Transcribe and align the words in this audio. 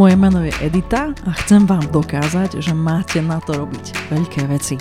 Moje 0.00 0.16
meno 0.16 0.40
je 0.40 0.48
Edita 0.64 1.12
a 1.12 1.30
chcem 1.44 1.68
vám 1.68 1.84
dokázať, 1.92 2.64
že 2.64 2.72
máte 2.72 3.20
na 3.20 3.36
to 3.36 3.52
robiť 3.52 4.08
veľké 4.08 4.48
veci. 4.48 4.80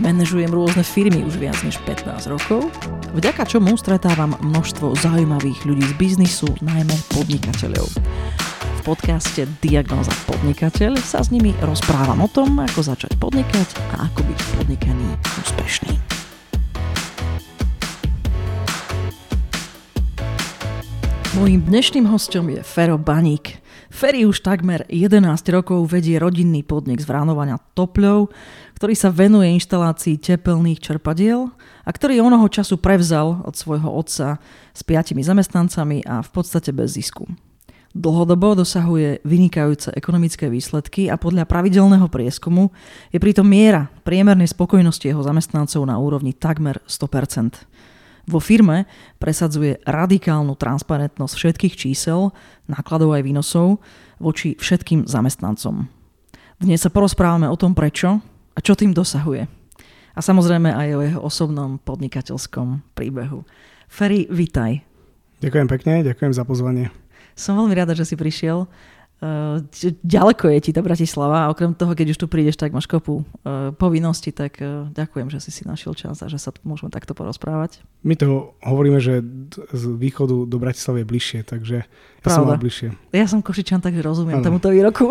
Manažujem 0.00 0.48
rôzne 0.48 0.80
firmy 0.80 1.20
už 1.20 1.36
viac 1.36 1.60
než 1.60 1.76
15 1.84 2.32
rokov, 2.32 2.72
vďaka 3.12 3.44
čomu 3.44 3.76
stretávam 3.76 4.32
množstvo 4.40 4.96
zaujímavých 5.04 5.68
ľudí 5.68 5.84
z 5.84 5.94
biznisu, 6.00 6.48
najmä 6.64 6.96
podnikateľov. 7.12 7.92
V 8.56 8.80
podcaste 8.88 9.44
Diagnoza 9.60 10.16
podnikateľ 10.24 10.96
sa 10.96 11.20
s 11.20 11.28
nimi 11.28 11.52
rozprávam 11.60 12.24
o 12.24 12.28
tom, 12.32 12.56
ako 12.56 12.88
začať 12.88 13.20
podnikať 13.20 13.68
a 14.00 14.08
ako 14.08 14.24
byť 14.24 14.38
v 14.40 14.48
podnikaní 14.56 15.08
úspešný. 15.44 15.92
Mojím 21.36 21.60
dnešným 21.68 22.08
hostom 22.08 22.48
je 22.48 22.64
Fero 22.64 22.96
Baník– 22.96 23.60
Ferry 23.86 24.26
už 24.26 24.42
takmer 24.42 24.82
11 24.90 25.22
rokov 25.54 25.86
vedie 25.86 26.18
rodinný 26.18 26.66
podnik 26.66 26.98
zvránovania 26.98 27.62
topľov, 27.78 28.34
ktorý 28.74 28.94
sa 28.98 29.14
venuje 29.14 29.54
inštalácii 29.56 30.18
tepelných 30.18 30.82
čerpadiel 30.82 31.48
a 31.86 31.90
ktorý 31.94 32.18
onoho 32.18 32.50
času 32.50 32.82
prevzal 32.82 33.46
od 33.46 33.54
svojho 33.54 33.88
otca 33.88 34.42
s 34.74 34.80
piatimi 34.82 35.22
zamestnancami 35.22 36.02
a 36.02 36.20
v 36.20 36.30
podstate 36.34 36.74
bez 36.74 36.98
zisku. 36.98 37.30
Dlhodobo 37.96 38.52
dosahuje 38.52 39.24
vynikajúce 39.24 39.88
ekonomické 39.96 40.52
výsledky 40.52 41.08
a 41.08 41.16
podľa 41.16 41.48
pravidelného 41.48 42.12
prieskumu 42.12 42.68
je 43.08 43.16
pritom 43.16 43.48
miera 43.48 43.88
priemernej 44.04 44.52
spokojnosti 44.52 45.08
jeho 45.08 45.24
zamestnancov 45.24 45.80
na 45.88 45.96
úrovni 45.96 46.36
takmer 46.36 46.76
100%. 46.84 47.56
Vo 48.26 48.42
firme 48.42 48.90
presadzuje 49.22 49.78
radikálnu 49.86 50.58
transparentnosť 50.58 51.34
všetkých 51.38 51.74
čísel, 51.78 52.34
nákladov 52.66 53.14
aj 53.14 53.22
výnosov 53.22 53.78
voči 54.18 54.58
všetkým 54.58 55.06
zamestnancom. 55.06 55.86
Dnes 56.58 56.82
sa 56.82 56.90
porozprávame 56.90 57.46
o 57.46 57.54
tom 57.54 57.70
prečo 57.70 58.18
a 58.50 58.58
čo 58.58 58.74
tým 58.74 58.90
dosahuje. 58.90 59.46
A 60.16 60.20
samozrejme 60.24 60.74
aj 60.74 60.88
o 60.96 61.00
jeho 61.06 61.20
osobnom 61.22 61.78
podnikateľskom 61.78 62.82
príbehu. 62.98 63.46
Ferry, 63.86 64.26
vitaj. 64.26 64.82
Ďakujem 65.38 65.68
pekne, 65.70 65.94
ďakujem 66.02 66.32
za 66.34 66.42
pozvanie. 66.42 66.90
Som 67.36 67.60
veľmi 67.60 67.76
rada, 67.76 67.92
že 67.92 68.08
si 68.08 68.16
prišiel. 68.16 68.64
Ďaleko 70.04 70.52
je 70.52 70.58
ti 70.60 70.70
tá 70.76 70.84
Bratislava 70.84 71.48
a 71.48 71.50
okrem 71.50 71.72
toho, 71.72 71.96
keď 71.96 72.12
už 72.12 72.18
tu 72.20 72.26
prídeš, 72.28 72.60
tak 72.60 72.76
máš 72.76 72.84
kopu 72.84 73.24
uh, 73.24 73.72
povinností, 73.72 74.28
tak 74.28 74.60
uh, 74.60 74.92
ďakujem, 74.92 75.32
že 75.32 75.40
si 75.40 75.48
si 75.48 75.62
našiel 75.64 75.96
čas 75.96 76.20
a 76.20 76.28
že 76.28 76.36
sa 76.36 76.52
môžeme 76.60 76.92
takto 76.92 77.16
porozprávať. 77.16 77.80
My 78.04 78.12
to 78.12 78.52
hovoríme, 78.60 79.00
že 79.00 79.24
z 79.72 79.82
východu 79.96 80.44
do 80.44 80.56
Bratislavy 80.60 81.00
je 81.00 81.06
bližšie, 81.08 81.40
takže 81.48 81.76
ja 81.88 82.20
Pravda. 82.20 82.36
som 82.36 82.44
mal 82.44 82.60
bližšie. 82.60 82.92
Ja 83.16 83.24
som 83.24 83.40
Košičan, 83.40 83.80
takže 83.80 84.04
rozumiem 84.04 84.44
ano. 84.44 84.46
tomuto 84.52 84.68
výroku. 84.68 85.08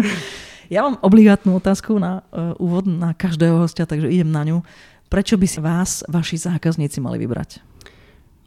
ja 0.74 0.84
mám 0.84 1.00
obligátnu 1.00 1.56
otázku 1.56 1.96
na 1.96 2.20
uh, 2.28 2.52
úvod 2.60 2.84
na 2.84 3.16
každého 3.16 3.64
hostia, 3.64 3.88
takže 3.88 4.12
idem 4.12 4.28
na 4.28 4.44
ňu. 4.44 4.60
Prečo 5.08 5.40
by 5.40 5.46
si 5.48 5.60
vás, 5.64 6.04
vaši 6.04 6.36
zákazníci 6.36 7.00
mali 7.00 7.16
vybrať? 7.16 7.71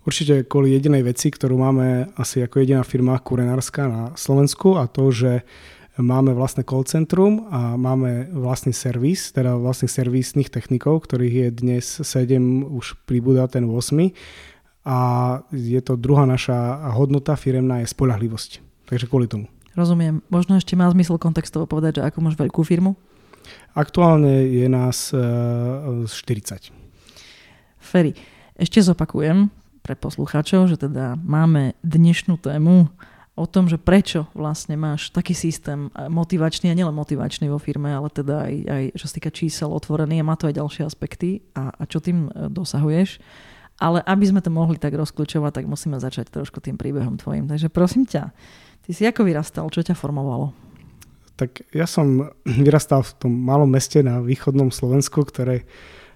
Určite 0.06 0.46
kvôli 0.46 0.78
jedinej 0.78 1.02
veci, 1.02 1.34
ktorú 1.34 1.58
máme 1.58 2.14
asi 2.14 2.46
ako 2.46 2.62
jediná 2.62 2.86
firma 2.86 3.18
kurenárska 3.18 3.90
na 3.90 4.04
Slovensku 4.14 4.78
a 4.78 4.86
to, 4.86 5.10
že 5.10 5.42
máme 5.98 6.38
vlastné 6.38 6.62
call 6.62 6.86
centrum 6.86 7.50
a 7.50 7.74
máme 7.74 8.30
vlastný 8.30 8.70
servis, 8.70 9.34
teda 9.34 9.58
vlastných 9.58 9.90
servisných 9.90 10.54
technikov, 10.54 11.10
ktorých 11.10 11.36
je 11.36 11.48
dnes 11.50 11.86
7, 12.06 12.70
už 12.70 13.02
pribúda 13.10 13.50
ten 13.50 13.66
8. 13.66 14.14
A 14.86 14.98
je 15.50 15.82
to 15.82 15.98
druhá 15.98 16.30
naša 16.30 16.94
hodnota 16.94 17.34
firemná 17.34 17.82
je 17.82 17.90
spolahlivosť. 17.90 18.62
Takže 18.86 19.10
kvôli 19.10 19.26
tomu. 19.26 19.50
Rozumiem. 19.74 20.22
Možno 20.30 20.62
ešte 20.62 20.78
má 20.78 20.86
zmysel 20.94 21.18
kontextovo 21.18 21.66
povedať, 21.66 21.98
že 21.98 22.06
ako 22.06 22.22
máš 22.22 22.38
veľkú 22.38 22.62
firmu? 22.62 22.94
Aktuálne 23.74 24.46
je 24.46 24.70
nás 24.70 25.10
40. 25.10 26.14
Ferry, 27.82 28.14
ešte 28.54 28.78
zopakujem, 28.86 29.50
pre 29.86 29.94
poslucháčov, 29.94 30.66
že 30.66 30.82
teda 30.82 31.14
máme 31.22 31.78
dnešnú 31.86 32.42
tému 32.42 32.90
o 33.38 33.46
tom, 33.46 33.70
že 33.70 33.78
prečo 33.78 34.26
vlastne 34.34 34.74
máš 34.74 35.14
taký 35.14 35.38
systém 35.38 35.94
motivačný 35.94 36.74
a 36.74 36.78
nielen 36.78 36.98
motivačný 36.98 37.54
vo 37.54 37.62
firme, 37.62 37.94
ale 37.94 38.10
teda 38.10 38.50
aj, 38.50 38.56
aj 38.66 38.84
čo 38.98 39.06
sa 39.06 39.14
týka 39.14 39.30
čísel 39.30 39.70
otvorený 39.70 40.24
a 40.24 40.28
má 40.28 40.34
to 40.34 40.50
aj 40.50 40.58
ďalšie 40.58 40.84
aspekty 40.90 41.46
a, 41.54 41.70
a 41.70 41.84
čo 41.86 42.02
tým 42.02 42.34
e, 42.34 42.50
dosahuješ. 42.50 43.22
Ale 43.78 44.02
aby 44.08 44.26
sme 44.26 44.42
to 44.42 44.50
mohli 44.50 44.80
tak 44.80 44.96
rozklúčovať, 44.96 45.62
tak 45.62 45.70
musíme 45.70 46.00
začať 46.00 46.32
trošku 46.32 46.64
tým 46.64 46.80
príbehom 46.80 47.20
tvojim. 47.20 47.46
Takže 47.46 47.68
prosím 47.68 48.08
ťa, 48.08 48.32
ty 48.88 48.90
si 48.96 49.04
ako 49.06 49.28
vyrastal, 49.28 49.68
čo 49.68 49.84
ťa 49.84 50.00
formovalo? 50.00 50.56
Tak 51.36 51.76
ja 51.76 51.86
som 51.86 52.32
vyrastal 52.66 53.04
v 53.04 53.14
tom 53.22 53.34
malom 53.36 53.70
meste 53.70 54.02
na 54.02 54.24
východnom 54.24 54.72
Slovensku, 54.72 55.22
ktoré 55.28 55.68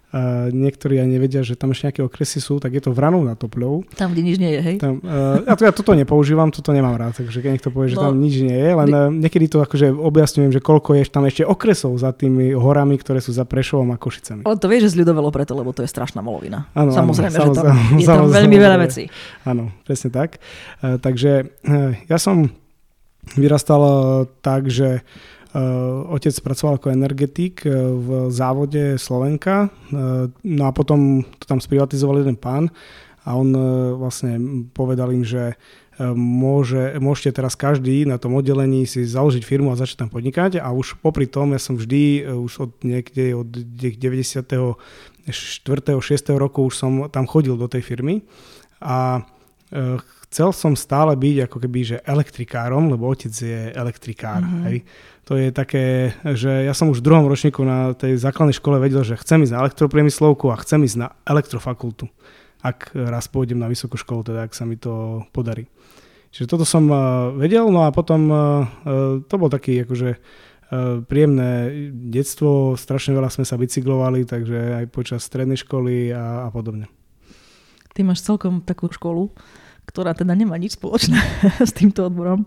Uh, 0.10 0.50
niektorí 0.50 0.98
aj 0.98 1.06
nevedia, 1.06 1.46
že 1.46 1.54
tam 1.54 1.70
ešte 1.70 1.86
nejaké 1.86 2.02
okresy 2.02 2.42
sú, 2.42 2.58
tak 2.58 2.74
je 2.74 2.82
to 2.82 2.90
vranou 2.90 3.22
na 3.22 3.38
Topľou. 3.38 3.86
Tam, 3.94 4.10
kde 4.10 4.26
nič 4.26 4.42
nie 4.42 4.58
je, 4.58 4.62
hej? 4.66 4.76
Tam, 4.82 4.98
uh, 5.06 5.46
ja, 5.46 5.54
to, 5.54 5.62
ja 5.70 5.70
toto 5.70 5.94
nepoužívam, 5.94 6.50
toto 6.50 6.74
nemám 6.74 6.98
rád, 6.98 7.14
takže 7.22 7.46
keď 7.46 7.52
niekto 7.54 7.70
povie, 7.70 7.94
že 7.94 8.02
no, 8.02 8.10
tam 8.10 8.18
nič 8.18 8.42
nie 8.42 8.58
je, 8.58 8.74
len 8.74 8.90
uh, 8.90 9.14
niekedy 9.14 9.46
to 9.46 9.62
akože 9.62 9.94
objasňujem, 9.94 10.50
že 10.50 10.66
koľko 10.66 10.98
je 10.98 11.14
tam 11.14 11.30
ešte 11.30 11.46
okresov 11.46 11.94
za 12.02 12.10
tými 12.10 12.58
horami, 12.58 12.98
ktoré 12.98 13.22
sú 13.22 13.38
za 13.38 13.46
Prešovom 13.46 13.94
a 13.94 14.02
Košicami. 14.02 14.50
Ale 14.50 14.58
to 14.58 14.66
vieš, 14.66 14.90
že 14.90 14.98
zľudovelo 14.98 15.30
preto, 15.30 15.54
lebo 15.54 15.78
to 15.78 15.86
je 15.86 15.90
strašná 15.94 16.26
molovina. 16.26 16.66
Ano, 16.74 16.90
samozrejme, 16.90 17.38
ano, 17.38 17.54
že 17.54 17.62
tam 17.62 17.66
je 18.02 18.08
tam 18.10 18.26
veľmi 18.34 18.58
veľa 18.58 18.78
vecí. 18.82 19.14
Áno, 19.46 19.70
presne 19.86 20.10
tak. 20.10 20.42
Uh, 20.82 20.98
takže 20.98 21.54
uh, 21.70 21.94
ja 22.10 22.18
som 22.18 22.50
vyrastal 23.38 24.26
tak, 24.42 24.74
že 24.74 25.06
otec 26.14 26.36
pracoval 26.46 26.78
ako 26.78 26.94
energetik 26.94 27.66
eh, 27.66 27.74
v 27.74 28.30
závode 28.30 29.02
Slovenka, 29.02 29.66
eh, 29.66 30.30
no 30.30 30.64
a 30.66 30.72
potom 30.72 31.26
to 31.42 31.46
tam 31.50 31.58
sprivatizoval 31.58 32.22
jeden 32.22 32.38
pán 32.38 32.70
a 33.26 33.36
on 33.36 33.52
vlastne 34.00 34.40
povedal 34.72 35.12
im, 35.12 35.28
že 35.28 35.60
môže, 36.16 36.96
môžete 37.04 37.36
teraz 37.36 37.60
každý 37.60 38.08
na 38.08 38.16
tom 38.16 38.40
oddelení 38.40 38.88
si 38.88 39.04
založiť 39.04 39.44
firmu 39.44 39.76
a 39.76 39.78
začať 39.78 40.08
tam 40.08 40.10
podnikať 40.10 40.64
a 40.64 40.72
už 40.72 41.04
popri 41.04 41.28
tom 41.28 41.52
ja 41.52 41.60
som 41.60 41.76
vždy 41.76 42.24
už 42.40 42.54
od 42.64 42.72
niekde 42.88 43.36
od 43.36 43.52
94. 43.52 44.48
6. 45.28 46.00
roku 46.40 46.64
už 46.64 46.74
som 46.80 47.12
tam 47.12 47.28
chodil 47.28 47.60
do 47.60 47.68
tej 47.68 47.84
firmy 47.84 48.24
a 48.80 49.28
chcel 50.30 50.54
som 50.54 50.78
stále 50.78 51.18
byť 51.18 51.50
ako 51.50 51.58
keby 51.58 51.80
že 51.82 51.98
elektrikárom, 52.06 52.94
lebo 52.94 53.10
otec 53.10 53.34
je 53.34 53.74
elektrikár. 53.74 54.46
Mm-hmm. 54.46 54.64
Hej. 54.70 54.78
To 55.26 55.34
je 55.38 55.50
také, 55.50 56.14
že 56.38 56.70
ja 56.70 56.74
som 56.78 56.90
už 56.90 57.02
v 57.02 57.06
druhom 57.10 57.26
ročníku 57.26 57.62
na 57.66 57.98
tej 57.98 58.18
základnej 58.18 58.54
škole 58.54 58.78
vedel, 58.78 59.02
že 59.02 59.18
chcem 59.18 59.42
ísť 59.46 59.54
na 59.58 59.62
elektropriemyslovku 59.66 60.54
a 60.54 60.62
chcem 60.62 60.86
ísť 60.86 60.98
na 61.02 61.08
elektrofakultu. 61.26 62.10
Ak 62.62 62.94
raz 62.94 63.26
pôjdem 63.30 63.58
na 63.58 63.70
vysokú 63.70 63.98
školu, 63.98 64.22
teda 64.26 64.46
ak 64.46 64.54
sa 64.54 64.70
mi 64.70 64.78
to 64.78 65.26
podarí. 65.34 65.66
Čiže 66.30 66.46
toto 66.46 66.66
som 66.66 66.86
uh, 66.90 67.34
vedel, 67.34 67.66
no 67.70 67.86
a 67.86 67.90
potom 67.90 68.22
uh, 68.30 68.38
to 69.26 69.36
bol 69.38 69.50
taký 69.50 69.82
akože 69.82 70.22
príjemné 71.10 71.74
detstvo, 72.14 72.78
strašne 72.78 73.18
veľa 73.18 73.34
sme 73.34 73.42
sa 73.42 73.58
bicyklovali, 73.58 74.22
takže 74.22 74.78
aj 74.78 74.86
počas 74.94 75.26
strednej 75.26 75.58
školy 75.58 76.14
a, 76.14 76.46
a 76.46 76.48
podobne. 76.54 76.86
Ty 77.98 78.06
máš 78.06 78.22
celkom 78.22 78.62
takú 78.62 78.86
školu, 78.86 79.34
ktorá 79.90 80.14
teda 80.14 80.38
nemá 80.38 80.54
nič 80.62 80.78
spoločné 80.78 81.18
s 81.70 81.74
týmto 81.74 82.06
odborom. 82.06 82.46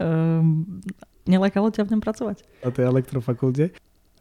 Um, 0.00 0.80
Nelekalo 1.22 1.70
ťa 1.70 1.86
v 1.86 1.90
ňom 1.94 2.02
pracovať? 2.02 2.42
Na 2.66 2.74
tej 2.74 2.90
elektrofakulte. 2.90 3.70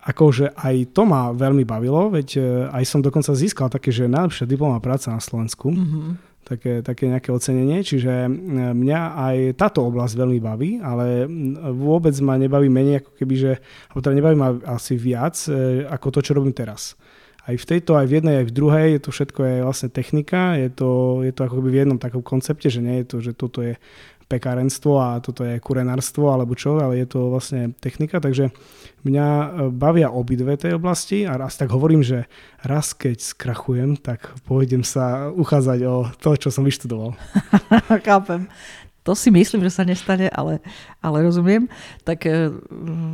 Akože 0.01 0.53
aj 0.53 0.93
to 0.97 1.05
ma 1.05 1.33
veľmi 1.33 1.65
bavilo, 1.65 2.09
veď 2.09 2.29
e, 2.37 2.41
aj 2.73 2.83
som 2.89 3.05
dokonca 3.05 3.37
získal 3.37 3.69
také, 3.69 3.93
že 3.93 4.09
najlepšia 4.09 4.49
diplomová 4.49 4.81
práca 4.81 5.13
na 5.13 5.21
Slovensku. 5.21 5.69
Mm-hmm. 5.69 6.09
Také, 6.41 6.81
také 6.81 7.05
nejaké 7.05 7.29
ocenenie, 7.29 7.85
čiže 7.85 8.09
e, 8.09 8.29
mňa 8.73 9.01
aj 9.13 9.37
táto 9.61 9.85
oblasť 9.85 10.13
veľmi 10.17 10.39
baví, 10.41 10.71
ale 10.81 11.29
vôbec 11.73 12.17
ma 12.21 12.37
nebaví 12.37 12.65
menej, 12.65 13.05
ako 13.05 13.11
keby, 13.13 13.33
že, 13.37 13.51
alebo 13.93 14.01
teda 14.01 14.17
nebaví 14.17 14.37
ma 14.37 14.49
asi 14.73 14.97
viac, 14.97 15.37
e, 15.49 15.85
ako 15.85 16.07
to, 16.17 16.19
čo 16.25 16.33
robím 16.33 16.53
teraz 16.53 16.97
aj 17.49 17.55
v 17.57 17.65
tejto, 17.65 17.97
aj 17.97 18.05
v 18.05 18.15
jednej, 18.21 18.35
aj 18.41 18.45
v 18.49 18.55
druhej, 18.55 18.87
je 18.97 19.01
to 19.01 19.09
všetko 19.09 19.39
je 19.41 19.55
vlastne 19.65 19.89
technika, 19.89 20.53
je 20.57 20.69
to, 20.69 21.21
je 21.25 21.33
to 21.33 21.41
ako 21.41 21.57
keby 21.61 21.69
v 21.73 21.79
jednom 21.85 21.97
takom 21.97 22.21
koncepte, 22.21 22.69
že 22.69 22.85
nie 22.85 23.01
je 23.01 23.05
to, 23.09 23.17
že 23.17 23.31
toto 23.33 23.65
je 23.65 23.81
pekárenstvo 24.31 24.95
a 24.95 25.19
toto 25.19 25.43
je 25.43 25.59
kurenárstvo 25.59 26.31
alebo 26.31 26.55
čo, 26.55 26.79
ale 26.79 27.03
je 27.03 27.07
to 27.11 27.27
vlastne 27.27 27.75
technika, 27.83 28.23
takže 28.23 28.55
mňa 29.03 29.27
e, 29.27 29.47
bavia 29.75 30.07
obidve 30.07 30.55
tej 30.55 30.79
oblasti 30.79 31.27
a 31.27 31.35
raz 31.35 31.59
tak 31.59 31.67
hovorím, 31.75 31.99
že 31.99 32.31
raz 32.63 32.95
keď 32.95 33.19
skrachujem, 33.19 33.99
tak 33.99 34.31
pôjdem 34.47 34.87
sa 34.87 35.27
uchádzať 35.35 35.79
o 35.83 36.07
to, 36.15 36.39
čo 36.39 36.47
som 36.47 36.63
vyštudoval. 36.63 37.11
Kápem. 38.07 38.47
To 39.01 39.17
si 39.17 39.33
myslím, 39.33 39.65
že 39.65 39.73
sa 39.73 39.81
nestane, 39.81 40.29
ale, 40.29 40.61
ale 41.01 41.25
rozumiem. 41.25 41.65
Tak 42.05 42.29
e, 42.29 42.53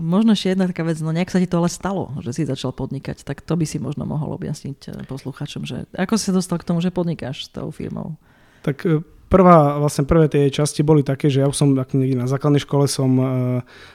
možno 0.03 0.35
ešte 0.35 0.51
jedna 0.51 0.67
taká 0.67 0.83
vec, 0.83 0.99
no 0.99 1.15
nejak 1.15 1.31
sa 1.31 1.39
ti 1.39 1.47
to 1.47 1.63
ale 1.63 1.71
stalo, 1.71 2.11
že 2.19 2.35
si 2.35 2.43
začal 2.43 2.75
podnikať, 2.75 3.23
tak 3.23 3.39
to 3.39 3.55
by 3.55 3.63
si 3.63 3.79
možno 3.79 4.03
mohol 4.03 4.35
objasniť 4.35 4.79
e, 4.83 4.89
posluchačom, 5.07 5.63
že 5.63 5.87
ako 5.95 6.19
si 6.19 6.27
sa 6.27 6.35
dostal 6.35 6.59
k 6.59 6.67
tomu, 6.67 6.83
že 6.83 6.91
podnikáš 6.91 7.47
s 7.47 7.49
tou 7.55 7.71
firmou? 7.71 8.19
Tak 8.67 8.83
e, 8.83 8.99
prvá, 9.27 9.77
vlastne 9.77 10.07
prvé 10.07 10.31
tie 10.31 10.49
časti 10.49 10.81
boli 10.81 11.03
také, 11.03 11.27
že 11.27 11.43
ja 11.43 11.47
som 11.51 11.71
na 11.71 12.27
základnej 12.27 12.63
škole 12.63 12.87
som, 12.87 13.11
e, 13.19 13.27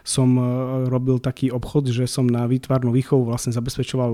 som 0.07 0.29
e, 0.37 0.45
robil 0.89 1.19
taký 1.19 1.51
obchod, 1.51 1.91
že 1.91 2.05
som 2.07 2.29
na 2.29 2.45
výtvarnú 2.49 2.93
výchovu 2.93 3.29
vlastne 3.29 3.51
zabezpečoval 3.53 4.11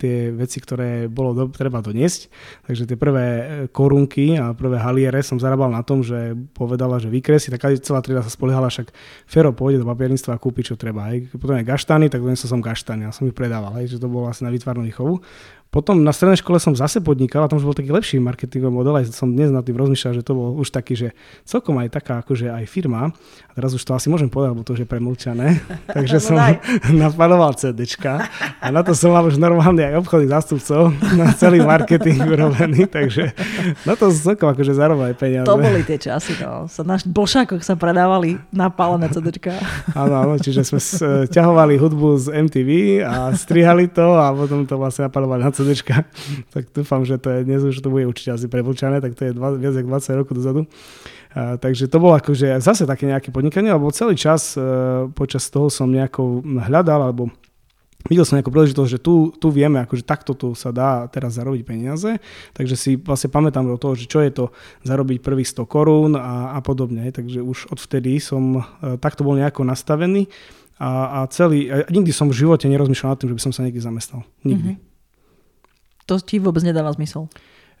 tie 0.00 0.32
veci, 0.32 0.58
ktoré 0.58 1.06
bolo 1.06 1.30
do, 1.36 1.44
treba 1.52 1.84
doniesť. 1.84 2.32
Takže 2.66 2.82
tie 2.88 2.96
prvé 2.98 3.26
korunky 3.70 4.36
a 4.40 4.56
prvé 4.56 4.80
haliere 4.80 5.20
som 5.20 5.38
zarábal 5.38 5.70
na 5.70 5.84
tom, 5.84 6.00
že 6.02 6.34
povedala, 6.56 6.98
že 6.98 7.12
vykresí, 7.12 7.52
taká 7.52 7.70
celá 7.78 8.00
trieda 8.00 8.24
sa 8.24 8.32
spoliehala, 8.32 8.72
však 8.72 8.90
Fero 9.28 9.52
pôjde 9.52 9.84
do 9.84 9.88
papierníctva 9.88 10.36
a 10.36 10.42
kúpi, 10.42 10.64
čo 10.64 10.74
treba. 10.74 11.12
Hej. 11.12 11.28
Potom 11.36 11.54
je 11.56 11.64
gaštany, 11.64 12.08
tak 12.08 12.24
donesol 12.24 12.48
som 12.48 12.60
gaštany 12.64 13.06
a 13.06 13.14
som 13.14 13.28
ich 13.28 13.36
predával, 13.36 13.76
hej, 13.82 13.96
že 13.96 14.00
to 14.00 14.08
bolo 14.08 14.28
vlastne 14.28 14.48
na 14.48 14.54
výtvarnú 14.54 14.82
výchovu. 14.88 15.20
Potom 15.72 16.04
na 16.04 16.12
strednej 16.12 16.36
škole 16.36 16.60
som 16.60 16.76
zase 16.76 17.00
podnikal 17.00 17.48
a 17.48 17.48
tam 17.48 17.56
už 17.56 17.64
bol 17.64 17.72
taký 17.72 17.88
lepší 17.96 18.20
marketingový 18.20 18.68
model, 18.68 18.92
aj 18.92 19.08
som 19.08 19.32
dnes 19.32 19.48
nad 19.48 19.64
tým 19.64 19.80
rozmýšľal, 19.80 20.20
že 20.20 20.22
to 20.22 20.36
bol 20.36 20.52
už 20.60 20.68
taký, 20.68 20.92
že 20.92 21.08
celkom 21.48 21.80
aj 21.80 21.96
taká 21.96 22.20
akože 22.20 22.52
aj 22.52 22.68
firma. 22.68 23.08
A 23.48 23.52
teraz 23.56 23.72
už 23.72 23.80
to 23.80 23.96
asi 23.96 24.12
môžem 24.12 24.28
povedať, 24.28 24.52
lebo 24.52 24.68
to 24.68 24.76
už 24.76 24.84
je 24.84 24.88
premlčané. 24.92 25.64
Takže 25.96 26.20
no 26.20 26.24
som 26.28 26.36
napaloval 27.08 27.56
CDčka 27.56 28.28
a 28.60 28.68
na 28.68 28.84
to 28.84 28.92
som 28.92 29.16
mal 29.16 29.24
už 29.24 29.40
normálne 29.40 29.80
aj 29.80 30.04
obchodných 30.04 30.32
zástupcov 30.36 30.92
na 31.20 31.32
celý 31.32 31.64
marketing 31.64 32.20
urobený, 32.20 32.84
takže 32.92 33.32
na 33.88 33.96
to 33.96 34.12
celkom 34.12 34.52
akože 34.52 34.76
zarobil 34.76 35.08
aj 35.08 35.16
peniaze. 35.16 35.48
To 35.48 35.56
boli 35.56 35.80
tie 35.88 35.96
časy, 35.96 36.36
no. 36.36 36.68
Sa 36.68 36.84
na 36.84 37.00
bolšákoch 37.00 37.64
sa 37.64 37.80
predávali 37.80 38.36
napálené 38.52 39.08
CDčka. 39.08 39.56
Áno, 39.96 40.20
áno, 40.20 40.34
čiže 40.36 40.68
sme 40.68 40.80
ťahovali 41.32 41.80
hudbu 41.80 42.08
z 42.20 42.26
MTV 42.44 42.70
a 43.08 43.32
strihali 43.32 43.88
to 43.88 44.20
a 44.20 44.36
potom 44.36 44.68
to 44.68 44.76
vlastne 44.76 45.08
napalovali 45.08 45.40
na 45.40 45.61
CDčka, 45.62 46.04
tak 46.54 46.68
dúfam, 46.74 47.06
že 47.06 47.16
to 47.22 47.30
je, 47.30 47.38
dnes 47.46 47.62
už 47.62 47.78
to 47.78 47.88
bude 47.88 48.04
určite 48.04 48.34
asi 48.34 48.46
prevlčané, 48.50 48.98
tak 48.98 49.14
to 49.14 49.30
je 49.30 49.32
dva, 49.32 49.54
viac 49.54 49.78
ako 49.78 49.88
20 49.88 50.20
rokov 50.20 50.34
dozadu. 50.34 50.62
A, 51.32 51.56
takže 51.56 51.88
to 51.88 51.96
bolo 52.02 52.18
akože 52.18 52.58
zase 52.60 52.84
také 52.84 53.06
nejaké 53.06 53.30
podnikanie, 53.30 53.72
lebo 53.72 53.88
celý 53.94 54.18
čas 54.18 54.58
e, 54.58 54.60
počas 55.14 55.48
toho 55.48 55.72
som 55.72 55.88
nejako 55.88 56.44
hľadal, 56.44 57.08
alebo 57.08 57.32
videl 58.10 58.26
som 58.26 58.36
nejakú 58.36 58.50
príležitosť, 58.50 58.90
že 58.90 59.00
tu, 59.00 59.30
tu 59.38 59.48
vieme, 59.54 59.78
akože 59.82 60.02
takto 60.02 60.34
tu 60.34 60.52
sa 60.58 60.74
dá 60.74 61.06
teraz 61.06 61.38
zarobiť 61.38 61.62
peniaze, 61.62 62.18
takže 62.52 62.74
si 62.74 62.90
vlastne 62.98 63.30
pamätám 63.30 63.64
do 63.64 63.78
toho, 63.78 63.94
že 63.94 64.10
čo 64.10 64.18
je 64.20 64.32
to 64.34 64.44
zarobiť 64.82 65.22
prvých 65.22 65.48
100 65.54 65.70
korún 65.70 66.12
a, 66.18 66.56
a 66.56 66.58
podobne, 66.60 67.06
takže 67.14 67.40
už 67.40 67.70
odvtedy 67.70 68.18
som 68.18 68.58
e, 68.58 68.62
takto 68.98 69.22
bol 69.22 69.38
nejako 69.38 69.62
nastavený 69.62 70.26
a, 70.82 71.22
a 71.22 71.30
celý, 71.30 71.70
a 71.70 71.86
nikdy 71.86 72.10
som 72.10 72.26
v 72.26 72.38
živote 72.42 72.66
nerozmýšľal 72.66 73.14
nad 73.14 73.18
tým, 73.22 73.30
že 73.30 73.36
by 73.38 73.42
som 73.46 73.52
sa 73.54 73.62
niekde 73.62 73.78
zamestnal. 73.78 74.26
Nikdy. 74.42 74.74
Mm-hmm. 74.74 74.91
To 76.12 76.20
ti 76.20 76.36
vôbec 76.36 76.60
nedáva 76.60 76.92
zmysel? 76.92 77.32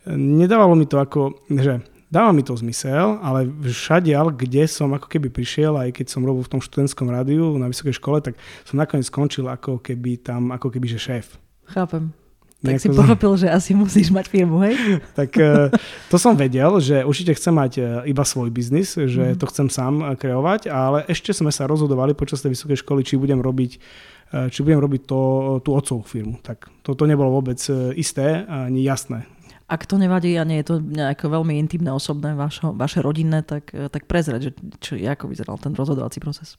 Nedávalo 0.08 0.72
mi 0.72 0.88
to 0.88 0.96
ako, 0.96 1.36
že 1.52 1.84
dáva 2.08 2.32
mi 2.32 2.40
to 2.40 2.56
zmysel, 2.56 3.20
ale 3.20 3.44
všade, 3.60 4.08
kde 4.40 4.64
som 4.64 4.88
ako 4.96 5.04
keby 5.04 5.28
prišiel, 5.28 5.76
aj 5.76 6.00
keď 6.00 6.06
som 6.08 6.24
robil 6.24 6.48
v 6.48 6.52
tom 6.56 6.64
študentskom 6.64 7.12
rádiu 7.12 7.60
na 7.60 7.68
vysokej 7.68 8.00
škole, 8.00 8.24
tak 8.24 8.40
som 8.64 8.80
nakoniec 8.80 9.04
skončil 9.04 9.44
ako 9.52 9.84
keby 9.84 10.24
tam, 10.24 10.48
ako 10.48 10.72
keby, 10.72 10.96
že 10.96 10.98
šéf. 11.00 11.36
Chápem. 11.68 12.16
Tak 12.62 12.78
si 12.78 12.94
pochopil, 12.94 13.34
že 13.42 13.50
asi 13.50 13.74
musíš 13.74 14.14
mať 14.14 14.30
firmu, 14.30 14.62
hej? 14.62 14.78
tak 15.18 15.34
e, 15.34 15.66
to 16.06 16.14
som 16.14 16.38
vedel, 16.38 16.78
že 16.78 17.02
určite 17.02 17.34
chcem 17.34 17.50
mať 17.50 17.72
e, 17.74 17.82
iba 18.06 18.22
svoj 18.22 18.54
biznis, 18.54 18.94
že 18.94 19.34
mm. 19.34 19.42
to 19.42 19.50
chcem 19.50 19.66
sám 19.66 19.98
e, 19.98 20.14
kreovať, 20.14 20.70
ale 20.70 21.02
ešte 21.10 21.34
sme 21.34 21.50
sa 21.50 21.66
rozhodovali 21.66 22.14
počas 22.14 22.38
tej 22.38 22.54
vysokej 22.54 22.78
školy, 22.86 23.02
či 23.02 23.18
budem 23.18 23.42
robiť 23.42 23.82
Eh, 23.82 24.11
či 24.32 24.64
budem 24.64 24.80
robiť 24.80 25.02
to, 25.04 25.20
tú 25.60 25.76
otcovú 25.76 26.02
firmu. 26.08 26.40
Tak 26.40 26.72
toto 26.80 27.04
nebolo 27.04 27.40
vôbec 27.40 27.60
eh, 27.68 27.92
isté 28.00 28.48
ani 28.48 28.80
jasné. 28.80 29.28
Ak 29.68 29.88
to 29.88 29.96
nevadí 29.96 30.36
a 30.36 30.44
nie 30.44 30.60
je 30.60 30.68
to 30.68 30.76
nejaké 30.80 31.28
veľmi 31.28 31.56
intimné, 31.56 31.88
osobné, 31.92 32.36
vašo, 32.36 32.76
vaše 32.76 33.00
rodinné, 33.04 33.44
tak, 33.44 33.72
eh, 33.76 33.92
tak 33.92 34.08
prezrieť, 34.08 34.40
že 34.40 34.52
čo, 34.80 34.92
ako 34.96 35.28
vyzeral 35.28 35.60
ten 35.60 35.76
rozhodovací 35.76 36.18
proces. 36.18 36.56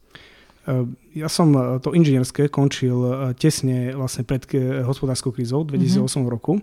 Ja 1.11 1.27
som 1.27 1.51
to 1.83 1.91
inžinierské 1.91 2.47
končil 2.47 2.95
tesne 3.35 3.91
vlastne 3.99 4.23
pred 4.23 4.47
hospodárskou 4.87 5.35
krízou 5.35 5.67
2008 5.67 6.07
mm-hmm. 6.07 6.23
roku. 6.31 6.55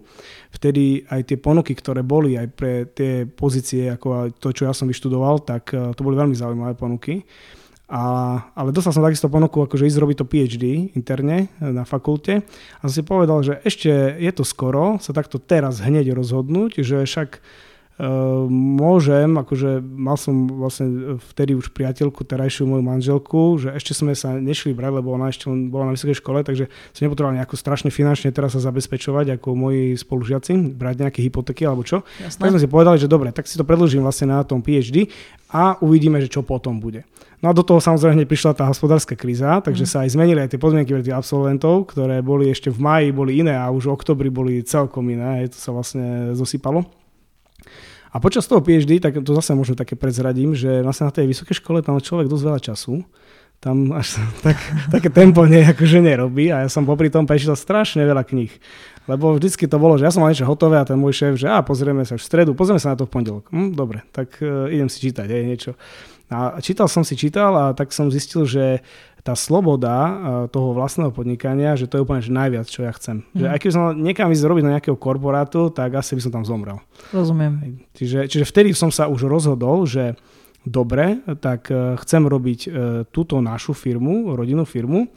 Vtedy 0.57 1.05
aj 1.05 1.29
tie 1.29 1.37
ponuky, 1.37 1.77
ktoré 1.77 2.01
boli 2.01 2.33
aj 2.33 2.49
pre 2.49 2.89
tie 2.89 3.29
pozície, 3.29 3.93
ako 3.93 4.33
to, 4.41 4.57
čo 4.57 4.65
ja 4.65 4.73
som 4.73 4.89
vyštudoval, 4.89 5.45
tak 5.45 5.77
to 5.77 6.01
boli 6.01 6.17
veľmi 6.17 6.33
zaujímavé 6.33 6.81
ponuky. 6.81 7.29
A, 7.91 8.03
ale 8.55 8.71
dostal 8.71 8.95
som 8.95 9.03
takisto 9.03 9.27
ponuku, 9.27 9.67
akože 9.67 9.83
ísť 9.91 9.99
robiť 9.99 10.17
to 10.23 10.31
PhD 10.31 10.65
interne 10.95 11.51
na 11.59 11.83
fakulte. 11.83 12.47
A 12.79 12.83
som 12.87 12.95
si 12.95 13.03
povedal, 13.03 13.43
že 13.43 13.59
ešte 13.67 13.91
je 14.15 14.31
to 14.31 14.47
skoro 14.47 15.03
sa 15.03 15.11
takto 15.11 15.43
teraz 15.43 15.83
hneď 15.83 16.15
rozhodnúť, 16.15 16.87
že 16.87 17.03
však 17.03 17.43
môžem, 18.49 19.29
akože 19.37 19.85
mal 19.85 20.17
som 20.17 20.49
vlastne 20.49 21.21
vtedy 21.33 21.53
už 21.53 21.69
priateľku, 21.77 22.25
terajšiu 22.25 22.65
moju 22.65 22.81
manželku, 22.81 23.41
že 23.61 23.77
ešte 23.77 23.93
sme 23.93 24.17
sa 24.17 24.41
nešli 24.41 24.73
brať, 24.73 25.05
lebo 25.05 25.13
ona 25.13 25.29
ešte 25.29 25.53
bola 25.69 25.93
na 25.93 25.93
vysokej 25.93 26.17
škole, 26.17 26.41
takže 26.41 26.73
som 26.97 27.05
nepotreboval 27.05 27.37
nejako 27.37 27.61
strašne 27.61 27.93
finančne 27.93 28.33
teraz 28.33 28.57
sa 28.57 28.61
zabezpečovať 28.65 29.37
ako 29.37 29.53
moji 29.53 30.01
spolužiaci, 30.01 30.73
brať 30.73 30.97
nejaké 31.05 31.21
hypotéky 31.21 31.69
alebo 31.69 31.85
čo. 31.85 32.01
Jasné. 32.25 32.41
Tak 32.41 32.49
sme 32.57 32.63
si 32.65 32.69
povedali, 32.73 32.97
že 32.97 33.11
dobre, 33.11 33.37
tak 33.37 33.45
si 33.45 33.61
to 33.61 33.69
predlžím 33.69 34.01
vlastne 34.01 34.33
na 34.33 34.41
tom 34.49 34.65
PhD 34.65 35.13
a 35.53 35.77
uvidíme, 35.85 36.17
že 36.25 36.33
čo 36.33 36.41
potom 36.41 36.81
bude. 36.81 37.05
No 37.41 37.53
a 37.53 37.57
do 37.57 37.65
toho 37.65 37.81
samozrejme 37.81 38.29
prišla 38.29 38.53
tá 38.53 38.69
hospodárska 38.69 39.17
kríza, 39.17 39.65
takže 39.65 39.89
mm. 39.89 39.91
sa 39.91 40.05
aj 40.05 40.13
zmenili 40.13 40.45
aj 40.45 40.53
tie 40.53 40.61
podmienky 40.61 40.93
pre 40.93 41.01
tých 41.01 41.17
absolventov, 41.17 41.89
ktoré 41.89 42.21
boli 42.21 42.53
ešte 42.53 42.69
v 42.69 42.81
maji 42.81 43.09
boli 43.17 43.41
iné 43.41 43.57
a 43.57 43.73
už 43.73 43.89
v 43.89 43.95
oktobri 43.97 44.29
boli 44.29 44.61
celkom 44.61 45.09
iné, 45.09 45.49
to 45.49 45.57
sa 45.57 45.73
vlastne 45.73 46.37
zosypalo. 46.37 47.00
A 48.11 48.19
počas 48.19 48.47
toho 48.51 48.59
PhD, 48.59 48.99
tak 48.99 49.23
to 49.23 49.33
zase 49.39 49.55
možno 49.55 49.79
také 49.79 49.95
predzradím, 49.95 50.59
že 50.59 50.83
vlastne 50.83 51.07
na 51.07 51.15
tej 51.15 51.31
vysokej 51.31 51.63
škole 51.63 51.79
tam 51.81 51.95
človek 51.99 52.27
dosť 52.27 52.45
veľa 52.45 52.61
času, 52.61 53.07
tam 53.61 53.93
až 53.93 54.19
tak, 54.47 54.57
také 54.91 55.13
tempo 55.13 55.45
nie, 55.47 55.63
akože 55.63 56.01
nerobí 56.03 56.51
a 56.51 56.67
ja 56.67 56.69
som 56.73 56.89
popri 56.89 57.13
tom 57.13 57.29
prečítal 57.29 57.55
strašne 57.55 58.03
veľa 58.03 58.27
kníh. 58.27 58.51
Lebo 59.07 59.35
vždycky 59.35 59.67
to 59.67 59.77
bolo, 59.79 59.99
že 59.99 60.07
ja 60.07 60.13
som 60.15 60.23
mal 60.23 60.31
niečo 60.31 60.47
hotové 60.47 60.79
a 60.79 60.87
ten 60.87 60.99
môj 60.99 61.15
šéf, 61.17 61.35
že 61.39 61.51
a 61.51 61.63
pozrieme 61.63 62.07
sa 62.07 62.15
v 62.15 62.23
stredu, 62.23 62.55
pozrieme 62.55 62.79
sa 62.79 62.95
na 62.95 62.99
to 62.99 63.07
v 63.07 63.13
pondelok. 63.15 63.51
Hm, 63.51 63.75
dobre, 63.75 64.07
tak 64.15 64.39
uh, 64.39 64.71
idem 64.71 64.87
si 64.87 65.03
čítať 65.03 65.27
aj 65.27 65.43
niečo. 65.47 65.73
A 66.31 66.63
čítal 66.63 66.87
som 66.87 67.03
si, 67.03 67.19
čítal 67.19 67.51
a 67.59 67.65
tak 67.75 67.91
som 67.91 68.07
zistil, 68.07 68.47
že 68.47 68.87
tá 69.21 69.37
sloboda 69.37 69.95
e, 69.95 70.13
toho 70.49 70.73
vlastného 70.73 71.13
podnikania, 71.13 71.77
že 71.77 71.87
to 71.87 72.01
je 72.01 72.05
úplne 72.05 72.25
že 72.25 72.33
najviac, 72.33 72.67
čo 72.67 72.85
ja 72.85 72.93
chcem. 72.97 73.23
Mm. 73.33 73.37
Že 73.37 73.47
mhm. 73.47 73.53
aj 73.53 73.59
keby 73.61 73.73
som 73.73 73.85
niekam 73.97 74.29
ísť 74.33 74.45
robiť 74.49 74.65
na 74.65 74.73
nejakého 74.79 74.97
korporátu, 74.97 75.69
tak 75.73 75.95
asi 75.97 76.17
by 76.17 76.21
som 76.25 76.33
tam 76.41 76.45
zomrel. 76.45 76.79
Rozumiem. 77.13 77.85
Čiže, 77.93 78.29
čiže 78.29 78.45
vtedy 78.49 78.73
som 78.73 78.89
sa 78.89 79.07
už 79.07 79.29
rozhodol, 79.29 79.85
že 79.85 80.17
dobre, 80.65 81.25
tak 81.41 81.69
e, 81.73 81.97
chcem 82.01 82.23
robiť 82.25 82.61
e, 82.65 82.69
túto 83.09 83.41
našu 83.41 83.73
firmu, 83.73 84.37
rodinnú 84.37 84.69
firmu 84.69 85.09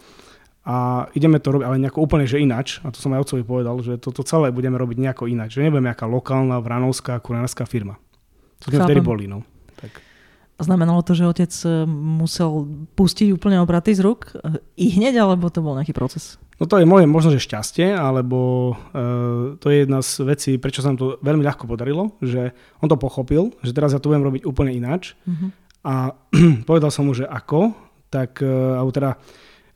a 0.63 1.07
ideme 1.11 1.43
to 1.43 1.59
robiť, 1.59 1.65
ale 1.67 1.81
nejako 1.83 1.99
úplne, 2.07 2.23
že 2.23 2.39
inač. 2.39 2.79
A 2.87 2.91
to 2.91 2.99
som 3.03 3.11
aj 3.11 3.27
otcovi 3.27 3.43
povedal, 3.43 3.75
že 3.83 3.99
toto 3.99 4.23
celé 4.23 4.47
budeme 4.55 4.79
robiť 4.79 4.95
nejako 4.95 5.27
inač. 5.27 5.59
Že 5.59 5.67
nebudeme 5.67 5.91
nejaká 5.91 6.07
lokálna, 6.07 6.63
vranovská, 6.63 7.19
kuránska 7.19 7.67
firma. 7.67 7.99
To 8.63 8.71
sme 8.71 8.87
vtedy 8.87 9.03
boli, 9.03 9.27
no. 9.27 9.43
Znamenalo 10.61 11.01
to, 11.01 11.17
že 11.17 11.25
otec 11.25 11.53
e, 11.65 11.89
musel 11.89 12.69
pustiť 12.93 13.33
úplne 13.33 13.57
obraty 13.57 13.97
z 13.97 14.05
rúk 14.05 14.29
e, 14.37 14.61
i 14.77 14.93
hneď, 14.93 15.25
alebo 15.25 15.49
to 15.49 15.65
bol 15.65 15.73
nejaký 15.73 15.97
proces? 15.97 16.37
No 16.61 16.69
to 16.69 16.77
je 16.77 16.85
moje 16.85 17.09
možno, 17.09 17.33
že 17.33 17.41
šťastie, 17.41 17.91
alebo 17.97 18.71
uh, 18.71 19.57
to 19.57 19.67
je 19.73 19.83
jedna 19.83 19.99
z 20.05 20.11
vecí, 20.21 20.51
prečo 20.61 20.85
sa 20.85 20.93
nám 20.93 20.99
to 21.01 21.07
veľmi 21.19 21.41
ľahko 21.41 21.65
podarilo, 21.65 22.13
že 22.21 22.53
on 22.79 22.87
to 22.87 22.95
pochopil, 22.95 23.51
že 23.65 23.73
teraz 23.73 23.91
ja 23.91 23.99
to 23.99 24.13
budem 24.13 24.23
robiť 24.23 24.45
úplne 24.45 24.69
ináč. 24.69 25.17
Uh-huh. 25.25 25.49
A 25.83 26.13
povedal 26.69 26.93
som 26.93 27.09
mu, 27.09 27.17
že 27.17 27.25
ako, 27.25 27.73
tak, 28.13 28.39
uh, 28.45 28.77
alebo 28.79 28.93
teda 28.93 29.17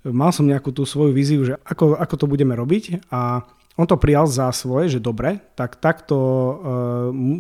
mal 0.06 0.30
som 0.30 0.46
nejakú 0.48 0.70
tú 0.72 0.86
svoju 0.86 1.12
víziu, 1.12 1.42
že 1.44 1.58
ako, 1.66 1.98
ako 1.98 2.16
to 2.16 2.26
budeme 2.30 2.54
robiť 2.54 3.10
a 3.10 3.42
on 3.78 3.86
to 3.90 4.00
prijal 4.00 4.30
za 4.30 4.50
svoje, 4.54 4.98
že 4.98 5.04
dobre, 5.04 5.44
tak 5.58 5.82
takto 5.82 6.16
uh, 6.16 6.56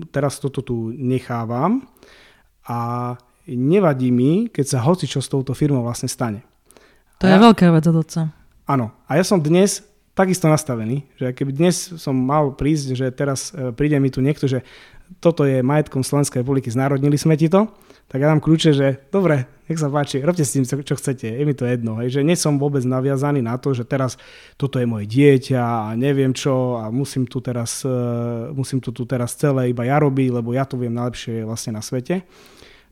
teraz 0.10 0.41
toto 0.41 0.65
tu 0.65 0.91
nechávam 0.91 1.86
a 2.67 3.13
nevadí 3.56 4.12
mi, 4.12 4.51
keď 4.51 4.66
sa 4.66 4.80
hoci 4.84 5.08
čo 5.08 5.24
s 5.24 5.32
touto 5.32 5.56
firmou 5.56 5.86
vlastne 5.88 6.12
stane. 6.12 6.44
To 7.24 7.25
a 7.25 7.32
je 7.32 7.38
ja, 7.38 7.42
veľká 7.42 7.72
vec 7.72 7.86
od 7.88 7.98
otca. 8.04 8.22
Áno. 8.68 8.92
A 9.08 9.16
ja 9.16 9.24
som 9.24 9.39
dnes 9.39 9.88
takisto 10.18 10.50
nastavený, 10.50 11.06
že 11.13 11.30
keby 11.30 11.54
dnes 11.54 11.94
som 12.01 12.18
mal 12.18 12.50
prísť, 12.58 12.88
že 12.98 13.08
teraz 13.13 13.54
e, 13.54 13.70
príde 13.70 14.01
mi 14.01 14.10
tu 14.10 14.18
niekto, 14.18 14.50
že 14.50 14.66
toto 15.22 15.46
je 15.46 15.62
majetkom 15.62 16.01
Slovenskej 16.01 16.42
republiky, 16.42 16.74
znárodnili 16.74 17.16
sme 17.16 17.38
ti 17.38 17.48
to, 17.48 17.70
tak 18.08 18.24
ja 18.24 18.32
dám 18.32 18.39
kľúče, 18.39 18.72
že 18.72 18.88
dobre, 19.12 19.48
nech 19.68 19.80
sa 19.80 19.92
páči, 19.92 20.24
robte 20.24 20.44
s 20.44 20.56
tým, 20.56 20.63
čo 20.63 20.96
chcete, 20.96 21.27
je 21.27 21.44
mi 21.44 21.51
to 21.51 21.68
jedno. 21.68 22.00
Hej, 22.00 22.20
že 22.20 22.22
nie 22.24 22.39
som 22.39 22.56
vôbec 22.56 22.80
naviazaný 22.88 23.44
na 23.44 23.60
to, 23.60 23.75
že 23.75 23.84
teraz 23.84 24.16
toto 24.56 24.80
je 24.80 24.88
moje 24.88 25.12
dieťa 25.12 25.60
a 25.60 25.88
neviem 26.00 26.32
čo 26.32 26.80
a 26.80 26.88
musím 26.88 27.27
tu 27.27 27.44
teraz, 27.44 27.84
uh, 27.84 28.48
musím 28.56 28.80
tu, 28.80 28.96
tu 28.96 29.04
teraz 29.04 29.36
celé 29.36 29.75
iba 29.75 29.84
ja 29.84 30.00
robiť, 30.00 30.39
lebo 30.39 30.56
ja 30.56 30.63
to 30.63 30.80
viem 30.80 30.96
najlepšie 30.96 31.44
vlastne 31.44 31.75
na 31.75 31.84
svete. 31.84 32.24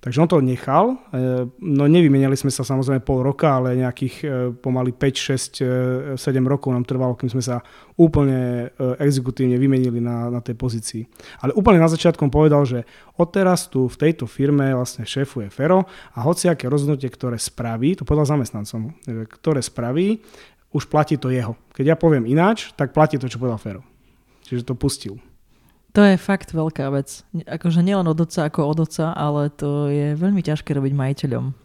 Takže 0.05 0.21
on 0.21 0.29
to 0.29 0.37
nechal, 0.37 1.01
e, 1.09 1.49
no 1.65 1.89
nevymenili 1.89 2.37
sme 2.37 2.53
sa 2.53 2.61
samozrejme 2.61 3.01
pol 3.01 3.25
roka, 3.25 3.57
ale 3.57 3.73
nejakých 3.73 4.15
e, 4.21 4.25
pomaly 4.53 4.93
5, 4.93 6.13
6, 6.13 6.13
7 6.13 6.21
rokov 6.45 6.69
nám 6.69 6.85
trvalo, 6.85 7.17
kým 7.17 7.33
sme 7.33 7.41
sa 7.41 7.65
úplne 7.97 8.69
e, 8.69 9.01
exekutívne 9.01 9.57
vymenili 9.57 9.97
na, 9.97 10.29
na 10.29 10.45
tej 10.45 10.53
pozícii. 10.61 11.09
Ale 11.41 11.57
úplne 11.57 11.81
na 11.81 11.89
začiatku 11.89 12.21
povedal, 12.29 12.69
že 12.69 12.85
odteraz 13.17 13.65
tu 13.65 13.89
v 13.89 13.97
tejto 13.97 14.29
firme 14.29 14.77
vlastne 14.77 15.09
šéfuje 15.09 15.49
Fero 15.49 15.89
a 16.13 16.21
hociaké 16.21 16.69
rozhodnutie, 16.69 17.09
ktoré 17.09 17.41
spraví, 17.41 17.97
to 17.97 18.05
povedal 18.05 18.29
zamestnancom, 18.29 18.93
ktoré 19.41 19.65
spraví, 19.65 20.21
už 20.69 20.85
platí 20.85 21.17
to 21.17 21.33
jeho. 21.33 21.57
Keď 21.73 21.85
ja 21.87 21.97
poviem 21.97 22.29
ináč, 22.29 22.69
tak 22.77 22.93
platí 22.93 23.17
to, 23.17 23.25
čo 23.25 23.41
povedal 23.41 23.57
Fero. 23.57 23.81
Čiže 24.45 24.69
to 24.69 24.77
pustil. 24.77 25.17
To 25.95 26.03
je 26.03 26.19
fakt 26.19 26.51
veľká 26.51 26.91
vec. 26.91 27.23
Akože 27.47 27.79
nielen 27.79 28.03
od 28.11 28.19
otca 28.19 28.51
ako 28.51 28.67
od 28.67 28.83
otca, 28.83 29.15
ale 29.15 29.47
to 29.47 29.87
je 29.87 30.11
veľmi 30.19 30.43
ťažké 30.43 30.75
robiť 30.75 30.91
majiteľom. 30.91 31.55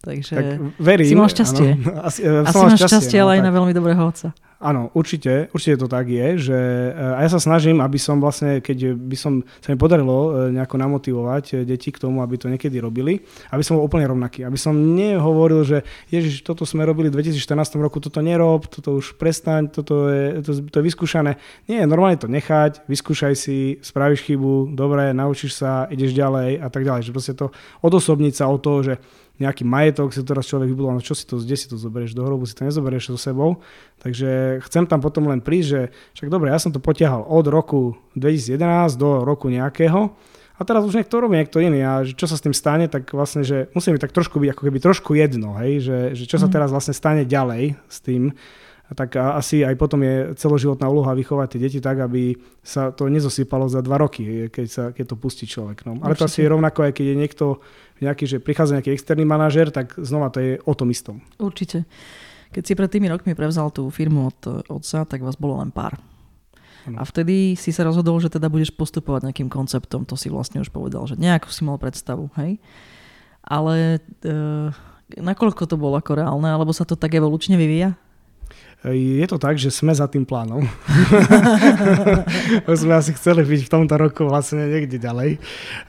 Takže 0.00 0.32
tak 0.32 0.46
verím, 0.80 1.10
si 1.12 1.18
máš 1.18 1.36
šťastie. 1.36 1.68
Áno, 1.76 2.00
asi, 2.06 2.20
asi 2.24 2.56
máš 2.56 2.80
šťastie, 2.80 2.88
šťastie 2.88 3.18
no, 3.18 3.22
ale 3.26 3.30
aj 3.36 3.40
tak. 3.42 3.46
na 3.46 3.52
veľmi 3.52 3.72
dobrého 3.76 4.02
otca. 4.06 4.28
Áno, 4.60 4.92
určite, 4.92 5.48
určite 5.56 5.80
to 5.80 5.88
tak 5.88 6.04
je, 6.04 6.52
že 6.52 6.58
eh, 6.92 7.16
a 7.16 7.24
ja 7.24 7.32
sa 7.32 7.40
snažím, 7.40 7.80
aby 7.80 7.96
som 7.96 8.20
vlastne, 8.20 8.60
keď 8.60 8.92
by 8.92 9.16
som, 9.16 9.40
sa 9.56 9.72
mi 9.72 9.80
podarilo 9.80 10.12
eh, 10.12 10.52
nejako 10.52 10.76
namotivovať 10.76 11.44
eh, 11.56 11.64
deti 11.64 11.88
k 11.88 11.96
tomu, 11.96 12.20
aby 12.20 12.36
to 12.36 12.52
niekedy 12.52 12.76
robili, 12.76 13.24
aby 13.56 13.64
som 13.64 13.80
bol 13.80 13.88
úplne 13.88 14.04
rovnaký. 14.04 14.44
Aby 14.44 14.60
som 14.60 14.76
nehovoril, 14.76 15.64
že 15.64 15.80
ježiš, 16.12 16.44
toto 16.44 16.68
sme 16.68 16.84
robili 16.84 17.08
v 17.08 17.24
2014 17.24 17.80
roku, 17.80 18.04
toto 18.04 18.20
nerob, 18.20 18.68
toto 18.68 19.00
už 19.00 19.16
prestaň, 19.16 19.72
toto 19.72 20.12
je, 20.12 20.44
to, 20.44 20.52
to 20.68 20.76
je 20.76 20.84
vyskúšané. 20.84 21.40
Nie, 21.64 21.88
normálne 21.88 22.20
to 22.20 22.28
nechať, 22.28 22.84
vyskúšaj 22.84 23.32
si, 23.32 23.80
spravíš 23.80 24.28
chybu, 24.28 24.76
dobre, 24.76 25.16
naučíš 25.16 25.56
sa, 25.56 25.88
ideš 25.88 26.12
ďalej 26.12 26.60
a 26.60 26.68
tak 26.68 26.84
ďalej. 26.84 27.08
Že 27.08 27.14
proste 27.16 27.32
to 27.32 27.48
odosobniť 27.80 28.36
sa 28.36 28.52
od 28.52 28.60
toho, 28.60 28.84
že 28.84 29.00
nejaký 29.40 29.64
majetok 29.64 30.12
si 30.12 30.20
teraz 30.20 30.44
človek 30.44 30.68
vybudoval, 30.68 31.00
no 31.00 31.02
čo 31.02 31.16
si 31.16 31.24
to, 31.24 31.40
kde 31.40 31.56
si 31.56 31.66
to 31.66 31.80
zoberieš 31.80 32.12
do 32.12 32.22
hrobu, 32.22 32.44
si 32.44 32.52
to 32.52 32.68
nezoberieš 32.68 33.16
so 33.16 33.18
sebou. 33.18 33.64
Takže 34.04 34.60
chcem 34.68 34.84
tam 34.84 35.00
potom 35.00 35.32
len 35.32 35.40
prísť, 35.40 35.68
že 35.68 35.80
však 36.20 36.28
dobre, 36.28 36.52
ja 36.52 36.60
som 36.60 36.70
to 36.70 36.78
potiahal 36.78 37.24
od 37.24 37.48
roku 37.48 37.96
2011 38.20 38.60
do 39.00 39.24
roku 39.24 39.48
nejakého 39.48 40.12
a 40.60 40.62
teraz 40.68 40.84
už 40.84 40.92
niekto 40.92 41.24
robí 41.24 41.40
niekto 41.40 41.56
iný 41.56 41.80
a 41.80 42.04
čo 42.04 42.28
sa 42.28 42.36
s 42.36 42.44
tým 42.44 42.52
stane, 42.52 42.84
tak 42.92 43.16
vlastne, 43.16 43.40
že 43.40 43.72
musí 43.72 43.88
mi 43.88 43.96
tak 43.96 44.12
trošku 44.12 44.36
byť 44.36 44.52
ako 44.52 44.62
keby 44.68 44.78
trošku 44.84 45.16
jedno, 45.16 45.56
hej, 45.56 45.80
že, 45.80 45.98
že 46.12 46.24
čo 46.28 46.36
sa 46.36 46.52
mhm. 46.52 46.52
teraz 46.52 46.68
vlastne 46.68 46.92
stane 46.92 47.24
ďalej 47.24 47.80
s 47.88 47.98
tým, 48.04 48.36
tak 48.90 49.14
asi 49.16 49.62
aj 49.62 49.78
potom 49.78 50.02
je 50.02 50.34
celoživotná 50.34 50.90
úloha 50.90 51.14
vychovať 51.14 51.46
tie 51.54 51.60
deti 51.62 51.78
tak, 51.78 52.02
aby 52.02 52.34
sa 52.58 52.90
to 52.90 53.06
nezosypalo 53.06 53.70
za 53.70 53.86
dva 53.86 54.02
roky, 54.02 54.50
keď, 54.50 54.66
sa, 54.66 54.84
keď 54.90 55.14
to 55.14 55.16
pustí 55.16 55.46
človek. 55.46 55.86
No. 55.86 56.02
Ale 56.02 56.18
to 56.18 56.26
asi 56.26 56.42
je 56.42 56.50
rovnako, 56.50 56.90
aj 56.90 56.92
keď 56.98 57.06
je 57.14 57.16
niekto 57.16 57.46
nejaký, 58.00 58.24
že 58.26 58.36
prichádza 58.40 58.80
nejaký 58.80 58.96
externý 58.96 59.24
manažer, 59.28 59.68
tak 59.68 59.96
znova 60.00 60.32
to 60.32 60.40
je 60.40 60.52
o 60.60 60.72
tom 60.72 60.88
istom. 60.88 61.20
Určite. 61.36 61.84
Keď 62.50 62.62
si 62.66 62.72
pred 62.74 62.90
tými 62.90 63.06
rokmi 63.06 63.38
prevzal 63.38 63.70
tú 63.70 63.86
firmu 63.94 64.32
od 64.32 64.66
otca, 64.66 65.06
tak 65.06 65.22
vás 65.22 65.38
bolo 65.38 65.62
len 65.62 65.70
pár. 65.70 66.00
Ano. 66.88 66.96
A 66.98 67.04
vtedy 67.04 67.54
si 67.54 67.70
sa 67.70 67.84
rozhodol, 67.84 68.18
že 68.18 68.32
teda 68.32 68.48
budeš 68.48 68.72
postupovať 68.72 69.28
nejakým 69.28 69.52
konceptom, 69.52 70.08
to 70.08 70.16
si 70.16 70.32
vlastne 70.32 70.64
už 70.64 70.72
povedal, 70.72 71.04
že 71.04 71.20
nejakú 71.20 71.52
si 71.52 71.60
mal 71.62 71.76
predstavu, 71.76 72.32
hej? 72.40 72.56
Ale 73.44 74.00
e, 74.00 74.30
nakoľko 75.20 75.68
to 75.68 75.76
bolo 75.76 76.00
ako 76.00 76.16
reálne, 76.16 76.48
alebo 76.48 76.72
sa 76.72 76.88
to 76.88 76.96
tak 76.96 77.12
evolučne 77.12 77.60
vyvíja? 77.60 78.00
Je 78.88 79.26
to 79.28 79.36
tak, 79.36 79.60
že 79.60 79.68
sme 79.68 79.92
za 79.92 80.08
tým 80.08 80.24
plánom. 80.24 80.64
sme 82.80 82.96
asi 82.96 83.12
chceli 83.12 83.44
byť 83.44 83.68
v 83.68 83.70
tomto 83.70 83.94
roku 84.00 84.24
vlastne 84.24 84.64
niekde 84.64 84.96
ďalej. 84.96 85.36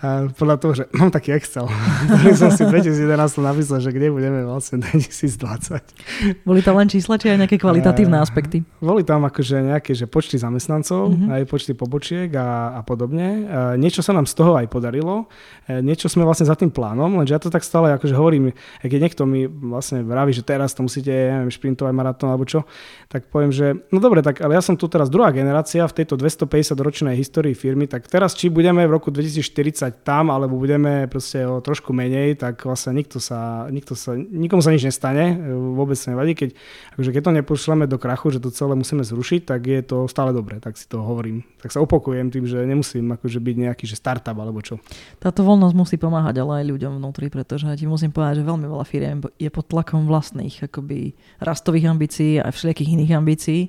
A 0.04 0.28
podľa 0.36 0.56
toho, 0.60 0.74
že 0.76 0.84
mám 0.92 1.08
taký 1.08 1.32
Excel, 1.32 1.72
ktorý 2.12 2.36
som 2.36 2.52
si 2.52 2.68
2011 2.68 3.16
napísal, 3.40 3.80
že 3.80 3.96
kde 3.96 4.12
budeme 4.12 4.44
vlastne 4.44 4.84
2020. 4.84 6.44
Boli 6.44 6.60
tam 6.60 6.76
len 6.76 6.92
čísla, 6.92 7.16
či 7.16 7.32
aj 7.32 7.48
nejaké 7.48 7.56
kvalitatívne 7.64 8.20
aspekty? 8.20 8.60
Boli 8.84 9.08
tam 9.08 9.24
akože 9.24 9.72
nejaké 9.72 9.96
že 9.96 10.12
počty 10.12 10.36
zamestnancov, 10.36 11.16
mm-hmm. 11.16 11.32
aj 11.32 11.42
počty 11.48 11.72
pobočiek 11.72 12.28
a, 12.36 12.76
a 12.76 12.82
podobne. 12.84 13.48
Niečo 13.80 14.04
sa 14.04 14.12
nám 14.12 14.28
z 14.28 14.36
toho 14.36 14.60
aj 14.60 14.68
podarilo. 14.68 15.32
E, 15.64 15.80
niečo 15.80 16.12
sme 16.12 16.28
vlastne 16.28 16.44
za 16.44 16.60
tým 16.60 16.68
plánom, 16.68 17.24
lenže 17.24 17.32
ja 17.32 17.40
to 17.40 17.48
tak 17.48 17.64
stále 17.64 17.96
akože 17.96 18.12
hovorím, 18.12 18.52
keď 18.84 19.00
niekto 19.00 19.24
mi 19.24 19.48
vlastne 19.48 20.04
vraví, 20.04 20.36
že 20.36 20.44
teraz 20.44 20.76
to 20.76 20.84
musíte, 20.84 21.08
ja 21.08 21.40
neviem, 21.40 21.54
šprintovať 21.54 21.94
maratón 21.96 22.36
alebo 22.36 22.44
čo, 22.44 22.68
tak 23.12 23.28
poviem, 23.28 23.52
že 23.52 23.76
no 23.92 24.00
dobre, 24.00 24.24
tak 24.24 24.40
ale 24.40 24.56
ja 24.56 24.64
som 24.64 24.80
tu 24.80 24.88
teraz 24.88 25.12
druhá 25.12 25.36
generácia 25.36 25.84
v 25.84 25.94
tejto 25.94 26.16
250 26.16 26.80
ročnej 26.80 27.16
histórii 27.20 27.52
firmy, 27.52 27.86
tak 27.86 28.08
teraz 28.08 28.34
či 28.34 28.48
budeme 28.48 28.88
v 28.88 28.92
roku 28.96 29.12
2040 29.12 30.02
tam, 30.08 30.32
alebo 30.32 30.56
budeme 30.56 31.12
proste 31.12 31.44
o 31.44 31.60
trošku 31.60 31.92
menej, 31.92 32.40
tak 32.40 32.64
vlastne 32.64 32.96
nikto 32.96 33.20
sa, 33.20 33.68
nikto 33.68 33.94
sa, 34.00 34.16
nikomu 34.16 34.64
sa 34.64 34.72
nič 34.72 34.88
nestane, 34.88 35.36
vôbec 35.76 36.00
nevadí, 36.08 36.34
keď, 36.34 36.50
akože 36.96 37.10
keď 37.12 37.22
to 37.22 37.32
nepošleme 37.44 37.86
do 37.86 38.00
krachu, 38.00 38.32
že 38.32 38.40
to 38.40 38.48
celé 38.48 38.80
musíme 38.80 39.04
zrušiť, 39.04 39.44
tak 39.44 39.68
je 39.68 39.82
to 39.84 40.08
stále 40.08 40.32
dobre, 40.32 40.64
tak 40.64 40.80
si 40.80 40.88
to 40.88 41.04
hovorím. 41.04 41.44
Tak 41.60 41.76
sa 41.76 41.84
opokujem 41.84 42.32
tým, 42.32 42.48
že 42.48 42.64
nemusím 42.64 43.12
akože 43.12 43.44
byť 43.44 43.56
nejaký 43.68 43.84
že 43.84 44.00
startup 44.00 44.40
alebo 44.40 44.64
čo. 44.64 44.80
Táto 45.20 45.44
voľnosť 45.44 45.76
musí 45.76 45.96
pomáhať 46.00 46.40
ale 46.40 46.64
aj 46.64 46.66
ľuďom 46.72 46.94
vnútri, 46.96 47.28
pretože 47.28 47.68
ti 47.76 47.84
musím 47.84 48.16
povedať, 48.16 48.40
že 48.40 48.48
veľmi 48.48 48.66
veľa 48.72 48.86
firiem 48.88 49.20
je 49.36 49.50
pod 49.52 49.68
tlakom 49.68 50.08
vlastných 50.08 50.72
akoby 50.72 51.12
rastových 51.44 51.92
ambícií 51.92 52.40
a 52.40 52.48
všelijakých 52.48 52.71
iných 52.80 53.12
ambícií. 53.12 53.68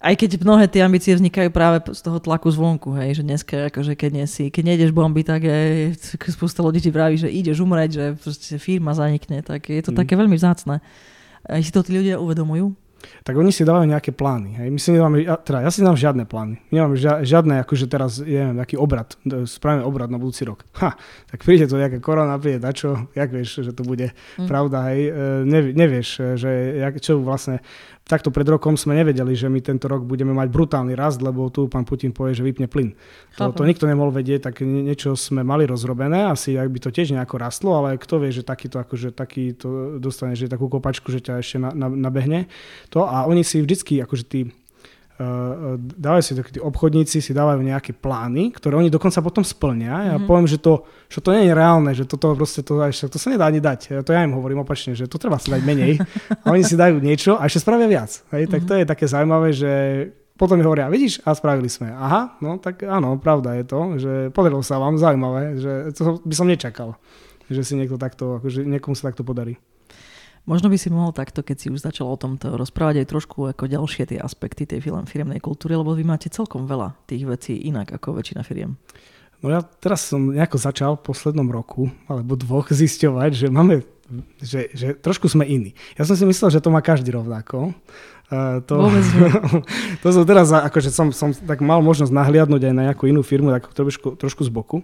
Aj 0.00 0.16
keď 0.16 0.40
mnohé 0.40 0.64
tie 0.64 0.80
ambície 0.80 1.12
vznikajú 1.12 1.52
práve 1.52 1.84
z 1.92 2.00
toho 2.00 2.16
tlaku 2.16 2.48
zvonku, 2.48 2.96
hej, 2.96 3.20
že 3.20 3.22
dneska, 3.22 3.68
akože 3.68 3.92
keď, 4.00 4.10
nie 4.16 4.24
si, 4.24 4.48
keď 4.48 4.72
nejdeš 4.72 4.96
bomby, 4.96 5.20
tak 5.20 5.44
je, 5.44 5.92
spústa 6.32 6.64
ľudí 6.64 6.80
ti 6.80 6.88
vraví, 6.88 7.20
že 7.20 7.28
ideš 7.28 7.60
umrieť, 7.60 7.90
že 7.92 8.04
proste 8.16 8.56
firma 8.56 8.96
zanikne, 8.96 9.44
tak 9.44 9.68
je 9.68 9.84
to 9.84 9.92
mm. 9.92 10.00
také 10.00 10.16
veľmi 10.16 10.40
vzácne. 10.40 10.80
Aj 11.44 11.60
si 11.60 11.68
to 11.68 11.84
tí 11.84 11.92
ľudia 11.92 12.16
uvedomujú? 12.16 12.72
tak 13.24 13.34
oni 13.36 13.52
si 13.52 13.64
dávajú 13.64 13.88
nejaké 13.88 14.12
plány. 14.12 14.60
Hej. 14.60 14.68
My 14.72 14.78
si 14.80 14.88
nedáme, 14.92 15.16
teda 15.44 15.64
ja 15.64 15.70
si 15.72 15.80
nemám 15.80 15.98
žiadne 15.98 16.24
plány. 16.28 16.60
Nemáme 16.72 16.94
žiadne, 17.24 17.64
akože 17.64 17.86
teraz, 17.88 18.20
neviem, 18.20 18.56
nejaký 18.56 18.76
obrad, 18.76 19.16
spravíme 19.24 19.84
obrad 19.84 20.08
na 20.12 20.20
budúci 20.20 20.44
rok. 20.44 20.64
Ha, 20.80 20.96
tak 21.28 21.44
príde 21.44 21.68
to 21.68 21.80
nejaká 21.80 22.00
korona, 22.00 22.40
príde 22.40 22.60
dačo, 22.60 23.08
jak 23.16 23.28
vieš, 23.32 23.64
že 23.64 23.72
to 23.72 23.84
bude 23.84 24.12
mm. 24.12 24.48
pravda, 24.48 24.92
hej. 24.92 25.00
E, 25.08 25.72
nevieš, 25.72 26.36
že 26.40 26.50
jak, 26.80 26.94
čo 27.00 27.20
vlastne 27.20 27.64
takto 28.10 28.34
pred 28.34 28.42
rokom 28.50 28.74
sme 28.74 28.98
nevedeli, 28.98 29.38
že 29.38 29.46
my 29.46 29.62
tento 29.62 29.86
rok 29.86 30.02
budeme 30.02 30.34
mať 30.34 30.50
brutálny 30.50 30.98
rast, 30.98 31.22
lebo 31.22 31.46
tu 31.54 31.70
pán 31.70 31.86
Putin 31.86 32.10
povie, 32.10 32.34
že 32.34 32.42
vypne 32.42 32.66
plyn. 32.66 32.98
To, 33.38 33.54
to 33.54 33.62
nikto 33.62 33.86
nemohol 33.86 34.10
vedieť, 34.10 34.50
tak 34.50 34.66
niečo 34.66 35.14
sme 35.14 35.46
mali 35.46 35.70
rozrobené, 35.70 36.26
asi 36.26 36.58
ak 36.58 36.66
by 36.66 36.78
to 36.82 36.90
tiež 36.90 37.14
nejako 37.14 37.38
rastlo, 37.38 37.78
ale 37.78 37.94
kto 37.94 38.18
vie, 38.18 38.34
že 38.34 38.42
takýto, 38.42 38.82
akože 38.82 39.14
takýto 39.14 40.02
dostane, 40.02 40.34
že 40.34 40.50
takú 40.50 40.66
kopačku, 40.66 41.14
že 41.14 41.22
ťa 41.22 41.34
ešte 41.38 41.56
na, 41.62 41.70
na, 41.70 41.86
nabehne. 41.86 42.50
To 42.90 43.06
a 43.06 43.30
oni 43.30 43.46
si 43.46 43.62
vždycky, 43.62 44.02
akože 44.02 44.24
tí 44.26 44.40
dávajú 46.00 46.22
si 46.24 46.32
tí 46.32 46.60
obchodníci 46.60 47.20
si 47.20 47.32
dávajú 47.36 47.60
nejaké 47.60 47.92
plány, 47.92 48.56
ktoré 48.56 48.80
oni 48.80 48.88
dokonca 48.88 49.20
potom 49.20 49.44
splnia. 49.44 49.92
Ja 49.92 50.14
mm-hmm. 50.16 50.24
poviem, 50.24 50.48
že 50.48 50.56
to, 50.56 50.88
že 51.12 51.20
to 51.20 51.36
nie 51.36 51.44
je 51.44 51.52
reálne, 51.52 51.92
že 51.92 52.08
toto 52.08 52.32
proste 52.32 52.64
to, 52.64 52.80
to 52.88 53.18
sa 53.20 53.28
nedá 53.28 53.44
ani 53.44 53.60
dať. 53.60 54.00
To 54.00 54.10
ja 54.16 54.24
im 54.24 54.32
hovorím 54.32 54.64
opačne, 54.64 54.96
že 54.96 55.04
to 55.04 55.20
treba 55.20 55.36
si 55.36 55.52
dať 55.52 55.60
menej. 55.60 56.00
A 56.44 56.56
oni 56.56 56.64
si 56.64 56.72
dajú 56.72 57.04
niečo 57.04 57.36
a 57.36 57.44
ešte 57.44 57.60
spravia 57.60 57.84
viac. 57.84 58.10
Hej? 58.32 58.48
Tak 58.48 58.60
to 58.64 58.72
mhm. 58.72 58.80
je 58.80 58.86
také 58.88 59.04
zaujímavé, 59.04 59.48
že 59.52 59.72
potom 60.40 60.56
mi 60.56 60.64
hovoria, 60.64 60.88
vidíš, 60.88 61.20
a 61.28 61.36
spravili 61.36 61.68
sme. 61.68 61.92
Aha, 61.92 62.40
no 62.40 62.56
tak 62.56 62.80
áno, 62.80 63.20
pravda 63.20 63.60
je 63.60 63.64
to, 63.68 63.80
že 64.00 64.12
podarilo 64.32 64.64
sa 64.64 64.80
vám, 64.80 64.96
zaujímavé, 64.96 65.60
že 65.60 65.72
to 65.92 66.16
by 66.24 66.32
som 66.32 66.48
nečakal, 66.48 66.96
že 67.52 67.60
si 67.60 67.76
niekto 67.76 68.00
takto, 68.00 68.40
akože 68.40 68.64
niekomu 68.64 68.96
sa 68.96 69.12
takto 69.12 69.20
podarí. 69.20 69.60
Možno 70.50 70.66
by 70.66 70.74
si 70.82 70.90
mohol 70.90 71.14
takto, 71.14 71.46
keď 71.46 71.56
si 71.62 71.70
už 71.70 71.78
začal 71.78 72.10
o 72.10 72.18
tomto 72.18 72.58
rozprávať 72.58 73.06
aj 73.06 73.06
trošku 73.06 73.54
ako 73.54 73.70
ďalšie 73.70 74.10
tie 74.10 74.18
aspekty 74.18 74.66
tej 74.66 74.82
firmnej 74.82 75.38
kultúry, 75.38 75.78
lebo 75.78 75.94
vy 75.94 76.02
máte 76.02 76.26
celkom 76.26 76.66
veľa 76.66 76.98
tých 77.06 77.22
vecí 77.22 77.54
inak 77.70 77.94
ako 77.94 78.18
väčšina 78.18 78.42
firiem. 78.42 78.74
No 79.46 79.54
ja 79.54 79.62
teraz 79.62 80.10
som 80.10 80.34
nejako 80.34 80.58
začal 80.58 80.92
v 80.98 81.06
poslednom 81.06 81.46
roku 81.54 81.94
alebo 82.10 82.34
dvoch 82.34 82.66
zisťovať, 82.82 83.30
že 83.30 83.46
máme, 83.46 83.86
že, 84.42 84.74
že 84.74 84.98
trošku 84.98 85.30
sme 85.30 85.46
iní. 85.46 85.78
Ja 85.94 86.02
som 86.02 86.18
si 86.18 86.26
myslel, 86.26 86.50
že 86.50 86.58
to 86.58 86.74
má 86.74 86.82
každý 86.82 87.14
rovnako. 87.14 87.70
Uh, 88.26 88.58
to, 88.66 88.90
to 90.02 90.06
som 90.10 90.26
teraz, 90.26 90.50
akože 90.50 90.90
som, 90.90 91.14
som 91.14 91.30
tak 91.30 91.62
mal 91.62 91.78
možnosť 91.78 92.10
nahliadnúť 92.10 92.62
aj 92.66 92.74
na 92.74 92.82
nejakú 92.90 93.06
inú 93.06 93.22
firmu, 93.22 93.54
tak 93.54 93.70
trošku, 93.70 94.18
trošku 94.18 94.42
z 94.42 94.50
boku 94.50 94.82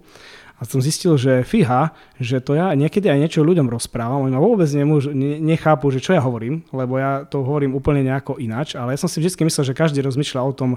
a 0.56 0.64
som 0.64 0.80
zistil, 0.80 1.20
že 1.20 1.44
fíha, 1.44 1.92
že 2.16 2.40
to 2.40 2.56
ja 2.56 2.72
niekedy 2.72 3.12
aj 3.12 3.20
niečo 3.20 3.44
ľuďom 3.44 3.68
rozprávam, 3.68 4.24
oni 4.24 4.32
ma 4.32 4.40
vôbec 4.40 4.64
nemôžu, 4.72 5.12
ne, 5.12 5.36
nechápu, 5.36 5.92
že 5.92 6.00
čo 6.00 6.16
ja 6.16 6.24
hovorím, 6.24 6.64
lebo 6.72 6.96
ja 6.96 7.28
to 7.28 7.44
hovorím 7.44 7.76
úplne 7.76 8.00
nejako 8.00 8.40
ináč, 8.40 8.72
ale 8.72 8.96
ja 8.96 8.98
som 9.00 9.08
si 9.12 9.20
vždy 9.20 9.36
myslel, 9.44 9.68
že 9.68 9.76
každý 9.76 10.00
rozmýšľa 10.00 10.40
o 10.40 10.52
tom 10.56 10.70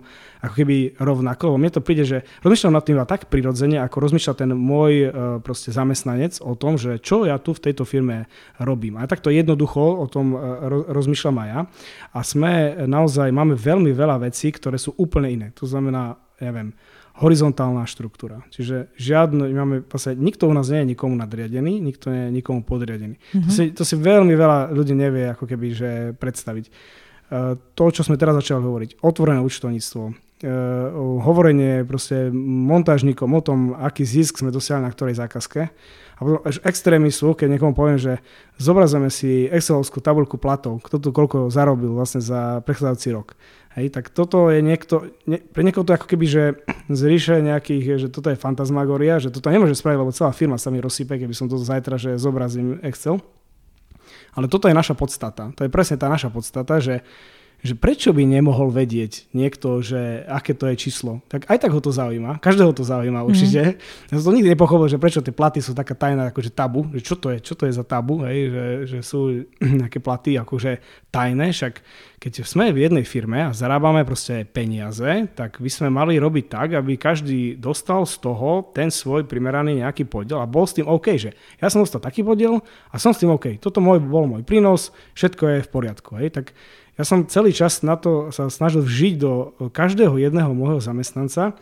ako 0.43 0.53
keby 0.53 0.99
rovnako, 0.99 1.55
lebo 1.55 1.57
mne 1.63 1.71
to 1.71 1.79
príde, 1.79 2.03
že 2.03 2.27
rozmýšľam 2.43 2.75
nad 2.75 2.83
tým 2.83 2.99
tak 3.07 3.31
prirodzene, 3.31 3.79
ako 3.79 3.97
rozmýšľa 4.03 4.33
ten 4.35 4.51
môj 4.51 4.93
uh, 5.07 5.11
proste 5.39 5.71
zamestnanec 5.71 6.43
o 6.43 6.59
tom, 6.59 6.75
že 6.75 6.99
čo 6.99 7.23
ja 7.23 7.39
tu 7.39 7.55
v 7.55 7.63
tejto 7.71 7.87
firme 7.87 8.27
robím. 8.59 8.99
A 8.99 9.07
takto 9.07 9.31
jednoducho 9.31 9.79
o 9.79 10.05
tom 10.11 10.35
uh, 10.35 10.67
rozmýšľam 10.91 11.35
aj 11.39 11.47
ja. 11.47 11.59
A 12.11 12.19
sme 12.21 12.51
naozaj, 12.83 13.31
máme 13.31 13.55
veľmi 13.55 13.95
veľa 13.95 14.27
vecí, 14.27 14.51
ktoré 14.51 14.75
sú 14.75 14.91
úplne 14.99 15.31
iné. 15.31 15.47
To 15.55 15.63
znamená, 15.63 16.19
ja 16.39 16.51
viem, 16.51 16.75
horizontálna 17.19 17.83
štruktúra. 17.83 18.47
Čiže 18.49 18.95
žiadno, 18.95 19.43
máme, 19.51 19.83
vlastne, 19.83 20.15
nikto 20.15 20.47
u 20.47 20.53
nás 20.55 20.71
nie 20.71 20.81
je 20.81 20.91
nikomu 20.95 21.19
nadriadený, 21.19 21.83
nikto 21.83 22.09
nie 22.09 22.31
je 22.31 22.31
nikomu 22.31 22.63
podriadený. 22.63 23.19
Mm-hmm. 23.19 23.43
To, 23.43 23.51
si, 23.51 23.63
to 23.75 23.83
si 23.83 23.95
veľmi 23.99 24.31
veľa 24.33 24.71
ľudí 24.71 24.95
nevie 24.95 25.35
ako 25.35 25.43
keby 25.43 25.67
že 25.75 25.91
predstaviť. 26.15 26.65
Uh, 27.29 27.59
to, 27.75 27.91
čo 27.91 28.01
sme 28.07 28.17
teraz 28.17 28.39
začali 28.39 28.63
hovoriť, 28.63 28.89
otvorené 29.05 29.43
účtovníctvo, 29.43 30.01
uh, 30.09 30.15
hovorenie 31.21 31.83
proste 31.85 32.31
montážnikom 32.33 33.29
o 33.35 33.41
tom, 33.43 33.59
aký 33.77 34.07
zisk 34.07 34.39
sme 34.39 34.49
dosiahli 34.49 34.87
na 34.87 34.89
ktorej 34.89 35.19
zákazke. 35.19 35.61
A 36.19 36.27
potom 36.27 36.43
až 36.43 36.59
extrémy 36.67 37.11
sú, 37.15 37.31
keď 37.31 37.55
niekomu 37.55 37.71
poviem, 37.71 37.95
že 37.95 38.19
zobrazujeme 38.59 39.07
si 39.07 39.47
Excelovskú 39.47 40.03
tabulku 40.03 40.35
platov, 40.35 40.83
kto 40.83 40.99
tu 40.99 41.09
koľko 41.15 41.47
zarobil 41.47 41.95
vlastne 41.95 42.19
za 42.19 42.59
prechádzajúci 42.67 43.09
rok. 43.15 43.39
Hej, 43.77 43.93
tak 43.93 44.09
toto 44.09 44.49
je 44.49 44.65
niekto, 44.65 45.13
ne, 45.29 45.37
pre 45.37 45.61
niekoho 45.61 45.85
to 45.85 45.93
ako 45.93 46.09
keby, 46.09 46.25
že 46.25 46.43
z 46.89 47.01
ríše 47.05 47.37
nejakých, 47.37 48.01
že 48.01 48.07
toto 48.09 48.33
je 48.33 48.37
fantasmagoria, 48.39 49.21
že 49.21 49.29
toto 49.29 49.53
nemôže 49.53 49.77
spraviť, 49.77 49.99
lebo 50.01 50.09
celá 50.09 50.33
firma 50.33 50.57
sa 50.57 50.73
mi 50.73 50.81
rozsype, 50.81 51.21
keby 51.21 51.37
som 51.37 51.45
toto 51.45 51.61
zajtra, 51.61 52.01
že 52.01 52.17
zobrazím 52.17 52.81
Excel. 52.81 53.21
Ale 54.33 54.49
toto 54.49 54.65
je 54.65 54.73
naša 54.73 54.97
podstata. 54.97 55.53
To 55.53 55.61
je 55.65 55.69
presne 55.69 56.01
tá 56.01 56.09
naša 56.09 56.33
podstata, 56.33 56.81
že 56.81 57.05
že 57.59 57.75
prečo 57.75 58.15
by 58.15 58.23
nemohol 58.23 58.71
vedieť 58.71 59.27
niekto, 59.35 59.83
že 59.83 60.23
aké 60.25 60.55
to 60.55 60.71
je 60.71 60.75
číslo. 60.79 61.19
Tak 61.27 61.51
aj 61.51 61.57
tak 61.59 61.71
ho 61.75 61.81
to 61.83 61.91
zaujíma, 61.91 62.39
každého 62.39 62.71
to 62.71 62.87
zaujíma 62.87 63.23
určite. 63.27 63.75
Mm. 63.75 64.11
Ja 64.11 64.15
som 64.19 64.31
to 64.31 64.35
nikdy 64.39 64.49
nepochopil, 64.55 64.87
že 64.87 65.01
prečo 65.01 65.19
tie 65.19 65.35
platy 65.35 65.59
sú 65.59 65.75
taká 65.75 65.91
tajná 65.91 66.31
akože 66.31 66.55
tabu, 66.55 66.87
že 66.95 67.03
čo 67.03 67.19
to 67.19 67.35
je, 67.35 67.37
čo 67.43 67.53
to 67.59 67.67
je 67.67 67.75
za 67.75 67.83
tabu, 67.83 68.23
hej, 68.23 68.51
že, 68.51 68.65
že 68.87 68.99
sú 69.03 69.43
nejaké 69.83 69.99
platy 69.99 70.39
akože 70.39 70.79
tajné, 71.11 71.51
však 71.51 71.83
keď 72.19 72.43
sme 72.43 72.75
v 72.75 72.83
jednej 72.83 73.07
firme 73.07 73.47
a 73.47 73.55
zarábame 73.55 74.03
proste 74.03 74.43
peniaze, 74.43 75.27
tak 75.39 75.63
by 75.63 75.71
sme 75.71 75.87
mali 75.87 76.19
robiť 76.19 76.45
tak, 76.51 76.75
aby 76.75 76.99
každý 76.99 77.55
dostal 77.55 78.03
z 78.03 78.19
toho 78.19 78.75
ten 78.75 78.91
svoj 78.91 79.23
primeraný 79.23 79.79
nejaký 79.79 80.03
podiel 80.03 80.43
a 80.43 80.47
bol 80.47 80.67
s 80.67 80.75
tým 80.75 80.87
OK, 80.87 81.15
že 81.15 81.31
ja 81.63 81.71
som 81.71 81.79
dostal 81.79 82.03
taký 82.03 82.27
podiel 82.27 82.59
a 82.91 82.95
som 82.99 83.15
s 83.15 83.23
tým 83.23 83.31
OK. 83.31 83.55
Toto 83.63 83.79
môj, 83.79 84.03
bol 84.03 84.27
môj 84.27 84.43
prínos, 84.43 84.91
všetko 85.15 85.43
je 85.47 85.57
v 85.63 85.69
poriadku. 85.71 86.19
Hej. 86.19 86.29
Tak 86.35 86.45
ja 86.99 87.07
som 87.07 87.23
celý 87.31 87.55
čas 87.55 87.79
na 87.79 87.95
to 87.95 88.27
sa 88.35 88.51
snažil 88.51 88.83
vžiť 88.83 89.13
do 89.15 89.55
každého 89.71 90.19
jedného 90.19 90.51
môjho 90.51 90.83
zamestnanca, 90.83 91.55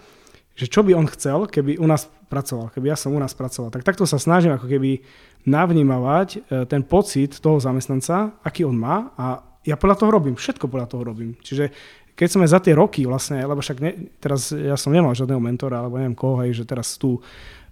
že 0.58 0.66
čo 0.66 0.82
by 0.82 0.98
on 0.98 1.06
chcel, 1.06 1.46
keby 1.46 1.78
u 1.78 1.86
nás 1.86 2.10
pracoval, 2.34 2.74
keby 2.74 2.90
ja 2.90 2.98
som 2.98 3.14
u 3.14 3.22
nás 3.22 3.38
pracoval. 3.38 3.70
Tak 3.70 3.86
takto 3.86 4.10
sa 4.10 4.18
snažím 4.18 4.58
ako 4.58 4.66
keby 4.66 5.06
navnímavať 5.46 6.30
e, 6.34 6.38
ten 6.66 6.82
pocit 6.82 7.38
toho 7.38 7.62
zamestnanca, 7.62 8.42
aký 8.42 8.66
on 8.66 8.74
má 8.74 9.14
a 9.14 9.46
ja 9.62 9.78
podľa 9.78 10.02
toho 10.02 10.10
robím, 10.10 10.34
všetko 10.34 10.66
podľa 10.66 10.90
toho 10.90 11.04
robím. 11.06 11.38
Čiže 11.38 11.70
keď 12.18 12.28
sme 12.34 12.50
za 12.50 12.58
tie 12.58 12.74
roky 12.74 13.06
vlastne, 13.06 13.38
lebo 13.38 13.62
však 13.62 13.78
ne, 13.78 14.10
teraz 14.18 14.50
ja 14.50 14.74
som 14.74 14.90
nemal 14.90 15.14
žiadneho 15.14 15.38
mentora, 15.38 15.86
alebo 15.86 16.02
neviem 16.02 16.18
koho, 16.18 16.42
hej, 16.42 16.58
že 16.58 16.66
teraz 16.66 16.98
tu 16.98 17.22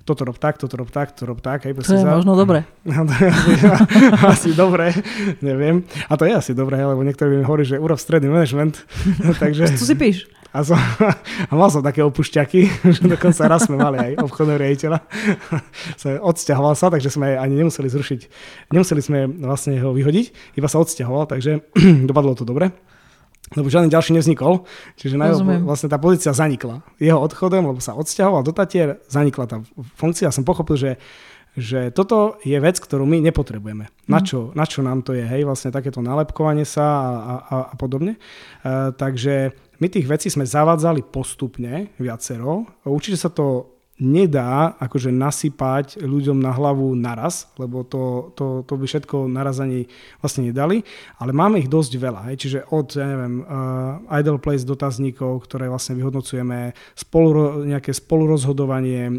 toto 0.05 0.21
rob 0.21 0.37
tak, 0.37 0.61
toto 0.61 0.77
rob 0.77 0.93
tak, 0.93 1.17
toto 1.17 1.33
rob 1.33 1.41
tak. 1.41 1.65
Hej, 1.65 1.81
to 1.81 1.97
je 1.97 2.05
za... 2.05 2.13
možno 2.13 2.37
dobre. 2.37 2.63
No, 2.85 3.01
to 3.09 3.17
je 3.17 3.29
asi, 3.33 3.51
asi 4.37 4.49
dobre, 4.53 4.93
neviem. 5.41 5.81
A 6.05 6.13
to 6.13 6.29
je 6.29 6.33
asi 6.37 6.53
dobre, 6.53 6.77
lebo 6.77 7.01
niektorí 7.01 7.33
mi 7.33 7.41
hovorí, 7.41 7.65
že 7.65 7.81
urob 7.81 7.97
stredný 7.97 8.29
management. 8.29 8.85
Takže... 9.41 9.73
Co 9.73 9.85
si 9.85 9.97
píš? 9.97 10.29
A, 10.53 10.63
som, 10.63 10.79
a 11.49 11.53
mal 11.57 11.67
som 11.67 11.83
také 11.83 11.99
opušťaky, 12.05 12.87
že 12.95 13.03
dokonca 13.09 13.43
raz 13.49 13.67
sme 13.67 13.75
mali 13.75 13.97
aj 13.99 14.11
obchodného 14.23 14.61
riaditeľa. 14.61 15.03
odsťahoval 16.23 16.79
sa, 16.79 16.87
takže 16.87 17.11
sme 17.11 17.35
ani 17.35 17.59
nemuseli 17.59 17.91
zrušiť, 17.91 18.21
nemuseli 18.71 19.01
sme 19.03 19.27
vlastne 19.43 19.75
ho 19.83 19.91
vyhodiť, 19.91 20.55
iba 20.55 20.71
sa 20.71 20.79
odsťahoval, 20.79 21.27
takže 21.27 21.59
dopadlo 22.09 22.39
to 22.39 22.47
dobre 22.47 22.71
lebo 23.53 23.69
žiadny 23.69 23.93
ďalší 23.93 24.17
nevznikol, 24.17 24.65
čiže 24.97 25.21
na 25.21 25.29
jeho, 25.29 25.45
vlastne 25.61 25.85
tá 25.85 26.01
pozícia 26.01 26.33
zanikla. 26.33 26.81
Jeho 26.97 27.21
odchodom, 27.21 27.69
lebo 27.69 27.77
sa 27.77 27.93
odsťahoval 27.93 28.41
do 28.41 28.49
Tatier, 28.49 28.97
zanikla 29.05 29.45
tá 29.45 29.57
funkcia. 30.01 30.33
Som 30.33 30.41
pochopil, 30.41 30.81
že, 30.81 30.91
že 31.53 31.93
toto 31.93 32.41
je 32.41 32.57
vec, 32.57 32.81
ktorú 32.81 33.05
my 33.05 33.21
nepotrebujeme. 33.21 33.85
Mm. 33.85 34.09
Na, 34.09 34.19
čo, 34.25 34.49
na 34.57 34.65
čo 34.65 34.81
nám 34.81 35.05
to 35.05 35.13
je, 35.13 35.21
hej, 35.21 35.45
vlastne 35.45 35.69
takéto 35.69 36.01
nalepkovanie 36.01 36.65
sa 36.65 36.85
a, 36.85 37.33
a, 37.37 37.55
a 37.69 37.75
podobne. 37.77 38.17
Uh, 38.65 38.89
takže 38.97 39.53
my 39.77 39.87
tých 39.93 40.09
vecí 40.09 40.33
sme 40.33 40.47
zavádzali 40.47 41.05
postupne 41.05 41.93
viacero. 42.01 42.65
Určite 42.81 43.21
sa 43.21 43.29
to 43.29 43.74
nedá 43.95 44.75
akože 44.75 45.07
nasypať 45.07 46.03
ľuďom 46.03 46.35
na 46.43 46.51
hlavu 46.51 46.91
naraz, 46.99 47.47
lebo 47.55 47.87
to, 47.87 48.35
to, 48.35 48.67
to 48.67 48.73
by 48.75 48.83
všetko 48.83 49.31
naraz 49.31 49.63
ani 49.63 49.87
vlastne 50.19 50.51
nedali, 50.51 50.83
ale 51.15 51.31
máme 51.31 51.63
ich 51.63 51.71
dosť 51.71 51.91
veľa. 51.95 52.21
Hej. 52.27 52.35
Čiže 52.43 52.59
od, 52.75 52.91
ja 52.91 53.07
neviem, 53.07 53.47
uh, 53.47 54.03
idle 54.19 54.35
place 54.43 54.67
dotazníkov, 54.67 55.47
ktoré 55.47 55.71
vlastne 55.71 55.95
vyhodnocujeme, 55.95 56.75
spolu, 56.91 57.63
nejaké 57.63 57.95
spolurozhodovanie 57.95 59.07
uh, 59.07 59.15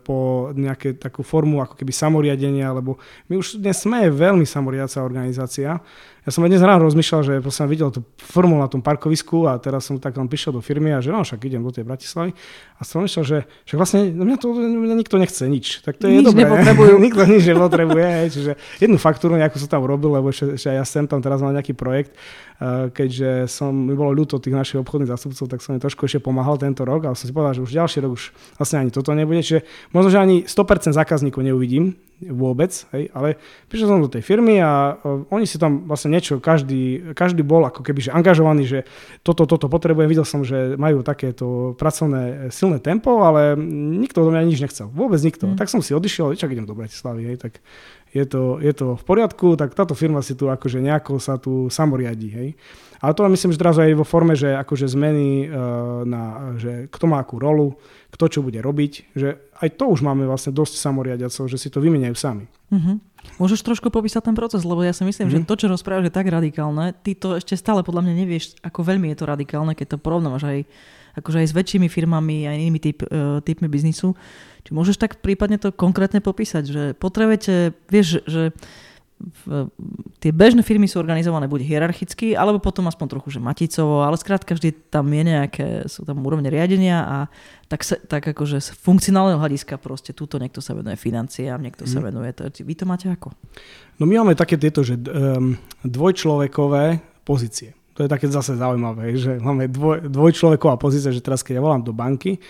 po 0.00 0.48
nejaké 0.56 0.96
takú 0.96 1.20
formu 1.20 1.60
ako 1.60 1.76
keby 1.76 1.92
samoriadenia, 1.92 2.72
lebo 2.72 2.96
my 3.28 3.36
už 3.36 3.60
dnes 3.60 3.76
sme 3.76 4.08
veľmi 4.08 4.48
samoriaca 4.48 5.04
organizácia, 5.04 5.84
ja 6.24 6.32
som 6.32 6.40
aj 6.40 6.56
dnes 6.56 6.64
ráno 6.64 6.88
rozmýšľal, 6.88 7.20
že 7.20 7.34
som 7.52 7.68
videl 7.68 7.92
tú 7.92 8.00
formu 8.16 8.56
na 8.56 8.64
tom 8.64 8.80
parkovisku 8.80 9.44
a 9.44 9.60
teraz 9.60 9.84
som 9.84 10.00
tak 10.00 10.16
tam 10.16 10.24
prišiel 10.24 10.56
do 10.56 10.64
firmy 10.64 10.96
a 10.96 11.04
že 11.04 11.12
no 11.12 11.20
však 11.20 11.36
idem 11.44 11.60
do 11.60 11.68
tej 11.68 11.84
Bratislavy 11.84 12.32
a 12.74 12.82
som 12.82 13.04
myslel, 13.04 13.24
že 13.28 13.38
však 13.68 13.76
vlastne 13.76 14.00
mňa 14.08 14.36
to 14.40 14.56
mňa 14.56 14.96
nikto 14.96 15.20
nechce 15.20 15.44
nič. 15.44 15.84
Tak 15.84 16.00
to 16.00 16.08
je 16.08 16.24
nič 16.24 16.32
dobré. 16.32 16.48
nikto 17.12 17.28
nič 17.28 17.44
nepotrebuje. 17.44 18.08
čiže 18.32 18.52
jednu 18.80 18.96
faktúru 18.96 19.36
nejakú 19.36 19.60
som 19.60 19.68
tam 19.68 19.84
robil, 19.84 20.16
lebo 20.16 20.32
ešte, 20.32 20.56
ešte 20.56 20.72
ja 20.72 20.84
sem 20.88 21.04
tam 21.04 21.20
teraz 21.20 21.44
mal 21.44 21.52
nejaký 21.52 21.76
projekt, 21.76 22.16
eh, 22.16 22.88
keďže 22.88 23.44
som, 23.44 23.76
mi 23.76 23.92
bolo 23.92 24.16
ľúto 24.16 24.40
tých 24.40 24.56
našich 24.56 24.80
obchodných 24.80 25.12
zástupcov, 25.12 25.44
tak 25.44 25.60
som 25.60 25.76
im 25.76 25.80
trošku 25.84 26.08
ešte 26.08 26.24
pomáhal 26.24 26.56
tento 26.56 26.88
rok, 26.88 27.04
ale 27.04 27.20
som 27.20 27.28
si 27.28 27.36
povedal, 27.36 27.60
že 27.60 27.68
už 27.68 27.72
ďalší 27.76 28.00
rok 28.00 28.16
už 28.16 28.32
vlastne 28.56 28.80
ani 28.80 28.88
toto 28.88 29.12
nebude. 29.12 29.44
Čiže 29.44 29.60
možno, 29.92 30.08
že 30.08 30.18
ani 30.24 30.48
100% 30.48 30.96
zákazníkov 30.96 31.44
neuvidím, 31.44 32.00
vôbec, 32.22 32.70
hej, 32.94 33.10
ale 33.10 33.36
prišiel 33.66 33.90
som 33.90 34.04
do 34.04 34.10
tej 34.10 34.22
firmy 34.22 34.62
a 34.62 34.94
uh, 34.94 35.26
oni 35.34 35.44
si 35.44 35.58
tam 35.58 35.90
vlastne 35.90 36.14
niečo, 36.14 36.38
každý, 36.38 37.12
každý 37.12 37.42
bol 37.42 37.66
ako 37.66 37.82
keby 37.82 38.00
že 38.06 38.14
angažovaný, 38.14 38.62
že 38.64 38.78
toto, 39.26 39.44
toto 39.44 39.66
potrebujem, 39.66 40.06
videl 40.06 40.26
som, 40.26 40.46
že 40.46 40.78
majú 40.78 41.02
takéto 41.02 41.74
pracovné 41.74 42.22
e, 42.22 42.34
silné 42.54 42.78
tempo, 42.78 43.24
ale 43.26 43.58
nikto 43.98 44.22
do 44.22 44.30
mňa 44.30 44.46
nič 44.46 44.58
nechcel, 44.62 44.86
vôbec 44.92 45.18
nikto. 45.20 45.50
Mm. 45.50 45.58
Tak 45.58 45.68
som 45.72 45.82
si 45.82 45.96
odišiel, 45.96 46.38
čak 46.38 46.54
idem 46.54 46.68
do 46.68 46.76
Bratislavy, 46.78 47.34
hej, 47.34 47.36
tak 47.42 47.58
je 48.14 48.22
to, 48.22 48.62
je 48.62 48.70
to 48.70 48.94
v 48.94 49.02
poriadku, 49.02 49.58
tak 49.58 49.74
táto 49.74 49.98
firma 49.98 50.22
si 50.22 50.38
tu 50.38 50.46
akože 50.46 50.78
nejako 50.78 51.18
sa 51.18 51.34
tu 51.34 51.66
samoriadí, 51.66 52.30
hej. 52.30 52.48
Ale 53.02 53.12
to 53.12 53.26
myslím, 53.28 53.52
že 53.52 53.60
teraz 53.60 53.76
aj 53.76 53.92
vo 54.00 54.06
forme, 54.06 54.32
že 54.32 54.56
akože 54.56 54.88
zmeny 54.88 55.44
uh, 55.44 56.08
na, 56.08 56.54
že 56.56 56.88
kto 56.88 57.04
má 57.04 57.20
akú 57.20 57.36
rolu, 57.36 57.76
kto 58.14 58.30
čo 58.30 58.40
bude 58.46 58.62
robiť, 58.62 59.10
že 59.18 59.42
aj 59.58 59.74
to 59.74 59.90
už 59.90 60.06
máme 60.06 60.22
vlastne 60.22 60.54
dosť 60.54 60.78
samoriadiacov, 60.78 61.50
že 61.50 61.58
si 61.58 61.66
to 61.66 61.82
vymeniajú 61.82 62.14
sami. 62.14 62.46
Uh-huh. 62.70 63.02
Môžeš 63.42 63.66
trošku 63.66 63.90
popísať 63.90 64.30
ten 64.30 64.38
proces, 64.38 64.62
lebo 64.62 64.86
ja 64.86 64.94
si 64.94 65.02
myslím, 65.02 65.26
uh-huh. 65.26 65.42
že 65.42 65.42
mhm. 65.42 65.48
to, 65.50 65.54
čo 65.58 65.66
rozprávaš, 65.66 66.06
je 66.06 66.14
tak 66.14 66.30
radikálne. 66.30 66.94
Ty 66.94 67.10
to 67.18 67.28
ešte 67.34 67.58
stále 67.58 67.82
podľa 67.82 68.06
mňa 68.06 68.14
nevieš, 68.14 68.54
ako 68.62 68.86
veľmi 68.86 69.10
je 69.10 69.18
to 69.18 69.26
radikálne, 69.26 69.74
keď 69.74 69.98
to 69.98 69.98
porovnávaš 69.98 70.46
aj, 70.46 70.58
akože 71.18 71.42
aj 71.42 71.48
s 71.50 71.56
väčšími 71.58 71.88
firmami 71.90 72.46
a 72.46 72.54
inými 72.54 72.78
typ, 72.78 73.02
uh, 73.02 73.42
typmi 73.42 73.66
biznisu. 73.66 74.14
Či 74.62 74.70
môžeš 74.70 74.96
tak 74.96 75.18
prípadne 75.18 75.58
to 75.58 75.74
konkrétne 75.74 76.22
popísať, 76.22 76.64
že 76.70 76.82
potrebujete, 76.94 77.74
vieš, 77.90 78.22
že 78.30 78.54
v, 79.20 79.70
tie 80.18 80.34
bežné 80.34 80.66
firmy 80.66 80.90
sú 80.90 80.98
organizované 80.98 81.46
buď 81.46 81.62
hierarchicky, 81.64 82.34
alebo 82.34 82.58
potom 82.58 82.84
aspoň 82.90 83.18
trochu, 83.18 83.38
že 83.38 83.40
maticovo, 83.40 84.02
ale 84.02 84.18
skrátka 84.18 84.58
vždy 84.58 84.90
tam 84.90 85.06
je 85.06 85.22
nejaké, 85.22 85.66
sú 85.86 86.02
tam 86.02 86.20
úrovne 86.26 86.50
riadenia 86.50 86.98
a 87.06 87.16
tak, 87.70 87.86
sa, 87.86 87.96
tak 87.96 88.26
akože 88.34 88.58
z 88.58 88.68
funkcionálneho 88.74 89.38
hľadiska 89.38 89.78
proste 89.78 90.12
túto 90.12 90.36
niekto 90.36 90.58
sa 90.58 90.74
venuje 90.74 90.98
financiám, 90.98 91.62
niekto 91.62 91.86
mm. 91.86 91.90
sa 91.90 91.98
mhm. 92.02 92.04
venuje, 92.10 92.30
to, 92.34 92.42
vy 92.50 92.74
to 92.74 92.84
máte 92.84 93.06
ako? 93.06 93.32
No 94.02 94.04
my 94.10 94.26
máme 94.26 94.34
také 94.34 94.58
tieto, 94.58 94.82
že 94.82 94.98
um, 94.98 95.54
dvojčlovekové 95.86 96.98
pozície. 97.22 97.72
To 97.94 98.02
je 98.02 98.10
také 98.10 98.26
zase 98.26 98.58
zaujímavé, 98.58 99.14
že 99.14 99.38
máme 99.38 99.70
dvoj, 99.70 100.10
dvojčloveková 100.10 100.74
pozícia, 100.74 101.14
že 101.14 101.22
teraz 101.22 101.46
keď 101.46 101.62
ja 101.62 101.62
volám 101.62 101.86
do 101.86 101.94
banky, 101.94 102.42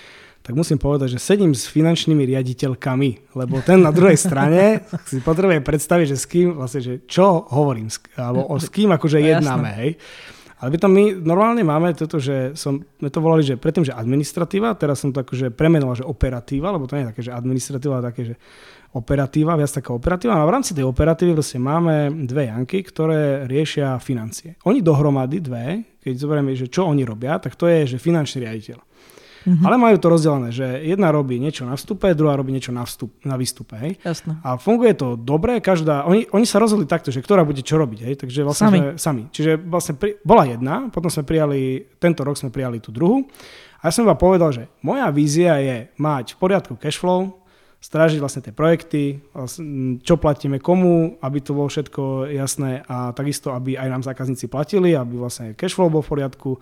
tak 0.44 0.52
musím 0.52 0.76
povedať, 0.76 1.16
že 1.16 1.24
sedím 1.24 1.56
s 1.56 1.64
finančnými 1.72 2.20
riaditeľkami, 2.28 3.32
lebo 3.32 3.64
ten 3.64 3.80
na 3.80 3.88
druhej 3.88 4.20
strane 4.20 4.84
si 5.08 5.24
potrebuje 5.24 5.64
predstaviť, 5.64 6.06
že 6.12 6.16
s 6.20 6.26
kým, 6.28 6.60
vlastne, 6.60 6.84
že 6.84 6.94
čo 7.08 7.48
hovorím, 7.48 7.88
alebo 8.20 8.52
o 8.52 8.60
s 8.60 8.68
kým 8.68 8.92
akože 8.92 9.18
no, 9.24 9.24
jednáme, 9.24 9.70
hej. 9.80 9.90
Ale 10.60 10.68
by 10.70 10.78
tam 10.80 10.92
my 10.96 11.04
normálne 11.16 11.64
máme 11.64 11.96
toto, 11.96 12.20
že 12.20 12.56
som, 12.56 12.80
my 12.80 13.08
to 13.08 13.24
volali, 13.24 13.44
že 13.44 13.56
predtým, 13.56 13.88
že 13.88 13.96
administratíva, 13.96 14.76
teraz 14.76 15.00
som 15.00 15.12
to 15.12 15.24
akože 15.24 15.52
premenoval, 15.52 15.96
že 15.96 16.08
operatíva, 16.08 16.72
lebo 16.72 16.88
to 16.88 16.96
nie 16.96 17.04
je 17.04 17.10
také, 17.12 17.22
že 17.24 17.32
administratíva, 17.36 18.00
ale 18.00 18.08
také, 18.12 18.22
že 18.32 18.34
operatíva, 18.94 19.58
viac 19.58 19.72
taká 19.74 19.90
operatíva. 19.92 20.38
A 20.38 20.46
v 20.46 20.54
rámci 20.54 20.72
tej 20.72 20.86
operatívy 20.86 21.34
vlastne 21.34 21.60
máme 21.60 22.14
dve 22.24 22.48
Janky, 22.48 22.80
ktoré 22.86 23.44
riešia 23.44 23.98
financie. 23.98 24.56
Oni 24.64 24.80
dohromady 24.80 25.42
dve, 25.42 25.98
keď 26.00 26.14
zoberieme, 26.16 26.54
že 26.54 26.70
čo 26.70 26.86
oni 26.86 27.02
robia, 27.02 27.36
tak 27.42 27.58
to 27.58 27.66
je, 27.66 27.96
že 27.96 27.96
finančný 28.00 28.46
riaditeľ. 28.46 28.78
Mm-hmm. 29.44 29.64
Ale 29.68 29.76
majú 29.76 29.96
to 30.00 30.08
rozdelené, 30.08 30.48
že 30.50 30.64
jedna 30.88 31.12
robí 31.12 31.36
niečo 31.36 31.68
na 31.68 31.76
vstupe, 31.76 32.16
druhá 32.16 32.32
robí 32.32 32.48
niečo 32.50 32.72
na, 32.72 32.88
vstup, 32.88 33.12
na 33.28 33.36
výstupe. 33.36 33.76
Hej? 33.76 34.00
Jasne. 34.00 34.40
A 34.40 34.56
funguje 34.56 34.96
to 34.96 35.20
dobre, 35.20 35.60
každá, 35.60 36.08
oni, 36.08 36.24
oni 36.32 36.48
sa 36.48 36.56
rozhodli 36.56 36.88
takto, 36.88 37.12
že 37.12 37.20
ktorá 37.20 37.44
bude 37.44 37.60
čo 37.60 37.76
robiť. 37.76 37.98
Hej? 38.08 38.14
Takže 38.24 38.40
vlastne 38.40 38.66
Sami. 38.66 38.78
Že, 38.80 38.90
sami. 38.96 39.22
Čiže 39.28 39.52
vlastne 39.60 39.94
pri, 40.00 40.16
bola 40.24 40.48
jedna, 40.48 40.88
potom 40.88 41.12
sme 41.12 41.28
prijali, 41.28 41.84
tento 42.00 42.24
rok 42.24 42.40
sme 42.40 42.48
prijali 42.48 42.80
tú 42.80 42.88
druhú. 42.88 43.28
A 43.84 43.92
ja 43.92 43.92
som 43.92 44.08
iba 44.08 44.16
povedal, 44.16 44.48
že 44.48 44.64
moja 44.80 45.12
vízia 45.12 45.60
je 45.60 45.92
mať 46.00 46.34
v 46.34 46.40
poriadku 46.40 46.80
cashflow, 46.80 47.36
strážiť 47.84 48.16
vlastne 48.16 48.40
tie 48.40 48.56
projekty, 48.56 49.20
vlastne, 49.36 50.00
čo 50.00 50.16
platíme 50.16 50.56
komu, 50.56 51.20
aby 51.20 51.38
to 51.44 51.52
bolo 51.52 51.68
všetko 51.68 52.32
jasné 52.32 52.80
a 52.88 53.12
takisto, 53.12 53.52
aby 53.52 53.76
aj 53.76 53.88
nám 53.92 54.02
zákazníci 54.08 54.48
platili, 54.48 54.96
aby 54.96 55.20
vlastne 55.20 55.52
cashflow 55.52 55.92
bol 55.92 56.00
v 56.00 56.16
poriadku. 56.16 56.56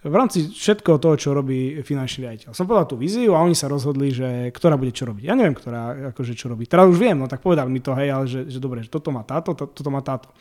V 0.00 0.16
rámci 0.16 0.48
všetkého 0.48 0.96
toho, 0.96 1.12
čo 1.20 1.36
robí 1.36 1.76
finančný 1.84 2.24
riaditeľ. 2.24 2.56
Som 2.56 2.64
povedal 2.64 2.88
tú 2.88 2.96
víziu 2.96 3.36
a 3.36 3.44
oni 3.44 3.52
sa 3.52 3.68
rozhodli, 3.68 4.08
že 4.08 4.48
ktorá 4.48 4.80
bude 4.80 4.96
čo 4.96 5.04
robiť. 5.04 5.28
Ja 5.28 5.36
neviem, 5.36 5.52
ktorá 5.52 6.16
akože 6.16 6.32
čo 6.32 6.48
robí. 6.48 6.64
Teraz 6.64 6.88
už 6.88 6.96
viem, 6.96 7.20
no 7.20 7.28
tak 7.28 7.44
povedali 7.44 7.68
mi 7.68 7.84
to, 7.84 7.92
hej, 7.92 8.08
ale 8.08 8.24
že, 8.24 8.48
že 8.48 8.56
dobre, 8.56 8.80
že 8.80 8.88
toto 8.88 9.12
má 9.12 9.20
táto, 9.28 9.52
to, 9.52 9.68
toto 9.68 9.90
má 9.92 10.00
táto. 10.00 10.32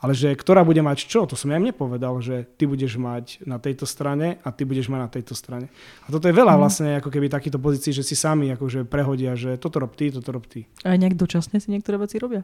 Ale 0.00 0.16
že 0.16 0.32
ktorá 0.32 0.64
bude 0.64 0.80
mať 0.80 1.04
čo, 1.06 1.28
to 1.28 1.36
som 1.36 1.52
ja 1.52 1.60
im 1.60 1.68
nepovedal, 1.68 2.24
že 2.24 2.48
ty 2.56 2.64
budeš 2.64 2.96
mať 2.96 3.44
na 3.44 3.60
tejto 3.60 3.84
strane 3.84 4.40
a 4.42 4.48
ty 4.48 4.64
budeš 4.64 4.88
mať 4.88 5.00
na 5.04 5.10
tejto 5.12 5.36
strane. 5.36 5.68
A 6.02 6.10
toto 6.10 6.26
je 6.26 6.34
veľa 6.34 6.56
mm. 6.56 6.58
vlastne 6.58 6.90
ako 6.98 7.12
keby 7.12 7.28
takýchto 7.28 7.60
pozícií, 7.60 7.92
že 7.92 8.02
si 8.02 8.16
sami 8.16 8.48
akože 8.56 8.88
prehodia, 8.88 9.36
že 9.36 9.60
toto 9.60 9.78
rob 9.78 9.92
ty, 9.92 10.08
toto 10.08 10.32
rob 10.32 10.48
ty. 10.48 10.64
Aj 10.88 10.96
nejak 10.96 11.20
dočasne 11.20 11.60
si 11.60 11.68
niektoré 11.68 12.00
veci 12.00 12.16
robia. 12.16 12.42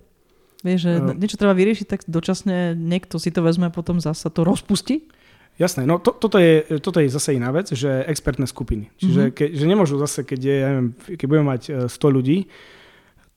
Vieš, 0.63 0.81
že 0.85 0.93
uh, 1.01 1.15
niečo 1.17 1.41
treba 1.41 1.55
vyriešiť, 1.55 1.87
tak 1.87 2.01
dočasne 2.07 2.77
niekto 2.79 3.19
si 3.19 3.33
to 3.33 3.43
vezme 3.43 3.71
a 3.71 3.75
potom 3.75 3.99
zase 3.99 4.29
to 4.31 4.45
rozpustí? 4.45 5.09
Jasné, 5.59 5.90
no 5.90 5.99
to, 5.99 6.14
toto, 6.14 6.38
je, 6.38 6.79
toto 6.79 7.03
je 7.03 7.11
zase 7.11 7.35
iná 7.35 7.51
vec, 7.51 7.75
že 7.75 8.07
expertné 8.07 8.47
skupiny. 8.47 8.94
Čiže 8.94 9.23
mm-hmm. 9.27 9.35
ke, 9.35 9.44
že 9.51 9.64
nemôžu 9.66 9.99
zase, 9.99 10.23
keď, 10.23 10.40
je, 10.40 10.55
ja 10.55 10.68
neviem, 10.71 10.88
keď 10.94 11.27
budeme 11.27 11.47
mať 11.51 11.62
100 11.90 11.99
e, 11.99 12.11
ľudí, 12.14 12.38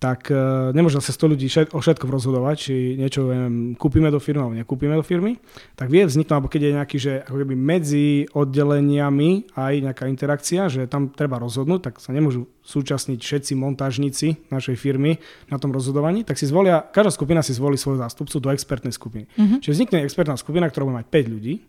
tak 0.02 0.34
uh, 0.34 0.74
nemôže 0.74 0.98
sa 0.98 1.14
100 1.14 1.30
ľudí 1.38 1.46
všet, 1.46 1.78
o 1.78 1.80
všetkom 1.80 2.10
rozhodovať, 2.10 2.56
či 2.58 2.74
niečo 2.98 3.30
neviem, 3.30 3.78
kúpime 3.78 4.10
do 4.10 4.18
firmy 4.18 4.42
alebo 4.42 4.58
nekúpime 4.58 4.98
do 4.98 5.06
firmy, 5.06 5.38
tak 5.78 5.94
vie 5.94 6.02
vzniknúť, 6.02 6.34
alebo 6.34 6.50
keď 6.50 6.62
je 6.66 6.72
nejaký, 6.74 6.98
že 6.98 7.14
ako 7.22 7.38
keby 7.46 7.54
medzi 7.54 8.26
oddeleniami 8.34 9.54
aj 9.54 9.74
nejaká 9.86 10.10
interakcia, 10.10 10.74
že 10.74 10.90
tam 10.90 11.14
treba 11.14 11.38
rozhodnúť, 11.38 11.80
tak 11.86 11.94
sa 12.02 12.18
nemôžu 12.18 12.50
súčasniť 12.66 13.22
všetci 13.22 13.54
montážnici 13.54 14.42
našej 14.50 14.74
firmy 14.74 15.22
na 15.54 15.62
tom 15.62 15.70
rozhodovaní, 15.70 16.26
tak 16.26 16.42
si 16.42 16.50
zvolia, 16.50 16.82
každá 16.82 17.14
skupina 17.14 17.46
si 17.46 17.54
zvolí 17.54 17.78
svojho 17.78 18.02
zástupcu 18.02 18.42
do 18.42 18.50
expertnej 18.50 18.98
skupiny. 18.98 19.30
Mm-hmm. 19.38 19.62
Čiže 19.62 19.74
vznikne 19.78 20.02
expertná 20.02 20.34
skupina, 20.34 20.66
ktorá 20.66 20.90
bude 20.90 20.98
mať 20.98 21.14
5 21.14 21.34
ľudí, 21.38 21.62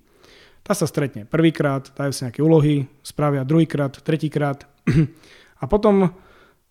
tá 0.62 0.72
sa 0.78 0.86
stretne 0.86 1.26
prvýkrát, 1.26 1.90
dajú 1.94 2.12
si 2.14 2.22
nejaké 2.22 2.40
úlohy, 2.40 2.86
spravia 3.02 3.42
druhýkrát, 3.42 3.98
tretíkrát 4.02 4.66
a 5.62 5.64
potom 5.66 6.14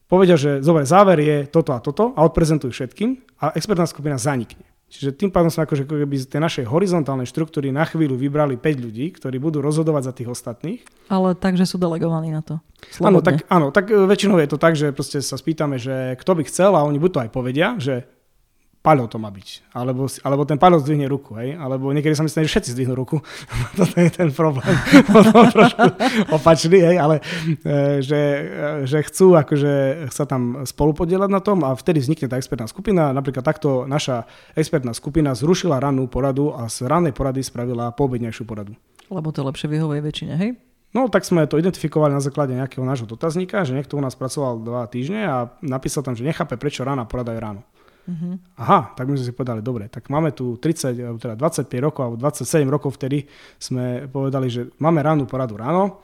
povedia, 0.08 0.36
že 0.36 0.60
zober, 0.60 0.84
záver 0.84 1.20
je 1.24 1.38
toto 1.48 1.72
a 1.76 1.80
toto 1.80 2.12
a 2.16 2.24
odprezentujú 2.28 2.72
všetkým 2.72 3.40
a 3.44 3.56
expertná 3.56 3.88
skupina 3.88 4.20
zanikne. 4.20 4.68
Čiže 4.92 5.16
tým 5.16 5.32
pádom 5.32 5.48
sme 5.48 5.64
akože 5.64 5.88
keby 5.88 6.16
z 6.20 6.28
tej 6.28 6.42
našej 6.44 6.66
horizontálnej 6.68 7.24
štruktúry 7.24 7.72
na 7.72 7.88
chvíľu 7.88 8.20
vybrali 8.20 8.60
5 8.60 8.84
ľudí, 8.84 9.16
ktorí 9.16 9.40
budú 9.40 9.64
rozhodovať 9.64 10.04
za 10.04 10.14
tých 10.20 10.28
ostatných. 10.28 10.84
Ale 11.08 11.32
takže 11.32 11.64
sú 11.64 11.80
delegovaní 11.80 12.28
na 12.28 12.44
to. 12.44 12.60
Áno 13.00 13.24
tak, 13.24 13.48
áno, 13.48 13.72
tak 13.72 13.88
väčšinou 13.88 14.36
je 14.44 14.52
to 14.52 14.60
tak, 14.60 14.76
že 14.76 14.92
proste 14.92 15.24
sa 15.24 15.40
spýtame, 15.40 15.80
že 15.80 16.20
kto 16.20 16.36
by 16.36 16.44
chcel 16.44 16.76
a 16.76 16.84
oni 16.84 17.00
buď 17.00 17.12
to 17.16 17.24
aj 17.24 17.30
povedia, 17.32 17.68
že 17.80 18.04
Paľo 18.82 19.06
to 19.06 19.22
má 19.22 19.30
byť. 19.30 19.78
Alebo, 19.78 20.10
alebo 20.26 20.44
ten 20.50 20.58
Paľo 20.58 20.82
zdvihne 20.82 21.06
ruku, 21.06 21.38
hej? 21.38 21.54
Alebo 21.54 21.94
niekedy 21.94 22.18
sa 22.18 22.26
myslí, 22.26 22.50
že 22.50 22.50
všetci 22.50 22.70
zdvihnú 22.74 22.98
ruku. 22.98 23.22
Toto 23.78 23.94
je 23.94 24.10
ten 24.10 24.34
problém. 24.34 24.74
trošku 25.54 25.86
opačný, 26.34 26.82
hej? 26.82 26.98
Ale 26.98 27.22
e, 27.62 28.02
že, 28.02 28.18
e, 28.18 28.44
že 28.90 29.06
chcú 29.06 29.38
akože 29.38 30.10
sa 30.10 30.26
tam 30.26 30.66
spolu 30.66 30.98
na 31.30 31.38
tom 31.46 31.62
a 31.62 31.78
vtedy 31.78 32.02
vznikne 32.02 32.26
tá 32.26 32.42
expertná 32.42 32.66
skupina. 32.66 33.14
Napríklad 33.14 33.46
takto 33.46 33.86
naša 33.86 34.26
expertná 34.58 34.98
skupina 34.98 35.38
zrušila 35.38 35.78
rannú 35.78 36.10
poradu 36.10 36.50
a 36.50 36.66
z 36.66 36.90
rannej 36.90 37.14
porady 37.14 37.46
spravila 37.46 37.94
poobednejšiu 37.94 38.50
poradu. 38.50 38.74
Lebo 39.14 39.30
to 39.30 39.46
lepšie 39.46 39.70
vyhovuje 39.70 40.02
väčšine, 40.02 40.34
hej? 40.42 40.58
No 40.92 41.08
tak 41.08 41.24
sme 41.24 41.46
to 41.48 41.62
identifikovali 41.62 42.12
na 42.12 42.20
základe 42.20 42.52
nejakého 42.52 42.84
nášho 42.84 43.08
dotazníka, 43.08 43.64
že 43.64 43.78
niekto 43.78 43.96
u 43.96 44.04
nás 44.04 44.18
pracoval 44.18 44.60
dva 44.60 44.84
týždne 44.90 45.22
a 45.24 45.38
napísal 45.64 46.02
tam, 46.04 46.18
že 46.18 46.26
nechápe, 46.26 46.58
prečo 46.60 46.84
rána 46.84 47.06
porada 47.06 47.32
je 47.32 47.40
ráno. 47.40 47.62
Uh-huh. 48.02 48.34
Aha, 48.58 48.98
tak 48.98 49.06
my 49.06 49.14
sme 49.14 49.26
si 49.30 49.34
povedali, 49.34 49.62
dobre, 49.62 49.86
tak 49.86 50.10
máme 50.10 50.34
tu 50.34 50.58
30, 50.58 51.22
teda 51.22 51.38
25 51.38 51.70
rokov 51.86 52.02
alebo 52.02 52.18
27 52.18 52.66
rokov 52.66 52.98
vtedy 52.98 53.30
sme 53.62 54.10
povedali, 54.10 54.50
že 54.50 54.74
máme 54.82 55.06
rannú 55.06 55.30
poradu 55.30 55.54
ráno 55.54 56.02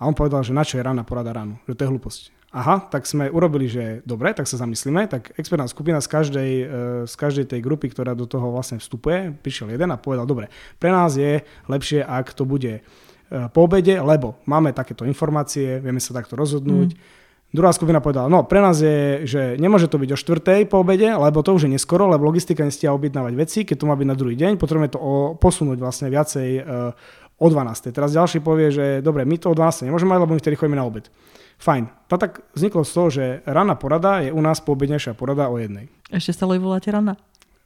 a 0.00 0.08
on 0.08 0.16
povedal, 0.16 0.40
že 0.40 0.56
na 0.56 0.64
čo 0.64 0.80
je 0.80 0.82
rána 0.82 1.04
porada 1.04 1.36
ráno, 1.36 1.60
že 1.68 1.76
to 1.76 1.84
je 1.84 1.90
hlúposť. 1.92 2.22
Aha, 2.54 2.86
tak 2.86 3.02
sme 3.02 3.26
urobili, 3.34 3.66
že 3.66 3.98
dobre, 4.06 4.30
tak 4.30 4.46
sa 4.46 4.54
zamyslíme, 4.62 5.10
tak 5.10 5.34
expertná 5.34 5.66
skupina 5.66 5.98
z 5.98 6.06
každej, 6.06 6.50
e, 6.62 6.66
z 7.02 7.14
každej 7.18 7.50
tej 7.50 7.60
grupy, 7.60 7.90
ktorá 7.90 8.14
do 8.14 8.30
toho 8.30 8.54
vlastne 8.54 8.78
vstupuje, 8.78 9.34
prišiel 9.42 9.74
jeden 9.74 9.90
a 9.90 9.98
povedal, 9.98 10.22
dobre, 10.22 10.46
pre 10.78 10.94
nás 10.94 11.18
je 11.18 11.42
lepšie, 11.66 12.06
ak 12.06 12.30
to 12.30 12.46
bude 12.46 12.78
e, 12.78 12.80
po 13.50 13.66
obede, 13.66 13.98
lebo 13.98 14.38
máme 14.46 14.70
takéto 14.70 15.02
informácie, 15.02 15.82
vieme 15.82 15.98
sa 15.98 16.14
takto 16.14 16.38
rozhodnúť, 16.38 16.94
mm 16.94 17.22
Druhá 17.54 17.70
skupina 17.70 18.02
povedala, 18.02 18.26
no 18.26 18.42
pre 18.42 18.58
nás 18.58 18.82
je, 18.82 19.22
že 19.30 19.54
nemôže 19.62 19.86
to 19.86 19.94
byť 19.94 20.10
o 20.10 20.18
štvrtej 20.18 20.66
po 20.66 20.82
obede, 20.82 21.06
lebo 21.06 21.38
to 21.38 21.54
už 21.54 21.70
je 21.70 21.78
neskoro, 21.78 22.10
lebo 22.10 22.26
logistika 22.26 22.66
nestia 22.66 22.90
objednávať 22.90 23.34
veci, 23.38 23.62
keď 23.62 23.76
to 23.78 23.86
má 23.86 23.94
byť 23.94 24.08
na 24.10 24.18
druhý 24.18 24.34
deň, 24.34 24.58
potrebujeme 24.58 24.90
to 24.90 24.98
posunúť 25.38 25.78
vlastne 25.78 26.10
viacej 26.10 26.48
uh, 26.66 26.90
o 27.38 27.46
12. 27.46 27.94
Teraz 27.94 28.10
ďalší 28.10 28.42
povie, 28.42 28.74
že 28.74 28.86
dobre, 29.06 29.22
my 29.22 29.38
to 29.38 29.54
o 29.54 29.54
12. 29.54 29.86
nemôžeme 29.86 30.10
mať, 30.10 30.20
lebo 30.26 30.34
my 30.34 30.42
vtedy 30.42 30.58
chodíme 30.58 30.74
na 30.74 30.82
obed. 30.82 31.06
Fajn. 31.62 31.86
No 32.10 32.16
tak 32.18 32.42
vzniklo 32.58 32.82
z 32.82 32.90
toho, 32.90 33.08
že 33.14 33.24
ranná 33.46 33.78
porada 33.78 34.18
je 34.18 34.34
u 34.34 34.42
nás 34.42 34.58
poobednejšia 34.58 35.14
porada 35.14 35.46
o 35.46 35.54
jednej. 35.54 35.86
Ešte 36.10 36.34
stále 36.34 36.58
voláte 36.58 36.90
ranná? 36.90 37.14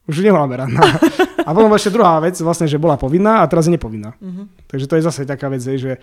Už 0.08 0.24
nemáme 0.24 0.56
ranná. 0.56 0.80
A 1.48 1.52
potom 1.52 1.72
ešte 1.72 1.92
druhá 1.92 2.20
vec, 2.20 2.36
vlastne, 2.40 2.68
že 2.68 2.76
bola 2.76 3.00
povinná 3.00 3.40
a 3.40 3.48
teraz 3.48 3.64
je 3.64 3.72
nepovinná. 3.72 4.12
Uh-huh. 4.20 4.52
Takže 4.68 4.84
to 4.84 5.00
je 5.00 5.02
zase 5.08 5.24
taká 5.24 5.48
vec, 5.48 5.64
že, 5.64 5.96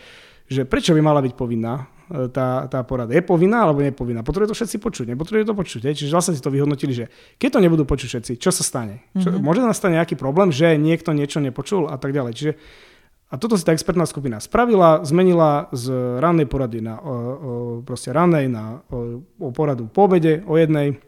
že 0.50 0.66
prečo 0.66 0.90
by 0.98 1.06
mala 1.06 1.22
byť 1.22 1.38
povinná? 1.38 1.86
E, 2.10 2.30
tá, 2.34 2.66
tá 2.66 2.82
porada. 2.82 3.14
Je 3.14 3.22
povinná 3.22 3.62
alebo 3.62 3.86
nepovinná? 3.86 4.26
Potrebuje 4.26 4.54
to 4.54 4.58
všetci 4.58 4.78
počuť, 4.82 5.06
nepotrebuje 5.14 5.46
to 5.46 5.54
počuť. 5.54 5.82
Je? 5.86 5.92
Čiže 6.02 6.14
vlastne 6.18 6.34
si 6.34 6.42
to 6.42 6.50
vyhodnotili, 6.50 6.98
že 6.98 7.06
keď 7.38 7.50
to 7.58 7.60
nebudú 7.62 7.86
počuť 7.86 8.08
všetci, 8.10 8.32
čo 8.42 8.50
sa 8.50 8.66
stane? 8.66 9.06
Čo, 9.22 9.34
mm-hmm. 9.34 9.46
Môže 9.46 9.62
nastať 9.62 10.02
nejaký 10.02 10.16
problém, 10.18 10.50
že 10.50 10.82
niekto 10.82 11.14
niečo 11.14 11.38
nepočul 11.38 11.90
a 11.90 11.98
tak 12.02 12.10
ďalej. 12.10 12.34
Čiže 12.34 12.52
a 13.26 13.42
toto 13.42 13.58
si 13.58 13.66
tá 13.66 13.74
expertná 13.74 14.06
skupina 14.06 14.38
spravila, 14.38 15.02
zmenila 15.02 15.74
z 15.74 15.90
rannej 16.22 16.46
porady 16.46 16.78
na 16.82 17.02
o, 17.02 17.10
o, 17.10 17.14
proste 17.82 18.14
rannej 18.14 18.46
na 18.46 18.86
o, 18.86 19.26
o 19.42 19.50
poradu 19.50 19.90
po 19.90 20.06
obede 20.06 20.46
o 20.46 20.58
jednej 20.62 21.02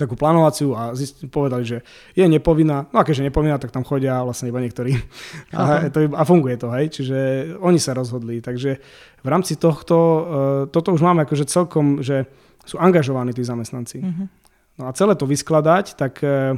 takú 0.00 0.16
plánovaciu 0.16 0.72
a 0.72 0.96
zist, 0.96 1.20
povedali, 1.28 1.64
že 1.68 1.78
je 2.16 2.24
nepovinná. 2.24 2.88
No 2.88 2.96
a 3.00 3.04
keďže 3.04 3.28
nepovinná, 3.28 3.60
tak 3.60 3.70
tam 3.70 3.84
chodia 3.84 4.24
vlastne 4.24 4.48
iba 4.48 4.58
niektorí. 4.58 4.96
A, 5.56 5.92
to, 5.92 6.08
a 6.14 6.22
funguje 6.24 6.56
to, 6.56 6.70
hej. 6.72 6.88
Čiže 6.88 7.18
oni 7.60 7.76
sa 7.76 7.92
rozhodli. 7.92 8.38
Takže 8.40 8.70
v 9.20 9.28
rámci 9.28 9.58
tohto, 9.58 9.96
uh, 9.98 10.22
toto 10.70 10.94
už 10.94 11.02
máme 11.02 11.26
akože 11.26 11.44
celkom, 11.50 12.00
že 12.00 12.24
sú 12.64 12.78
angažovaní 12.78 13.34
tí 13.34 13.42
zamestnanci. 13.42 13.98
Uh-huh. 14.00 14.26
No 14.78 14.88
a 14.88 14.94
celé 14.94 15.18
to 15.18 15.28
vyskladať, 15.28 15.98
tak 15.98 16.22
uh, 16.22 16.54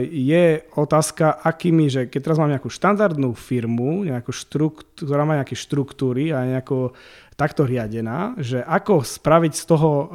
je 0.00 0.64
otázka, 0.72 1.36
akými, 1.44 1.92
že 1.92 2.08
keď 2.08 2.20
teraz 2.24 2.38
mám 2.40 2.48
nejakú 2.48 2.72
štandardnú 2.72 3.36
firmu, 3.36 4.08
nejakú 4.08 4.32
štrukt, 4.32 5.04
ktorá 5.04 5.28
má 5.28 5.36
nejaké 5.36 5.52
štruktúry 5.52 6.32
a 6.32 6.48
nejako 6.48 6.96
takto 7.40 7.64
riadená, 7.64 8.36
že 8.36 8.60
ako 8.60 9.00
spraviť 9.00 9.52
z 9.56 9.64
toho 9.64 9.90
uh, 9.96 10.06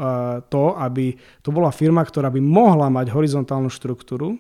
to, 0.46 0.78
aby 0.78 1.18
to 1.42 1.50
bola 1.50 1.74
firma, 1.74 2.06
ktorá 2.06 2.30
by 2.30 2.38
mohla 2.38 2.86
mať 2.94 3.10
horizontálnu 3.10 3.74
štruktúru 3.74 4.38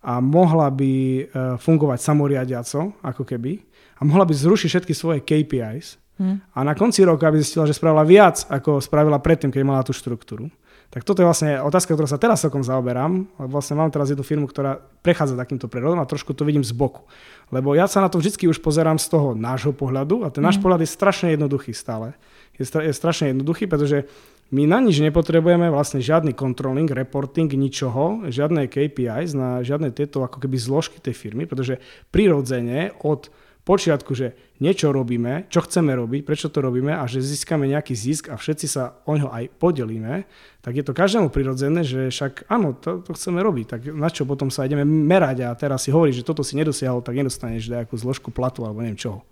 a 0.00 0.16
mohla 0.24 0.72
by 0.72 0.92
uh, 0.96 1.24
fungovať 1.60 1.98
samoriadiaco, 2.00 2.96
ako 3.04 3.22
keby, 3.28 3.60
a 3.96 4.08
mohla 4.08 4.24
by 4.24 4.32
zrušiť 4.32 4.68
všetky 4.72 4.94
svoje 4.96 5.20
KPIs 5.20 6.00
hmm. 6.16 6.56
a 6.56 6.58
na 6.64 6.72
konci 6.72 7.04
roka 7.04 7.28
by 7.28 7.36
zistila, 7.36 7.68
že 7.68 7.76
spravila 7.76 8.08
viac, 8.08 8.48
ako 8.48 8.80
spravila 8.80 9.20
predtým, 9.20 9.52
keď 9.52 9.62
mala 9.64 9.84
tú 9.84 9.92
štruktúru. 9.92 10.48
Tak 10.90 11.02
toto 11.02 11.20
je 11.20 11.28
vlastne 11.28 11.50
otázka, 11.60 11.92
ktorá 11.92 12.08
sa 12.08 12.16
teraz 12.16 12.40
celkom 12.40 12.62
zaoberám. 12.62 13.26
Vlastne 13.36 13.76
mám 13.76 13.90
teraz 13.90 14.08
jednu 14.08 14.22
firmu, 14.22 14.46
ktorá 14.46 14.80
prechádza 15.02 15.36
takýmto 15.36 15.66
prerodom 15.66 15.98
a 15.98 16.08
trošku 16.08 16.32
to 16.32 16.46
vidím 16.46 16.62
z 16.62 16.72
boku. 16.72 17.04
Lebo 17.50 17.74
ja 17.74 17.90
sa 17.90 18.00
na 18.02 18.08
to 18.08 18.22
vždy 18.22 18.48
už 18.48 18.62
pozerám 18.62 18.96
z 18.96 19.10
toho 19.10 19.34
nášho 19.34 19.74
pohľadu 19.74 20.26
a 20.26 20.30
ten 20.30 20.42
náš 20.42 20.58
mm. 20.58 20.62
pohľad 20.62 20.80
je 20.82 20.90
strašne 20.90 21.28
jednoduchý 21.34 21.74
stále. 21.74 22.14
Je, 22.56 22.64
stra- 22.64 22.86
je 22.86 22.94
strašne 22.94 23.34
jednoduchý, 23.34 23.68
pretože 23.68 24.08
my 24.54 24.62
na 24.62 24.78
nič 24.78 25.02
nepotrebujeme 25.02 25.74
vlastne 25.74 25.98
žiadny 25.98 26.30
controlling, 26.30 26.86
reporting, 26.86 27.50
ničoho, 27.50 28.30
žiadne 28.30 28.70
KPIs 28.70 29.34
na 29.34 29.66
žiadne 29.66 29.90
tieto 29.90 30.22
ako 30.22 30.38
keby 30.38 30.54
zložky 30.54 31.02
tej 31.02 31.18
firmy, 31.18 31.50
pretože 31.50 31.82
prirodzene 32.14 32.94
od 33.02 33.26
počiatku, 33.66 34.14
že 34.14 34.38
niečo 34.62 34.94
robíme, 34.94 35.50
čo 35.50 35.58
chceme 35.66 35.90
robiť, 35.98 36.22
prečo 36.22 36.46
to 36.46 36.62
robíme 36.62 36.94
a 36.94 37.02
že 37.10 37.18
získame 37.18 37.66
nejaký 37.66 37.98
zisk 37.98 38.30
a 38.30 38.38
všetci 38.38 38.66
sa 38.70 39.02
o 39.02 39.18
ňo 39.18 39.26
aj 39.34 39.50
podelíme, 39.58 40.22
tak 40.62 40.72
je 40.78 40.86
to 40.86 40.94
každému 40.94 41.34
prirodzené, 41.34 41.82
že 41.82 42.14
však 42.14 42.46
áno, 42.46 42.78
to, 42.78 43.02
to 43.02 43.18
chceme 43.18 43.42
robiť, 43.42 43.66
tak 43.66 43.80
na 43.90 44.06
čo 44.06 44.22
potom 44.22 44.54
sa 44.54 44.62
ideme 44.62 44.86
merať 44.86 45.42
a 45.42 45.50
teraz 45.58 45.82
si 45.82 45.90
hovorí, 45.90 46.14
že 46.14 46.22
toto 46.22 46.46
si 46.46 46.54
nedosiahol, 46.54 47.02
tak 47.02 47.18
nedostaneš 47.18 47.66
nejakú 47.66 47.98
zložku 47.98 48.30
platu 48.30 48.62
alebo 48.62 48.86
neviem 48.86 48.96
čoho. 48.96 49.26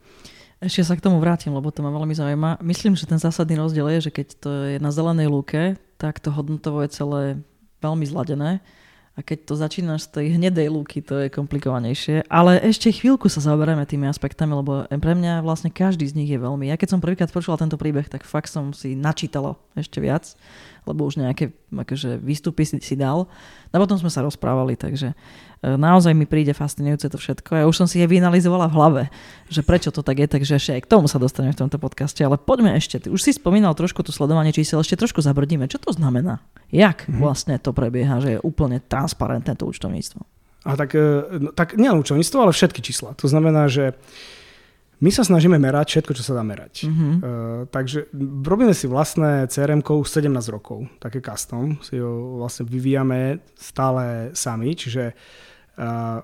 Ešte 0.59 0.83
sa 0.83 0.94
k 0.99 1.05
tomu 1.05 1.23
vrátim, 1.23 1.55
lebo 1.55 1.70
to 1.70 1.85
ma 1.85 1.92
veľmi 1.92 2.14
zaujíma. 2.14 2.51
Myslím, 2.64 2.99
že 2.99 3.07
ten 3.07 3.20
zásadný 3.20 3.59
rozdiel 3.59 3.87
je, 3.99 4.09
že 4.09 4.14
keď 4.14 4.27
to 4.40 4.49
je 4.75 4.77
na 4.81 4.90
zelenej 4.90 5.29
lúke, 5.29 5.77
tak 6.01 6.18
to 6.18 6.33
hodnotovo 6.33 6.83
je 6.83 6.90
celé 6.90 7.23
veľmi 7.85 8.07
zladené. 8.09 8.64
A 9.14 9.22
keď 9.22 9.46
to 9.46 9.55
začínaš 9.55 10.11
z 10.11 10.18
tej 10.18 10.27
hnedej 10.35 10.74
lúky, 10.74 10.98
to 10.98 11.22
je 11.22 11.31
komplikovanejšie. 11.31 12.27
Ale 12.27 12.59
ešte 12.59 12.90
chvíľku 12.90 13.31
sa 13.31 13.38
zaoberieme 13.38 13.87
tými 13.87 14.11
aspektami, 14.11 14.50
lebo 14.59 14.90
pre 14.90 15.14
mňa 15.14 15.46
vlastne 15.46 15.70
každý 15.70 16.03
z 16.11 16.18
nich 16.18 16.31
je 16.35 16.42
veľmi... 16.42 16.66
Ja 16.66 16.74
keď 16.74 16.98
som 16.98 17.03
prvýkrát 17.03 17.31
počula 17.31 17.55
tento 17.55 17.79
príbeh, 17.79 18.11
tak 18.11 18.27
fakt 18.27 18.50
som 18.50 18.74
si 18.74 18.98
načítala 18.98 19.55
ešte 19.79 20.03
viac 20.03 20.35
lebo 20.85 21.09
už 21.09 21.20
nejaké 21.20 21.53
akože, 21.72 22.20
výstupy 22.20 22.62
si, 22.68 22.77
si 22.81 22.94
dal. 22.94 23.27
A 23.72 23.81
potom 23.81 23.96
sme 23.96 24.12
sa 24.12 24.22
rozprávali, 24.22 24.77
takže 24.77 25.16
naozaj 25.64 26.12
mi 26.12 26.29
príde 26.29 26.53
fascinujúce 26.53 27.09
to 27.09 27.16
všetko. 27.16 27.50
Ja 27.57 27.64
už 27.64 27.85
som 27.85 27.88
si 27.88 28.03
je 28.03 28.07
vynalizovala 28.07 28.68
v 28.68 28.77
hlave, 28.77 29.03
že 29.48 29.64
prečo 29.64 29.88
to 29.88 30.05
tak 30.05 30.20
je, 30.20 30.29
takže 30.29 30.61
ešte 30.61 30.72
aj 30.77 30.83
k 30.85 30.90
tomu 30.92 31.09
sa 31.09 31.16
dostaneme 31.16 31.57
v 31.57 31.61
tomto 31.64 31.81
podcaste. 31.81 32.20
Ale 32.20 32.37
poďme 32.37 32.77
ešte, 32.77 33.00
ty 33.00 33.09
už 33.09 33.20
si 33.24 33.33
spomínal 33.33 33.72
trošku 33.72 34.05
to 34.05 34.12
sledovanie 34.12 34.53
čísel, 34.53 34.85
ešte 34.85 35.00
trošku 35.00 35.24
zabrdíme. 35.24 35.64
Čo 35.64 35.81
to 35.81 35.90
znamená? 35.96 36.44
Jak 36.68 37.09
mm-hmm. 37.09 37.20
vlastne 37.20 37.57
to 37.57 37.72
prebieha, 37.72 38.20
že 38.20 38.37
je 38.37 38.44
úplne 38.44 38.85
transparentné 38.85 39.57
to 39.57 39.64
účtovníctvo? 39.64 40.20
A 40.64 40.81
tak, 40.81 40.96
e, 40.96 41.40
no, 41.40 41.50
tak 41.53 41.77
nie 41.77 41.88
účtovníctvo, 41.92 42.38
ale 42.40 42.53
všetky 42.53 42.81
čísla. 42.81 43.12
To 43.20 43.29
znamená, 43.29 43.68
že 43.68 43.96
my 45.05 45.11
sa 45.12 45.20
snažíme 45.20 45.61
merať 45.61 46.00
všetko, 46.00 46.12
čo 46.16 46.24
sa 46.24 46.33
dá 46.33 46.40
merať. 46.40 46.88
Mm-hmm. 46.88 47.12
Uh, 47.18 47.22
takže 47.68 48.09
robíme 48.46 48.72
si 48.72 48.88
vlastné 48.88 49.50
crm 49.53 49.85
už 49.85 50.09
17 50.09 50.33
rokov, 50.48 50.88
také 50.96 51.20
custom, 51.20 51.77
si 51.85 52.00
ho 52.00 52.40
vlastne 52.40 52.64
vyvíjame 52.64 53.42
stále 53.53 54.33
sami, 54.33 54.72
čiže 54.72 55.12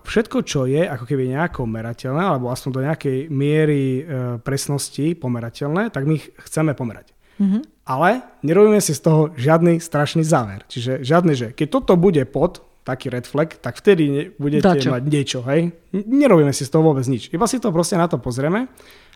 všetko, 0.06 0.46
čo 0.46 0.70
je 0.70 0.86
ako 0.86 1.04
keby 1.10 1.34
nejako 1.34 1.66
merateľné, 1.66 2.22
alebo 2.22 2.54
aspoň 2.54 2.70
do 2.70 2.84
nejakej 2.86 3.18
miery 3.34 3.84
uh, 4.02 4.02
presnosti 4.38 5.18
pomerateľné, 5.18 5.90
tak 5.90 6.06
my 6.06 6.22
chceme 6.46 6.70
pomerať. 6.78 7.10
Mm-hmm. 7.40 7.62
Ale 7.90 8.22
nerobíme 8.46 8.78
si 8.78 8.94
z 8.94 9.02
toho 9.02 9.34
žiadny 9.34 9.82
strašný 9.82 10.22
záver. 10.22 10.62
Čiže 10.70 11.02
žiadne, 11.02 11.32
že 11.34 11.46
keď 11.50 11.66
toto 11.82 11.98
bude 11.98 12.22
pod 12.30 12.62
taký 12.86 13.10
red 13.10 13.26
flag, 13.26 13.58
tak 13.58 13.76
vtedy 13.76 14.04
ne, 14.08 14.22
budete 14.38 14.66
Dačo. 14.66 14.94
mať 14.94 15.02
niečo, 15.04 15.38
hej. 15.50 15.74
Nerobíme 15.92 16.54
si 16.54 16.64
z 16.64 16.70
toho 16.70 16.86
vôbec 16.86 17.04
nič. 17.10 17.28
Iba 17.34 17.44
si 17.50 17.58
to 17.58 17.74
proste 17.74 17.98
na 17.98 18.06
to 18.06 18.16
pozrieme 18.22 18.70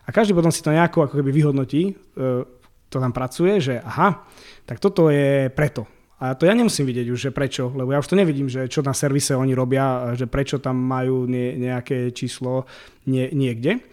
a 0.05 0.09
každý 0.13 0.37
potom 0.37 0.53
si 0.53 0.61
to 0.61 0.75
nejako 0.75 1.09
ako 1.09 1.17
keby 1.17 1.31
vyhodnotí, 1.33 1.81
e, 1.89 1.93
to 2.89 2.97
tam 3.01 3.11
pracuje, 3.11 3.57
že 3.57 3.81
aha, 3.81 4.21
tak 4.69 4.77
toto 4.77 5.09
je 5.09 5.49
preto. 5.49 5.89
A 6.15 6.31
to 6.31 6.47
ja 6.47 6.55
nemusím 6.55 6.87
vidieť 6.87 7.07
už, 7.11 7.19
že 7.27 7.31
prečo, 7.35 7.67
lebo 7.75 7.91
ja 7.91 7.99
už 7.99 8.07
to 8.07 8.15
nevidím, 8.15 8.47
že 8.47 8.71
čo 8.71 8.79
na 8.79 8.95
servise 8.95 9.35
oni 9.35 9.51
robia, 9.51 10.15
že 10.15 10.31
prečo 10.31 10.63
tam 10.63 10.79
majú 10.79 11.27
nie, 11.27 11.59
nejaké 11.59 12.15
číslo 12.15 12.63
nie, 13.03 13.27
niekde. 13.35 13.83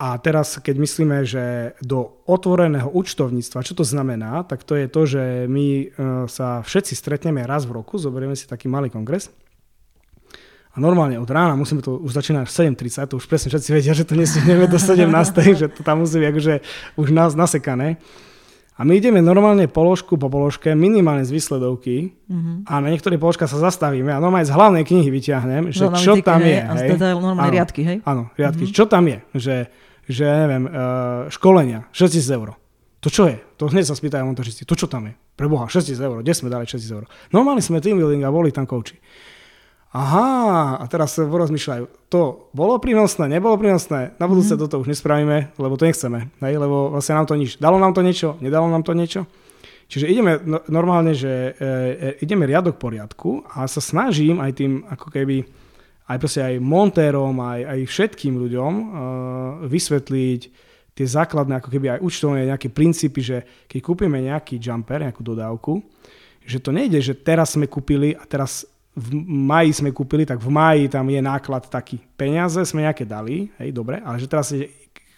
A 0.00 0.18
teraz, 0.18 0.58
keď 0.58 0.76
myslíme, 0.80 1.22
že 1.22 1.76
do 1.84 2.24
otvoreného 2.26 2.90
účtovníctva, 2.90 3.62
čo 3.62 3.76
to 3.76 3.84
znamená, 3.86 4.42
tak 4.48 4.66
to 4.66 4.74
je 4.74 4.86
to, 4.90 5.02
že 5.06 5.22
my 5.46 5.66
e, 5.68 5.86
sa 6.26 6.64
všetci 6.66 6.98
stretneme 6.98 7.44
raz 7.46 7.68
v 7.68 7.78
roku, 7.78 8.00
zoberieme 8.00 8.34
si 8.34 8.50
taký 8.50 8.66
malý 8.66 8.90
kongres 8.90 9.30
a 10.74 10.82
normálne 10.82 11.14
od 11.22 11.30
rána 11.30 11.54
musíme 11.54 11.86
to 11.86 12.02
už 12.02 12.18
začínať 12.18 12.50
v 12.50 12.74
7.30, 12.74 13.06
to 13.06 13.16
už 13.22 13.26
presne 13.30 13.48
všetci 13.54 13.70
vedia, 13.70 13.94
že 13.94 14.02
to 14.02 14.18
nestihneme 14.18 14.66
do 14.66 14.78
17, 14.82 15.06
že 15.62 15.66
to 15.70 15.86
tam 15.86 16.02
musí 16.02 16.18
byť 16.18 16.28
akože 16.34 16.54
už 16.98 17.08
nás 17.14 17.38
nasekané. 17.38 18.02
A 18.74 18.82
my 18.82 18.98
ideme 18.98 19.22
normálne 19.22 19.70
položku 19.70 20.18
po 20.18 20.26
položke, 20.26 20.74
minimálne 20.74 21.22
z 21.22 21.30
výsledovky 21.30 22.10
mm-hmm. 22.26 22.66
a 22.66 22.82
na 22.82 22.90
niektoré 22.90 23.14
položka 23.22 23.46
sa 23.46 23.62
zastavíme 23.62 24.10
a 24.10 24.18
normálne 24.18 24.50
z 24.50 24.54
hlavnej 24.54 24.82
knihy 24.82 25.14
vyťahnem, 25.14 25.70
že 25.70 25.86
no, 25.86 25.94
čo 25.94 26.18
tam 26.18 26.42
je. 26.42 26.58
A 26.58 26.74
hej, 26.74 26.98
normálne 27.14 27.38
áno, 27.38 27.54
riadky, 27.54 27.80
hej? 27.86 27.98
Áno, 28.02 28.34
riadky. 28.34 28.66
Mm-hmm. 28.66 28.74
Čo 28.74 28.84
tam 28.90 29.06
je? 29.06 29.18
Že 29.38 29.54
že 30.08 30.24
neviem, 30.28 30.68
uh, 30.68 31.32
školenia, 31.32 31.88
6000 31.96 32.36
eur. 32.36 32.48
To 33.00 33.08
čo 33.12 33.28
je? 33.28 33.36
To 33.60 33.68
hneď 33.68 33.84
sa 33.84 33.96
spýtajú 33.96 34.24
montažisti. 34.24 34.64
To 34.64 34.76
čo 34.76 34.88
tam 34.88 35.08
je? 35.08 35.14
Pre 35.36 35.44
Boha, 35.48 35.68
6000 35.68 36.00
eur. 36.00 36.16
Kde 36.24 36.32
sme 36.32 36.48
dali 36.48 36.64
6000 36.64 36.96
eur? 36.96 37.04
No 37.32 37.44
mali 37.44 37.60
sme 37.60 37.80
team 37.80 38.00
building 38.00 38.24
a 38.24 38.32
boli 38.32 38.48
tam 38.48 38.64
kouči. 38.64 38.96
Aha, 39.94 40.82
a 40.82 40.84
teraz 40.90 41.14
sa 41.14 41.22
rozmýšľajú, 41.22 42.10
to 42.10 42.50
bolo 42.50 42.82
prínosné, 42.82 43.30
nebolo 43.30 43.54
prínosné, 43.54 44.18
na 44.18 44.26
budúce 44.26 44.58
mm-hmm. 44.58 44.62
toto 44.66 44.82
už 44.82 44.90
nespravíme, 44.90 45.54
lebo 45.54 45.78
to 45.78 45.86
nechceme, 45.86 46.34
hej, 46.42 46.54
lebo 46.58 46.90
vlastne 46.90 47.14
nám 47.14 47.30
to 47.30 47.38
nič. 47.38 47.62
Dalo 47.62 47.78
nám 47.78 47.94
to 47.94 48.02
niečo, 48.02 48.34
nedalo 48.42 48.66
nám 48.66 48.82
to 48.82 48.90
niečo. 48.90 49.22
Čiže 49.86 50.10
ideme 50.10 50.42
no, 50.42 50.66
normálne, 50.66 51.14
že 51.14 51.30
e, 51.30 51.50
e, 51.54 52.08
ideme 52.26 52.42
riadok 52.42 52.74
poriadku 52.74 53.46
a 53.54 53.70
sa 53.70 53.78
snažím 53.78 54.42
aj 54.42 54.50
tým 54.58 54.82
ako 54.82 55.14
keby 55.14 55.46
aj 56.10 56.18
proste 56.18 56.42
aj 56.42 56.54
montérom, 56.58 57.38
aj, 57.38 57.60
aj 57.64 57.80
všetkým 57.88 58.36
ľuďom 58.36 58.72
uh, 58.76 58.86
vysvetliť 59.64 60.40
tie 60.92 61.06
základné 61.08 61.58
ako 61.58 61.72
keby 61.72 61.96
aj 61.96 62.04
účtovné 62.04 62.44
nejaké 62.44 62.68
princípy, 62.68 63.20
že 63.24 63.38
keď 63.64 63.80
kúpime 63.80 64.20
nejaký 64.20 64.60
jumper, 64.60 65.00
nejakú 65.00 65.24
dodávku, 65.24 65.80
že 66.44 66.60
to 66.60 66.76
nejde, 66.76 67.00
že 67.00 67.16
teraz 67.16 67.56
sme 67.56 67.64
kúpili 67.64 68.12
a 68.12 68.22
teraz 68.28 68.68
v 68.94 69.08
maji 69.26 69.74
sme 69.74 69.90
kúpili, 69.90 70.22
tak 70.22 70.38
v 70.38 70.50
maji 70.54 70.86
tam 70.86 71.10
je 71.10 71.18
náklad 71.18 71.66
taký. 71.66 71.98
Peniaze 72.14 72.62
sme 72.62 72.86
nejaké 72.86 73.02
dali, 73.02 73.50
hej, 73.58 73.74
dobre, 73.74 73.98
ale 73.98 74.22
že 74.22 74.30
teraz 74.30 74.54
je 74.54 74.70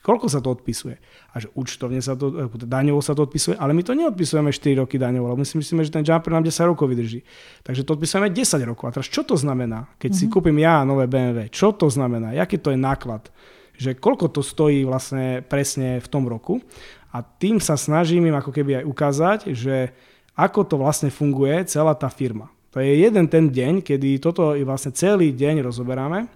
koľko 0.07 0.31
sa 0.31 0.39
to 0.39 0.55
odpisuje. 0.55 0.95
A 1.35 1.43
že 1.43 1.51
účtovne 1.59 1.99
sa 1.99 2.15
to, 2.15 2.31
eh, 2.31 2.47
daňovo 2.63 3.03
sa 3.03 3.19
to 3.19 3.27
odpisuje, 3.27 3.59
ale 3.59 3.75
my 3.75 3.83
to 3.83 3.99
neodpisujeme 3.99 4.55
4 4.55 4.79
roky 4.79 5.03
daňovo, 5.03 5.35
lebo 5.35 5.43
my 5.43 5.47
si 5.49 5.59
myslíme, 5.59 5.83
že 5.83 5.91
ten 5.91 6.07
jumper 6.07 6.31
nám 6.31 6.47
10 6.47 6.71
rokov 6.71 6.87
vydrží. 6.87 7.27
Takže 7.67 7.83
to 7.83 7.99
odpisujeme 7.99 8.31
10 8.31 8.63
rokov. 8.63 8.87
A 8.87 8.95
teraz 8.95 9.11
čo 9.11 9.27
to 9.27 9.35
znamená, 9.35 9.91
keď 9.99 10.15
mm-hmm. 10.15 10.23
si 10.23 10.31
mhm. 10.31 10.33
kúpim 10.33 10.59
ja 10.63 10.87
nové 10.87 11.11
BMW? 11.11 11.51
Čo 11.51 11.75
to 11.75 11.91
znamená? 11.91 12.31
Jaký 12.39 12.63
to 12.63 12.71
je 12.71 12.79
náklad? 12.79 13.27
Že 13.77 13.99
koľko 13.99 14.31
to 14.31 14.41
stojí 14.47 14.87
vlastne 14.87 15.43
presne 15.43 15.99
v 15.99 16.09
tom 16.09 16.31
roku? 16.31 16.63
A 17.11 17.21
tým 17.21 17.59
sa 17.59 17.75
snažím 17.75 18.31
im 18.31 18.37
ako 18.39 18.55
keby 18.55 18.81
aj 18.81 18.85
ukázať, 18.87 19.39
že 19.53 19.91
ako 20.37 20.69
to 20.69 20.77
vlastne 20.77 21.09
funguje 21.11 21.65
celá 21.69 21.97
tá 21.97 22.09
firma. 22.13 22.53
To 22.77 22.85
je 22.85 22.93
jeden 22.93 23.25
ten 23.25 23.49
deň, 23.49 23.81
kedy 23.81 24.21
toto 24.21 24.53
vlastne 24.53 24.93
celý 24.93 25.33
deň 25.33 25.65
rozoberáme 25.65 26.29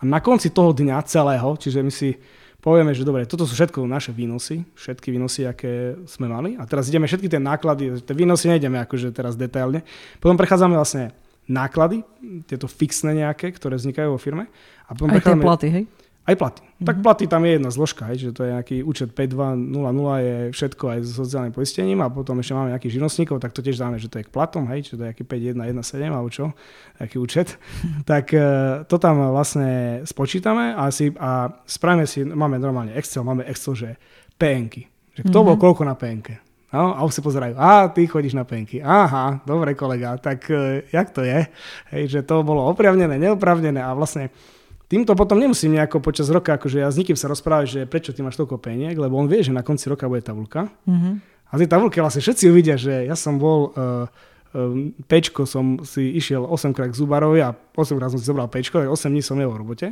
a 0.00 0.02
na 0.08 0.24
konci 0.24 0.48
toho 0.48 0.72
dňa 0.72 1.04
celého, 1.04 1.52
čiže 1.52 1.84
my 1.84 1.92
si 1.92 2.16
povieme, 2.64 2.96
že 2.96 3.04
dobre, 3.04 3.28
toto 3.28 3.44
sú 3.44 3.52
všetko 3.52 3.84
naše 3.84 4.08
výnosy, 4.16 4.64
všetky 4.72 5.12
výnosy, 5.12 5.44
aké 5.44 6.00
sme 6.08 6.32
mali 6.32 6.56
a 6.56 6.64
teraz 6.64 6.88
ideme 6.88 7.04
všetky 7.04 7.28
tie 7.28 7.36
náklady, 7.44 8.00
tie 8.00 8.16
výnosy 8.16 8.56
nejdeme 8.56 8.80
akože 8.88 9.12
teraz 9.12 9.36
detailne, 9.36 9.84
potom 10.16 10.40
prechádzame 10.40 10.72
vlastne 10.72 11.12
náklady, 11.44 12.08
tieto 12.48 12.64
fixné 12.64 13.20
nejaké, 13.20 13.52
ktoré 13.52 13.76
vznikajú 13.76 14.16
vo 14.16 14.20
firme. 14.20 14.48
A 14.88 14.96
potom 14.96 15.12
Aj 15.12 15.20
tie 15.20 15.36
platy, 15.36 15.68
hej? 15.68 15.84
Aj 16.28 16.36
platy. 16.36 16.60
Mm-hmm. 16.60 16.84
Tak 16.84 16.96
platy 17.00 17.24
tam 17.24 17.48
je 17.48 17.56
jedna 17.56 17.70
zložka, 17.72 18.04
hej, 18.12 18.28
že 18.28 18.36
to 18.36 18.44
je 18.44 18.52
nejaký 18.52 18.76
účet 18.84 19.16
5200 19.16 19.72
je 20.20 20.36
všetko 20.52 20.84
aj 20.92 20.98
s 21.00 21.10
sociálnym 21.16 21.54
poistením 21.56 22.04
a 22.04 22.12
potom 22.12 22.36
ešte 22.44 22.52
máme 22.52 22.76
nejakých 22.76 23.00
živnostníkov, 23.00 23.40
tak 23.40 23.56
to 23.56 23.64
tiež 23.64 23.80
dáme, 23.80 23.96
že 23.96 24.12
to 24.12 24.20
je 24.20 24.28
k 24.28 24.34
platom, 24.36 24.68
hej, 24.68 24.92
že 24.92 25.00
to 25.00 25.02
je 25.02 25.08
nejaký 25.08 25.24
5117 25.24 26.12
alebo 26.12 26.28
čo, 26.28 26.52
nejaký 27.00 27.16
účet. 27.16 27.56
tak 28.12 28.36
e, 28.36 28.44
to 28.84 29.00
tam 29.00 29.32
vlastne 29.32 30.04
spočítame 30.04 30.76
a, 30.76 30.92
si, 30.92 31.08
a 31.16 31.48
spravíme 31.64 32.04
si, 32.04 32.20
máme 32.28 32.60
normálne 32.60 32.92
Excel, 32.92 33.24
máme 33.24 33.48
Excel, 33.48 33.72
že 33.72 33.90
PNky. 34.36 34.84
Že 35.16 35.32
kto 35.32 35.32
mm-hmm. 35.32 35.48
bol 35.48 35.56
koľko 35.56 35.82
na 35.88 35.96
PNke. 35.96 36.44
No, 36.68 36.92
a 36.92 37.00
už 37.08 37.16
si 37.16 37.24
pozerajú, 37.24 37.56
a 37.56 37.88
ty 37.88 38.04
chodíš 38.04 38.36
na 38.36 38.44
penky. 38.44 38.84
Aha, 38.84 39.40
dobre 39.48 39.72
kolega, 39.72 40.20
tak 40.20 40.44
uh, 40.52 40.84
jak 40.92 41.08
to 41.16 41.24
je? 41.24 41.48
Hej, 41.96 42.02
že 42.12 42.20
to 42.28 42.44
bolo 42.44 42.68
opravnené, 42.68 43.16
neopravnené 43.16 43.80
a 43.80 43.96
vlastne 43.96 44.28
Týmto 44.88 45.12
potom 45.12 45.36
nemusím 45.36 45.76
nejako 45.76 46.00
počas 46.00 46.32
roka, 46.32 46.56
akože 46.56 46.80
ja 46.80 46.88
s 46.88 46.96
nikým 46.96 47.12
sa 47.12 47.28
rozprávať, 47.28 47.66
že 47.68 47.80
prečo 47.84 48.16
ty 48.16 48.24
máš 48.24 48.40
toľko 48.40 48.56
peniek, 48.56 48.96
lebo 48.96 49.20
on 49.20 49.28
vie, 49.28 49.44
že 49.44 49.52
na 49.52 49.60
konci 49.60 49.84
roka 49.92 50.08
bude 50.08 50.24
tabulka. 50.24 50.72
Mm-hmm. 50.88 51.14
A 51.48 51.52
tie 51.60 51.68
tabulky 51.68 52.00
vlastne 52.00 52.24
všetci 52.24 52.48
uvidia, 52.48 52.80
že 52.80 53.04
ja 53.04 53.12
som 53.12 53.36
bol, 53.36 53.76
uh, 53.76 54.08
pečko 55.04 55.44
som 55.44 55.84
si 55.84 56.16
išiel 56.16 56.40
8 56.40 56.72
krát 56.72 56.88
k 56.88 56.96
Zubarovi 56.96 57.44
a 57.44 57.52
8 57.52 58.00
krát 58.00 58.08
som 58.08 58.20
si 58.20 58.24
zobral 58.24 58.48
pečko, 58.48 58.80
8 58.80 59.12
dní 59.12 59.20
som 59.20 59.36
nebol 59.36 59.56
v 59.56 59.60
robote. 59.60 59.86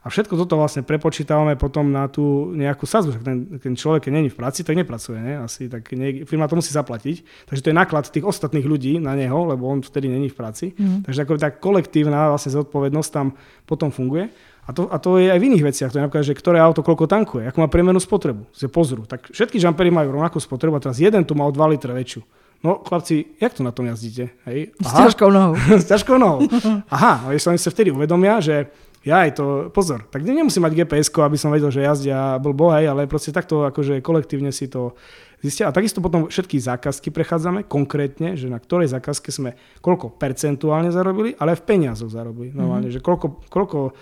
A 0.00 0.08
všetko 0.08 0.32
toto 0.32 0.56
vlastne 0.56 0.80
prepočítavame 0.80 1.60
potom 1.60 1.92
na 1.92 2.08
tú 2.08 2.56
nejakú 2.56 2.88
sazbu. 2.88 3.20
Ten, 3.20 3.60
ten 3.60 3.76
človek, 3.76 4.08
keď 4.08 4.12
není 4.16 4.32
v 4.32 4.38
práci, 4.40 4.64
tak 4.64 4.72
nepracuje. 4.72 5.20
Ne? 5.20 5.44
Asi, 5.44 5.68
tak 5.68 5.92
nie, 5.92 6.24
firma 6.24 6.48
to 6.48 6.56
musí 6.56 6.72
zaplatiť. 6.72 7.20
Takže 7.44 7.60
to 7.60 7.68
je 7.68 7.76
náklad 7.76 8.08
tých 8.08 8.24
ostatných 8.24 8.64
ľudí 8.64 8.96
na 8.96 9.12
neho, 9.12 9.44
lebo 9.44 9.68
on 9.68 9.84
vtedy 9.84 10.08
není 10.08 10.32
v 10.32 10.36
práci. 10.40 10.72
Mm. 10.72 11.04
Takže 11.04 11.20
ako 11.28 11.32
tá 11.36 11.52
kolektívna 11.52 12.32
vlastne 12.32 12.56
zodpovednosť 12.56 13.10
tam 13.12 13.36
potom 13.68 13.92
funguje. 13.92 14.32
A 14.64 14.72
to, 14.72 14.88
a 14.88 14.96
to 14.96 15.20
je 15.20 15.28
aj 15.28 15.36
v 15.36 15.46
iných 15.52 15.66
veciach. 15.68 15.90
To 15.92 16.00
je 16.00 16.04
napríklad, 16.08 16.24
že 16.24 16.32
ktoré 16.32 16.64
auto 16.64 16.80
koľko 16.80 17.04
tankuje, 17.04 17.44
ako 17.44 17.60
má 17.60 17.68
priemernú 17.68 18.00
spotrebu. 18.00 18.48
Že 18.56 18.72
pozru, 18.72 19.02
tak 19.04 19.28
všetky 19.28 19.60
jumpery 19.60 19.92
majú 19.92 20.16
rovnakú 20.16 20.40
spotrebu 20.40 20.80
a 20.80 20.84
teraz 20.84 20.96
jeden 20.96 21.28
tu 21.28 21.36
má 21.36 21.44
o 21.44 21.52
2 21.52 21.60
litre 21.76 21.92
väčšiu. 21.92 22.24
No 22.60 22.84
chlapci, 22.84 23.40
jak 23.40 23.56
to 23.56 23.64
na 23.64 23.72
tom 23.72 23.88
jazdíte? 23.88 24.36
Hej? 24.44 24.76
S 24.76 24.92
ťažkou 24.92 25.32
nohou. 25.32 25.56
S 25.80 25.88
ťažkou 25.88 26.16
nohou. 26.20 26.44
Aha, 26.94 27.24
ale 27.24 27.40
sa 27.40 27.56
vtedy 27.56 27.88
uvedomia, 27.88 28.36
že 28.44 28.68
ja 29.00 29.24
aj 29.24 29.40
to, 29.40 29.44
pozor, 29.72 30.04
tak 30.12 30.20
nemusím 30.28 30.60
mať 30.68 30.84
gps 30.84 31.08
aby 31.24 31.38
som 31.40 31.48
vedel, 31.48 31.72
že 31.72 31.80
jazdia 31.80 32.36
blbo, 32.36 32.68
hej, 32.76 32.92
ale 32.92 33.08
proste 33.08 33.32
takto 33.32 33.64
akože 33.64 34.04
kolektívne 34.04 34.52
si 34.52 34.68
to 34.68 34.92
zistia. 35.40 35.72
A 35.72 35.74
takisto 35.74 36.04
potom 36.04 36.28
všetky 36.28 36.60
zákazky 36.60 37.08
prechádzame 37.08 37.64
konkrétne, 37.64 38.36
že 38.36 38.52
na 38.52 38.60
ktorej 38.60 38.92
zákazke 38.92 39.32
sme 39.32 39.56
koľko 39.80 40.12
percentuálne 40.20 40.92
zarobili, 40.92 41.32
ale 41.40 41.56
aj 41.56 41.64
v 41.64 41.66
peniazoch 41.66 42.12
zarobili. 42.12 42.52
Normálne, 42.52 42.92
mm-hmm. 42.92 43.00
že 43.00 43.06
koľko, 43.08 43.26
koľko 43.48 43.78
e, 43.88 43.92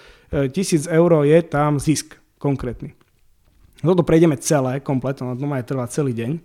tisíc 0.50 0.90
eur 0.90 1.22
je 1.22 1.38
tam 1.46 1.78
zisk 1.78 2.18
konkrétny. 2.42 2.98
Toto 3.78 4.02
prejdeme 4.02 4.34
celé, 4.42 4.82
komplet, 4.82 5.22
no 5.22 5.38
to 5.38 5.46
má 5.46 5.62
trvá 5.62 5.86
celý 5.86 6.10
deň. 6.10 6.42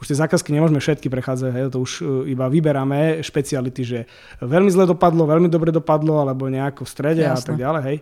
Už 0.00 0.08
tie 0.08 0.16
zákazky 0.16 0.48
nemôžeme 0.50 0.80
všetky 0.80 1.12
prechádzať, 1.12 1.50
hej, 1.52 1.64
to 1.68 1.84
už 1.84 1.92
e, 2.00 2.32
iba 2.32 2.48
vyberáme 2.48 3.20
špeciality, 3.20 3.82
že 3.84 3.98
veľmi 4.40 4.72
zle 4.72 4.88
dopadlo, 4.88 5.28
veľmi 5.28 5.52
dobre 5.52 5.68
dopadlo, 5.68 6.24
alebo 6.24 6.48
nejako 6.48 6.88
v 6.88 6.90
strede 6.90 7.22
Jasne. 7.22 7.36
a 7.36 7.40
tak 7.44 7.56
ďalej. 7.60 7.82
Hej. 7.84 7.96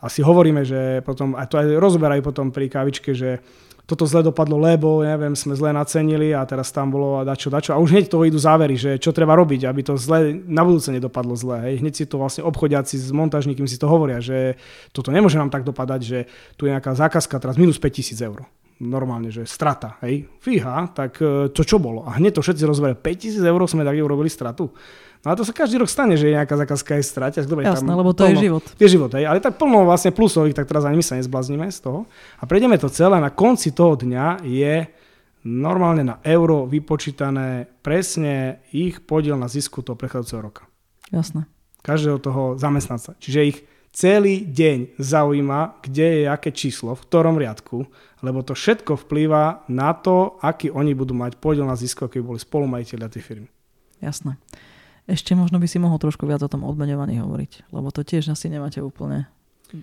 A 0.00 0.06
si 0.08 0.20
hovoríme, 0.24 0.64
že 0.64 1.04
potom, 1.04 1.36
a 1.36 1.44
to 1.44 1.60
aj 1.60 1.76
rozoberajú 1.76 2.24
potom 2.24 2.48
pri 2.48 2.72
kávičke, 2.72 3.12
že 3.12 3.44
toto 3.84 4.08
zle 4.08 4.24
dopadlo, 4.24 4.56
lebo 4.56 5.04
neviem, 5.04 5.36
sme 5.36 5.52
zle 5.52 5.68
nacenili 5.68 6.32
a 6.32 6.40
teraz 6.48 6.72
tam 6.72 6.88
bolo 6.88 7.20
dačo, 7.20 7.52
dačo. 7.52 7.76
A 7.76 7.80
už 7.80 7.92
hneď 7.92 8.08
to 8.08 8.24
idú 8.24 8.40
závery, 8.40 8.80
že 8.80 8.96
čo 8.96 9.12
treba 9.12 9.36
robiť, 9.36 9.68
aby 9.68 9.84
to 9.84 10.00
zle 10.00 10.40
na 10.48 10.64
budúce 10.64 10.88
nedopadlo 10.88 11.36
zle. 11.36 11.60
Hej. 11.68 11.84
Hneď 11.84 11.92
si 11.92 12.04
to 12.08 12.16
vlastne 12.16 12.48
obchodiaci 12.48 12.96
s 12.96 13.12
montážnikmi 13.12 13.68
si 13.68 13.76
to 13.76 13.84
hovoria, 13.84 14.24
že 14.24 14.56
toto 14.96 15.12
nemôže 15.12 15.36
nám 15.36 15.52
tak 15.52 15.68
dopadať, 15.68 16.00
že 16.00 16.18
tu 16.56 16.64
je 16.64 16.72
nejaká 16.72 16.96
zákazka 16.96 17.36
teraz 17.36 17.60
minus 17.60 17.76
5000 17.76 18.24
eur. 18.24 18.48
Normálne, 18.82 19.30
že 19.30 19.46
strata, 19.46 20.02
hej. 20.02 20.26
Fíha, 20.42 20.90
tak 20.90 21.22
e, 21.22 21.46
to 21.54 21.62
čo 21.62 21.78
bolo? 21.78 22.02
A 22.02 22.18
hneď 22.18 22.38
to 22.38 22.42
všetci 22.42 22.66
rozveria. 22.66 22.98
5000 22.98 23.38
eur 23.38 23.60
sme 23.70 23.86
tak 23.86 23.94
urobili 23.94 24.26
stratu. 24.26 24.74
No 25.24 25.32
a 25.32 25.38
to 25.38 25.46
sa 25.46 25.54
každý 25.56 25.78
rok 25.80 25.88
stane, 25.88 26.18
že 26.18 26.34
nejaká 26.34 26.52
zákazka 26.52 27.00
je 27.00 27.04
stratia. 27.06 27.40
Dobre, 27.46 27.64
Jasné, 27.64 27.86
tam 27.86 27.96
lebo 27.96 28.12
to 28.12 28.26
plno, 28.26 28.34
je 28.34 28.44
život. 28.44 28.64
Je 28.76 28.88
život, 28.90 29.10
hej. 29.14 29.24
Ale 29.24 29.38
tak 29.40 29.56
plno 29.56 29.88
vlastne 29.88 30.12
plusových, 30.12 30.58
tak 30.58 30.68
teraz 30.68 30.84
ani 30.84 31.00
my 31.00 31.04
sa 31.06 31.16
nezblazníme 31.16 31.64
z 31.70 31.78
toho. 31.80 32.04
A 32.38 32.44
prejdeme 32.44 32.76
to 32.76 32.92
celé. 32.92 33.16
Na 33.22 33.32
konci 33.32 33.72
toho 33.72 33.96
dňa 33.96 34.42
je 34.44 34.84
normálne 35.46 36.04
na 36.04 36.16
euro 36.24 36.68
vypočítané 36.68 37.68
presne 37.84 38.64
ich 38.72 39.00
podiel 39.04 39.36
na 39.40 39.48
zisku 39.48 39.80
toho 39.80 39.96
prechádzajúceho 39.96 40.40
roka. 40.44 40.68
Jasné. 41.08 41.48
Každého 41.84 42.18
toho 42.20 42.42
zamestnanca. 42.56 43.16
Čiže 43.16 43.40
ich 43.44 43.58
celý 43.94 44.42
deň 44.42 44.98
zaujíma, 44.98 45.78
kde 45.86 46.06
je 46.20 46.24
aké 46.26 46.50
číslo, 46.50 46.98
v 46.98 47.04
ktorom 47.06 47.38
riadku, 47.38 47.86
lebo 48.26 48.42
to 48.42 48.58
všetko 48.58 48.98
vplýva 49.06 49.62
na 49.70 49.94
to, 49.94 50.34
aký 50.42 50.74
oni 50.74 50.98
budú 50.98 51.14
mať 51.14 51.38
podiel 51.38 51.64
na 51.64 51.78
zisku, 51.78 52.04
aký 52.04 52.18
boli 52.18 52.42
spolumajiteľia 52.42 53.08
tej 53.08 53.22
firmy. 53.22 53.48
Jasné. 54.02 54.34
Ešte 55.06 55.38
možno 55.38 55.62
by 55.62 55.68
si 55.70 55.78
mohol 55.78 56.00
trošku 56.02 56.26
viac 56.26 56.42
o 56.42 56.50
tom 56.50 56.66
odmeňovaní 56.66 57.22
hovoriť, 57.22 57.70
lebo 57.70 57.94
to 57.94 58.02
tiež 58.02 58.34
asi 58.34 58.50
nemáte 58.50 58.82
úplne 58.82 59.30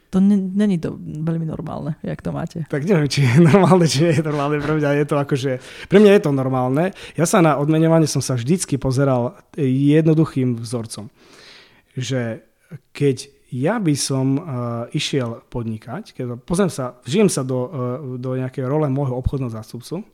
to 0.08 0.24
není 0.24 0.80
to 0.80 0.95
veľmi 1.02 1.43
normálne, 1.43 2.00
jak 2.00 2.21
to 2.24 2.32
máte. 2.32 2.63
Tak 2.71 2.88
neviem, 2.88 3.12
či 3.12 3.28
je 3.28 3.43
normálne, 3.43 3.84
či 3.84 4.08
je 4.08 4.24
normálne. 4.24 4.63
Pre 4.63 4.80
mňa 4.80 4.89
je 5.04 5.06
to 5.08 5.15
akože, 5.19 5.52
pre 5.91 6.00
mňa 6.00 6.12
je 6.15 6.21
to 6.24 6.32
normálne. 6.32 6.95
Ja 7.19 7.26
sa 7.28 7.43
na 7.43 7.60
odmenovanie 7.60 8.08
som 8.08 8.24
sa 8.24 8.39
vždycky 8.39 8.80
pozeral 8.80 9.36
jednoduchým 9.60 10.63
vzorcom. 10.63 11.12
Že 12.00 12.39
keď 12.95 13.28
ja 13.52 13.76
by 13.84 13.96
som 14.00 14.40
uh, 14.40 14.44
išiel 14.96 15.44
podnikať, 15.52 16.16
keď 16.16 16.40
pozriem 16.48 16.72
sa, 16.72 16.96
vžijem 17.04 17.28
sa 17.28 17.44
do, 17.44 17.60
uh, 17.60 17.70
do 18.16 18.40
nejakej 18.40 18.64
role 18.64 18.88
môjho 18.88 19.20
obchodného 19.20 19.52
zástupcu 19.52 20.08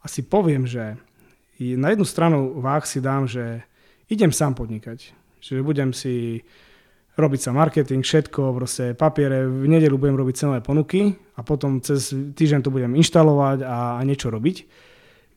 a 0.00 0.08
si 0.08 0.24
poviem, 0.24 0.64
že 0.64 0.96
na 1.60 1.92
jednu 1.92 2.08
stranu 2.08 2.58
váh 2.58 2.82
si 2.82 2.98
dám, 2.98 3.28
že 3.28 3.62
idem 4.10 4.32
sám 4.34 4.56
podnikať. 4.58 5.14
Čiže 5.38 5.60
budem 5.62 5.94
si 5.94 6.42
robiť 7.12 7.40
sa 7.44 7.50
marketing, 7.52 8.00
všetko, 8.00 8.56
proste 8.56 8.84
papiere, 8.96 9.44
v 9.44 9.68
nedelu 9.68 10.00
budem 10.00 10.16
robiť 10.16 10.34
cenové 10.34 10.60
ponuky 10.64 11.12
a 11.36 11.44
potom 11.44 11.78
cez 11.84 12.08
týždeň 12.10 12.60
to 12.64 12.72
budem 12.72 12.96
inštalovať 12.96 13.68
a, 13.68 14.00
a 14.00 14.02
niečo 14.02 14.32
robiť. 14.32 14.56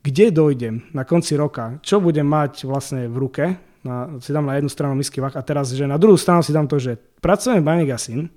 Kde 0.05 0.25
dojdem 0.31 0.93
na 0.93 1.03
konci 1.03 1.35
roka? 1.35 1.81
Čo 1.81 1.99
budem 1.99 2.29
mať 2.29 2.63
vlastne 2.63 3.09
v 3.09 3.15
ruke? 3.17 3.45
Na, 3.85 4.17
si 4.17 4.33
dám 4.33 4.49
na 4.49 4.57
jednu 4.57 4.69
stranu 4.73 4.97
misky 4.97 5.21
vach 5.21 5.37
a 5.37 5.45
teraz, 5.45 5.69
že 5.69 5.85
na 5.85 6.01
druhú 6.01 6.17
stranu 6.17 6.41
si 6.41 6.49
dám 6.49 6.65
to, 6.65 6.81
že 6.81 6.97
pracujem 7.21 7.61
v 7.61 7.67
Banik 7.69 7.93
Syn 8.01 8.33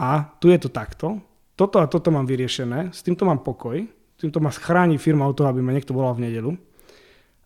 a 0.00 0.32
tu 0.40 0.48
je 0.48 0.56
to 0.56 0.72
takto, 0.72 1.20
toto 1.52 1.76
a 1.76 1.84
toto 1.84 2.08
mám 2.08 2.24
vyriešené, 2.24 2.88
s 2.88 3.04
týmto 3.04 3.28
mám 3.28 3.44
pokoj, 3.44 3.84
týmto 4.16 4.40
ma 4.40 4.48
chráni 4.48 4.96
firma 4.96 5.28
od 5.28 5.36
toho, 5.36 5.52
aby 5.52 5.60
ma 5.60 5.76
niekto 5.76 5.92
volal 5.92 6.16
v 6.16 6.24
nedelu 6.24 6.56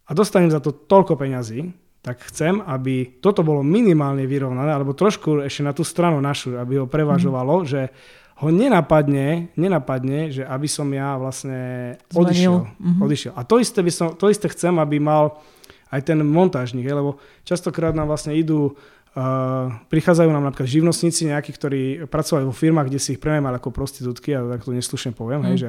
a 0.07 0.11
dostanem 0.15 0.55
za 0.55 0.63
to 0.63 0.71
toľko 0.71 1.19
peňazí, 1.19 1.75
tak 2.07 2.23
chcem, 2.31 2.63
aby 2.63 3.19
toto 3.19 3.43
bolo 3.43 3.67
minimálne 3.67 4.31
vyrovnané, 4.31 4.71
alebo 4.71 4.95
trošku 4.95 5.43
ešte 5.43 5.67
na 5.67 5.75
tú 5.75 5.83
stranu 5.83 6.23
našu, 6.23 6.55
aby 6.55 6.79
ho 6.79 6.87
prevažovalo, 6.87 7.63
mm. 7.63 7.67
že 7.67 7.91
ho 8.37 8.49
nenapadne, 8.53 9.51
nenapadne, 9.59 10.31
že 10.31 10.47
aby 10.47 10.69
som 10.71 10.87
ja 10.95 11.19
vlastne 11.19 11.97
odišiel. 12.15 12.55
Mm-hmm. 12.63 13.03
odišiel. 13.03 13.33
A 13.35 13.43
to 13.43 13.59
isté, 13.59 13.81
by 13.83 13.91
som, 13.91 14.09
to 14.15 14.31
isté 14.31 14.47
chcem, 14.53 14.77
aby 14.79 15.03
mal 15.03 15.41
aj 15.91 16.01
ten 16.03 16.19
montážnik, 16.23 16.87
lebo 16.87 17.19
častokrát 17.47 17.95
nám 17.95 18.11
vlastne 18.11 18.35
idú 18.35 18.75
Uh, 19.17 19.73
prichádzajú 19.89 20.29
nám 20.29 20.45
napríklad 20.45 20.69
živnostníci 20.69 21.33
nejakí, 21.33 21.49
ktorí 21.49 22.05
pracovali 22.05 22.45
vo 22.45 22.53
firmách, 22.53 22.93
kde 22.93 23.01
si 23.01 23.17
ich 23.17 23.21
prenajmali 23.25 23.57
ako 23.57 23.73
prostitútky, 23.73 24.37
a 24.37 24.45
tak 24.45 24.69
to 24.69 24.77
neslušne 24.77 25.17
poviem, 25.17 25.41
mm. 25.41 25.47
hej, 25.49 25.57
že 25.57 25.69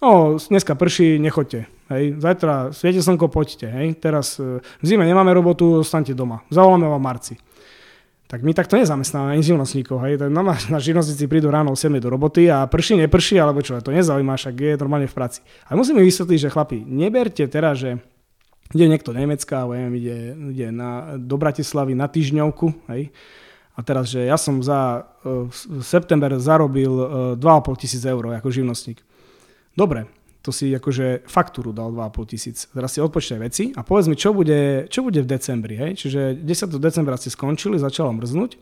no, 0.00 0.40
dneska 0.40 0.72
prší, 0.74 1.20
nechoďte. 1.20 1.68
Hej. 1.92 2.04
Zajtra 2.18 2.72
svieti 2.72 3.04
slnko, 3.04 3.28
poďte. 3.28 3.68
Hej. 3.68 4.00
Teraz 4.00 4.40
e, 4.40 4.64
v 4.64 4.84
zime 4.84 5.04
nemáme 5.04 5.30
robotu, 5.36 5.84
ostaňte 5.84 6.16
doma. 6.16 6.40
Zavoláme 6.48 6.88
vám 6.88 7.02
marci. 7.04 7.36
Tak 8.30 8.46
my 8.46 8.54
takto 8.54 8.78
nezamestnáme 8.78 9.34
ani 9.34 9.42
živnostníkov. 9.44 10.00
Hej. 10.06 10.24
Tak 10.24 10.28
na, 10.32 10.42
na 10.56 10.78
živnostníci 10.80 11.28
prídu 11.28 11.52
ráno 11.52 11.74
o 11.74 11.76
7 11.76 12.00
do 12.00 12.08
roboty 12.08 12.48
a 12.48 12.64
prší, 12.64 12.96
neprší, 12.96 13.36
alebo 13.36 13.60
čo, 13.60 13.76
to 13.82 13.92
nezaujíma, 13.92 14.40
však 14.40 14.54
je 14.56 14.80
normálne 14.80 15.10
v 15.10 15.14
práci. 15.14 15.44
A 15.68 15.76
musíme 15.76 16.00
vysvetliť, 16.00 16.38
že 16.38 16.48
chlapi, 16.48 16.78
neberte 16.80 17.44
teraz, 17.50 17.82
že 17.82 18.00
ide 18.74 18.86
niekto 18.86 19.10
Nemecka, 19.10 19.66
alebo 19.66 19.74
neviem, 19.74 19.94
ide, 19.98 20.18
ide 20.54 20.68
na, 20.70 21.18
do 21.18 21.36
Bratislavy 21.36 21.94
na 21.98 22.06
týždňovku, 22.06 22.90
hej. 22.94 23.10
A 23.78 23.80
teraz, 23.80 24.12
že 24.12 24.28
ja 24.28 24.36
som 24.36 24.60
za 24.60 25.08
uh, 25.24 25.48
september 25.80 26.36
zarobil 26.36 26.92
uh, 26.92 27.08
2,5 27.38 27.80
tisíc 27.80 28.02
eur 28.04 28.36
ako 28.36 28.52
živnostník. 28.52 29.00
Dobre, 29.72 30.04
to 30.40 30.52
si 30.52 30.72
akože 30.72 31.24
faktúru 31.28 31.72
dal 31.72 31.92
2,5 31.92 32.32
tisíc. 32.32 32.68
Teraz 32.68 32.96
si 32.96 33.00
odpočítaj 33.00 33.40
veci 33.40 33.64
a 33.76 33.80
povedz 33.80 34.08
mi, 34.08 34.16
čo 34.16 34.32
bude, 34.32 34.88
čo 34.88 35.00
bude 35.00 35.24
v 35.24 35.28
decembri. 35.28 35.76
Hej? 35.76 35.96
Čiže 35.96 36.20
10. 36.44 36.76
decembra 36.76 37.16
ste 37.16 37.32
skončili, 37.32 37.80
začalo 37.80 38.12
mrznúť. 38.12 38.56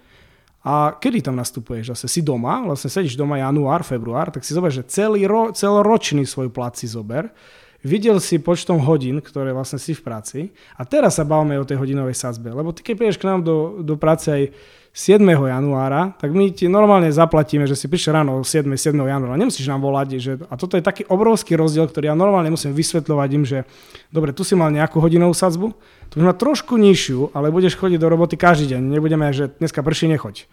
A 0.66 0.99
kedy 0.99 1.23
tam 1.23 1.38
nastupuješ? 1.38 1.94
Zase 1.94 2.07
si 2.11 2.21
doma, 2.21 2.66
vlastne 2.66 2.90
sedíš 2.90 3.14
doma 3.14 3.38
január, 3.38 3.87
február, 3.87 4.35
tak 4.35 4.42
si 4.42 4.53
zober, 4.53 4.75
že 4.75 4.83
celý 4.90 5.23
ro, 5.25 5.55
celoročný 5.55 6.27
svoj 6.27 6.51
plat 6.51 6.75
si 6.75 6.90
zober. 6.90 7.31
Videl 7.79 8.19
si 8.19 8.43
počtom 8.43 8.83
hodín, 8.83 9.23
ktoré 9.23 9.55
vlastne 9.55 9.79
si 9.79 9.95
v 9.95 10.03
práci 10.03 10.41
a 10.75 10.83
teraz 10.83 11.14
sa 11.14 11.23
bavíme 11.23 11.62
o 11.62 11.69
tej 11.69 11.79
hodinovej 11.79 12.19
sadzbe. 12.19 12.51
Lebo 12.51 12.75
ty 12.75 12.83
keď 12.83 12.95
prídeš 12.99 13.19
k 13.23 13.31
nám 13.31 13.47
do, 13.47 13.87
do 13.87 13.95
práce 13.95 14.27
aj 14.27 14.43
7. 14.91 15.23
januára, 15.23 16.11
tak 16.19 16.35
my 16.35 16.51
ti 16.51 16.67
normálne 16.67 17.07
zaplatíme, 17.07 17.71
že 17.71 17.79
si 17.79 17.87
prišiel 17.87 18.19
ráno 18.19 18.43
7. 18.43 18.67
7. 18.75 18.99
januára. 18.99 19.38
Nemusíš 19.38 19.71
nám 19.71 19.79
volať. 19.79 20.19
Že, 20.19 20.33
a 20.51 20.59
toto 20.59 20.75
je 20.75 20.83
taký 20.83 21.07
obrovský 21.07 21.55
rozdiel, 21.55 21.87
ktorý 21.87 22.11
ja 22.11 22.19
normálne 22.19 22.51
musím 22.51 22.75
vysvetľovať 22.75 23.29
im, 23.38 23.45
že 23.47 23.62
dobre, 24.11 24.35
tu 24.35 24.43
si 24.43 24.59
mal 24.59 24.75
nejakú 24.75 24.99
hodinovú 24.99 25.31
sadzbu, 25.31 25.71
tu 26.11 26.19
má 26.19 26.35
trošku 26.35 26.75
nižšiu, 26.75 27.31
ale 27.31 27.55
budeš 27.55 27.79
chodiť 27.79 27.95
do 27.95 28.11
roboty 28.11 28.35
každý 28.35 28.75
deň. 28.75 28.83
Nebudeme, 28.91 29.31
že 29.31 29.55
dneska 29.55 29.87
prší, 29.87 30.11
nechoď. 30.11 30.51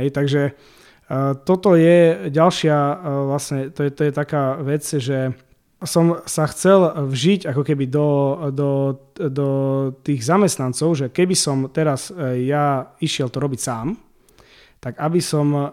Hej, 0.00 0.08
takže 0.16 0.56
uh, 0.56 1.36
toto 1.36 1.76
je 1.76 2.32
ďalšia, 2.32 2.76
uh, 2.80 2.96
vlastne, 3.28 3.68
to 3.76 3.84
je, 3.84 3.90
to 3.92 4.08
je 4.08 4.12
taká 4.16 4.56
vec, 4.64 4.88
že 4.88 5.36
som 5.84 6.22
sa 6.26 6.44
chcel 6.50 7.10
vžiť 7.10 7.50
ako 7.50 7.62
keby 7.62 7.84
do, 7.90 8.08
do, 8.54 8.70
do 9.18 9.48
tých 10.02 10.22
zamestnancov, 10.22 10.94
že 10.94 11.06
keby 11.10 11.34
som 11.34 11.68
teraz 11.70 12.10
e, 12.10 12.46
ja 12.46 12.94
išiel 13.02 13.30
to 13.30 13.42
robiť 13.42 13.60
sám, 13.60 13.98
tak 14.82 14.98
aby 14.98 15.20
som, 15.22 15.50
e, 15.54 15.64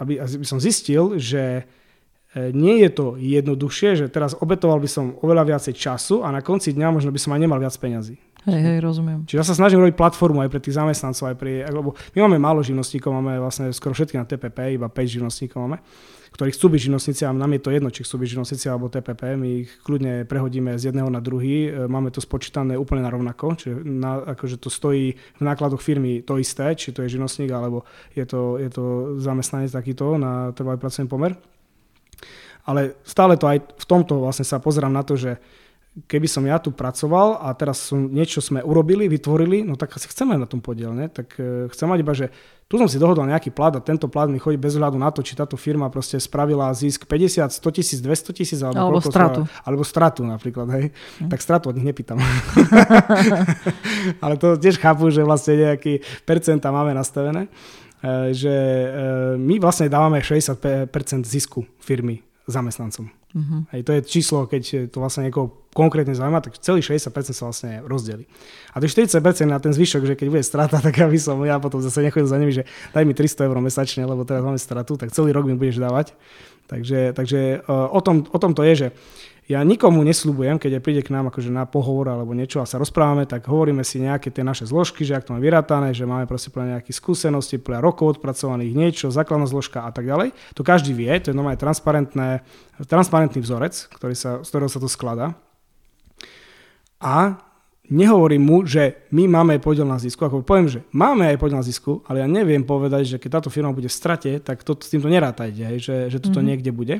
aby, 0.00 0.20
aby 0.20 0.46
som 0.46 0.60
zistil, 0.60 1.16
že 1.16 1.62
e, 1.62 2.52
nie 2.52 2.80
je 2.84 2.90
to 2.92 3.06
jednoduchšie, 3.16 4.04
že 4.04 4.06
teraz 4.12 4.36
obetoval 4.36 4.80
by 4.80 4.88
som 4.88 5.16
oveľa 5.20 5.56
viacej 5.56 5.74
času 5.76 6.24
a 6.24 6.32
na 6.32 6.44
konci 6.44 6.76
dňa 6.76 6.92
možno 6.92 7.12
by 7.12 7.20
som 7.20 7.32
aj 7.36 7.40
nemal 7.40 7.60
viac 7.60 7.76
peňazí. 7.76 8.16
Hej, 8.46 8.62
hej, 8.62 8.78
rozumiem. 8.78 9.26
Čiže 9.26 9.42
ja 9.42 9.46
sa 9.46 9.58
snažím 9.58 9.82
robiť 9.82 9.98
platformu 9.98 10.38
aj 10.38 10.50
pre 10.54 10.62
tých 10.62 10.78
zamestnancov, 10.78 11.34
aj 11.34 11.36
pre, 11.36 11.66
lebo 11.66 11.98
my 12.14 12.18
máme 12.30 12.38
málo 12.38 12.62
živnostníkov, 12.62 13.10
máme 13.10 13.42
vlastne 13.42 13.74
skoro 13.74 13.90
všetky 13.90 14.14
na 14.14 14.22
TPP, 14.22 14.78
iba 14.78 14.86
5 14.86 15.14
živnostníkov 15.18 15.58
máme 15.58 15.82
ktorí 16.36 16.52
chcú 16.52 16.68
byť 16.68 16.80
živnostníci 16.84 17.24
a 17.24 17.32
nám 17.32 17.56
je 17.56 17.62
to 17.64 17.70
jedno, 17.72 17.88
či 17.88 18.04
chcú 18.04 18.20
byť 18.20 18.28
živnostníci 18.36 18.66
alebo 18.68 18.92
TPP, 18.92 19.40
my 19.40 19.48
ich 19.64 19.72
kľudne 19.80 20.28
prehodíme 20.28 20.76
z 20.76 20.92
jedného 20.92 21.08
na 21.08 21.24
druhý, 21.24 21.72
e, 21.72 21.88
máme 21.88 22.12
to 22.12 22.20
spočítané 22.20 22.76
úplne 22.76 23.00
na 23.00 23.08
rovnako, 23.08 23.56
čiže 23.56 23.80
na, 23.80 24.20
akože 24.36 24.60
to 24.60 24.68
stojí 24.68 25.16
v 25.16 25.42
nákladoch 25.42 25.80
firmy 25.80 26.20
to 26.20 26.36
isté, 26.36 26.76
či 26.76 26.92
to 26.92 27.00
je 27.00 27.16
živnostník 27.16 27.48
alebo 27.48 27.88
je 28.12 28.28
to, 28.28 28.60
je 28.60 28.68
to 28.68 28.84
zamestnanec 29.16 29.72
takýto 29.72 30.20
na 30.20 30.52
trvalý 30.52 30.76
pracovný 30.76 31.08
pomer. 31.08 31.32
Ale 32.68 33.00
stále 33.00 33.40
to 33.40 33.48
aj 33.48 33.62
v 33.62 33.86
tomto 33.88 34.20
vlastne 34.20 34.44
sa 34.44 34.60
pozerám 34.60 34.92
na 34.92 35.06
to, 35.06 35.16
že 35.16 35.40
keby 36.04 36.28
som 36.28 36.44
ja 36.44 36.60
tu 36.60 36.68
pracoval 36.68 37.40
a 37.40 37.48
teraz 37.56 37.88
som, 37.88 37.96
niečo 37.96 38.44
sme 38.44 38.60
urobili, 38.60 39.08
vytvorili, 39.08 39.64
no 39.64 39.80
tak 39.80 39.96
asi 39.96 40.12
chceme 40.12 40.36
na 40.36 40.44
tom 40.44 40.60
podiel, 40.60 40.92
ne? 40.92 41.08
tak 41.08 41.32
e, 41.40 41.72
chcem 41.72 41.88
mať 41.88 41.98
iba, 42.04 42.12
že 42.12 42.28
tu 42.68 42.76
som 42.76 42.84
si 42.84 43.00
dohodol 43.00 43.24
nejaký 43.24 43.48
plat 43.48 43.72
a 43.72 43.80
tento 43.80 44.04
plat 44.04 44.28
mi 44.28 44.36
chodí 44.36 44.60
bez 44.60 44.76
hľadu 44.76 45.00
na 45.00 45.08
to, 45.08 45.24
či 45.24 45.32
táto 45.32 45.56
firma 45.56 45.88
proste 45.88 46.20
spravila 46.20 46.68
zisk 46.76 47.08
50, 47.08 47.48
100 47.48 47.76
tisíc, 47.80 47.98
200 48.04 48.36
tisíc 48.36 48.60
alebo, 48.60 48.92
alebo 48.92 49.00
stratu. 49.00 49.48
Sa, 49.48 49.64
alebo 49.64 49.82
stratu 49.88 50.20
napríklad, 50.28 50.68
hej. 50.76 50.84
Hm. 50.92 51.32
Tak 51.32 51.38
stratu 51.40 51.72
od 51.72 51.80
nich 51.80 51.88
nepýtam. 51.88 52.20
Ale 54.24 54.36
to 54.36 54.60
tiež 54.60 54.76
chápu, 54.76 55.08
že 55.08 55.24
vlastne 55.24 55.72
nejaký 55.72 56.04
percenta 56.28 56.68
máme 56.68 56.92
nastavené, 56.92 57.48
e, 58.04 58.36
že 58.36 58.52
e, 58.52 58.88
my 59.40 59.56
vlastne 59.64 59.88
dávame 59.88 60.20
60% 60.20 60.92
zisku 61.24 61.64
firmy 61.80 62.25
zamestnancom. 62.46 63.10
Uh-huh. 63.10 63.66
Hej, 63.74 63.82
to 63.82 63.90
je 63.90 64.00
číslo, 64.06 64.46
keď 64.46 64.86
to 64.94 65.02
vlastne 65.02 65.26
niekoho 65.26 65.66
konkrétne 65.74 66.14
zaujíma, 66.14 66.40
tak 66.40 66.56
celý 66.62 66.80
60% 66.80 67.10
sa 67.34 67.44
vlastne 67.50 67.82
rozdeli. 67.82 68.24
A 68.72 68.78
tých 68.78 68.94
40% 68.94 69.50
na 69.50 69.58
ten 69.58 69.74
zvyšok, 69.74 70.06
že 70.06 70.14
keď 70.14 70.26
bude 70.30 70.44
strata, 70.46 70.78
tak 70.86 70.94
ja 70.94 71.10
by 71.10 71.18
som, 71.18 71.42
ja 71.42 71.58
potom 71.58 71.82
zase 71.82 72.06
nechodil 72.06 72.30
za 72.30 72.38
nimi, 72.38 72.54
že 72.54 72.64
daj 72.94 73.02
mi 73.02 73.12
300 73.12 73.50
eur 73.50 73.58
mesačne, 73.58 74.06
lebo 74.06 74.22
teraz 74.22 74.46
máme 74.46 74.62
stratu, 74.62 74.94
tak 74.94 75.10
celý 75.10 75.34
rok 75.34 75.44
mi 75.44 75.58
budeš 75.58 75.82
dávať. 75.82 76.14
Takže, 76.66 77.14
takže 77.14 77.62
uh, 77.66 77.90
o, 77.94 78.00
tom, 78.02 78.26
o 78.26 78.38
tom 78.42 78.50
to 78.50 78.66
je, 78.66 78.74
že 78.74 78.88
ja 79.46 79.62
nikomu 79.62 80.02
nesľubujem, 80.02 80.58
keď 80.58 80.82
príde 80.82 81.06
k 81.06 81.14
nám 81.14 81.30
akože 81.30 81.54
na 81.54 81.70
pohovor 81.70 82.10
alebo 82.10 82.34
niečo 82.34 82.58
a 82.58 82.66
sa 82.66 82.82
rozprávame, 82.82 83.30
tak 83.30 83.46
hovoríme 83.46 83.86
si 83.86 84.02
nejaké 84.02 84.34
tie 84.34 84.42
naše 84.42 84.66
zložky, 84.66 85.06
že 85.06 85.14
ak 85.14 85.30
to 85.30 85.38
máme 85.38 85.46
vyrátané, 85.46 85.94
že 85.94 86.02
máme 86.02 86.26
proste 86.26 86.50
pre 86.50 86.66
nejaké 86.66 86.90
skúsenosti, 86.90 87.62
pre 87.62 87.78
rokov 87.78 88.18
odpracovaných 88.18 88.74
niečo, 88.74 89.14
základná 89.14 89.46
zložka 89.46 89.86
a 89.86 89.94
tak 89.94 90.10
ďalej. 90.10 90.34
To 90.58 90.66
každý 90.66 90.90
vie, 90.98 91.14
to 91.22 91.30
je 91.30 91.38
normálne 91.38 91.62
transparentné, 91.62 92.42
transparentný 92.90 93.38
vzorec, 93.38 93.86
ktorý 93.94 94.18
sa, 94.18 94.42
z 94.42 94.48
ktorého 94.50 94.70
sa 94.70 94.82
to 94.82 94.90
skladá. 94.90 95.38
A 96.98 97.45
nehovorím 97.90 98.42
mu, 98.42 98.56
že 98.66 99.08
my 99.14 99.30
máme 99.30 99.58
aj 99.58 99.62
podiel 99.62 99.86
na 99.86 99.98
zisku. 99.98 100.26
Ako 100.26 100.42
poviem, 100.42 100.66
že 100.66 100.80
máme 100.90 101.30
aj 101.30 101.38
podiel 101.38 101.58
na 101.58 101.66
zisku, 101.66 102.02
ale 102.06 102.22
ja 102.22 102.28
neviem 102.28 102.62
povedať, 102.66 103.16
že 103.16 103.16
keď 103.22 103.40
táto 103.40 103.50
firma 103.50 103.70
bude 103.70 103.86
v 103.86 103.94
strate, 103.94 104.30
tak 104.42 104.66
to, 104.66 104.74
s 104.74 104.90
týmto 104.90 105.06
nerátajte, 105.06 105.62
hej, 105.62 105.78
že, 105.78 105.96
že 106.10 106.18
toto 106.18 106.38
mm-hmm. 106.38 106.48
niekde 106.50 106.70
bude. 106.74 106.96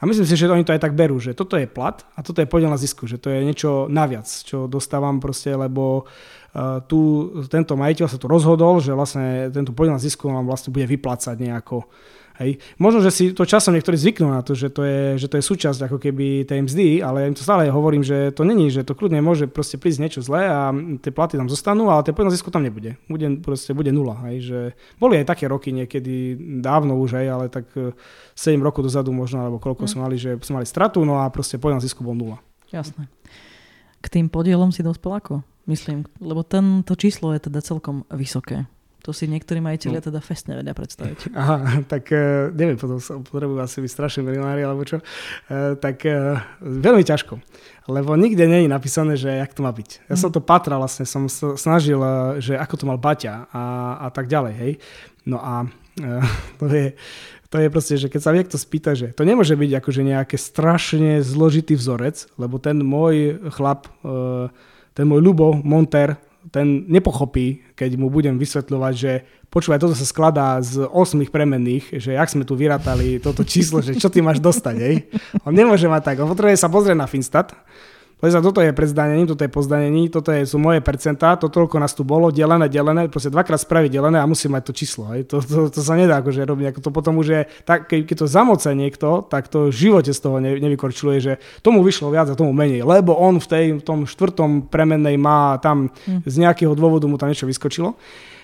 A 0.00 0.02
myslím 0.08 0.24
si, 0.24 0.34
že 0.36 0.48
oni 0.48 0.64
to 0.64 0.72
aj 0.72 0.82
tak 0.82 0.96
berú, 0.96 1.20
že 1.20 1.36
toto 1.36 1.60
je 1.60 1.68
plat 1.68 2.00
a 2.16 2.24
toto 2.24 2.40
je 2.40 2.48
podiel 2.48 2.72
na 2.72 2.80
zisku, 2.80 3.04
že 3.04 3.20
to 3.20 3.28
je 3.28 3.44
niečo 3.44 3.86
naviac, 3.92 4.26
čo 4.26 4.64
dostávam 4.68 5.20
proste, 5.20 5.52
lebo 5.52 6.04
uh, 6.04 6.80
tu 6.88 7.30
tento 7.52 7.76
majiteľ 7.76 8.06
sa 8.08 8.18
tu 8.18 8.26
rozhodol, 8.26 8.80
že 8.80 8.96
vlastne 8.96 9.52
tento 9.52 9.76
podiel 9.76 9.96
na 9.96 10.02
zisku 10.02 10.28
vám 10.28 10.48
vlastne 10.48 10.72
bude 10.72 10.88
vyplácať 10.88 11.36
nejako 11.36 11.84
Hej. 12.40 12.56
Možno, 12.80 13.04
že 13.04 13.12
si 13.12 13.24
to 13.36 13.44
časom 13.44 13.76
niektorí 13.76 14.00
zvyknú 14.00 14.32
na 14.32 14.40
to, 14.40 14.56
že 14.56 14.72
to 14.72 14.80
je, 14.80 15.20
že 15.20 15.28
to 15.28 15.36
je 15.36 15.44
súčasť 15.44 15.92
ako 15.92 16.00
keby 16.00 16.48
tej 16.48 16.64
mzdy, 16.64 17.04
ale 17.04 17.20
ja 17.20 17.28
im 17.28 17.36
to 17.36 17.44
stále 17.44 17.68
hovorím, 17.68 18.00
že 18.00 18.32
to 18.32 18.48
není, 18.48 18.72
že 18.72 18.80
to 18.80 18.96
kľudne 18.96 19.20
môže 19.20 19.44
proste 19.44 19.76
prísť 19.76 20.00
niečo 20.00 20.20
zlé 20.24 20.48
a 20.48 20.72
tie 21.04 21.12
platy 21.12 21.36
tam 21.36 21.52
zostanú, 21.52 21.92
ale 21.92 22.00
tie 22.00 22.16
pojedná 22.16 22.32
zisku 22.32 22.48
tam 22.48 22.64
nebude. 22.64 22.96
Bude, 23.12 23.28
proste 23.44 23.76
bude 23.76 23.92
nula. 23.92 24.16
Hej. 24.32 24.36
Že 24.48 24.58
boli 24.96 25.20
aj 25.20 25.36
také 25.36 25.52
roky 25.52 25.68
niekedy 25.68 26.40
dávno 26.64 26.96
už, 26.96 27.20
hej, 27.20 27.28
ale 27.28 27.52
tak 27.52 27.68
7 27.76 27.92
e, 28.32 28.64
rokov 28.64 28.88
dozadu 28.88 29.12
možno, 29.12 29.44
alebo 29.44 29.60
koľko 29.60 29.84
mm. 29.84 29.90
sme 29.92 30.00
mali, 30.00 30.16
že 30.16 30.40
sme 30.40 30.64
mali 30.64 30.66
stratu, 30.66 31.04
no 31.04 31.20
a 31.20 31.28
proste 31.28 31.60
pojedná 31.60 31.84
zisku 31.84 32.00
bol 32.00 32.16
nula. 32.16 32.40
Jasné. 32.72 33.04
K 34.00 34.06
tým 34.08 34.32
podielom 34.32 34.72
si 34.72 34.80
dospel 34.80 35.12
ako? 35.12 35.44
Myslím, 35.68 36.08
lebo 36.24 36.40
tento 36.40 36.96
číslo 36.96 37.36
je 37.36 37.52
teda 37.52 37.60
celkom 37.60 38.08
vysoké. 38.08 38.64
To 39.00 39.16
si 39.16 39.24
niektorí 39.24 39.64
majiteľia 39.64 40.04
no. 40.04 40.06
teda 40.12 40.20
fest 40.20 40.44
nevedia 40.44 40.76
predstaviť. 40.76 41.32
Aha, 41.40 41.80
tak 41.88 42.12
uh, 42.12 42.52
neviem, 42.52 42.76
potom 42.76 43.00
sa 43.00 43.16
potrebujú 43.16 43.56
asi 43.64 43.80
byť 43.80 43.90
strašne 43.90 44.20
milionári 44.28 44.60
alebo 44.60 44.84
čo. 44.84 45.00
Uh, 45.48 45.72
tak 45.80 46.04
uh, 46.04 46.36
veľmi 46.60 47.00
ťažko. 47.00 47.40
Lebo 47.88 48.12
nikde 48.20 48.44
nie 48.44 48.68
je 48.68 48.70
napísané, 48.70 49.16
že 49.16 49.32
jak 49.32 49.56
to 49.56 49.64
má 49.64 49.72
byť. 49.72 50.12
Ja 50.12 50.16
mm. 50.16 50.20
som 50.20 50.28
to 50.28 50.44
patra 50.44 50.76
vlastne, 50.76 51.08
som 51.08 51.32
snažil, 51.56 51.96
uh, 51.96 52.36
že 52.44 52.60
ako 52.60 52.74
to 52.76 52.84
mal 52.84 53.00
Baťa 53.00 53.48
a, 53.48 53.62
a 54.04 54.08
tak 54.12 54.28
ďalej, 54.28 54.54
hej. 54.60 54.72
No 55.24 55.40
a 55.40 55.64
to 56.60 56.68
je, 56.68 56.92
to 57.48 57.56
je 57.56 57.68
proste, 57.72 57.94
že 57.96 58.12
keď 58.12 58.20
sa 58.20 58.36
niekto 58.36 58.56
spýta, 58.60 58.92
že 58.92 59.16
to 59.16 59.24
nemôže 59.24 59.56
byť 59.56 59.70
akože 59.80 60.02
nejaké 60.04 60.36
strašne 60.36 61.24
zložitý 61.24 61.72
vzorec, 61.72 62.28
lebo 62.36 62.60
ten 62.60 62.80
môj 62.80 63.36
chlap, 63.52 63.90
ten 64.94 65.04
môj 65.04 65.20
Lubo 65.20 65.58
Monter, 65.60 66.16
ten 66.48 66.88
nepochopí, 66.88 67.76
keď 67.76 68.00
mu 68.00 68.08
budem 68.08 68.40
vysvetľovať, 68.40 68.94
že 68.96 69.12
počúvaj, 69.52 69.76
toto 69.76 69.92
sa 69.92 70.08
skladá 70.08 70.56
z 70.64 70.88
8 70.88 71.28
premenných, 71.28 72.00
že 72.00 72.16
ak 72.16 72.32
sme 72.32 72.48
tu 72.48 72.56
vyratali 72.56 73.20
toto 73.20 73.44
číslo, 73.44 73.84
že 73.84 74.00
čo 74.00 74.08
ty 74.08 74.24
máš 74.24 74.40
dostať, 74.40 74.76
hej? 74.80 75.04
On 75.44 75.52
nemôže 75.52 75.84
mať 75.84 76.02
tak, 76.12 76.16
on 76.24 76.32
potrebuje 76.32 76.56
sa 76.56 76.72
pozrieť 76.72 76.96
na 76.96 77.04
Finstat, 77.04 77.52
Leza, 78.20 78.44
toto 78.44 78.60
je 78.60 78.68
pred 78.76 78.84
zdanením, 78.84 79.24
toto 79.24 79.40
je 79.40 79.48
po 79.48 79.64
zdanení, 79.64 80.12
toto 80.12 80.28
je, 80.28 80.44
sú 80.44 80.60
moje 80.60 80.84
percentá, 80.84 81.40
to 81.40 81.48
toľko 81.48 81.80
nás 81.80 81.96
tu 81.96 82.04
bolo, 82.04 82.28
delené, 82.28 82.68
delené, 82.68 83.08
proste 83.08 83.32
dvakrát 83.32 83.56
spraviť 83.56 83.96
delené 83.96 84.20
a 84.20 84.28
musí 84.28 84.44
mať 84.44 84.62
to 84.68 84.72
číslo. 84.76 85.08
Hej. 85.16 85.32
To, 85.32 85.40
to, 85.40 85.72
to, 85.72 85.80
sa 85.80 85.96
nedá 85.96 86.20
akože 86.20 86.44
robiť, 86.44 86.66
ako 86.68 86.80
to 86.84 86.90
potom 86.92 87.16
už 87.16 87.26
je, 87.32 87.40
tak, 87.64 87.88
keď, 87.88 88.20
to 88.20 88.26
zamoce 88.28 88.68
niekto, 88.76 89.24
tak 89.24 89.48
to 89.48 89.72
v 89.72 89.74
živote 89.74 90.12
z 90.12 90.20
toho 90.20 90.36
ne, 90.36 90.52
nevykorčuluje, 90.52 91.18
že 91.18 91.32
tomu 91.64 91.80
vyšlo 91.80 92.12
viac 92.12 92.28
a 92.28 92.36
tomu 92.36 92.52
menej, 92.52 92.84
lebo 92.84 93.16
on 93.16 93.40
v, 93.40 93.46
tej, 93.48 93.66
v 93.80 93.82
tom 93.88 94.04
štvrtom 94.04 94.68
premennej 94.68 95.16
má 95.16 95.56
tam 95.56 95.88
hm. 95.88 96.20
z 96.28 96.34
nejakého 96.44 96.76
dôvodu 96.76 97.08
mu 97.08 97.16
tam 97.16 97.32
niečo 97.32 97.48
vyskočilo. 97.48 97.96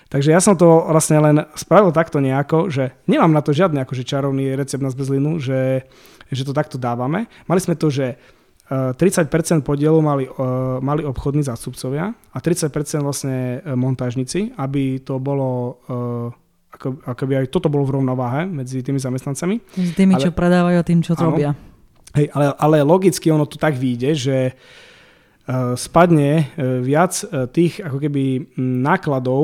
Takže 0.07 0.31
ja 0.31 0.39
som 0.39 0.55
to 0.55 0.87
vlastne 0.87 1.19
len 1.19 1.35
spravil 1.53 1.91
takto 1.91 2.23
nejako, 2.23 2.71
že 2.71 2.95
nemám 3.11 3.29
na 3.29 3.43
to 3.43 3.51
žiadny 3.51 3.83
akože 3.83 4.07
čarovný 4.07 4.55
recept 4.55 4.79
na 4.79 4.87
zbezlinu, 4.87 5.35
že, 5.43 5.83
že 6.31 6.47
to 6.47 6.55
takto 6.55 6.79
dávame. 6.79 7.27
Mali 7.45 7.59
sme 7.59 7.75
to, 7.75 7.91
že 7.91 8.15
30% 8.67 9.63
podielu 9.63 9.95
mali, 10.03 10.27
uh, 10.27 10.35
mali 10.83 11.07
obchodní 11.07 11.43
zástupcovia 11.43 12.11
a 12.11 12.37
30% 12.43 12.67
vlastne 12.99 13.63
e, 13.63 13.75
montážnici, 13.79 14.51
aby 14.59 14.99
to 14.99 15.23
bolo 15.23 15.79
uh, 15.87 16.75
ako, 16.75 16.99
ako 17.07 17.23
by 17.23 17.33
aj 17.39 17.47
toto 17.47 17.71
bolo 17.71 17.87
v 17.87 17.95
rovnováhe 17.95 18.43
medzi 18.43 18.83
tými 18.83 18.99
zamestnancami. 18.99 19.63
S 19.71 19.95
tými, 19.95 20.19
ale, 20.19 20.23
čo 20.27 20.35
predávajú 20.35 20.77
a 20.77 20.83
tým, 20.83 20.99
čo 20.99 21.15
áno, 21.15 21.31
robia. 21.31 21.55
Hej, 22.11 22.27
ale, 22.35 22.45
ale 22.59 22.77
logicky 22.83 23.31
ono 23.31 23.47
tu 23.47 23.55
tak 23.55 23.79
vyjde, 23.79 24.11
že 24.13 24.37
uh, 24.51 24.86
spadne 25.79 26.31
eh, 26.43 26.83
viac 26.83 27.15
eh, 27.23 27.47
tých 27.47 27.79
ako 27.79 28.03
keby 28.03 28.51
nákladov 28.59 29.43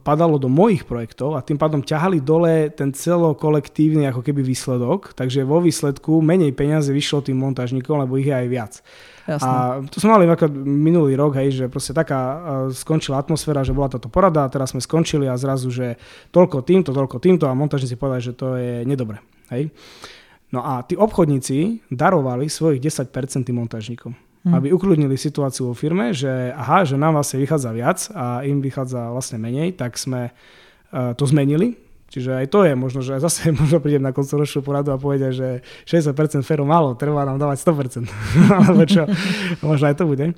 padalo 0.00 0.40
do 0.40 0.48
mojich 0.48 0.88
projektov 0.88 1.36
a 1.36 1.44
tým 1.44 1.60
pádom 1.60 1.84
ťahali 1.84 2.24
dole 2.24 2.72
ten 2.72 2.88
celokolektívny 2.96 4.08
ako 4.08 4.24
keby 4.24 4.40
výsledok, 4.40 5.12
takže 5.12 5.44
vo 5.44 5.60
výsledku 5.60 6.24
menej 6.24 6.56
peniazy 6.56 6.96
vyšlo 6.96 7.20
tým 7.20 7.36
montážnikom, 7.36 8.00
lebo 8.00 8.16
ich 8.16 8.32
je 8.32 8.34
aj 8.34 8.48
viac. 8.48 8.72
Jasne. 9.22 9.46
A 9.46 9.78
tu 9.86 10.02
sme 10.02 10.18
mali 10.18 10.26
minulý 10.66 11.14
rok, 11.14 11.38
hej, 11.38 11.54
že 11.54 11.64
proste 11.70 11.94
taká 11.94 12.42
skončila 12.74 13.22
atmosféra, 13.22 13.62
že 13.62 13.70
bola 13.70 13.86
táto 13.86 14.10
porada 14.10 14.42
a 14.42 14.50
teraz 14.50 14.74
sme 14.74 14.82
skončili 14.82 15.30
a 15.30 15.38
zrazu, 15.38 15.70
že 15.70 15.94
toľko 16.34 16.66
týmto, 16.66 16.90
toľko 16.90 17.22
týmto 17.22 17.46
a 17.46 17.54
montážnici 17.54 17.94
povedali, 17.94 18.24
že 18.24 18.34
to 18.34 18.58
je 18.58 18.82
nedobre. 18.82 19.22
Hej. 19.54 19.70
No 20.50 20.66
a 20.66 20.82
tí 20.82 20.98
obchodníci 20.98 21.86
darovali 21.86 22.50
svojich 22.50 22.82
10% 22.82 23.14
tým 23.46 23.62
montážnikom 23.62 24.31
hmm. 24.44 24.54
aby 24.54 24.74
ukludnili 24.74 25.14
situáciu 25.14 25.70
vo 25.70 25.74
firme, 25.74 26.10
že 26.10 26.50
aha, 26.52 26.82
že 26.82 26.98
nám 26.98 27.18
vlastne 27.18 27.38
vychádza 27.42 27.70
viac 27.70 27.98
a 28.12 28.42
im 28.42 28.58
vychádza 28.58 29.10
vlastne 29.14 29.38
menej, 29.38 29.78
tak 29.78 29.94
sme 29.94 30.30
uh, 30.30 31.14
to 31.14 31.24
zmenili. 31.26 31.78
Čiže 32.12 32.44
aj 32.44 32.46
to 32.52 32.68
je 32.68 32.76
možno, 32.76 33.00
že 33.00 33.16
zase 33.24 33.54
možno 33.54 33.78
prídem 33.80 34.04
na 34.04 34.12
koncoročnú 34.12 34.60
poradu 34.60 34.92
a 34.92 35.00
povedia, 35.00 35.32
že 35.32 35.62
60% 35.86 36.42
féru 36.44 36.66
málo, 36.66 36.98
treba 36.98 37.24
nám 37.24 37.38
dávať 37.38 37.64
100%. 37.64 38.10
Alebo 38.66 38.82
čo, 38.84 39.06
možno 39.62 39.84
aj 39.88 39.96
to 39.96 40.04
bude. 40.04 40.34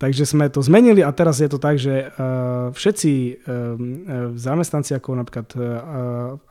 Takže 0.00 0.24
sme 0.24 0.48
to 0.48 0.64
zmenili 0.64 1.04
a 1.04 1.12
teraz 1.12 1.44
je 1.44 1.48
to 1.52 1.60
tak, 1.60 1.76
že 1.76 2.08
uh, 2.08 2.72
všetci 2.72 3.12
uh, 3.12 3.32
zamestnanci 4.32 4.96
ako 4.96 5.12
napríklad 5.12 5.48
uh, 5.52 5.62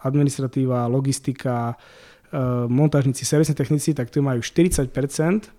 administratíva, 0.05 0.85
logistika, 0.85 1.73
montážnici, 2.69 3.25
servisní 3.25 3.57
technici, 3.57 3.89
tak 3.97 4.13
tu 4.13 4.21
majú 4.21 4.37
40% 4.37 4.85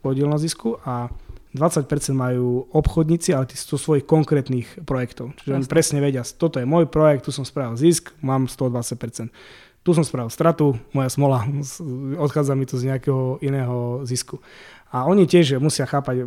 podiel 0.07 0.30
na 0.30 0.38
zisku 0.38 0.78
a 0.86 1.11
20% 1.51 1.91
majú 2.15 2.71
obchodníci, 2.71 3.35
ale 3.35 3.51
sú 3.51 3.75
svojich 3.75 4.07
konkrétnych 4.07 4.87
projektov. 4.87 5.35
Čiže 5.43 5.57
oni 5.59 5.67
presne 5.67 5.99
vedia, 5.99 6.23
toto 6.23 6.63
je 6.63 6.67
môj 6.67 6.87
projekt, 6.87 7.27
tu 7.27 7.35
som 7.35 7.43
spravil 7.43 7.75
zisk, 7.75 8.15
mám 8.23 8.47
120%. 8.47 9.31
Tu 9.81 9.91
som 9.97 10.05
spravil 10.05 10.29
stratu, 10.29 10.77
moja 10.95 11.11
smola, 11.11 11.43
odchádza 12.27 12.55
mi 12.55 12.69
to 12.71 12.79
z 12.79 12.95
nejakého 12.95 13.43
iného 13.43 14.07
zisku. 14.07 14.39
A 14.91 15.07
oni 15.07 15.22
tiež 15.22 15.62
musia 15.62 15.86
chápať, 15.86 16.26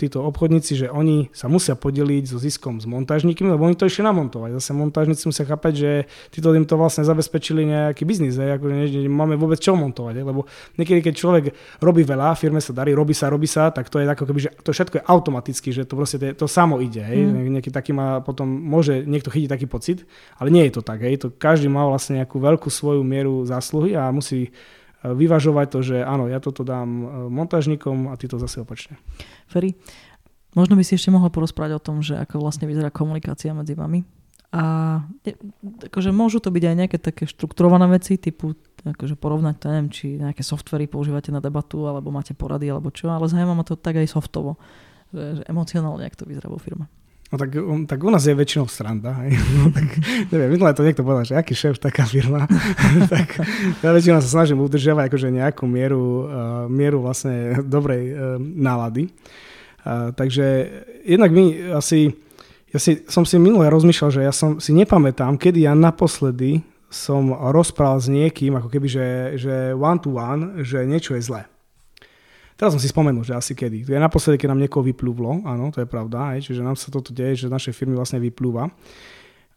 títo 0.00 0.24
obchodníci, 0.24 0.80
že 0.80 0.86
oni 0.88 1.28
sa 1.28 1.52
musia 1.52 1.76
podeliť 1.76 2.24
so 2.24 2.40
ziskom 2.40 2.80
s 2.80 2.88
montážnikmi, 2.88 3.52
lebo 3.52 3.68
oni 3.68 3.76
to 3.76 3.84
išli 3.84 4.00
namontovať. 4.00 4.56
Zase 4.56 4.72
montážnici 4.72 5.28
musia 5.28 5.44
chápať, 5.44 5.72
že 5.76 5.90
títo 6.32 6.56
im 6.56 6.64
to 6.64 6.80
vlastne 6.80 7.04
zabezpečili 7.04 7.68
nejaký 7.68 8.08
biznis, 8.08 8.40
ako 8.40 8.64
ne, 8.72 8.88
máme 9.12 9.36
vôbec 9.36 9.60
čo 9.60 9.76
montovať. 9.76 10.24
Lebo 10.24 10.48
niekedy, 10.80 11.04
keď 11.04 11.14
človek 11.14 11.44
robí 11.84 12.00
veľa, 12.00 12.32
firme 12.32 12.64
sa 12.64 12.72
darí, 12.72 12.96
robí 12.96 13.12
sa, 13.12 13.28
robí 13.28 13.44
sa, 13.44 13.68
tak 13.68 13.92
to 13.92 14.00
je 14.00 14.08
ako 14.08 14.24
keby, 14.24 14.40
že 14.40 14.50
to 14.64 14.72
všetko 14.72 14.94
je 14.96 15.04
automaticky, 15.04 15.68
že 15.68 15.84
to 15.84 15.92
proste 15.92 16.16
to, 16.16 16.32
to 16.32 16.46
samo 16.48 16.80
ide. 16.80 17.04
Hej. 17.04 17.28
Mm. 17.28 17.60
Nieký 17.60 17.68
taký 17.68 17.92
má 17.92 18.24
potom, 18.24 18.48
môže 18.48 19.04
niekto 19.04 19.28
chytiť 19.28 19.52
taký 19.52 19.68
pocit, 19.68 20.08
ale 20.40 20.48
nie 20.48 20.64
je 20.64 20.80
to 20.80 20.82
tak. 20.82 21.04
Hej. 21.04 21.20
To 21.20 21.28
každý 21.28 21.68
má 21.68 21.84
vlastne 21.84 22.24
nejakú 22.24 22.40
veľkú 22.40 22.72
svoju 22.72 23.04
mieru 23.04 23.44
zásluhy 23.44 23.92
a 23.92 24.08
musí 24.08 24.48
vyvažovať 25.02 25.66
to, 25.74 25.78
že 25.82 25.96
áno, 26.02 26.30
ja 26.30 26.38
toto 26.38 26.62
dám 26.62 26.88
e, 26.88 27.06
montážnikom 27.30 28.10
a 28.10 28.14
ty 28.14 28.30
to 28.30 28.38
zase 28.38 28.62
opačne. 28.62 28.98
Ferry, 29.50 29.74
možno 30.54 30.78
by 30.78 30.86
si 30.86 30.94
ešte 30.94 31.10
mohol 31.10 31.28
porozprávať 31.34 31.72
o 31.78 31.82
tom, 31.82 32.00
že 32.00 32.14
ako 32.14 32.38
vlastne 32.38 32.70
vyzerá 32.70 32.94
komunikácia 32.94 33.50
medzi 33.50 33.74
vami. 33.74 34.06
A 34.52 35.00
akože 35.88 36.12
môžu 36.12 36.36
to 36.36 36.52
byť 36.52 36.64
aj 36.68 36.76
nejaké 36.76 36.98
také 37.00 37.24
štrukturované 37.24 37.88
veci, 37.88 38.20
typu 38.20 38.52
akože 38.84 39.16
porovnať, 39.16 39.54
to 39.56 39.66
neviem, 39.72 39.88
či 39.88 40.20
nejaké 40.20 40.44
softvery 40.44 40.84
používate 40.84 41.32
na 41.32 41.40
debatu, 41.40 41.88
alebo 41.88 42.12
máte 42.12 42.36
porady, 42.36 42.68
alebo 42.68 42.92
čo, 42.92 43.08
ale 43.08 43.32
zaujíma 43.32 43.56
ma 43.56 43.64
to 43.64 43.80
tak 43.80 43.96
aj 43.96 44.12
softovo, 44.12 44.60
že, 45.08 45.40
že 45.40 45.42
emocionálne, 45.48 46.04
jak 46.04 46.20
to 46.20 46.28
vyzerá 46.28 46.52
vo 46.52 46.60
firme. 46.60 46.84
No 47.32 47.40
tak, 47.40 47.56
um, 47.56 47.88
tak 47.88 48.04
u 48.04 48.12
nás 48.12 48.28
je 48.28 48.36
väčšinou 48.36 48.68
stranda. 48.68 49.16
Hej. 49.24 49.40
No, 49.56 49.72
tak, 49.72 49.88
neviem, 50.28 50.52
minulé 50.52 50.76
to 50.76 50.84
niekto 50.84 51.00
povedal, 51.00 51.24
že 51.24 51.40
aký 51.40 51.56
šéf, 51.56 51.80
taká 51.80 52.04
firma. 52.04 52.44
tak 53.12 53.40
ja 53.80 53.88
väčšinou 53.88 54.20
sa 54.20 54.28
snažím 54.28 54.60
udržiavať 54.60 55.08
akože 55.08 55.32
nejakú 55.32 55.64
mieru, 55.64 56.28
uh, 56.28 56.68
mieru 56.68 57.00
vlastne 57.00 57.64
dobrej 57.64 58.02
uh, 58.12 58.36
nálady. 58.36 59.08
Uh, 59.80 60.12
takže 60.12 60.44
jednak 61.08 61.32
my 61.32 61.72
asi, 61.80 62.12
ja 62.68 62.76
si, 62.76 63.00
som 63.08 63.24
si 63.24 63.40
minulé 63.40 63.72
rozmýšľal, 63.72 64.10
že 64.12 64.22
ja 64.28 64.32
som 64.36 64.60
si 64.60 64.76
nepamätám, 64.76 65.40
kedy 65.40 65.64
ja 65.64 65.72
naposledy 65.72 66.60
som 66.92 67.32
rozprával 67.32 67.96
s 67.96 68.12
niekým, 68.12 68.60
ako 68.60 68.68
keby, 68.68 68.86
že, 68.92 69.06
že 69.40 69.54
one 69.72 70.00
to 70.04 70.12
one, 70.12 70.60
že 70.60 70.84
niečo 70.84 71.16
je 71.16 71.24
zlé. 71.24 71.48
Teraz 72.56 72.76
som 72.76 72.80
si 72.80 72.88
spomenul, 72.88 73.24
že 73.26 73.34
asi 73.34 73.52
kedy. 73.56 73.88
To 73.88 73.96
je 73.96 74.00
naposledy, 74.00 74.36
keď 74.38 74.48
nám 74.54 74.62
niekoho 74.62 74.84
vyplúvlo, 74.86 75.42
áno, 75.42 75.72
to 75.74 75.82
je 75.82 75.88
pravda, 75.88 76.36
aj, 76.36 76.46
čiže 76.46 76.62
nám 76.62 76.78
sa 76.78 76.92
toto 76.92 77.10
deje, 77.10 77.46
že 77.46 77.52
naše 77.52 77.74
firmy 77.74 77.98
vlastne 77.98 78.22
vyplúva. 78.22 78.70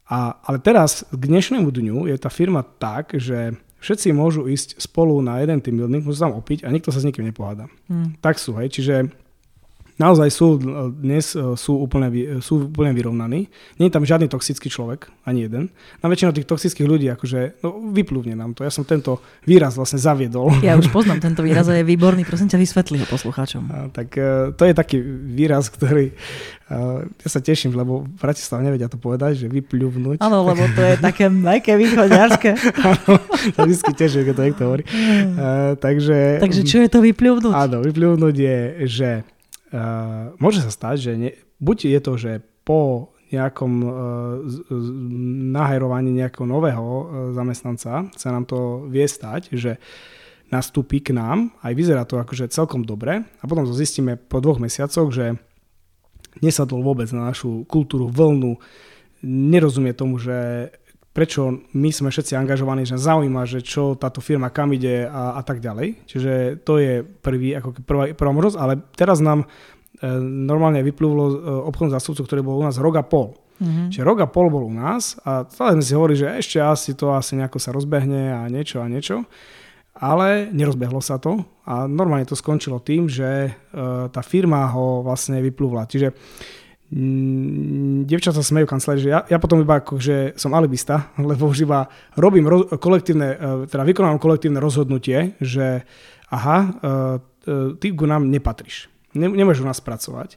A, 0.06 0.38
ale 0.46 0.58
teraz, 0.62 1.02
k 1.10 1.24
dnešnému 1.26 1.70
dňu, 1.70 2.06
je 2.10 2.16
tá 2.22 2.30
firma 2.30 2.62
tak, 2.62 3.18
že 3.18 3.58
všetci 3.82 4.14
môžu 4.14 4.46
ísť 4.46 4.82
spolu 4.82 5.18
na 5.22 5.41
jeden 5.41 5.62
team 5.62 5.78
building, 5.78 6.02
môžu 6.06 6.26
tam 6.26 6.38
opiť 6.38 6.66
a 6.66 6.74
nikto 6.74 6.93
sa 6.93 7.02
s 7.02 7.08
nikým 7.10 7.26
nepohádá. 7.26 7.70
Hmm. 7.89 8.14
Tak 8.22 8.38
sú, 8.38 8.54
hej, 8.58 8.70
čiže 8.70 9.10
naozaj 9.96 10.30
sú 10.32 10.60
dnes 10.91 11.36
e, 11.36 11.56
sú 11.56 11.80
úplne, 11.80 12.39
sú 12.43 12.68
úplne 12.68 12.91
vyrovnaní. 12.91 13.48
Nie 13.80 13.88
je 13.88 13.96
tam 13.96 14.04
žiadny 14.04 14.28
toxický 14.28 14.68
človek, 14.68 15.08
ani 15.24 15.48
jeden. 15.48 15.72
Na 16.04 16.12
väčšinu 16.12 16.36
tých 16.36 16.48
toxických 16.48 16.88
ľudí 16.88 17.08
akože, 17.16 17.64
no, 17.64 17.91
vyplúvne 17.96 18.36
nám 18.36 18.54
to. 18.54 18.68
Ja 18.68 18.72
som 18.72 18.84
tento 18.84 19.24
výraz 19.48 19.80
vlastne 19.80 20.00
zaviedol. 20.00 20.52
Ja 20.60 20.76
už 20.76 20.91
poznám 20.96 21.24
tento 21.24 21.41
výraz 21.43 21.68
a 21.72 21.80
je 21.80 21.88
výborný. 21.88 22.28
Prosím 22.28 22.52
ťa, 22.52 22.60
vysvetli 22.60 23.00
ho 23.04 23.08
poslucháčom. 23.08 23.64
A, 23.72 23.78
tak 23.91 24.16
e, 24.20 24.52
to 24.56 24.64
je 24.68 24.74
taký 24.76 24.98
výraz, 25.36 25.72
ktorý 25.72 26.12
uh, 26.70 27.06
ja 27.06 27.30
sa 27.30 27.39
teším, 27.41 27.74
lebo 27.78 28.06
v 28.06 28.18
Bratislave 28.18 28.66
nevedia 28.66 28.89
to 28.89 28.98
povedať, 28.98 29.46
že 29.46 29.48
vypľuvnúť. 29.50 30.22
Áno, 30.22 30.46
lebo 30.46 30.66
to 30.74 30.82
je 30.82 30.96
také 31.00 31.30
meké 31.30 31.78
východňarské. 31.78 32.52
Áno, 32.88 33.12
to 33.54 33.60
vždy 33.66 33.91
teším, 33.93 34.22
keď 34.26 34.34
to 34.36 34.46
niekto 34.46 34.64
hovorí. 34.66 34.84
Uh, 34.86 35.74
takže, 35.78 36.41
takže 36.41 36.62
čo 36.66 36.78
je 36.82 36.89
to 36.89 37.00
vypľuvnúť? 37.02 37.54
Áno, 37.54 37.78
vypľuvnúť 37.86 38.36
je, 38.36 38.60
že 38.89 39.10
Uh, 39.76 40.32
môže 40.39 40.63
sa 40.63 40.71
stať, 40.71 40.95
že 41.03 41.11
ne, 41.19 41.32
buď 41.59 41.78
je 41.91 41.99
to, 41.99 42.13
že 42.15 42.32
po 42.63 43.11
nejakom 43.28 43.73
uh, 43.84 43.91
nahajrovaní 45.51 46.15
nejakého 46.15 46.47
nového 46.47 46.86
uh, 46.88 47.03
zamestnanca 47.36 48.07
sa 48.15 48.30
nám 48.32 48.47
to 48.47 48.88
vie 48.88 49.03
stať, 49.03 49.51
že 49.51 49.76
nastúpi 50.47 51.03
k 51.03 51.11
nám, 51.11 51.51
aj 51.59 51.73
vyzerá 51.76 52.07
to 52.07 52.15
akože 52.15 52.53
celkom 52.55 52.88
dobre 52.88 53.28
a 53.28 53.43
potom 53.43 53.67
to 53.67 53.76
zistíme 53.76 54.15
po 54.15 54.39
dvoch 54.39 54.63
mesiacoch, 54.63 55.11
že 55.11 55.36
nesadol 56.39 56.80
vôbec 56.80 57.11
na 57.11 57.28
našu 57.34 57.67
kultúru, 57.67 58.07
vlnu, 58.07 58.55
nerozumie 59.26 59.91
tomu, 59.91 60.21
že 60.21 60.69
prečo 61.16 61.63
my 61.72 61.89
sme 61.95 62.11
všetci 62.11 62.36
angažovaní, 62.36 62.84
že 62.84 62.99
zaujíma, 62.99 63.47
že 63.47 63.63
čo 63.63 63.95
táto 63.95 64.20
firma 64.20 64.51
kam 64.51 64.76
ide 64.76 65.07
a, 65.07 65.39
a 65.39 65.41
tak 65.47 65.63
ďalej. 65.63 66.03
Čiže 66.03 66.59
to 66.68 66.76
je 66.76 67.07
prvý, 67.07 67.55
ako 67.55 67.80
prvá, 67.88 68.11
prvá 68.11 68.32
možnosť, 68.36 68.57
ale 68.59 68.84
teraz 68.99 69.24
nám 69.24 69.47
E, 69.95 70.07
normálne 70.20 70.84
vyplúvlo 70.84 71.24
e, 71.32 71.36
obchodnú 71.72 71.95
zástupcu, 71.95 72.28
ktorý 72.28 72.41
bol 72.43 72.59
u 72.59 72.66
nás 72.68 72.76
rok 72.76 72.99
a 72.99 73.03
pol. 73.05 73.39
Mm-hmm. 73.63 73.88
Čiže 73.95 74.03
rok 74.03 74.20
a 74.20 74.28
pol 74.28 74.51
bol 74.51 74.68
u 74.68 74.74
nás 74.74 75.16
a 75.24 75.47
stále 75.47 75.80
sme 75.80 75.86
si 75.88 75.95
hovorili, 75.95 76.20
že 76.20 76.36
ešte 76.36 76.57
asi 76.59 76.91
to 76.91 77.16
asi 77.16 77.39
nejako 77.39 77.55
sa 77.55 77.72
rozbehne 77.72 78.36
a 78.36 78.51
niečo 78.51 78.84
a 78.84 78.91
niečo. 78.91 79.24
Ale 79.95 80.51
nerozbehlo 80.51 80.99
sa 80.99 81.16
to 81.16 81.39
a 81.63 81.88
normálne 81.88 82.28
to 82.28 82.36
skončilo 82.36 82.84
tým, 82.84 83.07
že 83.07 83.47
uh, 83.47 84.11
tá 84.11 84.20
firma 84.20 84.68
ho 84.76 84.99
vlastne 84.99 85.39
vyplúvla. 85.39 85.88
Čiže 85.88 86.11
mm, 86.91 88.09
sa 88.09 88.43
smejú 88.43 88.65
kancelári, 88.69 89.05
že 89.05 89.09
ja, 89.09 89.19
ja 89.25 89.38
potom 89.41 89.61
iba 89.61 89.79
ako, 89.79 89.97
že 89.97 90.33
som 90.36 90.53
alibista, 90.53 91.09
lebo 91.29 91.49
už 91.49 91.65
iba 91.65 91.89
robím 92.17 92.45
ro- 92.45 92.69
kolektívne, 92.77 93.29
uh, 93.36 93.38
teda 93.69 93.86
vykonávam 93.86 94.21
kolektívne 94.21 94.61
rozhodnutie, 94.61 95.38
že 95.41 95.86
aha, 96.29 96.57
uh, 96.67 97.77
ty 97.77 97.93
ku 97.93 98.09
nám 98.09 98.25
nepatríš 98.29 98.89
nemôžu 99.15 99.63
nás 99.63 99.79
pracovať. 99.79 100.36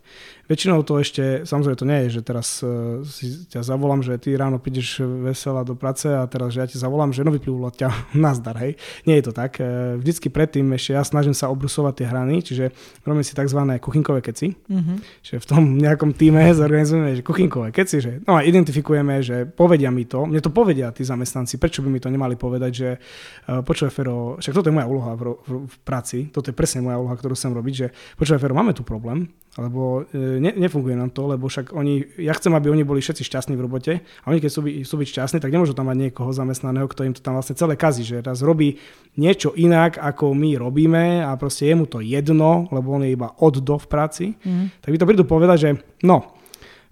Väčšinou 0.48 0.80
to 0.80 0.96
ešte, 0.96 1.44
samozrejme 1.44 1.76
to 1.76 1.84
nie 1.84 2.00
je, 2.08 2.18
že 2.18 2.20
teraz 2.24 2.64
uh, 2.64 3.04
si 3.04 3.44
ťa 3.52 3.60
zavolám, 3.60 4.00
že 4.00 4.16
ty 4.16 4.32
ráno 4.32 4.56
prídeš 4.56 5.04
vesela 5.04 5.60
do 5.60 5.76
práce 5.76 6.08
a 6.08 6.24
teraz, 6.24 6.56
že 6.56 6.64
ja 6.64 6.66
ti 6.66 6.80
zavolám, 6.80 7.12
že 7.12 7.20
no 7.20 7.28
vyplúvlo 7.28 7.68
ťa 7.68 7.92
nazdar, 8.24 8.56
hej. 8.64 8.80
Nie 9.04 9.20
je 9.20 9.28
to 9.28 9.32
tak. 9.36 9.60
Uh, 9.60 10.00
vždycky 10.00 10.32
predtým 10.32 10.64
ešte 10.72 10.96
ja 10.96 11.04
snažím 11.04 11.36
sa 11.36 11.52
obrusovať 11.52 12.00
tie 12.00 12.06
hrany, 12.08 12.40
čiže 12.40 12.72
robíme 13.04 13.20
si 13.20 13.36
tzv. 13.36 13.60
kuchynkové 13.76 14.24
keci. 14.24 14.56
Mm-hmm. 14.56 14.96
Čiže 15.20 15.38
v 15.44 15.46
tom 15.46 15.62
nejakom 15.76 16.16
týme 16.16 16.40
zorganizujeme, 16.64 17.20
že 17.20 17.22
kuchynkové 17.22 17.68
keci, 17.68 18.00
že 18.00 18.24
no 18.24 18.40
a 18.40 18.40
identifikujeme, 18.40 19.20
že 19.20 19.44
povedia 19.44 19.92
mi 19.92 20.08
to, 20.08 20.24
mne 20.24 20.40
to 20.40 20.48
povedia 20.48 20.88
tí 20.96 21.04
zamestnanci, 21.04 21.60
prečo 21.60 21.84
by 21.84 21.92
mi 21.92 22.00
to 22.00 22.08
nemali 22.08 22.40
povedať, 22.40 22.72
že 22.72 22.88
uh, 22.96 23.60
počúvaj 23.60 23.92
Fero, 23.92 24.40
však 24.40 24.56
toto 24.56 24.72
je 24.72 24.76
moja 24.80 24.88
úloha 24.88 25.12
v, 25.12 25.36
v, 25.44 25.68
v 25.68 25.76
práci, 25.84 26.32
toto 26.32 26.48
je 26.48 26.56
presne 26.56 26.80
moja 26.80 26.96
úloha, 26.96 27.12
ktorú 27.20 27.36
chcem 27.36 27.52
robiť, 27.52 27.74
že 27.76 27.86
počúvaj 28.16 28.40
Fero, 28.40 28.56
máme 28.56 28.72
tu 28.72 28.80
problém, 28.80 29.28
lebo 29.58 30.06
e, 30.14 30.38
ne, 30.38 30.54
nefunguje 30.54 30.94
nám 30.94 31.10
to, 31.10 31.26
lebo 31.26 31.50
však 31.50 31.74
oni, 31.74 32.22
ja 32.22 32.30
chcem, 32.38 32.54
aby 32.54 32.70
oni 32.70 32.86
boli 32.86 33.02
všetci 33.02 33.26
šťastní 33.26 33.54
v 33.58 33.64
robote 33.66 33.92
a 33.98 34.26
oni 34.30 34.38
keď 34.38 34.50
sú, 34.54 34.62
sú 34.86 34.94
byť 34.94 35.08
šťastní, 35.18 35.38
tak 35.42 35.50
nemôžu 35.50 35.74
tam 35.74 35.90
mať 35.90 36.08
niekoho 36.08 36.30
zamestnaného, 36.30 36.86
kto 36.86 37.02
im 37.02 37.14
to 37.18 37.20
tam 37.20 37.34
vlastne 37.34 37.58
celé 37.58 37.74
kazí, 37.74 38.06
že 38.06 38.22
raz 38.22 38.38
robí 38.46 38.78
niečo 39.18 39.50
inak, 39.58 39.98
ako 39.98 40.30
my 40.30 40.54
robíme 40.54 41.26
a 41.26 41.34
proste 41.34 41.66
je 41.66 41.74
mu 41.74 41.90
to 41.90 41.98
jedno, 41.98 42.70
lebo 42.70 42.94
on 42.94 43.02
je 43.02 43.18
iba 43.18 43.34
od 43.42 43.58
do 43.58 43.74
v 43.74 43.86
práci, 43.90 44.24
mm. 44.38 44.78
tak 44.78 44.94
by 44.94 44.98
to 45.02 45.08
prídu 45.10 45.24
povedať, 45.26 45.58
že 45.58 45.70
no, 46.06 46.38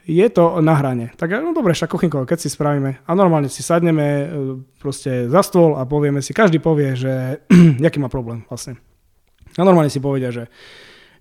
je 0.07 0.27
to 0.31 0.62
na 0.62 0.75
hrane. 0.79 1.11
Tak 1.19 1.43
no 1.43 1.51
dobre, 1.51 1.75
však 1.75 1.91
kuchynkové, 1.91 2.31
keď 2.31 2.39
si 2.47 2.49
spravíme 2.51 3.03
a 3.03 3.11
normálne 3.14 3.51
si 3.51 3.62
sadneme 3.62 4.07
e, 4.07 4.27
proste 4.79 5.27
za 5.27 5.43
stôl 5.43 5.75
a 5.79 5.83
povieme 5.83 6.23
si, 6.23 6.31
každý 6.31 6.62
povie, 6.62 6.95
že 6.95 7.43
aký 7.87 7.99
má 7.99 8.07
problém 8.07 8.47
vlastne. 8.47 8.79
A 9.59 9.62
normálne 9.67 9.91
si 9.91 9.99
povedia, 9.99 10.31
že 10.31 10.47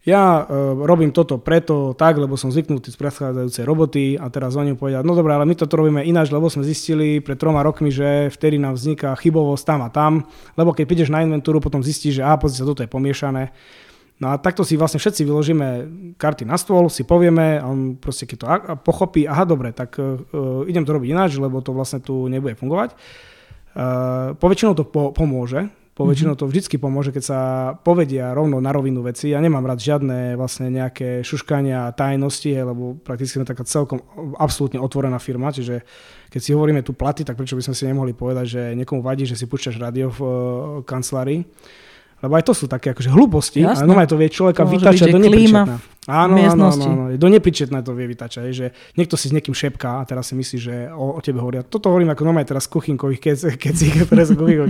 ja 0.06 0.46
uh, 0.46 0.78
robím 0.86 1.10
toto 1.10 1.42
preto 1.42 1.98
tak, 1.98 2.22
lebo 2.22 2.38
som 2.38 2.54
zvyknutý 2.54 2.94
z 2.94 2.98
predchádzajúcej 3.02 3.64
roboty 3.66 4.04
a 4.22 4.30
teraz 4.30 4.54
oni 4.54 4.78
povedia, 4.78 5.02
no 5.02 5.18
dobré, 5.18 5.34
ale 5.34 5.50
my 5.50 5.58
toto 5.58 5.82
robíme 5.82 6.06
ináč, 6.06 6.30
lebo 6.30 6.46
sme 6.46 6.62
zistili 6.62 7.18
pred 7.26 7.42
troma 7.42 7.66
rokmi, 7.66 7.90
že 7.90 8.30
vtedy 8.30 8.62
nám 8.62 8.78
vzniká 8.78 9.18
chybovosť 9.18 9.64
tam 9.66 9.80
a 9.82 9.90
tam, 9.90 10.30
lebo 10.54 10.78
keď 10.78 10.86
prídeš 10.86 11.10
na 11.10 11.26
inventúru, 11.26 11.58
potom 11.58 11.82
zistíš, 11.82 12.22
že 12.22 12.24
a 12.24 12.38
pozri 12.38 12.62
sa, 12.62 12.70
toto 12.70 12.86
je 12.86 12.90
pomiešané. 12.90 13.50
No 14.16 14.32
a 14.32 14.40
takto 14.40 14.64
si 14.64 14.80
vlastne 14.80 15.02
všetci 15.02 15.28
vyložíme 15.28 15.68
karty 16.16 16.48
na 16.48 16.56
stôl, 16.56 16.88
si 16.88 17.04
povieme 17.04 17.60
a 17.60 17.68
on 17.68 18.00
proste 18.00 18.24
keď 18.24 18.38
to 18.40 18.46
pochopí, 18.86 19.28
aha 19.28 19.44
dobre, 19.44 19.76
tak 19.76 20.00
uh, 20.00 20.22
idem 20.70 20.88
to 20.88 20.96
robiť 20.96 21.10
ináč, 21.12 21.36
lebo 21.36 21.60
to 21.60 21.76
vlastne 21.76 22.00
tu 22.00 22.30
nebude 22.32 22.56
fungovať. 22.56 22.96
Uh, 23.76 24.38
poväčšinou 24.40 24.72
to 24.72 24.88
po, 24.88 25.12
pomôže, 25.12 25.68
po 25.96 26.04
väčšinou 26.04 26.36
mhm. 26.36 26.40
to 26.44 26.52
vždycky 26.52 26.76
pomôže, 26.76 27.16
keď 27.16 27.24
sa 27.24 27.40
povedia 27.80 28.36
rovno 28.36 28.60
na 28.60 28.76
rovinu 28.76 29.00
veci. 29.00 29.32
Ja 29.32 29.40
nemám 29.40 29.64
rád 29.64 29.80
žiadne 29.80 30.36
vlastne 30.36 30.68
nejaké 30.68 31.24
šuškania 31.24 31.88
a 31.88 31.96
tajnosti, 31.96 32.52
lebo 32.52 33.00
prakticky 33.00 33.40
sme 33.40 33.48
taká 33.48 33.64
celkom 33.64 34.04
absolútne 34.36 34.84
otvorená 34.84 35.16
firma, 35.24 35.56
čiže 35.56 35.88
keď 36.28 36.42
si 36.44 36.52
hovoríme 36.52 36.84
tu 36.84 36.92
platy, 36.92 37.24
tak 37.24 37.40
prečo 37.40 37.56
by 37.56 37.64
sme 37.64 37.76
si 37.80 37.88
nemohli 37.88 38.12
povedať, 38.12 38.46
že 38.46 38.62
niekomu 38.76 39.00
vadí, 39.00 39.24
že 39.24 39.40
si 39.40 39.48
púšťaš 39.48 39.80
rádio 39.80 40.12
v 40.12 40.20
uh, 40.20 40.32
kancelárii 40.84 41.48
lebo 42.26 42.34
aj 42.36 42.46
to 42.50 42.54
sú 42.58 42.66
také 42.66 42.98
akože 42.98 43.14
hlúposti, 43.14 43.62
Jasné. 43.62 43.86
ale 43.86 43.88
normálne 43.88 44.10
to 44.10 44.18
vie 44.18 44.30
človeka 44.34 44.66
vytačať 44.66 45.14
do 45.14 45.22
nepričetná. 45.22 45.78
Áno, 46.06 46.38
áno, 46.38 46.70
áno, 46.70 46.86
áno, 46.86 47.04
do 47.18 47.28
nepričetná 47.34 47.82
to 47.82 47.98
vie 47.98 48.06
vytačať, 48.06 48.54
že 48.54 48.70
niekto 48.94 49.18
si 49.18 49.26
s 49.30 49.34
niekým 49.34 49.58
šepká 49.58 50.02
a 50.02 50.06
teraz 50.06 50.30
si 50.30 50.38
myslí, 50.38 50.58
že 50.62 50.76
o, 50.94 51.18
o 51.18 51.22
tebe 51.22 51.42
hovoria. 51.42 51.66
Toto 51.66 51.90
hovorím 51.90 52.14
ako 52.14 52.30
normálne 52.30 52.46
teraz 52.46 52.70
kuchynkových 52.74 53.22
kecík, 53.58 54.06
ktoré, 54.06 54.26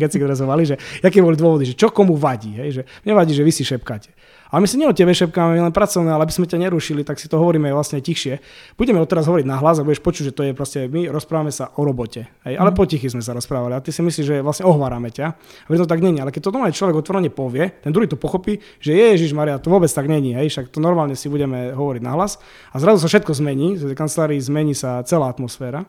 ktoré 0.08 0.34
sme 0.36 0.48
mali, 0.48 0.64
že 0.64 0.80
aké 1.04 1.20
boli 1.20 1.36
dôvody, 1.36 1.68
že 1.68 1.76
čo 1.76 1.92
komu 1.92 2.16
vadí, 2.16 2.56
hej, 2.56 2.70
že 2.80 2.82
nevadí, 3.04 3.36
že 3.36 3.44
vy 3.44 3.52
si 3.52 3.68
šepkáte. 3.68 4.16
Ale 4.56 4.64
my 4.64 4.72
si 4.72 4.80
nie 4.80 4.88
o 4.88 4.96
tebe 4.96 5.12
šepkáme, 5.12 5.60
len 5.60 5.76
pracovné, 5.76 6.16
ale 6.16 6.24
aby 6.24 6.32
sme 6.32 6.48
ťa 6.48 6.56
nerušili, 6.64 7.04
tak 7.04 7.20
si 7.20 7.28
to 7.28 7.36
hovoríme 7.36 7.68
vlastne 7.76 8.00
tichšie. 8.00 8.40
Budeme 8.80 9.04
teraz 9.04 9.28
hovoriť 9.28 9.44
na 9.44 9.60
hlas 9.60 9.84
a 9.84 9.84
budeš 9.84 10.00
počuť, 10.00 10.32
že 10.32 10.34
to 10.34 10.48
je 10.48 10.56
proste, 10.56 10.88
my 10.88 11.12
rozprávame 11.12 11.52
sa 11.52 11.76
o 11.76 11.84
robote. 11.84 12.24
Hej, 12.48 12.56
ale 12.56 12.72
mm. 12.72 12.80
potichy 12.80 13.12
sme 13.12 13.20
sa 13.20 13.36
rozprávali 13.36 13.76
a 13.76 13.84
ty 13.84 13.92
si 13.92 14.00
myslíš, 14.00 14.24
že 14.24 14.36
vlastne 14.40 14.64
ohvárame 14.64 15.12
ťa. 15.12 15.36
A 15.36 15.68
to 15.76 15.84
tak 15.84 16.00
není. 16.00 16.24
Ale 16.24 16.32
keď 16.32 16.48
to 16.48 16.56
normálne 16.56 16.72
človek 16.72 16.96
otvorene 16.96 17.28
povie, 17.28 17.68
ten 17.84 17.92
druhý 17.92 18.08
to 18.08 18.16
pochopí, 18.16 18.64
že 18.80 18.96
Ježiš 18.96 19.36
Maria, 19.36 19.60
to 19.60 19.68
vôbec 19.68 19.92
tak 19.92 20.08
není. 20.08 20.32
Hej, 20.32 20.56
však 20.56 20.72
to 20.72 20.80
normálne 20.80 21.20
si 21.20 21.28
budeme 21.28 21.76
hovoriť 21.76 22.00
na 22.00 22.16
hlas 22.16 22.40
a 22.72 22.80
zrazu 22.80 23.04
sa 23.04 23.12
všetko 23.12 23.36
zmení, 23.36 23.76
v 23.76 23.92
kancelárii 23.92 24.40
zmení 24.40 24.72
sa 24.72 25.04
celá 25.04 25.36
atmosféra. 25.36 25.84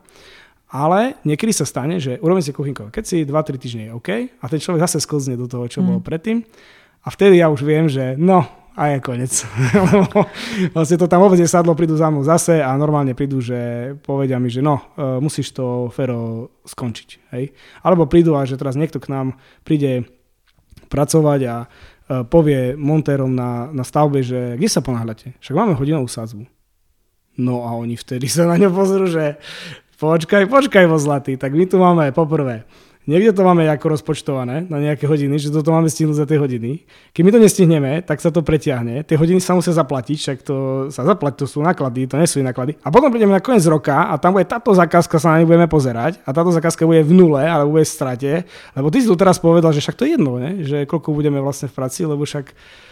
Ale 0.67 1.15
niekedy 1.23 1.55
sa 1.55 1.63
stane, 1.63 2.03
že 2.03 2.19
urobím 2.19 2.43
si 2.43 2.51
kuchynkové 2.51 2.91
keď 2.91 3.03
si 3.07 3.23
2-3 3.23 3.55
týždne 3.55 3.83
je 3.87 3.95
OK 3.95 4.09
a 4.27 4.45
ten 4.51 4.59
človek 4.59 4.83
zase 4.83 4.99
sklzne 4.99 5.39
do 5.39 5.47
toho, 5.47 5.63
čo 5.71 5.79
mm. 5.79 5.85
bolo 5.87 5.99
predtým 6.03 6.43
a 7.07 7.09
vtedy 7.09 7.39
ja 7.39 7.47
už 7.47 7.63
viem, 7.63 7.87
že 7.87 8.19
no, 8.19 8.43
a 8.77 8.93
je 8.93 8.97
koniec. 9.01 9.33
vlastne 10.75 10.99
to 11.01 11.09
tam 11.09 11.23
vôbec 11.25 11.39
nesadlo, 11.41 11.73
prídu 11.73 11.97
za 11.97 12.13
mnou 12.13 12.21
zase 12.21 12.61
a 12.61 12.75
normálne 12.77 13.17
prídu, 13.17 13.41
že 13.41 13.57
povedia 14.05 14.37
mi, 14.37 14.53
že 14.53 14.61
no, 14.61 14.93
e, 14.93 15.17
musíš 15.17 15.55
to 15.55 15.89
Fero 15.89 16.53
skončiť. 16.61 17.09
Hej? 17.33 17.57
Alebo 17.81 18.05
prídu 18.05 18.37
a 18.37 18.45
že 18.45 18.59
teraz 18.59 18.77
niekto 18.77 19.01
k 19.01 19.09
nám 19.09 19.39
príde 19.65 20.05
pracovať 20.93 21.39
a 21.49 21.55
e, 21.63 21.67
povie 22.29 22.77
montérom 22.77 23.33
na, 23.33 23.71
na 23.73 23.81
stavbe, 23.81 24.21
že 24.21 24.59
kde 24.59 24.69
sa 24.69 24.85
ponáhľate? 24.85 25.41
Však 25.41 25.57
máme 25.57 25.73
hodinovú 25.73 26.05
sádzbu. 26.05 26.45
No 27.41 27.65
a 27.65 27.73
oni 27.73 27.97
vtedy 27.97 28.29
sa 28.29 28.45
na 28.45 28.61
ňo 28.61 28.69
pozrú, 28.69 29.09
že 29.09 29.41
počkaj, 29.97 30.45
počkaj 30.45 30.85
vo 30.85 31.01
zlatý, 31.01 31.33
tak 31.33 31.57
my 31.57 31.65
tu 31.65 31.81
máme 31.81 32.13
poprvé 32.13 32.69
Niekde 33.07 33.39
to 33.39 33.47
máme 33.47 33.63
ako 33.71 33.95
rozpočtované 33.95 34.67
na 34.67 34.83
nejaké 34.83 35.07
hodiny, 35.07 35.39
že 35.39 35.47
toto 35.47 35.71
máme 35.71 35.87
stihnúť 35.87 36.19
za 36.19 36.25
tie 36.27 36.35
hodiny. 36.35 36.83
Keď 37.15 37.21
my 37.23 37.31
to 37.31 37.39
nestihneme, 37.39 37.91
tak 38.03 38.19
sa 38.19 38.35
to 38.35 38.43
pretiahne. 38.43 39.07
Tie 39.07 39.15
hodiny 39.15 39.39
sa 39.39 39.55
musia 39.55 39.71
zaplatiť, 39.71 40.17
však 40.19 40.37
to 40.43 40.55
sa 40.91 41.07
zaplatí, 41.07 41.39
to 41.39 41.47
sú 41.47 41.63
náklady, 41.63 42.03
to 42.03 42.19
nie 42.19 42.27
sú 42.27 42.43
náklady. 42.43 42.75
A 42.83 42.91
potom 42.91 43.07
prídeme 43.07 43.31
na 43.31 43.39
koniec 43.39 43.63
roka 43.63 44.11
a 44.11 44.19
tam 44.19 44.35
bude 44.35 44.43
táto 44.43 44.75
zakázka, 44.75 45.23
sa 45.23 45.31
na 45.31 45.35
nej 45.39 45.47
budeme 45.47 45.71
pozerať 45.71 46.19
a 46.27 46.35
táto 46.35 46.51
zakázka 46.51 46.83
bude 46.83 46.99
v 47.07 47.15
nule, 47.15 47.39
ale 47.39 47.63
bude 47.63 47.87
v 47.87 47.95
strate. 47.95 48.31
Lebo 48.75 48.91
ty 48.91 48.99
si 48.99 49.07
tu 49.07 49.15
teraz 49.15 49.39
povedal, 49.39 49.71
že 49.71 49.79
však 49.79 49.95
to 49.95 50.03
je 50.03 50.19
jedno, 50.19 50.35
ne? 50.35 50.67
že 50.67 50.83
koľko 50.83 51.15
budeme 51.15 51.39
vlastne 51.39 51.71
v 51.71 51.79
práci, 51.79 52.03
lebo 52.03 52.27
však 52.27 52.51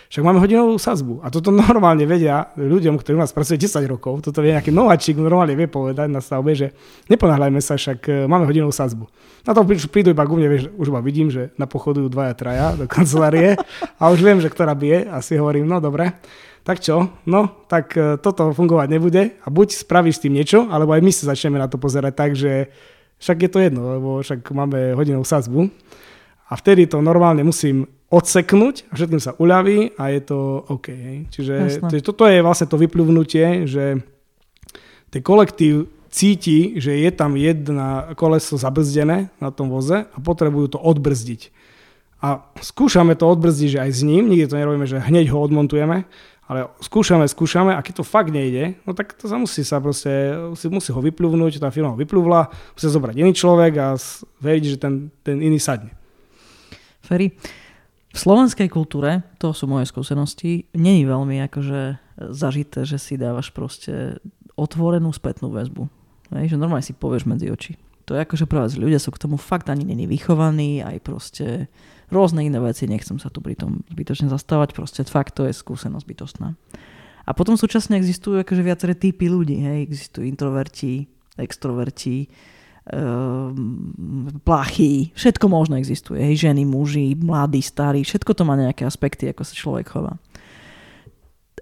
však 0.10 0.24
máme 0.24 0.40
hodinovú 0.42 0.78
sazbu. 0.78 1.22
A 1.26 1.34
toto 1.34 1.50
normálne 1.66 2.06
vedia 2.06 2.54
ľuďom, 2.56 3.00
ktorí 3.00 3.18
u 3.18 3.22
nás 3.22 3.34
pracujú 3.34 3.58
10 3.58 3.86
rokov. 3.90 4.22
Toto 4.22 4.40
vie 4.42 4.54
nejaký 4.54 4.70
nováčik, 4.70 5.18
normálne 5.18 5.58
vie 5.58 5.68
povedať 5.70 6.08
na 6.10 6.22
stavbe, 6.22 6.54
že 6.54 6.72
neponáhľajme 7.10 7.60
sa, 7.62 7.76
však 7.76 8.00
e, 8.08 8.12
máme 8.30 8.46
hodinovú 8.46 8.74
sazbu. 8.74 9.10
Na 9.46 9.54
to 9.54 9.62
prídu 9.66 10.14
iba 10.14 10.26
ku 10.26 10.38
mne, 10.38 10.50
vieš, 10.50 10.64
už 10.74 10.90
ma 10.90 11.02
vidím, 11.02 11.30
že 11.30 11.54
napochodujú 11.58 12.10
dvaja, 12.10 12.34
traja 12.34 12.68
do 12.80 12.86
kancelárie 12.90 13.58
a 13.98 14.04
už 14.10 14.20
viem, 14.22 14.40
že 14.42 14.50
ktorá 14.50 14.74
bije 14.74 15.10
a 15.10 15.22
si 15.22 15.38
hovorím, 15.38 15.70
no 15.70 15.82
dobre, 15.82 16.18
tak 16.66 16.82
čo? 16.82 17.14
No, 17.30 17.66
tak 17.70 17.94
e, 17.94 18.18
toto 18.18 18.50
fungovať 18.50 18.88
nebude 18.90 19.38
a 19.38 19.48
buď 19.54 19.86
spravíš 19.86 20.18
s 20.18 20.24
tým 20.26 20.34
niečo, 20.34 20.66
alebo 20.70 20.98
aj 20.98 21.02
my 21.06 21.12
sa 21.14 21.30
začneme 21.34 21.62
na 21.62 21.70
to 21.70 21.78
pozerať 21.78 22.14
tak, 22.18 22.34
že 22.34 22.74
však 23.22 23.38
je 23.48 23.50
to 23.50 23.60
jedno, 23.62 23.82
lebo 23.96 24.10
však 24.20 24.44
máme 24.52 24.98
hodinovú 24.98 25.24
sazbu. 25.24 25.72
A 26.46 26.54
vtedy 26.54 26.86
to 26.86 27.02
normálne 27.02 27.42
musím 27.42 27.90
odseknúť 28.14 28.90
a 28.90 28.94
všetkým 28.94 29.22
sa 29.22 29.34
uľaví 29.36 29.98
a 29.98 30.14
je 30.14 30.22
to 30.22 30.38
OK. 30.70 30.88
Hej. 30.94 31.18
Čiže 31.34 31.54
to, 31.90 31.96
toto 32.14 32.30
je 32.30 32.46
vlastne 32.46 32.70
to 32.70 32.78
vypluvnutie, 32.78 33.66
že 33.66 34.00
ten 35.10 35.22
kolektív 35.26 35.90
cíti, 36.14 36.80
že 36.80 36.96
je 36.96 37.12
tam 37.12 37.36
jedna 37.36 38.16
koleso 38.16 38.56
zabrzdené 38.56 39.34
na 39.42 39.50
tom 39.52 39.68
voze 39.68 40.08
a 40.08 40.18
potrebujú 40.22 40.78
to 40.78 40.80
odbrzdiť. 40.80 41.52
A 42.24 42.42
skúšame 42.64 43.20
to 43.20 43.28
odbrzdiť, 43.28 43.70
že 43.76 43.84
aj 43.84 43.92
s 43.92 44.02
ním, 44.08 44.32
nikdy 44.32 44.48
to 44.48 44.56
nerobíme, 44.56 44.88
že 44.88 45.04
hneď 45.04 45.30
ho 45.36 45.38
odmontujeme, 45.44 46.08
ale 46.46 46.70
skúšame, 46.80 47.26
skúšame 47.26 47.74
a 47.74 47.82
keď 47.82 48.02
to 48.02 48.06
fakt 48.06 48.30
nejde, 48.30 48.78
no 48.86 48.94
tak 48.94 49.18
to 49.18 49.26
sa 49.26 49.36
musí 49.36 49.66
sa 49.66 49.82
proste, 49.82 50.34
musí, 50.54 50.66
musí 50.70 50.90
ho 50.94 51.02
vyplúvnuť, 51.02 51.58
tá 51.58 51.74
firma 51.74 51.92
ho 51.92 51.98
vyplúvla, 51.98 52.54
musí 52.78 52.86
zobrať 52.86 53.16
iný 53.18 53.34
človek 53.34 53.74
a 53.82 53.88
veriť, 54.40 54.64
že 54.72 54.78
ten, 54.78 55.10
ten 55.26 55.42
iný 55.42 55.58
sadne. 55.58 55.92
Ferry, 57.02 57.34
v 58.16 58.18
slovenskej 58.18 58.72
kultúre, 58.72 59.28
to 59.44 59.52
sú 59.52 59.68
moje 59.68 59.92
skúsenosti, 59.92 60.72
není 60.72 61.04
veľmi 61.04 61.44
akože 61.52 62.00
zažité, 62.32 62.88
že 62.88 62.96
si 62.96 63.20
dávaš 63.20 63.52
proste 63.52 64.24
otvorenú 64.56 65.12
spätnú 65.12 65.52
väzbu. 65.52 65.92
Hej, 66.32 66.56
že 66.56 66.58
normálne 66.58 66.88
si 66.88 66.96
povieš 66.96 67.28
medzi 67.28 67.52
oči. 67.52 67.76
To 68.08 68.16
je 68.16 68.24
akože 68.24 68.48
prvá 68.48 68.72
ľudia 68.72 69.04
sú 69.04 69.12
k 69.12 69.20
tomu 69.28 69.36
fakt 69.36 69.68
ani 69.68 69.84
není 69.84 70.08
vychovaní, 70.08 70.80
aj 70.80 70.98
proste 71.04 71.68
rôzne 72.08 72.48
iné 72.48 72.62
veci, 72.64 72.88
nechcem 72.88 73.20
sa 73.20 73.28
tu 73.28 73.44
pri 73.44 73.60
tom 73.60 73.84
zbytočne 73.92 74.32
zastávať, 74.32 74.78
proste 74.78 75.02
fakt 75.04 75.36
to 75.36 75.44
je 75.44 75.52
skúsenosť 75.52 76.06
bytostná. 76.08 76.56
A 77.26 77.32
potom 77.34 77.58
súčasne 77.58 77.98
existujú 77.98 78.40
akože 78.46 78.62
viaceré 78.62 78.94
typy 78.96 79.28
ľudí, 79.28 79.60
hej, 79.60 79.90
existujú 79.90 80.24
introverti, 80.24 81.10
extroverti, 81.36 82.30
plachy, 84.46 85.10
všetko 85.18 85.46
možno 85.50 85.82
existuje. 85.82 86.22
Hej, 86.22 86.46
ženy, 86.46 86.70
muži, 86.70 87.18
mladí, 87.18 87.58
starí, 87.66 88.06
všetko 88.06 88.38
to 88.38 88.46
má 88.46 88.54
nejaké 88.54 88.86
aspekty, 88.86 89.26
ako 89.34 89.42
sa 89.42 89.54
človek 89.58 89.90
chová. 89.90 90.14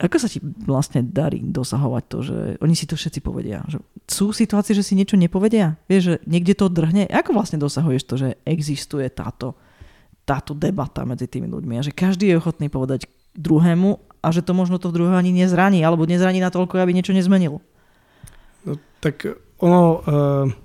Ako 0.03 0.19
sa 0.19 0.27
ti 0.27 0.43
vlastne 0.67 0.99
darí 1.05 1.39
dosahovať 1.39 2.03
to, 2.11 2.17
že 2.27 2.37
oni 2.59 2.75
si 2.75 2.83
to 2.89 2.99
všetci 2.99 3.23
povedia? 3.23 3.63
Že 3.71 3.77
sú 4.03 4.25
situácie, 4.35 4.75
že 4.75 4.83
si 4.83 4.99
niečo 4.99 5.15
nepovedia? 5.15 5.79
Vieš, 5.87 6.03
že 6.03 6.15
niekde 6.27 6.59
to 6.59 6.67
drhne? 6.67 7.07
Ako 7.07 7.31
vlastne 7.31 7.61
dosahuješ 7.61 8.03
to, 8.03 8.15
že 8.19 8.29
existuje 8.43 9.07
táto, 9.07 9.55
táto 10.27 10.51
debata 10.51 11.07
medzi 11.07 11.31
tými 11.31 11.47
ľuďmi 11.47 11.79
a 11.79 11.85
že 11.85 11.95
každý 11.95 12.35
je 12.35 12.39
ochotný 12.41 12.67
povedať 12.67 13.07
druhému 13.37 13.95
a 14.19 14.27
že 14.33 14.43
to 14.43 14.51
možno 14.51 14.75
to 14.75 14.91
druhého 14.91 15.15
ani 15.15 15.31
nezraní 15.31 15.79
alebo 15.85 16.03
nezraní 16.03 16.43
natoľko, 16.43 16.83
aby 16.83 16.91
niečo 16.91 17.15
nezmenilo? 17.15 17.63
No, 18.67 18.75
tak 18.99 19.23
ono... 19.63 20.03
Uh 20.03 20.62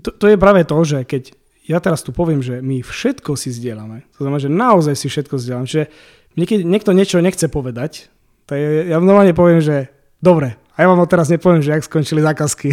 to, 0.00 0.10
to 0.16 0.26
je 0.30 0.36
práve 0.40 0.64
to, 0.64 0.78
že 0.86 1.04
keď 1.04 1.22
ja 1.68 1.78
teraz 1.78 2.02
tu 2.02 2.10
poviem, 2.10 2.42
že 2.42 2.58
my 2.64 2.80
všetko 2.82 3.36
si 3.38 3.52
zdieľame, 3.52 4.08
to 4.16 4.24
znamená, 4.24 4.40
že 4.42 4.50
naozaj 4.50 4.94
si 4.98 5.06
všetko 5.12 5.38
zdieľame, 5.38 5.68
čiže 5.68 5.86
niekedy 6.34 6.62
niekto 6.64 6.90
niečo 6.96 7.22
nechce 7.22 7.46
povedať, 7.46 8.08
tak 8.48 8.58
ja 8.58 8.98
normálne 8.98 9.36
poviem, 9.36 9.62
že 9.62 9.92
dobre, 10.18 10.58
a 10.72 10.78
ja 10.80 10.86
vám 10.88 11.04
teraz 11.04 11.28
nepoviem, 11.28 11.60
že 11.60 11.76
ak 11.76 11.84
skončili 11.84 12.24
zákazky. 12.24 12.72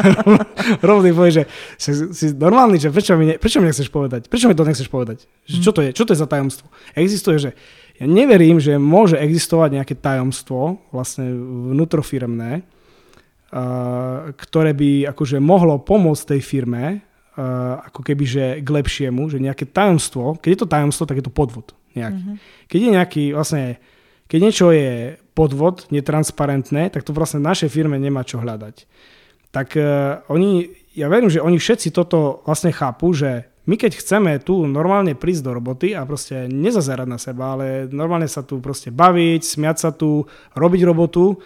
Rovný 0.88 1.12
povie, 1.12 1.32
že 1.36 1.42
si, 1.76 1.92
si 2.16 2.26
normálny, 2.32 2.80
že 2.80 2.88
prečo 2.88 3.12
mi, 3.20 3.28
ne, 3.28 3.34
prečo 3.36 3.60
mi 3.60 3.68
nechceš 3.68 3.92
povedať? 3.92 4.32
Prečo 4.32 4.48
mi 4.48 4.56
to 4.56 4.64
nechceš 4.64 4.88
povedať? 4.88 5.28
Že 5.44 5.56
čo 5.60 5.70
to 5.76 5.80
je? 5.84 5.90
Čo 5.92 6.04
to 6.08 6.16
je 6.16 6.22
za 6.24 6.24
tajomstvo? 6.24 6.72
Existuje, 6.96 7.36
že 7.36 7.50
ja 8.00 8.08
neverím, 8.08 8.56
že 8.56 8.80
môže 8.80 9.20
existovať 9.20 9.76
nejaké 9.76 9.94
tajomstvo, 10.00 10.80
vlastne 10.88 11.28
vnútrofiremné, 11.76 12.64
ktoré 14.36 14.70
by 14.72 15.10
akože 15.10 15.42
mohlo 15.42 15.82
pomôcť 15.82 16.36
tej 16.36 16.40
firme 16.42 17.02
ako 17.80 18.00
keby 18.04 18.24
že 18.26 18.44
k 18.60 18.68
lepšiemu, 18.68 19.30
že 19.30 19.42
nejaké 19.42 19.66
tajomstvo, 19.66 20.38
keď 20.38 20.50
je 20.50 20.60
to 20.60 20.68
tajomstvo, 20.68 21.04
tak 21.06 21.18
je 21.18 21.26
to 21.26 21.32
podvod 21.32 21.72
nejaký. 21.94 22.22
Mm-hmm. 22.22 22.36
Keď 22.70 22.78
je 22.78 22.90
nejaký 22.94 23.24
vlastne, 23.34 23.64
keď 24.30 24.38
niečo 24.38 24.66
je 24.70 25.18
podvod, 25.34 25.88
netransparentné, 25.90 26.90
tak 26.92 27.02
to 27.02 27.16
vlastne 27.16 27.42
v 27.42 27.48
našej 27.50 27.70
firme 27.72 27.96
nemá 27.98 28.22
čo 28.22 28.38
hľadať. 28.38 28.86
Tak 29.50 29.68
uh, 29.74 30.22
oni, 30.30 30.70
ja 30.94 31.10
verím, 31.10 31.32
že 31.32 31.42
oni 31.42 31.58
všetci 31.58 31.90
toto 31.90 32.44
vlastne 32.46 32.70
chápu, 32.70 33.10
že 33.10 33.50
my 33.66 33.74
keď 33.78 34.02
chceme 34.02 34.32
tu 34.42 34.66
normálne 34.66 35.14
prísť 35.14 35.42
do 35.46 35.52
roboty 35.54 35.94
a 35.94 36.06
proste 36.06 36.50
nezazerať 36.50 37.06
na 37.06 37.18
seba, 37.20 37.54
ale 37.54 37.86
normálne 37.90 38.26
sa 38.26 38.42
tu 38.42 38.58
proste 38.58 38.90
baviť, 38.90 39.42
smiať 39.46 39.76
sa 39.78 39.90
tu, 39.94 40.26
robiť 40.58 40.80
robotu, 40.86 41.38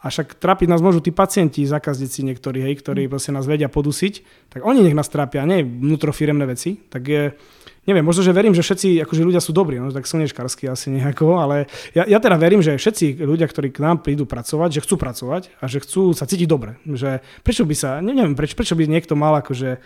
a 0.00 0.08
však 0.08 0.40
trápiť 0.40 0.72
nás 0.72 0.80
môžu 0.80 1.04
tí 1.04 1.12
pacienti, 1.12 1.60
zákazníci 1.68 2.24
niektorí, 2.24 2.64
hej, 2.64 2.80
ktorí 2.80 3.04
mm. 3.04 3.10
proste 3.12 3.36
nás 3.36 3.44
vedia 3.44 3.68
podusiť, 3.68 4.48
tak 4.48 4.64
oni 4.64 4.80
nech 4.80 4.96
nás 4.96 5.12
trápia, 5.12 5.44
nie 5.44 5.60
vnútrofiremné 5.60 6.48
veci. 6.48 6.80
Tak 6.88 7.02
je, 7.04 7.36
neviem, 7.84 8.00
možno, 8.00 8.24
že 8.24 8.32
verím, 8.32 8.56
že 8.56 8.64
všetci 8.64 8.96
akože 9.04 9.20
ľudia 9.20 9.44
sú 9.44 9.52
dobrí, 9.52 9.76
no 9.76 9.92
tak 9.92 10.08
slnečkársky 10.08 10.72
asi 10.72 10.88
nejako, 10.88 11.36
ale 11.36 11.68
ja, 11.92 12.08
ja 12.08 12.16
teda 12.16 12.40
verím, 12.40 12.64
že 12.64 12.80
všetci 12.80 13.20
ľudia, 13.20 13.44
ktorí 13.44 13.68
k 13.68 13.84
nám 13.84 14.00
prídu 14.00 14.24
pracovať, 14.24 14.80
že 14.80 14.84
chcú 14.88 14.96
pracovať 14.96 15.52
a 15.60 15.68
že 15.68 15.84
chcú 15.84 16.16
sa 16.16 16.24
cítiť 16.24 16.48
dobre. 16.48 16.80
Že 16.88 17.20
prečo 17.44 17.68
by 17.68 17.74
sa, 17.76 18.00
neviem, 18.00 18.32
prečo, 18.32 18.56
prečo 18.56 18.74
by 18.80 18.88
niekto 18.88 19.20
mal 19.20 19.36
akože, 19.44 19.70
e, 19.76 19.78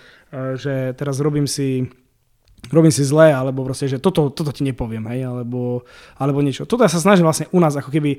že 0.54 0.94
teraz 0.94 1.18
robím 1.18 1.50
si 1.50 1.90
robím 2.72 2.94
si 2.94 3.04
zle, 3.04 3.28
alebo 3.28 3.60
proste, 3.60 3.90
že 3.90 4.00
toto, 4.00 4.32
toto 4.32 4.48
ti 4.48 4.64
nepoviem, 4.64 5.04
hej, 5.12 5.28
alebo, 5.28 5.84
alebo 6.16 6.40
niečo. 6.40 6.64
Toto 6.64 6.80
ja 6.80 6.88
sa 6.88 6.96
snažím 6.96 7.28
vlastne 7.28 7.44
u 7.52 7.60
nás 7.60 7.76
ako 7.76 7.92
keby 7.92 8.16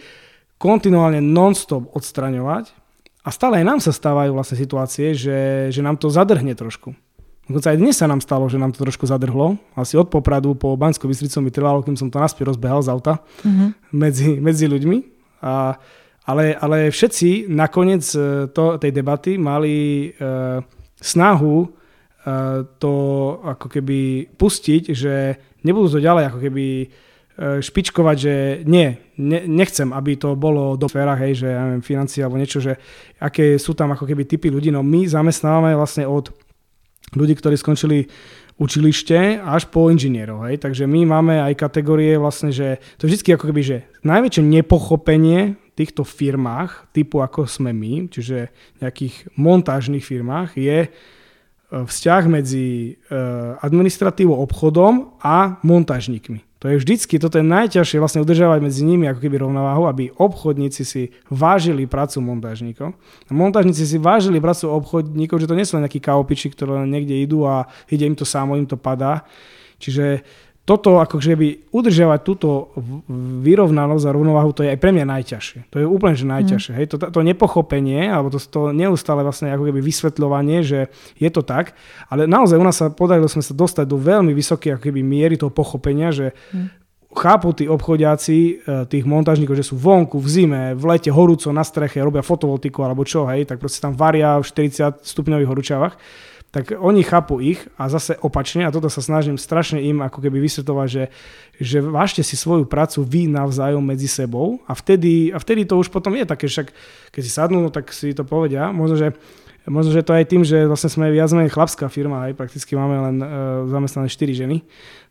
kontinuálne 0.58 1.20
non-stop 1.20 1.92
odstraňovať 1.92 2.72
a 3.26 3.30
stále 3.34 3.62
aj 3.62 3.66
nám 3.66 3.80
sa 3.82 3.92
stávajú 3.92 4.38
vlastne 4.38 4.58
situácie, 4.60 5.18
že, 5.18 5.70
že 5.74 5.82
nám 5.82 5.98
to 5.98 6.14
zadrhne 6.14 6.54
trošku. 6.54 6.94
Dokonca 7.46 7.74
aj 7.74 7.78
dnes 7.78 7.94
sa 7.94 8.10
nám 8.10 8.26
stalo, 8.26 8.50
že 8.50 8.58
nám 8.58 8.74
to 8.74 8.82
trošku 8.82 9.06
zadrhlo. 9.06 9.62
Asi 9.78 9.94
od 9.94 10.10
Popradu 10.10 10.58
po 10.58 10.74
Bansko 10.74 11.06
Bystricu 11.06 11.46
mi 11.46 11.54
trvalo, 11.54 11.86
kým 11.86 11.94
som 11.94 12.10
to 12.10 12.18
naspäť 12.18 12.50
rozbehal 12.50 12.82
z 12.82 12.90
auta 12.90 13.22
mm-hmm. 13.46 13.70
medzi, 13.94 14.30
medzi 14.42 14.66
ľuďmi. 14.66 14.98
A, 15.46 15.78
ale, 16.26 16.58
ale 16.58 16.90
všetci 16.90 17.46
nakoniec 17.54 18.02
e, 18.18 18.50
to, 18.50 18.82
tej 18.82 18.90
debaty 18.90 19.38
mali 19.38 20.10
e, 20.10 20.34
snahu 20.98 21.56
e, 21.62 21.68
to 22.82 22.94
ako 23.46 23.68
keby 23.70 24.26
pustiť, 24.34 24.84
že 24.90 25.14
nebudú 25.62 25.98
to 25.98 26.00
ďalej 26.02 26.34
ako 26.34 26.40
keby 26.50 26.66
špičkovať, 27.36 28.18
že 28.18 28.34
nie, 28.64 28.96
ne, 29.20 29.44
nechcem, 29.44 29.92
aby 29.92 30.16
to 30.16 30.40
bolo 30.40 30.80
do 30.80 30.88
sférach, 30.88 31.20
hej, 31.20 31.44
že 31.44 31.48
ja 31.52 31.68
neviem, 31.68 31.84
financie 31.84 32.24
alebo 32.24 32.40
niečo, 32.40 32.64
že 32.64 32.80
aké 33.20 33.60
sú 33.60 33.76
tam 33.76 33.92
ako 33.92 34.08
keby 34.08 34.24
typy 34.24 34.48
ľudí. 34.48 34.72
No 34.72 34.80
my 34.80 35.04
zamestnávame 35.04 35.76
vlastne 35.76 36.08
od 36.08 36.32
ľudí, 37.12 37.36
ktorí 37.36 37.60
skončili 37.60 38.08
učilište 38.56 39.44
až 39.44 39.68
po 39.68 39.92
inžinierov. 39.92 40.48
Hej. 40.48 40.64
Takže 40.64 40.88
my 40.88 41.04
máme 41.04 41.44
aj 41.44 41.60
kategórie 41.60 42.16
vlastne, 42.16 42.56
že 42.56 42.80
to 42.96 43.08
je 43.08 43.20
vždy 43.20 43.36
ako 43.36 43.52
keby, 43.52 43.62
že 43.62 43.78
najväčšie 44.08 44.44
nepochopenie 44.44 45.60
v 45.60 45.70
týchto 45.76 46.08
firmách, 46.08 46.88
typu 46.96 47.20
ako 47.20 47.52
sme 47.52 47.76
my, 47.76 48.08
čiže 48.08 48.48
nejakých 48.80 49.36
montážnych 49.36 50.08
firmách, 50.08 50.56
je 50.56 50.88
e, 50.88 50.90
vzťah 51.68 52.24
medzi 52.32 52.96
e, 52.96 53.20
administratívou, 53.60 54.40
obchodom 54.40 55.20
a 55.20 55.60
montážnikmi. 55.68 56.55
To 56.66 56.74
je 56.74 56.82
vždycky, 56.82 57.22
toto 57.22 57.38
je 57.38 57.46
najťažšie 57.46 58.02
vlastne 58.02 58.26
udržávať 58.26 58.58
medzi 58.58 58.82
nimi 58.82 59.06
ako 59.06 59.22
keby 59.22 59.38
rovnováhu, 59.38 59.86
aby 59.86 60.10
obchodníci 60.18 60.82
si 60.82 61.14
vážili 61.30 61.86
prácu 61.86 62.26
montážnikov. 62.26 62.98
A 63.30 63.62
si 63.70 64.02
vážili 64.02 64.42
prácu 64.42 64.74
obchodníkov, 64.74 65.46
že 65.46 65.46
to 65.46 65.54
nie 65.54 65.62
sú 65.62 65.78
len 65.78 65.86
nejakí 65.86 66.02
kaopiči, 66.02 66.50
ktoré 66.50 66.90
niekde 66.90 67.22
idú 67.22 67.46
a 67.46 67.70
ide 67.86 68.10
im 68.10 68.18
to 68.18 68.26
samo, 68.26 68.58
im 68.58 68.66
to 68.66 68.82
padá. 68.82 69.30
Čiže 69.78 70.26
toto 70.66 70.98
akože 70.98 71.38
by 71.38 71.48
udržiavať 71.70 72.20
túto 72.26 72.74
vyrovnanosť 73.46 74.06
a 74.10 74.16
rovnováhu, 74.18 74.50
to 74.50 74.66
je 74.66 74.74
aj 74.74 74.82
pre 74.82 74.90
mňa 74.90 75.06
najťažšie. 75.06 75.70
To 75.70 75.78
je 75.78 75.86
úplne 75.86 76.18
že 76.18 76.26
najťažšie. 76.26 76.72
Mm. 76.74 76.78
Hej, 76.82 76.86
to, 76.90 76.98
to 76.98 77.22
nepochopenie, 77.22 78.10
alebo 78.10 78.34
to, 78.34 78.42
to 78.42 78.74
neustále 78.74 79.22
vlastne 79.22 79.54
ako 79.54 79.70
keby 79.70 79.80
vysvetľovanie, 79.86 80.66
že 80.66 80.90
je 81.22 81.30
to 81.30 81.46
tak, 81.46 81.78
ale 82.10 82.26
naozaj 82.26 82.58
u 82.58 82.66
nás 82.66 82.82
sa 82.82 82.90
podarilo 82.90 83.30
sme 83.30 83.46
sa 83.46 83.54
dostať 83.54 83.86
do 83.86 84.02
veľmi 84.02 84.34
vysokej 84.34 84.76
ako 84.76 84.84
keby 84.90 85.06
miery 85.06 85.38
toho 85.38 85.54
pochopenia, 85.54 86.10
že 86.10 86.34
mm 86.50 86.86
chápu 87.16 87.56
tí 87.56 87.66
obchodiaci, 87.72 88.38
e, 88.38 88.54
tých 88.92 89.08
montážnikov, 89.08 89.56
že 89.56 89.64
sú 89.64 89.80
vonku, 89.80 90.20
v 90.20 90.28
zime, 90.28 90.64
v 90.76 90.84
lete, 90.84 91.08
horúco 91.08 91.48
na 91.56 91.64
streche, 91.64 92.04
robia 92.04 92.20
fotovoltiku 92.20 92.84
alebo 92.84 93.08
čo, 93.08 93.24
hej, 93.32 93.48
tak 93.48 93.64
proste 93.64 93.80
tam 93.80 93.96
varia 93.96 94.36
v 94.36 94.44
40 94.44 95.00
stupňových 95.00 95.48
horúčavách 95.48 95.94
tak 96.56 96.72
oni 96.72 97.04
chápu 97.04 97.44
ich 97.44 97.68
a 97.76 97.92
zase 97.92 98.16
opačne, 98.24 98.64
a 98.64 98.72
toto 98.72 98.88
sa 98.88 99.04
snažím 99.04 99.36
strašne 99.36 99.84
im 99.84 100.00
ako 100.00 100.24
keby 100.24 100.40
vysvetovať, 100.40 100.88
že, 100.88 101.04
že 101.60 101.78
vážte 101.84 102.24
si 102.24 102.40
svoju 102.40 102.64
prácu 102.64 103.04
vy 103.04 103.28
navzájom 103.28 103.84
medzi 103.84 104.08
sebou 104.08 104.64
a 104.64 104.72
vtedy, 104.72 105.36
a 105.36 105.38
vtedy 105.44 105.68
to 105.68 105.76
už 105.76 105.92
potom 105.92 106.16
je 106.16 106.24
také, 106.24 106.48
však 106.48 106.72
keď 107.12 107.22
si 107.28 107.32
sadnú, 107.32 107.60
no, 107.60 107.68
tak 107.68 107.92
si 107.92 108.16
to 108.16 108.24
povedia. 108.24 108.72
Možno, 108.72 108.96
že 108.96 109.12
Možno, 109.66 109.98
že 109.98 110.06
to 110.06 110.14
aj 110.14 110.30
tým, 110.30 110.46
že 110.46 110.70
vlastne 110.70 110.94
sme 110.94 111.10
viac 111.10 111.26
menej 111.34 111.50
chlapská 111.50 111.90
firma, 111.90 112.30
aj 112.30 112.38
prakticky 112.38 112.78
máme 112.78 113.02
len 113.02 113.18
uh, 113.18 113.28
zamestnané 113.66 114.14
4 114.14 114.46
ženy, 114.46 114.62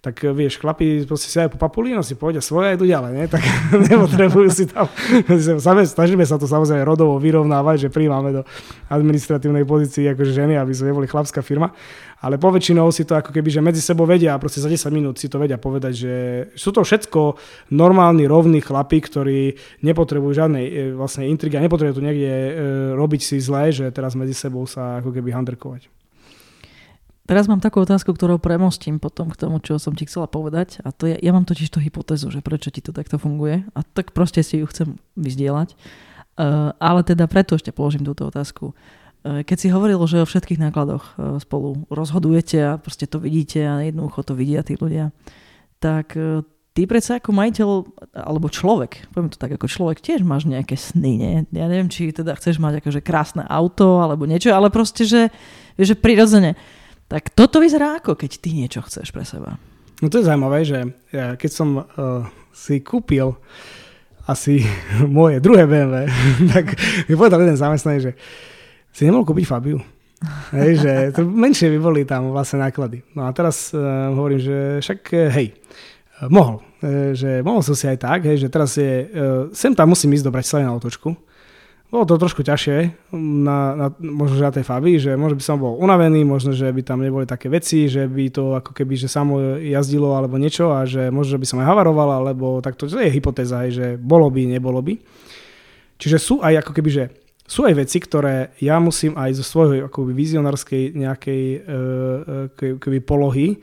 tak 0.04 0.20
uh, 0.20 0.36
vieš, 0.36 0.60
chlapi 0.60 1.08
proste 1.08 1.32
si 1.32 1.40
aj 1.40 1.48
po 1.48 1.56
papulíno 1.56 2.04
si 2.04 2.12
povedia 2.12 2.44
svoje 2.44 2.68
a 2.68 2.76
idú 2.76 2.84
ďalej, 2.84 3.10
nie? 3.16 3.24
tak 3.34 3.40
nepotrebujú 3.72 4.48
si 4.52 4.68
tam, 4.68 4.84
snažíme 5.88 6.28
sa 6.28 6.36
to 6.36 6.44
samozrejme 6.44 6.84
rodovo 6.84 7.16
vyrovnávať, 7.16 7.88
že 7.88 7.94
príjmame 7.94 8.36
do 8.36 8.42
administratívnej 8.92 9.64
pozícii 9.64 10.12
akože 10.12 10.36
ženy, 10.36 10.60
aby 10.60 10.76
sme 10.76 10.92
neboli 10.92 11.08
chlapská 11.08 11.40
firma, 11.40 11.72
ale 12.24 12.40
poväčšinou 12.40 12.88
si 12.92 13.04
to 13.04 13.16
ako 13.16 13.32
keby, 13.32 13.48
že 13.52 13.60
medzi 13.60 13.80
sebou 13.84 14.08
vedia 14.08 14.32
a 14.32 14.40
proste 14.40 14.60
za 14.60 14.68
10 14.68 14.88
minút 14.92 15.16
si 15.20 15.28
to 15.28 15.36
vedia 15.36 15.60
povedať, 15.60 15.92
že 15.92 16.14
sú 16.56 16.72
to 16.72 16.84
všetko 16.84 17.36
normálni, 17.76 18.24
rovní 18.24 18.64
chlapi, 18.64 19.00
ktorí 19.04 19.40
nepotrebujú 19.84 20.32
žiadnej 20.32 20.64
e, 20.64 20.72
vlastne 20.96 21.28
intrigy 21.28 21.60
a 21.60 21.64
nepotrebujú 21.64 22.00
tu 22.00 22.04
niekde 22.04 22.32
e, 22.32 22.52
robiť 22.96 23.20
si 23.20 23.36
zlé, 23.40 23.72
že 23.72 23.92
teraz 23.92 24.16
medzi 24.16 24.32
sebou 24.32 24.64
sa 24.64 25.04
ako 25.04 25.12
keby 25.12 25.36
handrkovať. 25.36 26.03
Teraz 27.24 27.48
mám 27.48 27.64
takú 27.64 27.80
otázku, 27.80 28.12
ktorou 28.12 28.36
premostím 28.36 29.00
potom 29.00 29.32
k 29.32 29.40
tomu, 29.40 29.56
čo 29.64 29.80
som 29.80 29.96
ti 29.96 30.04
chcela 30.04 30.28
povedať. 30.28 30.84
A 30.84 30.92
to 30.92 31.08
je, 31.08 31.16
ja 31.16 31.32
mám 31.32 31.48
totiž 31.48 31.72
to 31.72 31.80
hypotézu, 31.80 32.28
že 32.28 32.44
prečo 32.44 32.68
ti 32.68 32.84
to 32.84 32.92
takto 32.92 33.16
funguje. 33.16 33.64
A 33.72 33.80
tak 33.80 34.12
proste 34.12 34.44
si 34.44 34.60
ju 34.60 34.68
chcem 34.68 35.00
vyzdieľať. 35.16 35.72
Uh, 36.34 36.74
ale 36.82 37.06
teda 37.06 37.24
preto 37.30 37.56
ešte 37.56 37.72
položím 37.72 38.04
túto 38.04 38.28
otázku. 38.28 38.76
Eh, 39.24 39.40
keď 39.40 39.56
si 39.56 39.72
hovoril, 39.72 39.96
že 40.04 40.20
o 40.20 40.28
všetkých 40.28 40.60
nákladoch 40.60 41.04
eh, 41.16 41.40
spolu 41.40 41.88
rozhodujete 41.88 42.60
a 42.60 42.76
proste 42.76 43.08
to 43.08 43.16
vidíte 43.16 43.64
a 43.64 43.80
jednoducho 43.80 44.20
to 44.20 44.36
vidia 44.36 44.60
tí 44.60 44.76
ľudia, 44.76 45.16
tak 45.80 46.12
eh, 46.12 46.44
ty 46.76 46.84
predsa 46.84 47.16
ako 47.16 47.32
majiteľ, 47.32 47.68
alebo 48.12 48.52
človek, 48.52 49.08
poviem 49.16 49.32
to 49.32 49.40
tak 49.40 49.56
ako 49.56 49.64
človek, 49.64 50.04
tiež 50.04 50.20
máš 50.28 50.44
nejaké 50.44 50.76
sny, 50.76 51.12
nie? 51.16 51.34
Ja 51.56 51.72
neviem, 51.72 51.88
či 51.88 52.12
teda 52.12 52.36
chceš 52.36 52.60
mať 52.60 52.84
akože 52.84 53.00
krásne 53.00 53.48
auto 53.48 54.04
alebo 54.04 54.28
niečo, 54.28 54.52
ale 54.52 54.68
proste, 54.68 55.08
že, 55.08 55.32
že 55.80 55.96
prirodzene. 55.96 56.52
Tak 57.14 57.30
toto 57.30 57.62
vyzerá 57.62 58.02
ako, 58.02 58.18
keď 58.18 58.42
ty 58.42 58.50
niečo 58.58 58.82
chceš 58.82 59.14
pre 59.14 59.22
seba. 59.22 59.54
No 60.02 60.10
to 60.10 60.18
je 60.18 60.26
zaujímavé, 60.26 60.66
že 60.66 60.82
ja, 61.14 61.38
keď 61.38 61.50
som 61.54 61.68
uh, 61.78 62.26
si 62.50 62.82
kúpil 62.82 63.38
asi 64.26 64.66
moje 65.06 65.38
druhé 65.38 65.62
BMW, 65.70 66.10
tak 66.54 66.74
mi 67.06 67.14
povedal 67.14 67.46
jeden 67.46 67.54
zamestnaný, 67.54 68.10
že 68.10 68.12
si 68.90 69.06
nemohol 69.06 69.30
kúpiť 69.30 69.46
Fabiu. 69.46 69.78
Hej, 70.50 70.82
že 70.82 70.92
to 71.14 71.22
menšie 71.22 71.70
by 71.70 71.78
boli 71.78 72.02
tam 72.02 72.34
vlastne 72.34 72.58
náklady. 72.58 73.06
No 73.14 73.28
a 73.28 73.30
teraz 73.30 73.70
uh, 73.70 74.10
hovorím, 74.10 74.42
že 74.42 74.58
však 74.82 75.00
uh, 75.14 75.30
hej, 75.38 75.54
mohol. 76.26 76.66
Uh, 76.82 77.14
že 77.14 77.46
mohol 77.46 77.62
som 77.62 77.78
si 77.78 77.86
aj 77.86 78.02
tak, 78.02 78.26
hej, 78.26 78.42
že 78.42 78.50
teraz 78.50 78.74
je, 78.74 79.06
uh, 79.06 79.54
sem 79.54 79.70
tam 79.70 79.94
musím 79.94 80.18
ísť 80.18 80.26
do 80.26 80.34
Bratislavy 80.34 80.66
na 80.66 80.74
otočku. 80.74 81.14
Bolo 81.92 82.10
to 82.10 82.18
trošku 82.18 82.42
ťažšie, 82.42 82.76
na, 83.14 83.58
na, 83.78 83.86
možno 84.02 84.34
že 84.34 84.48
na 84.48 84.50
tej 84.50 84.66
Fabii, 84.66 84.96
že 84.98 85.14
možno 85.14 85.38
by 85.38 85.44
som 85.46 85.62
bol 85.62 85.78
unavený, 85.78 86.26
možno, 86.26 86.50
že 86.50 86.66
by 86.66 86.82
tam 86.82 86.98
neboli 86.98 87.22
také 87.22 87.46
veci, 87.46 87.86
že 87.86 88.10
by 88.10 88.34
to 88.34 88.58
ako 88.58 88.74
keby, 88.74 88.98
že 88.98 89.06
samo 89.06 89.38
jazdilo 89.62 90.10
alebo 90.10 90.34
niečo 90.34 90.74
a 90.74 90.82
že 90.90 91.14
možno, 91.14 91.38
že 91.38 91.40
by 91.44 91.46
som 91.46 91.58
aj 91.62 91.70
havaroval, 91.70 92.10
alebo 92.18 92.58
takto, 92.58 92.90
to 92.90 92.98
je 92.98 93.14
hypotéza, 93.14 93.62
hej, 93.62 93.70
že 93.70 93.86
bolo 93.94 94.26
by, 94.26 94.42
nebolo 94.42 94.82
by. 94.82 94.98
Čiže 96.02 96.18
sú 96.18 96.34
aj 96.42 96.66
ako 96.66 96.72
keby, 96.74 96.90
že 96.90 97.04
sú 97.44 97.68
aj 97.68 97.76
veci, 97.76 98.00
ktoré 98.00 98.56
ja 98.58 98.80
musím 98.80 99.14
aj 99.20 99.36
zo 99.38 99.44
svojho 99.44 99.86
akoby 99.86 100.16
vizionárskej 100.16 100.96
nejakej 100.96 101.42
uh, 101.60 102.78
keby 102.80 102.98
polohy 103.04 103.60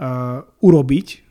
uh, 0.00 0.40
urobiť, 0.64 1.27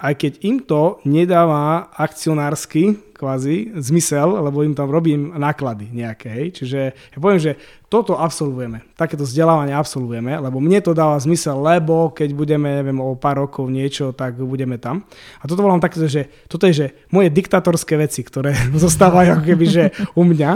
aj 0.00 0.14
keď 0.16 0.32
im 0.42 0.56
to 0.64 0.98
nedáva 1.04 1.92
akcionársky 1.92 2.96
kvázi 3.20 3.76
zmysel, 3.76 4.40
lebo 4.40 4.64
im 4.64 4.72
tam 4.72 4.88
robím 4.88 5.36
náklady 5.36 5.92
nejaké. 5.92 6.48
Čiže 6.56 6.80
ja 6.96 7.18
poviem, 7.20 7.36
že 7.36 7.60
toto 7.92 8.16
absolvujeme, 8.16 8.80
takéto 8.96 9.28
vzdelávanie 9.28 9.76
absolvujeme, 9.76 10.40
lebo 10.40 10.56
mne 10.56 10.80
to 10.80 10.96
dáva 10.96 11.20
zmysel, 11.20 11.60
lebo 11.60 12.16
keď 12.16 12.32
budeme, 12.32 12.80
neviem, 12.80 12.96
o 12.96 13.12
pár 13.20 13.44
rokov 13.44 13.68
niečo, 13.68 14.16
tak 14.16 14.40
budeme 14.40 14.80
tam. 14.80 15.04
A 15.42 15.44
toto 15.44 15.60
volám 15.60 15.84
také, 15.84 16.00
že 16.08 16.32
toto 16.48 16.64
je, 16.64 16.72
že 16.72 16.86
moje 17.12 17.28
diktatorské 17.28 18.00
veci, 18.00 18.24
ktoré 18.24 18.56
zostávajú 18.88 19.36
ako 19.36 19.44
keby, 19.44 19.66
že 19.68 19.84
u 20.16 20.24
mňa. 20.24 20.50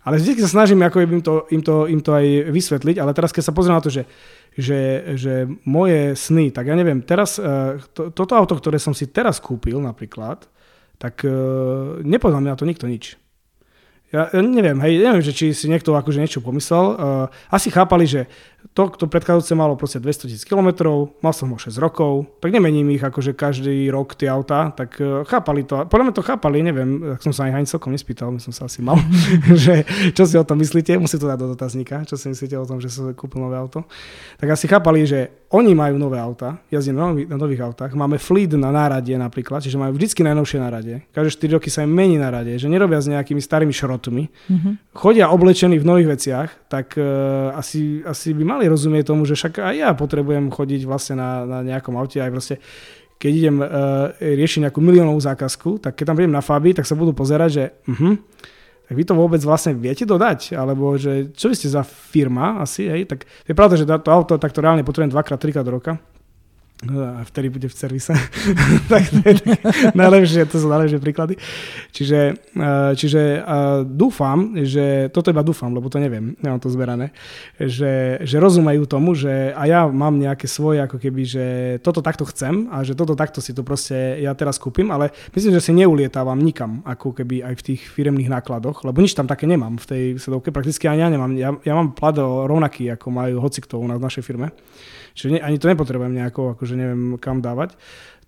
Ale 0.00 0.16
vždy 0.16 0.40
sa 0.40 0.48
snažím 0.48 0.80
ako 0.80 1.04
im 1.04 1.20
to, 1.20 1.34
im, 1.52 1.60
to, 1.60 1.84
im 1.84 2.00
to 2.00 2.16
aj 2.16 2.26
vysvetliť, 2.48 2.96
ale 2.96 3.12
teraz 3.12 3.36
keď 3.36 3.44
sa 3.44 3.52
pozriem 3.52 3.76
na 3.76 3.84
to, 3.84 3.92
že, 3.92 4.08
že, 4.56 4.80
že 5.12 5.44
moje 5.68 6.16
sny, 6.16 6.48
tak 6.56 6.72
ja 6.72 6.74
neviem, 6.78 7.04
teraz 7.04 7.36
uh, 7.36 7.76
to, 7.92 8.08
toto 8.08 8.32
auto, 8.32 8.56
ktoré 8.56 8.80
som 8.80 8.96
si 8.96 9.12
teraz 9.12 9.36
kúpil 9.44 9.76
napríklad, 9.76 10.48
tak 11.00 11.24
nepovedal 12.04 12.44
mi 12.44 12.52
na 12.52 12.60
to 12.60 12.68
nikto 12.68 12.84
nič. 12.84 13.16
Ja 14.10 14.26
neviem, 14.34 14.76
hej, 14.82 14.98
neviem, 14.98 15.22
že 15.22 15.30
či 15.30 15.54
si 15.54 15.70
niekto 15.70 15.94
akože 15.94 16.18
niečo 16.18 16.42
pomyslel. 16.42 16.84
Uh, 16.92 16.96
asi 17.46 17.70
chápali, 17.70 18.10
že 18.10 18.26
to, 18.70 18.86
to 18.94 19.10
predchádzajúce 19.10 19.54
malo 19.58 19.74
proste 19.74 19.98
200 19.98 20.30
tisíc 20.30 20.44
km, 20.46 20.70
mal 21.20 21.34
som 21.34 21.50
ho 21.50 21.58
6 21.58 21.74
rokov, 21.82 22.30
tak 22.38 22.54
nemením 22.54 22.94
ich 22.94 23.02
akože 23.02 23.34
každý 23.34 23.90
rok 23.90 24.14
tie 24.14 24.30
autá, 24.30 24.70
tak 24.70 25.00
uh, 25.02 25.26
chápali 25.26 25.66
to. 25.66 25.84
Podľa 25.90 26.04
mňa 26.06 26.14
to 26.14 26.22
chápali, 26.22 26.62
neviem, 26.62 27.18
tak 27.18 27.20
som 27.26 27.32
sa 27.34 27.50
aj 27.50 27.52
ani 27.58 27.66
celkom 27.66 27.90
nespýtal, 27.90 28.30
my 28.30 28.38
som 28.38 28.54
sa 28.54 28.70
asi 28.70 28.78
mal, 28.80 29.00
že 29.66 29.82
čo 30.14 30.22
si 30.22 30.38
o 30.38 30.44
tom 30.46 30.62
myslíte, 30.62 30.94
musí 31.02 31.18
to 31.18 31.26
dať 31.26 31.38
do 31.40 31.46
dotazníka, 31.52 32.06
čo 32.06 32.14
si 32.14 32.30
myslíte 32.30 32.54
o 32.56 32.66
tom, 32.68 32.78
že 32.78 32.92
som 32.92 33.10
kúpil 33.12 33.42
nové 33.42 33.58
auto. 33.58 33.84
Tak 34.38 34.48
asi 34.54 34.70
chápali, 34.70 35.02
že 35.02 35.40
oni 35.50 35.74
majú 35.74 35.98
nové 35.98 36.22
auta, 36.22 36.62
jazdia 36.70 36.94
na, 36.94 37.10
nový, 37.10 37.26
na 37.26 37.34
nových 37.34 37.66
autách, 37.66 37.90
máme 37.98 38.22
fleet 38.22 38.54
na 38.54 38.70
nárade 38.70 39.10
napríklad, 39.18 39.66
čiže 39.66 39.74
majú 39.74 39.98
vždycky 39.98 40.22
najnovšie 40.22 40.58
nárade. 40.62 41.02
Každé 41.10 41.30
4 41.50 41.56
roky 41.58 41.68
sa 41.74 41.82
im 41.82 41.90
mení 41.90 42.22
nárade, 42.22 42.54
že 42.54 42.70
nerobia 42.70 43.02
s 43.02 43.10
nejakými 43.10 43.42
starými 43.42 43.74
šrotmi. 43.74 44.30
Mm-hmm. 44.30 44.94
Chodia 44.94 45.26
oblečení 45.34 45.82
v 45.82 45.88
nových 45.90 46.08
veciach, 46.14 46.70
tak 46.70 46.94
uh, 46.94 47.50
asi, 47.58 47.98
asi 48.06 48.30
by 48.30 48.44
mali 48.50 48.66
rozumieť 48.66 49.14
tomu, 49.14 49.22
že 49.22 49.38
však 49.38 49.62
aj 49.62 49.74
ja 49.78 49.90
potrebujem 49.94 50.50
chodiť 50.50 50.82
vlastne 50.82 51.22
na, 51.22 51.46
na 51.46 51.58
nejakom 51.62 51.94
aute 51.94 52.18
aj 52.18 52.32
proste 52.34 52.54
keď 53.20 53.32
idem 53.36 53.56
uh, 53.60 53.68
riešiť 54.16 54.64
nejakú 54.64 54.80
miliónovú 54.80 55.20
zákazku, 55.20 55.84
tak 55.84 55.92
keď 55.92 56.04
tam 56.08 56.16
prídem 56.16 56.32
na 56.32 56.40
Fabi, 56.40 56.72
tak 56.72 56.88
sa 56.88 56.96
budú 56.96 57.12
pozerať, 57.12 57.50
že 57.52 57.64
uh-huh, 57.84 58.16
tak 58.88 58.94
vy 58.96 59.04
to 59.04 59.12
vôbec 59.12 59.38
vlastne 59.44 59.76
viete 59.76 60.08
dodať? 60.08 60.56
Alebo 60.56 60.96
že 60.96 61.28
čo 61.36 61.46
vy 61.46 61.54
ste 61.54 61.68
za 61.68 61.84
firma 61.84 62.64
asi, 62.64 62.88
hej? 62.88 63.04
Tak 63.04 63.28
je 63.44 63.52
pravda, 63.52 63.76
že 63.76 63.84
to 63.84 64.08
auto 64.08 64.40
takto 64.40 64.64
reálne 64.64 64.82
potrebujem 64.82 65.12
dvakrát, 65.12 65.36
trikrát 65.36 65.68
do 65.68 65.76
roka. 65.76 66.00
No 66.80 67.20
a 67.20 67.20
vtedy 67.28 67.52
bude 67.52 67.68
v 67.68 67.76
servise. 67.76 68.16
tak 68.92 69.04
to 69.12 69.20
je 69.20 69.36
najlepšie, 70.00 70.48
to 70.48 70.56
sú 70.56 70.64
najlepšie 70.72 70.96
príklady. 70.96 71.36
Čiže, 71.92 72.40
čiže 72.96 73.44
dúfam, 73.84 74.56
že, 74.64 75.12
toto 75.12 75.28
iba 75.28 75.44
dúfam, 75.44 75.68
lebo 75.76 75.92
to 75.92 76.00
neviem, 76.00 76.32
nemám 76.40 76.56
to 76.56 76.72
zberané, 76.72 77.12
že, 77.60 78.24
že 78.24 78.36
rozumejú 78.40 78.88
tomu, 78.88 79.12
že 79.12 79.52
a 79.52 79.68
ja 79.68 79.84
mám 79.92 80.16
nejaké 80.16 80.48
svoje, 80.48 80.80
ako 80.80 80.96
keby, 80.96 81.22
že 81.28 81.44
toto 81.84 82.00
takto 82.00 82.24
chcem 82.24 82.72
a 82.72 82.80
že 82.80 82.96
toto 82.96 83.12
takto 83.12 83.44
si 83.44 83.52
to 83.52 83.60
proste 83.60 84.16
ja 84.24 84.32
teraz 84.32 84.56
kúpim, 84.56 84.88
ale 84.88 85.12
myslím, 85.36 85.52
že 85.52 85.60
si 85.60 85.76
neulietávam 85.76 86.40
nikam, 86.40 86.80
ako 86.88 87.12
keby 87.12 87.44
aj 87.44 87.54
v 87.60 87.64
tých 87.72 87.80
firemných 87.92 88.32
nákladoch, 88.32 88.88
lebo 88.88 89.04
nič 89.04 89.12
tam 89.12 89.28
také 89.28 89.44
nemám 89.44 89.76
v 89.76 89.84
tej 89.84 90.04
sedovke, 90.16 90.48
prakticky 90.48 90.88
ani 90.88 91.04
ja 91.04 91.08
nemám. 91.12 91.30
Ja, 91.36 91.50
ja 91.60 91.74
mám 91.76 91.92
plat 91.92 92.16
rovnaký, 92.16 92.88
ako 92.96 93.12
majú 93.12 93.36
hocikto 93.44 93.76
u 93.76 93.84
nás 93.84 94.00
v 94.00 94.06
našej 94.08 94.24
firme. 94.24 94.48
Čiže 95.14 95.42
ani 95.42 95.56
to 95.58 95.70
nepotrebujem 95.70 96.14
nejako, 96.14 96.54
akože 96.56 96.74
neviem 96.78 97.02
kam 97.18 97.44
dávať. 97.44 97.74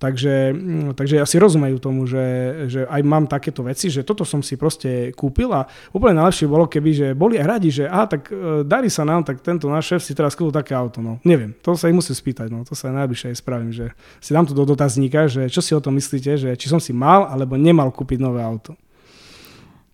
Takže, 0.03 0.51
mm, 0.51 0.99
takže 0.99 1.23
asi 1.23 1.39
rozumejú 1.39 1.79
tomu, 1.79 2.11
že, 2.11 2.27
že 2.67 2.81
aj 2.91 3.03
mám 3.07 3.31
takéto 3.31 3.63
veci, 3.63 3.87
že 3.87 4.03
toto 4.03 4.27
som 4.27 4.43
si 4.43 4.59
proste 4.59 5.15
kúpil 5.15 5.47
a 5.55 5.71
úplne 5.95 6.19
najlepšie 6.19 6.51
bolo, 6.51 6.67
keby 6.67 6.91
že 6.91 7.07
boli 7.15 7.39
aj 7.39 7.47
radi, 7.47 7.71
že 7.71 7.87
a 7.87 8.03
tak 8.11 8.27
e, 8.35 8.67
darí 8.67 8.91
sa 8.91 9.07
nám, 9.07 9.23
tak 9.23 9.39
tento 9.47 9.71
náš 9.71 9.95
šéf 9.95 10.03
si 10.03 10.19
teraz 10.19 10.35
kúpil 10.35 10.51
také 10.51 10.75
auto. 10.75 10.99
No. 10.99 11.23
Neviem, 11.23 11.55
to 11.63 11.79
sa 11.79 11.87
ich 11.87 11.95
musí 11.95 12.11
spýtať, 12.11 12.51
no. 12.51 12.67
to 12.67 12.75
sa 12.75 12.91
aj 12.91 13.07
najbližšie 13.07 13.31
aj 13.31 13.37
spravím, 13.39 13.71
že 13.71 13.95
si 14.19 14.35
dám 14.35 14.43
to 14.43 14.59
do 14.59 14.67
dotazníka, 14.67 15.31
že 15.31 15.47
čo 15.47 15.63
si 15.63 15.71
o 15.71 15.79
tom 15.79 15.95
myslíte, 15.95 16.35
že 16.35 16.51
či 16.59 16.67
som 16.67 16.83
si 16.83 16.91
mal 16.91 17.31
alebo 17.31 17.55
nemal 17.55 17.95
kúpiť 17.95 18.19
nové 18.19 18.43
auto. 18.43 18.75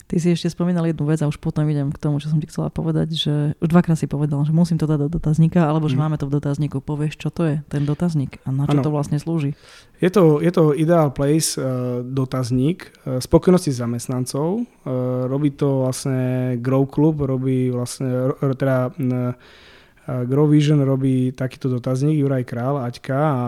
Ty 0.09 0.17
si 0.25 0.33
ešte 0.33 0.49
spomínal 0.49 0.89
jednu 0.89 1.05
vec 1.05 1.21
a 1.21 1.29
už 1.29 1.37
potom 1.37 1.69
idem 1.69 1.93
k 1.93 2.01
tomu, 2.01 2.17
čo 2.17 2.33
som 2.33 2.41
ti 2.41 2.49
chcela 2.49 2.73
povedať, 2.73 3.13
že 3.13 3.53
už 3.61 3.69
dvakrát 3.69 4.01
si 4.01 4.09
povedal, 4.09 4.41
že 4.49 4.57
musím 4.57 4.81
to 4.81 4.89
dať 4.89 5.05
do 5.05 5.09
dotazníka, 5.13 5.69
alebo 5.69 5.85
že 5.85 6.01
mm. 6.01 6.03
máme 6.03 6.17
to 6.17 6.25
v 6.25 6.41
dotazníku. 6.41 6.81
Povieš, 6.81 7.21
čo 7.21 7.29
to 7.29 7.45
je, 7.45 7.57
ten 7.69 7.85
dotazník 7.85 8.41
a 8.49 8.49
na 8.49 8.65
čo 8.65 8.81
ano. 8.81 8.89
to 8.89 8.89
vlastne 8.89 9.21
slúži? 9.21 9.53
Je 10.01 10.09
to, 10.09 10.41
je 10.41 10.49
to 10.49 10.73
Ideal 10.73 11.13
Place 11.13 11.61
uh, 11.61 12.01
dotazník 12.01 12.89
uh, 13.05 13.21
spokojnosti 13.21 13.69
zamestnancov. 13.69 14.65
Uh, 14.65 15.29
robí 15.29 15.53
to 15.53 15.85
vlastne 15.85 16.57
Grow 16.65 16.89
Club, 16.89 17.29
robí 17.29 17.69
vlastne, 17.69 18.33
teda 18.57 18.89
uh, 18.89 20.25
Grow 20.25 20.49
Vision 20.49 20.81
robí 20.89 21.37
takýto 21.37 21.69
dotazník, 21.69 22.17
Juraj 22.17 22.49
Král, 22.49 22.81
Aťka 22.81 23.13
a 23.13 23.45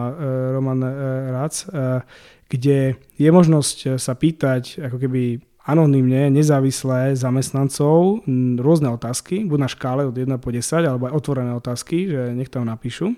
Roman 0.53 0.85
Rac, 1.33 1.57
kde 2.53 3.01
je 3.17 3.31
možnosť 3.33 3.97
sa 3.97 4.13
pýtať 4.13 4.77
ako 4.77 5.01
keby 5.01 5.41
anonymne, 5.71 6.29
nezávislé 6.35 7.15
zamestnancov 7.15 8.27
rôzne 8.59 8.91
otázky, 8.91 9.47
buď 9.47 9.59
na 9.59 9.69
škále 9.71 10.03
od 10.03 10.15
1 10.15 10.27
po 10.43 10.51
10, 10.51 10.83
alebo 10.83 11.07
aj 11.07 11.15
otvorené 11.15 11.53
otázky, 11.55 12.11
že 12.11 12.21
nech 12.35 12.51
tam 12.51 12.67
napíšu. 12.67 13.15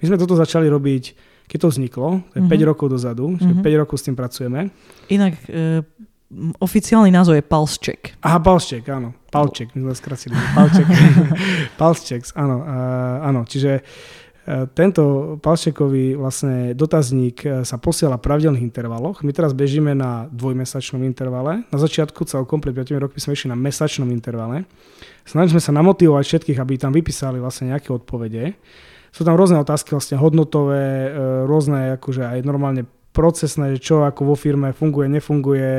My 0.00 0.04
sme 0.08 0.16
toto 0.16 0.32
začali 0.32 0.66
robiť, 0.72 1.04
keď 1.44 1.58
to 1.60 1.68
vzniklo, 1.68 2.08
to 2.32 2.34
je 2.40 2.42
mm-hmm. 2.46 2.64
5 2.64 2.70
rokov 2.70 2.86
dozadu, 2.88 3.36
mm-hmm. 3.36 3.60
5 3.60 3.82
rokov 3.84 3.96
s 4.00 4.04
tým 4.08 4.16
pracujeme. 4.16 4.72
Inak 5.12 5.34
e, 5.46 5.84
oficiálny 6.62 7.10
názov 7.10 7.36
je 7.36 7.44
Pulse 7.44 7.76
Check. 7.82 8.14
Aha, 8.22 8.38
Pulse 8.38 8.66
Check, 8.78 8.86
áno. 8.88 9.12
Check, 9.54 9.74
my 9.74 9.90
sme 9.90 9.94
Check. 10.74 10.88
Pulse 11.78 12.02
Checks, 12.06 12.30
áno. 12.38 12.62
Áno, 13.22 13.46
čiže 13.46 13.82
tento 14.74 15.36
palšekový 15.38 16.18
vlastne 16.18 16.74
dotazník 16.74 17.36
e, 17.44 17.48
sa 17.62 17.76
posiela 17.78 18.18
v 18.18 18.24
pravidelných 18.26 18.66
intervaloch. 18.66 19.22
My 19.22 19.30
teraz 19.30 19.54
bežíme 19.54 19.94
na 19.94 20.26
dvojmesačnom 20.32 21.06
intervale. 21.06 21.62
Na 21.70 21.78
začiatku 21.78 22.26
celkom 22.26 22.58
pred 22.58 22.74
5 22.74 22.98
rokmi 22.98 23.20
sme 23.22 23.36
išli 23.38 23.52
na 23.52 23.58
mesačnom 23.58 24.10
intervale. 24.10 24.66
Snažili 25.22 25.58
sme 25.58 25.62
sa 25.62 25.76
namotivovať 25.76 26.24
všetkých, 26.26 26.58
aby 26.58 26.72
tam 26.80 26.90
vypísali 26.90 27.38
vlastne 27.38 27.70
nejaké 27.70 27.94
odpovede. 27.94 28.58
Sú 29.14 29.22
tam 29.22 29.38
rôzne 29.38 29.58
otázky, 29.62 29.94
vlastne 29.94 30.18
hodnotové, 30.18 31.10
e, 31.10 31.10
rôzne 31.46 32.00
akože 32.00 32.26
aj 32.26 32.38
normálne 32.42 32.88
procesné, 33.14 33.78
čo 33.78 34.02
ako 34.02 34.34
vo 34.34 34.36
firme 34.38 34.74
funguje, 34.74 35.06
nefunguje, 35.10 35.70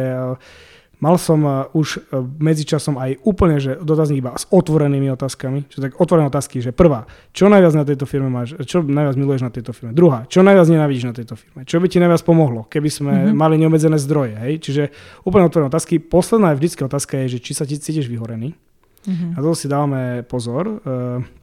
Mal 1.01 1.17
som 1.17 1.41
uh, 1.41 1.65
už 1.73 1.97
uh, 1.97 2.21
medzičasom 2.21 3.01
aj 3.01 3.17
úplne, 3.25 3.57
že 3.57 3.81
dotazník 3.81 4.21
iba 4.21 4.37
s 4.37 4.45
otvorenými 4.53 5.09
otázkami. 5.17 5.65
Čo 5.65 5.81
tak 5.81 5.97
otvorené 5.97 6.29
otázky, 6.29 6.61
že 6.61 6.69
prvá, 6.69 7.09
čo 7.33 7.49
najviac 7.49 7.73
na 7.73 7.85
tejto 7.89 8.05
firme 8.05 8.29
máš, 8.29 8.53
čo 8.69 8.85
najviac 8.85 9.17
miluješ 9.17 9.41
na 9.41 9.49
tejto 9.49 9.73
firme. 9.73 9.97
Druhá, 9.97 10.29
čo 10.29 10.45
najviac 10.45 10.69
nenávidíš 10.69 11.09
na 11.09 11.17
tejto 11.17 11.33
firme. 11.33 11.65
Čo 11.65 11.81
by 11.81 11.89
ti 11.89 11.97
najviac 11.97 12.21
pomohlo, 12.21 12.69
keby 12.69 12.89
sme 12.93 13.13
mm-hmm. 13.17 13.33
mali 13.33 13.57
neobmedzené 13.57 13.97
zdroje. 13.97 14.37
Hej? 14.37 14.53
Čiže 14.61 14.83
úplne 15.25 15.49
otvorené 15.49 15.73
otázky. 15.73 15.97
Posledná 15.97 16.53
je 16.53 16.61
vždycky 16.61 16.81
otázka 16.85 17.17
je, 17.25 17.37
že 17.37 17.39
či 17.41 17.51
sa 17.57 17.65
ti 17.65 17.81
cítiš 17.81 18.05
vyhorený. 18.05 18.53
Mm-hmm. 19.01 19.33
A 19.33 19.37
to 19.41 19.57
si 19.57 19.65
dávame 19.65 20.21
pozor. 20.21 20.85
Uh, 20.85 21.40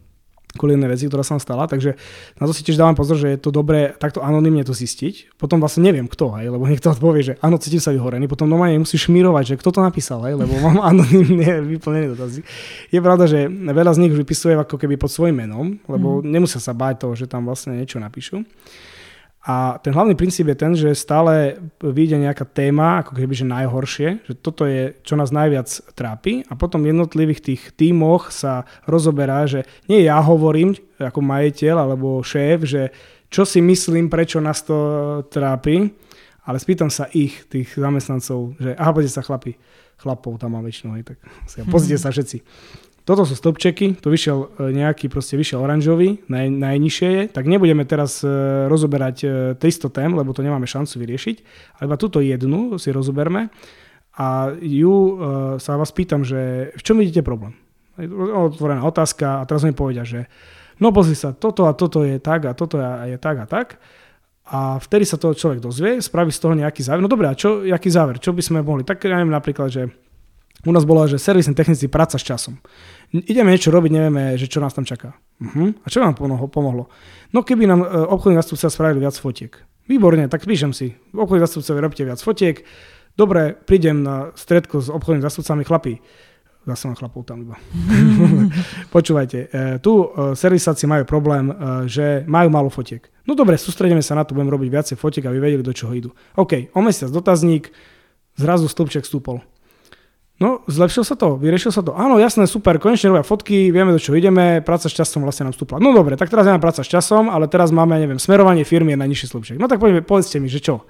kvôli 0.57 0.79
jednej 0.79 0.89
veci, 0.89 1.05
ktorá 1.05 1.21
sa 1.21 1.37
stala, 1.37 1.69
takže 1.69 2.01
na 2.41 2.45
to 2.49 2.57
si 2.57 2.65
tiež 2.65 2.81
dávam 2.81 2.97
pozor, 2.97 3.21
že 3.21 3.37
je 3.37 3.39
to 3.39 3.53
dobré 3.53 3.93
takto 4.01 4.25
anonymne 4.25 4.65
to 4.65 4.73
zistiť. 4.73 5.37
Potom 5.37 5.61
vlastne 5.61 5.85
neviem 5.85 6.09
kto, 6.09 6.33
hej, 6.41 6.49
lebo 6.49 6.65
niekto 6.71 6.89
odpovie, 6.89 7.21
že 7.21 7.35
áno, 7.45 7.61
cítim 7.61 7.83
sa 7.83 7.93
vyhorený, 7.93 8.25
potom 8.31 8.49
normálne 8.49 8.81
musíš 8.81 9.13
šmírovať, 9.13 9.55
že 9.55 9.59
kto 9.61 9.69
to 9.77 9.81
napísal, 9.85 10.25
hej, 10.25 10.41
lebo 10.41 10.57
mám 10.57 10.81
anonymne 10.97 11.61
vyplnený 11.69 12.17
dotazy. 12.17 12.41
Je 12.89 13.01
pravda, 13.05 13.29
že 13.29 13.45
veľa 13.51 13.93
z 13.93 14.01
nich 14.09 14.15
vypisuje 14.17 14.57
ako 14.57 14.81
keby 14.81 14.97
pod 14.97 15.13
svojím 15.13 15.45
menom, 15.45 15.77
lebo 15.85 16.25
mm. 16.25 16.25
nemusia 16.25 16.63
sa 16.63 16.73
báť 16.73 17.05
toho, 17.05 17.13
že 17.13 17.29
tam 17.29 17.45
vlastne 17.45 17.77
niečo 17.77 18.01
napíšu. 18.01 18.41
A 19.49 19.81
ten 19.81 19.97
hlavný 19.97 20.13
princíp 20.13 20.45
je 20.53 20.61
ten, 20.61 20.77
že 20.77 20.93
stále 20.93 21.57
vyjde 21.81 22.21
nejaká 22.21 22.45
téma, 22.45 23.01
ako 23.01 23.17
keby 23.17 23.33
že 23.33 23.49
najhoršie, 23.49 24.09
že 24.29 24.37
toto 24.37 24.69
je, 24.69 24.93
čo 25.01 25.17
nás 25.17 25.33
najviac 25.33 25.65
trápi 25.97 26.45
a 26.45 26.53
potom 26.53 26.85
v 26.85 26.93
jednotlivých 26.93 27.41
tých 27.41 27.63
tímoch 27.73 28.29
sa 28.29 28.69
rozoberá, 28.85 29.49
že 29.49 29.65
nie 29.89 30.05
ja 30.05 30.21
hovorím 30.21 30.77
ako 31.01 31.25
majiteľ 31.25 31.77
alebo 31.81 32.21
šéf, 32.21 32.69
že 32.69 32.93
čo 33.33 33.49
si 33.49 33.65
myslím, 33.65 34.13
prečo 34.13 34.37
nás 34.37 34.61
to 34.69 34.77
trápi, 35.33 35.97
ale 36.45 36.57
spýtam 36.61 36.93
sa 36.93 37.09
ich, 37.17 37.49
tých 37.49 37.73
zamestnancov, 37.73 38.53
že 38.61 38.77
aha, 38.77 38.93
poďte 38.93 39.17
sa 39.17 39.25
chlapi, 39.25 39.57
chlapov 39.97 40.37
tam 40.37 40.61
mám 40.61 40.65
väčšinou, 40.69 40.93
tak 41.01 41.25
pozrite 41.73 41.97
sa 41.97 42.13
všetci. 42.13 42.45
Toto 43.09 43.25
sú 43.25 43.33
stĺpčeky, 43.33 44.05
tu 44.05 44.13
vyšiel 44.13 44.37
e, 44.37 44.77
nejaký, 44.77 45.09
proste 45.09 45.41
vyšiel 45.41 45.65
oranžový, 45.65 46.29
naj, 46.29 46.53
najnižšie 46.53 47.09
je, 47.09 47.23
tak 47.33 47.49
nebudeme 47.49 47.89
teraz 47.89 48.21
e, 48.21 48.29
rozoberať 48.69 49.17
e, 49.25 49.29
300 49.57 49.97
tém, 49.97 50.13
lebo 50.13 50.37
to 50.37 50.45
nemáme 50.45 50.69
šancu 50.69 51.01
vyriešiť, 51.01 51.37
ale 51.81 51.89
iba 51.89 51.97
túto 51.97 52.21
jednu 52.21 52.77
si 52.77 52.93
rozoberme 52.93 53.49
a 54.13 54.53
ju 54.61 54.93
e, 54.93 55.13
sa 55.57 55.81
vás 55.81 55.89
pýtam, 55.89 56.21
že 56.21 56.69
v 56.77 56.83
čom 56.85 57.01
vidíte 57.01 57.25
problém? 57.25 57.57
Otvorená 58.53 58.85
otázka 58.85 59.41
a 59.41 59.47
teraz 59.49 59.65
mi 59.65 59.73
povedia, 59.73 60.05
že 60.05 60.29
no 60.77 60.93
pozri 60.93 61.17
sa, 61.17 61.33
toto 61.33 61.65
a 61.65 61.73
toto 61.73 62.05
je 62.05 62.21
tak 62.21 62.45
a 62.45 62.53
toto 62.53 62.77
je, 62.77 63.17
je 63.17 63.17
tak 63.17 63.41
a 63.41 63.47
tak. 63.49 63.81
A 64.53 64.77
vtedy 64.85 65.09
sa 65.09 65.17
to 65.17 65.33
človek 65.33 65.65
dozvie, 65.65 66.05
spraví 66.05 66.29
z 66.29 66.41
toho 66.45 66.53
nejaký 66.53 66.85
záver. 66.85 67.01
No 67.01 67.09
dobré, 67.09 67.33
a 67.33 67.37
čo, 67.37 67.65
aký 67.65 67.89
záver? 67.89 68.21
Čo 68.21 68.37
by 68.37 68.43
sme 68.45 68.59
mohli? 68.61 68.85
Tak 68.85 69.01
ja 69.09 69.17
neviem 69.17 69.33
napríklad, 69.33 69.73
že 69.73 69.83
u 70.67 70.73
nás 70.75 70.83
bolo, 70.83 71.07
že 71.07 71.23
servisní 71.23 71.55
technici 71.55 71.87
práca 71.87 72.19
s 72.19 72.27
časom. 72.27 72.59
Ideme 73.09 73.57
niečo 73.57 73.73
robiť, 73.73 73.89
nevieme, 73.89 74.37
že 74.37 74.53
čo 74.53 74.61
nás 74.61 74.77
tam 74.77 74.85
čaká. 74.85 75.17
Uh-huh. 75.41 75.73
A 75.73 75.87
čo 75.89 76.05
nám 76.05 76.13
pomohlo? 76.53 76.93
No 77.33 77.41
keby 77.41 77.65
nám 77.65 77.81
e, 77.81 77.89
obchodní 77.89 78.37
zastupcovia 78.37 78.71
spravili 78.71 79.01
viac 79.01 79.17
fotiek. 79.17 79.53
Výborne, 79.89 80.29
tak 80.29 80.45
píšem 80.45 80.77
si. 80.77 80.93
Obchodní 81.17 81.41
zastupcovia 81.41 81.81
robte 81.81 82.05
viac 82.05 82.21
fotiek. 82.21 82.61
Dobre, 83.17 83.57
prídem 83.57 84.05
na 84.05 84.37
stredko 84.37 84.85
s 84.85 84.93
obchodnými 84.93 85.25
zastupcami 85.25 85.65
chlapí. 85.65 85.95
Zase 86.69 86.85
mám 86.85 87.01
chlapov 87.01 87.25
tam 87.25 87.49
iba. 87.49 87.57
Počúvajte, 88.95 89.39
e, 89.49 89.81
tu 89.81 90.05
e, 90.05 90.37
servisáci 90.37 90.85
majú 90.85 91.09
problém, 91.09 91.49
že 91.89 92.29
majú 92.29 92.53
málo 92.53 92.69
fotiek. 92.69 93.09
No 93.25 93.33
dobre, 93.33 93.57
sústredíme 93.57 94.05
sa 94.05 94.21
na 94.21 94.29
to, 94.29 94.37
budem 94.37 94.53
robiť 94.53 94.69
viacej 94.69 94.97
fotiek, 95.01 95.25
aby 95.25 95.41
vedeli, 95.41 95.65
do 95.65 95.73
čoho 95.73 95.97
idú. 95.97 96.13
OK, 96.37 96.77
o 96.77 96.81
mesiac 96.85 97.09
dotazník, 97.09 97.73
zrazu 98.37 98.69
stĺpček 98.69 99.09
stúpol. 99.09 99.41
No, 100.39 100.63
zlepšil 100.71 101.03
sa 101.03 101.19
to, 101.19 101.35
vyriešil 101.35 101.75
sa 101.75 101.83
to. 101.83 101.99
Áno, 101.99 102.15
jasné, 102.23 102.47
super, 102.47 102.79
konečne 102.79 103.11
robia 103.11 103.27
fotky, 103.27 103.75
vieme, 103.75 103.91
do 103.91 103.99
čo 103.99 104.15
ideme, 104.15 104.63
práca 104.63 104.87
s 104.87 104.95
časom 104.95 105.27
vlastne 105.27 105.51
nám 105.51 105.55
vstúpla. 105.59 105.83
No 105.83 105.91
dobre, 105.91 106.15
tak 106.15 106.31
teraz 106.31 106.47
máme 106.47 106.63
práca 106.63 106.87
s 106.87 106.89
časom, 106.89 107.27
ale 107.27 107.51
teraz 107.51 107.75
máme, 107.75 107.99
neviem, 107.99 108.23
smerovanie 108.23 108.63
firmy 108.63 108.95
na 108.95 109.03
nižší 109.03 109.35
slupček. 109.35 109.59
No 109.59 109.67
tak 109.67 109.83
poďme, 109.83 110.07
povedzte 110.07 110.39
mi, 110.39 110.47
že 110.47 110.63
čo? 110.63 110.87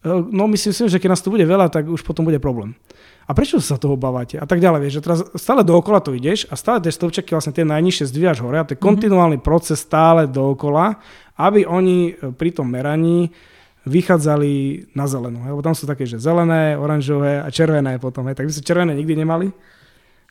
E, 0.00 0.08
no 0.08 0.48
myslím 0.48 0.72
si, 0.72 0.80
že 0.88 0.96
keď 0.96 1.08
nás 1.12 1.20
tu 1.20 1.28
bude 1.28 1.44
veľa, 1.44 1.68
tak 1.68 1.84
už 1.84 2.00
potom 2.00 2.24
bude 2.24 2.40
problém. 2.40 2.80
A 3.28 3.36
prečo 3.36 3.60
sa 3.60 3.76
toho 3.76 3.92
obávate? 4.00 4.40
A 4.40 4.48
tak 4.48 4.56
ďalej, 4.56 4.80
vieš, 4.80 4.94
že 4.96 5.04
teraz 5.04 5.20
stále 5.36 5.60
dookola 5.60 6.00
to 6.00 6.16
ideš 6.16 6.48
a 6.48 6.56
stále 6.56 6.80
tie 6.80 6.88
stĺpčeky 6.88 7.36
vlastne 7.36 7.52
tie 7.52 7.68
najnižšie 7.68 8.08
zdvíjaš 8.08 8.40
hore 8.40 8.56
a 8.56 8.64
to 8.64 8.72
je 8.72 8.80
mm-hmm. 8.80 8.88
kontinuálny 8.88 9.38
proces 9.44 9.84
stále 9.84 10.24
dookola, 10.24 10.96
aby 11.36 11.68
oni 11.68 12.16
pri 12.40 12.56
tom 12.56 12.72
meraní 12.72 13.28
vychádzali 13.88 14.52
na 14.92 15.08
zelenú. 15.08 15.42
Lebo 15.42 15.64
tam 15.64 15.72
sú 15.72 15.88
také, 15.88 16.04
že 16.04 16.20
zelené, 16.20 16.76
oranžové 16.76 17.40
a 17.40 17.48
červené 17.48 17.96
potom. 17.96 18.28
Hej. 18.28 18.38
Tak 18.38 18.46
my 18.46 18.52
sme 18.52 18.68
červené 18.68 18.92
nikdy 18.92 19.14
nemali 19.16 19.48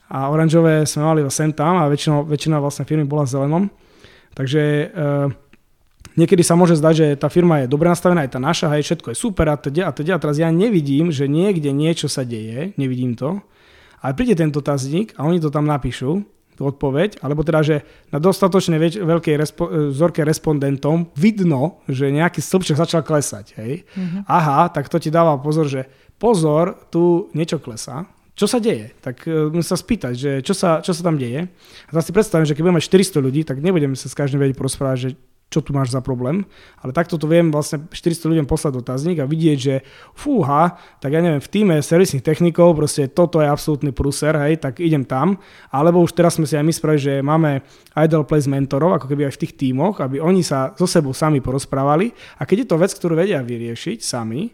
a 0.07 0.31
oranžové 0.31 0.87
sme 0.87 1.03
mali 1.03 1.19
sem 1.27 1.51
tam 1.51 1.83
a 1.83 1.91
väčšina, 1.91 2.23
väčšina 2.23 2.57
vlastne 2.63 2.87
firmy 2.87 3.03
bola 3.03 3.27
zelenom. 3.27 3.67
Takže 4.31 4.61
e, 4.63 4.85
niekedy 6.15 6.45
sa 6.47 6.55
môže 6.55 6.79
zdať, 6.79 6.93
že 6.95 7.07
tá 7.19 7.27
firma 7.27 7.65
je 7.65 7.67
dobre 7.67 7.91
nastavená, 7.91 8.23
aj 8.23 8.31
tá 8.31 8.39
naša, 8.39 8.71
aj 8.71 8.85
všetko 8.87 9.07
je 9.11 9.17
super 9.19 9.51
a 9.51 9.59
teda 9.59 9.89
a 9.89 9.91
teda. 9.91 10.15
A 10.15 10.21
teraz 10.21 10.39
ja 10.39 10.47
nevidím, 10.47 11.11
že 11.11 11.27
niekde 11.27 11.75
niečo 11.75 12.07
sa 12.07 12.23
deje, 12.23 12.71
nevidím 12.79 13.19
to. 13.19 13.43
Ale 13.99 14.13
príde 14.15 14.37
tento 14.37 14.63
tazník 14.63 15.11
a 15.19 15.27
oni 15.27 15.43
to 15.43 15.51
tam 15.51 15.67
napíšu 15.67 16.23
tú 16.57 16.65
odpoveď, 16.65 17.21
alebo 17.21 17.45
teda, 17.45 17.61
že 17.61 17.75
na 18.09 18.17
dostatočne 18.17 18.81
veľkej 18.81 19.35
respo- 19.37 19.69
e, 19.69 19.93
vzorke 19.93 20.25
respondentom 20.25 21.13
vidno, 21.13 21.85
že 21.85 22.09
nejaký 22.09 22.41
stĺpček 22.41 22.81
začal 22.81 23.05
klesať. 23.05 23.53
Hej? 23.61 23.85
Mm-hmm. 23.85 24.21
Aha, 24.25 24.73
tak 24.73 24.89
to 24.89 24.97
ti 24.97 25.13
dáva 25.13 25.37
pozor, 25.37 25.69
že 25.69 25.85
pozor, 26.17 26.89
tu 26.89 27.29
niečo 27.37 27.61
klesá. 27.61 28.09
Čo 28.37 28.45
sa 28.45 28.61
deje? 28.61 28.93
Tak 29.01 29.25
uh, 29.25 29.49
musím 29.49 29.65
sa 29.65 29.81
spýtať, 29.81 30.13
že 30.13 30.31
čo 30.45 30.53
sa, 30.53 30.77
čo 30.85 30.93
sa 30.93 31.01
tam 31.01 31.17
deje. 31.17 31.49
A 31.49 31.89
teraz 31.89 32.05
si 32.05 32.13
predstavím, 32.13 32.45
že 32.45 32.53
keď 32.53 32.69
budeme 32.69 32.77
mať 32.77 32.89
400 33.17 33.25
ľudí, 33.25 33.41
tak 33.41 33.57
nebudeme 33.65 33.97
sa 33.97 34.05
s 34.05 34.13
každým 34.13 34.37
vedieť 34.37 34.57
porozprávať, 34.61 34.97
že 34.97 35.09
čo 35.47 35.63
tu 35.63 35.71
máš 35.71 35.95
za 35.95 36.03
problém. 36.03 36.43
Ale 36.83 36.91
takto 36.91 37.15
to 37.15 37.23
viem 37.23 37.47
vlastne 37.55 37.87
400 37.87 38.31
ľuďom 38.35 38.47
poslať 38.47 38.83
dotazník 38.83 39.23
a 39.23 39.29
vidieť, 39.29 39.57
že 39.57 39.75
fúha, 40.11 40.75
tak 40.99 41.15
ja 41.15 41.23
neviem, 41.23 41.39
v 41.39 41.51
týme 41.51 41.75
servisných 41.79 42.23
technikov 42.23 42.75
proste 42.75 43.07
toto 43.07 43.39
je 43.39 43.47
absolútny 43.47 43.95
pruser, 43.95 44.35
hej, 44.35 44.59
tak 44.59 44.83
idem 44.83 45.07
tam. 45.07 45.39
Alebo 45.71 46.03
už 46.03 46.11
teraz 46.11 46.35
sme 46.35 46.43
si 46.43 46.59
aj 46.59 46.67
my 46.67 46.73
spravili, 46.75 46.99
že 46.99 47.13
máme 47.23 47.63
Idle 47.95 48.27
Place 48.27 48.51
mentorov, 48.51 48.99
ako 48.99 49.07
keby 49.07 49.31
aj 49.31 49.39
v 49.39 49.41
tých 49.47 49.53
tímoch, 49.55 50.03
aby 50.03 50.19
oni 50.19 50.43
sa 50.43 50.75
so 50.75 50.83
sebou 50.83 51.15
sami 51.15 51.39
porozprávali. 51.39 52.11
A 52.37 52.43
keď 52.43 52.67
je 52.67 52.67
to 52.67 52.81
vec, 52.81 52.91
ktorú 52.91 53.15
vedia 53.15 53.39
vyriešiť 53.39 54.03
sami, 54.03 54.51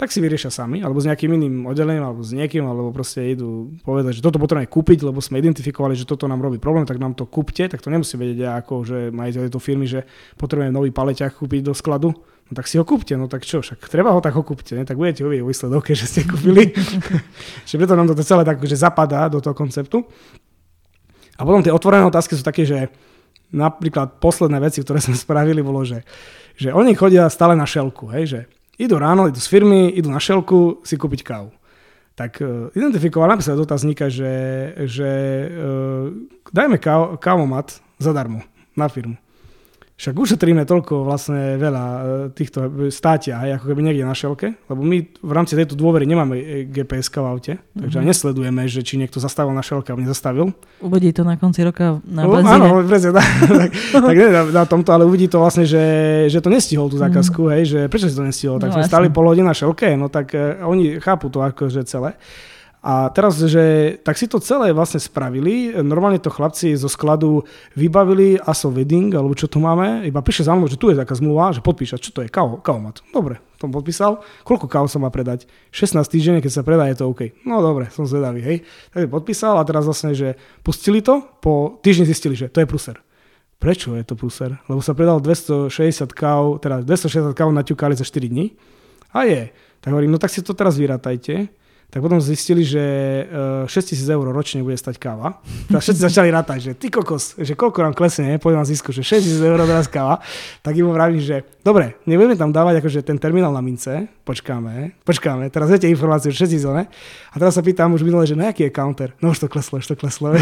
tak 0.00 0.08
si 0.08 0.24
vyriešia 0.24 0.48
sami, 0.48 0.80
alebo 0.80 0.96
s 0.96 1.04
nejakým 1.04 1.28
iným 1.36 1.68
oddelením, 1.68 2.08
alebo 2.08 2.24
s 2.24 2.32
niekým, 2.32 2.64
alebo 2.64 2.88
proste 2.88 3.36
idú 3.36 3.76
povedať, 3.84 4.16
že 4.16 4.24
toto 4.24 4.40
potrebujeme 4.40 4.64
kúpiť, 4.64 5.04
lebo 5.04 5.20
sme 5.20 5.36
identifikovali, 5.44 5.92
že 5.92 6.08
toto 6.08 6.24
nám 6.24 6.40
robí 6.40 6.56
problém, 6.56 6.88
tak 6.88 6.96
nám 6.96 7.12
to 7.12 7.28
kúpte, 7.28 7.68
tak 7.68 7.84
to 7.84 7.92
nemusí 7.92 8.16
vedieť 8.16 8.38
ja 8.40 8.56
ako, 8.64 8.88
že 8.88 8.98
majiteľ 9.12 9.52
tejto 9.52 9.60
firmy, 9.60 9.84
že 9.84 10.08
potrebujeme 10.40 10.72
nový 10.72 10.88
paleťák 10.88 11.36
kúpiť 11.36 11.68
do 11.68 11.76
skladu, 11.76 12.16
no 12.16 12.52
tak 12.56 12.64
si 12.64 12.80
ho 12.80 12.84
kúpte, 12.88 13.12
no 13.12 13.28
tak 13.28 13.44
čo, 13.44 13.60
však 13.60 13.76
treba 13.92 14.16
ho 14.16 14.24
tak 14.24 14.32
ho 14.32 14.40
kúpte, 14.40 14.72
ne? 14.72 14.88
tak 14.88 14.96
budete 14.96 15.20
hovieť 15.20 15.44
o 15.44 15.52
výsledok, 15.52 15.92
že 15.92 16.08
ste 16.08 16.24
kúpili. 16.24 16.72
že 17.68 17.74
preto 17.76 17.92
nám 17.92 18.08
to 18.08 18.16
celé 18.24 18.40
tak, 18.48 18.56
že 18.64 18.80
zapadá 18.80 19.28
do 19.28 19.44
toho 19.44 19.52
konceptu. 19.52 20.08
A 21.36 21.44
potom 21.44 21.60
tie 21.60 21.76
otvorené 21.76 22.08
otázky 22.08 22.40
sú 22.40 22.44
také, 22.44 22.64
že 22.64 22.88
napríklad 23.52 24.16
posledné 24.16 24.64
veci, 24.64 24.80
ktoré 24.80 25.04
sme 25.04 25.12
spravili, 25.12 25.60
bolo, 25.60 25.84
že, 25.84 26.08
že 26.56 26.72
oni 26.72 26.96
chodia 26.96 27.28
stále 27.28 27.52
na 27.52 27.68
šelku, 27.68 28.08
hej, 28.16 28.24
že 28.24 28.40
idú 28.80 28.96
ráno, 28.96 29.28
idú 29.28 29.36
z 29.36 29.48
firmy, 29.52 29.92
idú 29.92 30.08
na 30.08 30.16
šelku 30.16 30.80
si 30.80 30.96
kúpiť 30.96 31.20
kávu. 31.20 31.52
Tak 32.16 32.40
uh, 32.40 32.72
identifikoval 32.72 33.36
napísať 33.36 33.60
dotazníka, 33.60 34.08
že, 34.08 34.32
že 34.88 35.10
uh, 35.52 36.08
dajme 36.48 36.80
káv, 36.80 37.20
kávomat 37.20 37.78
zadarmo 38.00 38.40
na 38.72 38.88
firmu. 38.88 39.20
Však 40.00 40.16
ušetríme 40.16 40.64
toľko 40.64 41.04
vlastne 41.04 41.60
veľa 41.60 41.84
e, 41.84 42.00
týchto 42.32 42.88
státia, 42.88 43.36
aj 43.36 43.60
ako 43.60 43.64
keby 43.68 43.80
niekde 43.84 44.08
na 44.08 44.16
šelke, 44.16 44.56
lebo 44.72 44.80
my 44.80 45.04
v 45.04 45.32
rámci 45.36 45.52
tejto 45.52 45.76
dôvery 45.76 46.08
nemáme 46.08 46.40
e, 46.40 46.44
GPS 46.64 47.12
v 47.12 47.28
aute, 47.28 47.52
mm-hmm. 47.60 47.80
takže 47.84 47.98
mhm. 48.00 48.06
nesledujeme, 48.08 48.62
že 48.64 48.80
či 48.80 48.96
niekto 48.96 49.20
zastavil 49.20 49.52
na 49.52 49.60
šelke 49.60 49.92
alebo 49.92 50.00
nezastavil. 50.00 50.56
Uvidí 50.80 51.12
to 51.12 51.20
na 51.20 51.36
konci 51.36 51.60
roka 51.68 52.00
na 52.08 52.24
no, 52.24 52.32
benzíne. 52.32 52.48
Áno, 52.48 52.80
presne, 52.88 53.12
tak, 53.20 53.70
tak, 53.92 54.14
nie 54.16 54.32
na, 54.32 54.42
na 54.48 54.64
tomto, 54.64 54.88
ale 54.88 55.04
uvidí 55.04 55.28
to 55.28 55.36
vlastne, 55.36 55.68
že, 55.68 55.84
že 56.32 56.40
to 56.40 56.48
nestihol 56.48 56.88
tú 56.88 56.96
zákazku, 56.96 57.44
mm-hmm. 57.44 57.56
hej, 57.60 57.64
že 57.68 57.80
prečo 57.92 58.08
si 58.08 58.16
to 58.16 58.24
nestihol, 58.24 58.56
tak 58.56 58.72
no, 58.72 58.80
sme 58.80 58.88
stali 58.88 59.12
pol 59.12 59.28
hodiny 59.28 59.52
na 59.52 59.52
šelke, 59.52 60.00
no 60.00 60.08
tak 60.08 60.32
uh, 60.32 60.64
oni 60.64 60.96
chápu 60.96 61.28
to 61.28 61.44
akože 61.44 61.84
celé. 61.84 62.16
A 62.80 63.12
teraz, 63.12 63.36
že 63.36 63.96
tak 64.00 64.16
si 64.16 64.24
to 64.24 64.40
celé 64.40 64.72
vlastne 64.72 64.96
spravili, 64.96 65.68
normálne 65.84 66.16
to 66.16 66.32
chlapci 66.32 66.72
zo 66.80 66.88
skladu 66.88 67.44
vybavili 67.76 68.40
ASO 68.40 68.72
Wedding, 68.72 69.12
alebo 69.12 69.36
čo 69.36 69.52
tu 69.52 69.60
máme, 69.60 70.08
iba 70.08 70.24
píše 70.24 70.48
za 70.48 70.56
mnou, 70.56 70.64
že 70.64 70.80
tu 70.80 70.88
je 70.88 70.96
taká 70.96 71.12
zmluva, 71.12 71.52
že 71.52 71.60
podpíša, 71.60 72.00
čo 72.00 72.08
to 72.08 72.24
je, 72.24 72.32
kao, 72.32 72.56
mat. 72.80 73.04
Dobre, 73.12 73.36
tom 73.60 73.68
podpísal, 73.68 74.24
koľko 74.48 74.64
káv 74.64 74.88
sa 74.88 74.96
má 74.96 75.12
predať? 75.12 75.44
16 75.76 76.00
týždeň, 76.08 76.34
keď 76.40 76.52
sa 76.56 76.64
predá, 76.64 76.88
je 76.88 76.96
to 76.96 77.12
OK. 77.12 77.36
No 77.44 77.60
dobre, 77.60 77.92
som 77.92 78.08
zvedavý, 78.08 78.40
hej. 78.40 78.56
Tak 78.96 79.12
podpísal 79.12 79.60
a 79.60 79.68
teraz 79.68 79.84
vlastne, 79.84 80.16
že 80.16 80.40
pustili 80.64 81.04
to, 81.04 81.20
po 81.44 81.76
týždni 81.84 82.08
zistili, 82.08 82.32
že 82.32 82.48
to 82.48 82.64
je 82.64 82.66
pruser. 82.66 82.96
Prečo 83.60 83.92
je 83.92 84.08
to 84.08 84.16
pruser? 84.16 84.56
Lebo 84.72 84.80
sa 84.80 84.96
predal 84.96 85.20
260 85.20 85.68
káv, 86.16 86.64
teda 86.64 86.80
260 86.80 87.36
káv 87.36 87.52
naťukali 87.52 87.92
za 87.92 88.08
4 88.08 88.32
dní. 88.32 88.56
A 89.12 89.28
je. 89.28 89.52
Tak 89.84 89.92
hovorím, 89.92 90.16
no 90.16 90.18
tak 90.20 90.32
si 90.32 90.40
to 90.40 90.56
teraz 90.56 90.80
vyrátajte 90.80 91.59
tak 91.90 92.06
potom 92.06 92.22
zistili, 92.22 92.62
že 92.62 92.78
6 93.66 93.66
e, 93.66 93.82
tisíc 93.82 94.06
eur 94.06 94.22
ročne 94.22 94.62
bude 94.62 94.78
stať 94.78 95.02
káva. 95.02 95.42
Tak 95.66 95.82
všetci 95.82 96.06
začali 96.06 96.30
rátať, 96.30 96.70
že 96.70 96.72
ty 96.78 96.86
kokos, 96.86 97.34
že 97.34 97.58
koľko 97.58 97.82
nám 97.82 97.98
klesne, 97.98 98.38
poviem 98.38 98.62
vám 98.62 98.70
zisku, 98.70 98.94
že 98.94 99.02
6 99.02 99.26
tisíc 99.26 99.42
eur 99.42 99.58
teraz 99.66 99.90
káva. 99.90 100.22
Tak 100.62 100.78
im 100.78 100.86
vravím, 100.86 101.18
že 101.18 101.42
dobre, 101.66 101.98
nebudeme 102.06 102.38
tam 102.38 102.54
dávať 102.54 102.78
akože 102.78 103.02
ten 103.02 103.18
terminál 103.18 103.50
na 103.50 103.58
mince, 103.58 104.06
počkáme, 104.22 105.02
počkáme, 105.02 105.50
teraz 105.50 105.66
viete 105.66 105.90
informáciu, 105.90 106.30
6 106.30 106.46
tisíc, 106.46 106.62
ne? 106.62 106.86
A 107.34 107.36
teraz 107.42 107.58
sa 107.58 107.62
pýtam 107.66 107.90
už 107.90 108.06
minule, 108.06 108.22
že 108.22 108.38
na 108.38 108.54
aký 108.54 108.70
je 108.70 108.72
counter? 108.72 109.10
No 109.18 109.34
už 109.34 109.42
to 109.42 109.50
kleslo, 109.50 109.82
už 109.82 109.90
to 109.90 109.98
kleslo. 109.98 110.30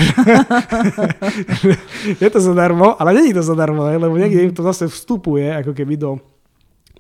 je 2.22 2.28
to 2.28 2.40
zadarmo, 2.44 2.92
ale 3.00 3.16
není 3.16 3.32
to 3.32 3.40
zadarmo, 3.40 3.88
lebo 3.88 4.20
niekde 4.20 4.44
im 4.44 4.52
to 4.52 4.60
zase 4.60 4.84
vstupuje 4.84 5.48
ako 5.64 5.72
keby 5.72 5.96
do 5.96 6.20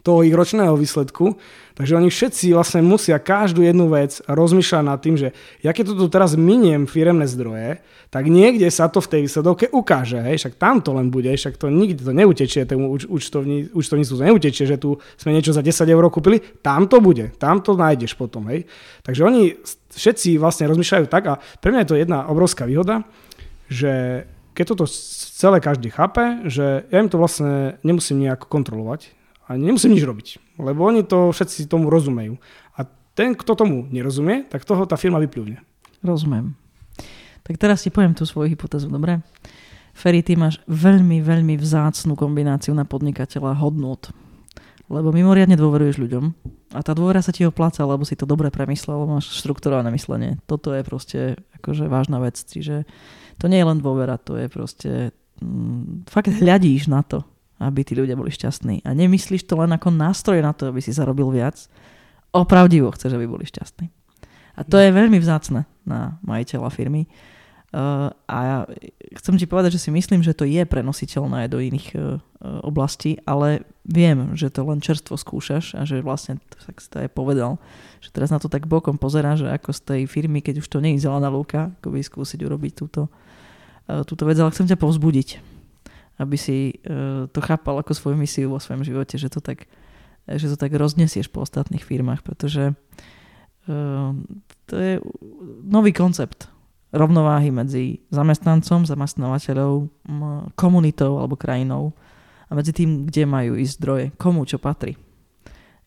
toho 0.08 0.24
ich 0.24 0.32
ročného 0.32 0.72
výsledku. 0.72 1.36
Takže 1.76 1.94
oni 1.94 2.08
všetci 2.10 2.56
vlastne 2.56 2.82
musia 2.82 3.20
každú 3.20 3.62
jednu 3.62 3.92
vec 3.92 4.18
rozmýšľať 4.26 4.82
nad 4.82 4.98
tým, 4.98 5.14
že 5.14 5.36
ja 5.62 5.70
keď 5.70 5.94
tu 5.94 6.08
teraz 6.10 6.34
miniem 6.34 6.88
firemné 6.90 7.28
zdroje, 7.28 7.84
tak 8.08 8.26
niekde 8.26 8.66
sa 8.72 8.88
to 8.88 8.98
v 8.98 9.10
tej 9.14 9.20
výsledovke 9.28 9.70
ukáže. 9.70 10.18
Hej? 10.18 10.42
Však 10.42 10.54
tam 10.58 10.82
to 10.82 10.96
len 10.96 11.12
bude, 11.12 11.28
však 11.28 11.54
to 11.60 11.70
nikdy 11.70 12.00
to 12.00 12.10
neutečie, 12.10 12.66
tomu 12.66 12.96
účtovní, 12.96 13.70
účtovníctvu 13.76 14.16
to 14.16 14.26
neutečie, 14.26 14.64
že 14.66 14.80
tu 14.80 14.98
sme 15.20 15.36
niečo 15.36 15.54
za 15.54 15.62
10 15.62 15.86
eur 15.86 16.04
kúpili, 16.10 16.42
tam 16.64 16.90
to 16.90 16.98
bude, 16.98 17.36
tam 17.38 17.62
to 17.62 17.78
nájdeš 17.78 18.16
potom. 18.18 18.48
Hej? 18.48 18.66
Takže 19.04 19.22
oni 19.22 19.60
všetci 19.92 20.40
vlastne 20.40 20.66
rozmýšľajú 20.72 21.06
tak 21.06 21.24
a 21.30 21.34
pre 21.60 21.70
mňa 21.70 21.84
je 21.84 21.90
to 21.94 22.00
jedna 22.00 22.26
obrovská 22.26 22.66
výhoda, 22.66 23.06
že 23.70 24.24
keď 24.56 24.64
toto 24.74 24.90
celé 25.38 25.62
každý 25.62 25.94
chápe, 25.94 26.42
že 26.50 26.90
ja 26.90 26.98
im 26.98 27.06
to 27.06 27.22
vlastne 27.22 27.78
nemusím 27.86 28.26
nejako 28.26 28.50
kontrolovať, 28.50 29.14
a 29.48 29.56
nemusím 29.56 29.96
nič 29.96 30.04
robiť, 30.04 30.60
lebo 30.60 30.84
oni 30.84 31.08
to 31.08 31.32
všetci 31.32 31.72
tomu 31.72 31.88
rozumejú. 31.88 32.36
A 32.76 32.84
ten, 33.16 33.32
kto 33.32 33.56
tomu 33.56 33.88
nerozumie, 33.88 34.44
tak 34.44 34.68
toho 34.68 34.84
tá 34.84 35.00
firma 35.00 35.16
vypľúvne. 35.24 35.64
Rozumiem. 36.04 36.52
Tak 37.48 37.56
teraz 37.56 37.80
ti 37.80 37.88
poviem 37.88 38.12
tú 38.12 38.28
svoju 38.28 38.52
hypotézu, 38.52 38.92
dobre? 38.92 39.24
Ferry, 39.96 40.20
ty 40.20 40.36
máš 40.36 40.60
veľmi, 40.68 41.24
veľmi 41.24 41.56
vzácnú 41.58 42.12
kombináciu 42.14 42.76
na 42.76 42.84
podnikateľa 42.84 43.56
hodnot. 43.58 44.12
Lebo 44.88 45.10
mimoriadne 45.10 45.56
dôveruješ 45.56 45.96
ľuďom 46.00 46.24
a 46.76 46.80
tá 46.84 46.92
dôvera 46.92 47.24
sa 47.24 47.32
ti 47.32 47.44
opláca, 47.48 47.84
lebo 47.84 48.04
si 48.04 48.16
to 48.16 48.28
dobre 48.28 48.52
premyslel, 48.52 49.08
máš 49.08 49.32
štrukturované 49.40 49.88
myslenie. 49.92 50.36
Toto 50.44 50.72
je 50.76 50.84
proste 50.84 51.20
akože 51.60 51.88
vážna 51.88 52.20
vec. 52.20 52.36
Čiže 52.36 52.84
to 53.40 53.48
nie 53.48 53.60
je 53.60 53.68
len 53.68 53.80
dôvera, 53.80 54.20
to 54.20 54.36
je 54.36 54.46
proste... 54.52 54.92
Mm, 55.40 56.08
fakt 56.08 56.32
hľadíš 56.32 56.92
na 56.92 57.00
to, 57.04 57.24
aby 57.58 57.82
tí 57.82 57.98
ľudia 57.98 58.14
boli 58.14 58.30
šťastní. 58.30 58.86
A 58.86 58.94
nemyslíš 58.94 59.44
to 59.44 59.58
len 59.58 59.74
ako 59.74 59.90
nástroj 59.90 60.38
na 60.38 60.54
to, 60.54 60.70
aby 60.70 60.78
si 60.78 60.94
zarobil 60.94 61.28
viac. 61.34 61.66
Opravdivo 62.30 62.94
chceš, 62.94 63.18
aby 63.18 63.26
boli 63.26 63.44
šťastní. 63.44 63.90
A 64.58 64.66
to 64.66 64.78
je 64.78 64.90
veľmi 64.90 65.18
vzácne 65.22 65.66
na 65.86 66.18
majiteľa 66.26 66.70
firmy. 66.74 67.06
Uh, 67.68 68.08
a 68.24 68.36
ja 68.40 68.58
chcem 69.20 69.36
ti 69.36 69.44
povedať, 69.44 69.76
že 69.76 69.84
si 69.86 69.90
myslím, 69.92 70.24
že 70.24 70.32
to 70.32 70.48
je 70.48 70.64
prenositeľné 70.64 71.44
aj 71.44 71.48
do 71.52 71.60
iných 71.60 71.88
uh, 71.94 72.16
oblastí, 72.64 73.20
ale 73.28 73.68
viem, 73.84 74.32
že 74.40 74.48
to 74.48 74.64
len 74.64 74.80
čerstvo 74.80 75.20
skúšaš 75.20 75.76
a 75.76 75.84
že 75.84 76.00
vlastne, 76.00 76.40
tak 76.64 76.80
si 76.80 76.88
to 76.88 77.04
aj 77.04 77.12
povedal, 77.12 77.60
že 78.00 78.08
teraz 78.08 78.32
na 78.32 78.40
to 78.40 78.48
tak 78.48 78.64
bokom 78.64 78.96
pozerá, 78.96 79.36
že 79.36 79.52
ako 79.52 79.76
z 79.76 79.80
tej 79.84 80.00
firmy, 80.08 80.40
keď 80.40 80.64
už 80.64 80.68
to 80.72 80.80
nie 80.80 80.96
je 80.96 81.04
zelená 81.04 81.28
lúka, 81.28 81.68
ako 81.84 81.92
by 81.92 82.00
skúsiť 82.00 82.40
urobiť 82.40 82.72
túto, 82.72 83.12
uh, 83.92 84.00
túto 84.08 84.24
vec, 84.24 84.40
ale 84.40 84.48
chcem 84.48 84.64
ťa 84.64 84.80
povzbudiť 84.80 85.57
aby 86.18 86.36
si 86.36 86.82
uh, 86.84 87.30
to 87.30 87.38
chápal 87.38 87.78
ako 87.78 87.94
svoju 87.94 88.16
misiu 88.18 88.50
vo 88.50 88.58
svojom 88.58 88.82
živote, 88.82 89.14
že 89.14 89.30
to 89.30 89.38
tak, 89.38 89.70
že 90.26 90.50
to 90.50 90.56
tak 90.58 90.74
roznesieš 90.74 91.30
po 91.30 91.46
ostatných 91.46 91.86
firmách, 91.86 92.26
pretože 92.26 92.74
uh, 92.74 94.10
to 94.66 94.74
je 94.74 94.98
nový 95.62 95.94
koncept 95.94 96.50
rovnováhy 96.90 97.52
medzi 97.52 98.00
zamestnancom, 98.08 98.88
zamestnávateľov, 98.88 99.92
komunitou 100.56 101.20
alebo 101.20 101.36
krajinou 101.36 101.92
a 102.48 102.56
medzi 102.56 102.72
tým, 102.72 103.04
kde 103.04 103.28
majú 103.28 103.60
ísť 103.60 103.74
zdroje, 103.76 104.06
komu 104.16 104.48
čo 104.48 104.56
patrí. 104.56 104.96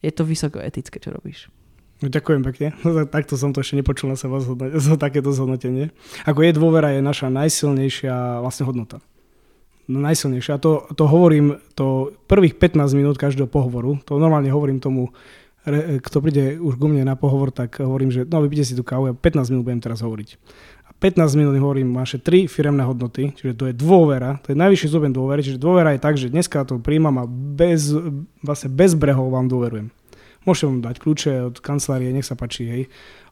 Je 0.02 0.14
to 0.14 0.26
vysoko 0.26 0.62
etické, 0.62 1.02
čo 1.02 1.14
robíš. 1.14 1.50
No, 2.02 2.10
ďakujem 2.10 2.42
pekne. 2.46 2.68
Takto 3.16 3.38
som 3.38 3.54
to 3.54 3.62
ešte 3.62 3.78
nepočul 3.78 4.10
na 4.10 4.18
seba 4.18 4.42
za 4.42 4.96
takéto 5.06 5.34
zhodnotenie. 5.34 5.94
Ako 6.26 6.46
je 6.46 6.54
dôvera, 6.54 6.94
je 6.94 7.02
naša 7.02 7.34
najsilnejšia 7.34 8.42
vlastne 8.42 8.66
hodnota 8.70 9.02
najsilnejšie. 9.88 10.52
A 10.56 10.62
to, 10.62 10.86
to 10.94 11.06
hovorím, 11.10 11.58
to 11.74 12.14
prvých 12.28 12.58
15 12.60 12.98
minút 12.98 13.16
každého 13.18 13.50
pohovoru, 13.50 13.98
to 14.06 14.20
normálne 14.22 14.50
hovorím 14.52 14.84
tomu, 14.84 15.14
kto 16.02 16.18
príde 16.26 16.58
už 16.58 16.82
ku 16.82 16.90
mne 16.90 17.06
na 17.06 17.14
pohovor, 17.14 17.54
tak 17.54 17.78
hovorím, 17.86 18.10
že 18.10 18.26
no 18.26 18.42
vypite 18.42 18.66
si 18.66 18.74
tú 18.74 18.82
kávu, 18.82 19.14
ja 19.14 19.14
15 19.14 19.54
minút 19.54 19.64
budem 19.70 19.82
teraz 19.82 20.02
hovoriť. 20.02 20.30
A 20.90 20.98
15 20.98 21.38
minút 21.38 21.54
hovorím 21.54 21.94
vaše 21.94 22.18
tri 22.18 22.50
firemné 22.50 22.82
hodnoty, 22.82 23.38
čiže 23.38 23.54
to 23.54 23.66
je 23.70 23.74
dôvera, 23.78 24.42
to 24.42 24.54
je 24.54 24.58
najvyšší 24.58 24.90
stupeň 24.90 25.12
dôvery, 25.14 25.46
čiže 25.46 25.62
dôvera 25.62 25.94
je 25.94 26.02
tak, 26.02 26.18
že 26.18 26.34
dneska 26.34 26.66
to 26.66 26.82
príjmam 26.82 27.22
a 27.22 27.30
bez, 27.30 27.94
vlastne 28.42 28.74
bez 28.74 28.98
brehov 28.98 29.30
vám 29.30 29.54
dôverujem. 29.54 29.94
Môžete 30.50 30.66
vám 30.66 30.82
dať 30.82 30.96
kľúče 30.98 31.32
od 31.54 31.56
kancelárie, 31.62 32.10
nech 32.10 32.26
sa 32.26 32.34
páči, 32.34 32.66
hej, 32.66 32.84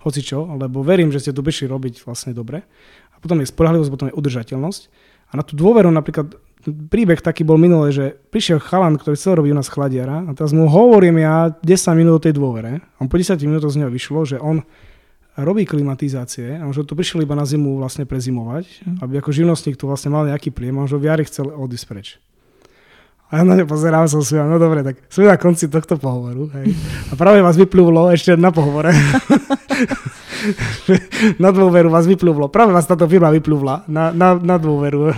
hoci 0.05 0.21
čo, 0.21 0.45
lebo 0.45 0.85
verím, 0.85 1.09
že 1.09 1.17
ste 1.17 1.33
tu 1.33 1.41
prišli 1.41 1.65
robiť 1.65 2.05
vlastne 2.05 2.37
dobre. 2.37 2.61
A 3.09 3.17
potom 3.17 3.41
je 3.41 3.49
spolahlivosť, 3.49 3.89
potom 3.89 4.07
je 4.13 4.17
udržateľnosť. 4.21 4.81
A 5.30 5.34
na 5.38 5.43
tú 5.45 5.53
dôveru 5.53 5.93
napríklad 5.93 6.34
príbeh 6.67 7.23
taký 7.23 7.47
bol 7.47 7.55
minulé, 7.55 7.95
že 7.95 8.05
prišiel 8.30 8.59
chalan, 8.59 8.99
ktorý 8.99 9.15
chcel 9.15 9.39
robiť 9.39 9.51
u 9.55 9.57
nás 9.57 9.71
chladiara 9.71 10.27
a 10.27 10.32
teraz 10.36 10.51
mu 10.51 10.67
hovorím 10.67 11.23
ja 11.23 11.55
10 11.63 11.95
minút 11.95 12.19
o 12.19 12.23
tej 12.23 12.36
dôvere. 12.36 12.84
A 12.99 13.07
po 13.07 13.15
10 13.15 13.39
minútoch 13.47 13.71
z 13.71 13.80
neho 13.80 13.91
vyšlo, 13.91 14.27
že 14.27 14.38
on 14.43 14.67
robí 15.39 15.63
klimatizácie 15.63 16.59
a 16.59 16.67
on 16.67 16.75
že 16.75 16.84
tu 16.84 16.99
prišiel 16.99 17.23
iba 17.23 17.32
na 17.32 17.47
zimu 17.47 17.80
vlastne 17.80 18.03
prezimovať, 18.03 18.65
mm. 18.84 18.97
aby 18.99 19.23
ako 19.23 19.32
živnostník 19.32 19.80
tu 19.80 19.88
vlastne 19.88 20.11
mal 20.11 20.27
nejaký 20.27 20.51
príjem 20.51 20.75
a 20.75 20.84
on 20.84 20.91
že 20.91 20.99
v 20.99 21.07
jari 21.07 21.23
chcel 21.23 21.47
odísť 21.47 21.86
preč. 21.88 22.07
A 23.30 23.39
ja 23.39 23.43
na 23.45 23.53
ne 23.53 23.63
pozerám, 23.63 24.09
som 24.09 24.25
si 24.25 24.34
no 24.34 24.57
dobre, 24.57 24.82
tak 24.82 25.05
sme 25.07 25.30
na 25.30 25.38
konci 25.38 25.69
tohto 25.69 26.01
pohovoru. 26.01 26.49
Hej. 26.59 26.73
A 27.07 27.15
práve 27.15 27.45
vás 27.45 27.55
vyplúvlo 27.55 28.09
ešte 28.09 28.34
na 28.34 28.49
pohovore. 28.49 28.89
na 31.43 31.49
dôveru 31.51 31.91
vás 31.91 32.07
vyplúvlo. 32.07 32.47
Práve 32.47 32.71
vás 32.71 32.87
táto 32.87 33.05
firma 33.05 33.29
vyplúvla 33.33 33.83
na, 33.85 34.11
na, 34.15 34.35
na 34.35 34.55
dôveru, 34.55 35.11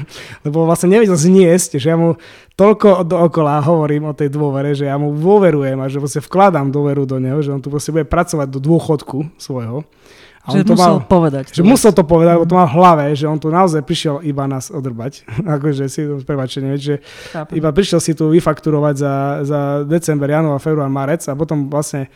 lebo 0.46 0.66
vlastne 0.66 0.92
nevedel 0.98 1.18
zniesť, 1.18 1.78
že 1.78 1.88
ja 1.94 1.98
mu 1.98 2.18
toľko 2.58 3.08
dookola 3.08 3.62
hovorím 3.64 4.12
o 4.12 4.18
tej 4.18 4.30
dôvere, 4.30 4.78
že 4.78 4.86
ja 4.86 4.98
mu 4.98 5.14
dôverujem 5.16 5.78
a 5.82 5.90
že 5.90 5.98
vlastne 5.98 6.22
vkladám 6.22 6.70
dôveru 6.70 7.10
do 7.10 7.18
neho, 7.18 7.40
že 7.42 7.54
on 7.54 7.62
tu 7.62 7.74
proste 7.74 7.90
bude 7.90 8.06
pracovať 8.06 8.48
do 8.50 8.60
dôchodku 8.62 9.34
svojho. 9.38 9.86
A 10.42 10.58
že 10.58 10.66
on 10.66 10.74
to 10.74 10.74
musel 10.74 10.98
mal, 10.98 11.06
povedať. 11.06 11.44
Že 11.54 11.62
musel 11.62 11.94
to 11.94 12.02
povedať, 12.02 12.42
lebo 12.42 12.50
to 12.50 12.58
mal 12.58 12.66
v 12.66 12.74
hlave, 12.74 13.06
že 13.14 13.30
on 13.30 13.38
tu 13.38 13.54
naozaj 13.54 13.86
prišiel 13.86 14.26
iba 14.26 14.50
nás 14.50 14.74
odrbať. 14.74 15.22
akože 15.58 15.86
si, 15.86 16.02
prebačenie, 16.26 16.82
že 16.82 17.06
Chápem. 17.30 17.62
iba 17.62 17.70
prišiel 17.70 18.02
si 18.02 18.18
tu 18.18 18.26
vyfakturovať 18.34 18.96
za, 18.98 19.14
za 19.46 19.60
december, 19.86 20.34
január, 20.34 20.58
február, 20.58 20.90
marec 20.90 21.22
a 21.30 21.38
potom 21.38 21.70
vlastne 21.70 22.10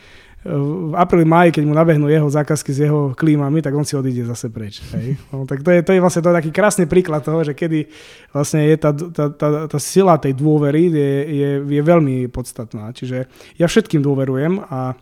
v 0.46 0.94
apríli, 0.94 1.26
máji, 1.26 1.50
keď 1.58 1.64
mu 1.66 1.74
nabehnú 1.74 2.06
jeho 2.06 2.30
zákazky 2.30 2.70
s 2.70 2.78
jeho 2.86 3.12
klímami, 3.18 3.58
tak 3.58 3.74
on 3.74 3.82
si 3.82 3.98
odíde 3.98 4.22
zase 4.24 4.48
preč. 4.48 4.80
Hej. 4.94 5.18
No, 5.34 5.44
tak 5.44 5.60
to 5.66 5.74
je, 5.74 5.82
to 5.82 5.92
je 5.92 6.00
vlastne 6.00 6.22
to 6.22 6.32
taký 6.32 6.54
krásny 6.54 6.86
príklad 6.86 7.20
toho, 7.20 7.42
že 7.42 7.52
kedy 7.52 7.90
vlastne 8.30 8.62
je 8.64 8.76
tá, 8.78 8.94
tá, 8.94 9.24
tá, 9.28 9.48
tá 9.68 9.78
sila 9.82 10.16
tej 10.16 10.32
dôvery 10.38 10.88
je, 10.88 11.12
je, 11.28 11.50
je 11.66 11.82
veľmi 11.82 12.30
podstatná. 12.30 12.94
Čiže 12.94 13.26
ja 13.58 13.66
všetkým 13.66 14.00
dôverujem 14.00 14.62
a 14.70 14.94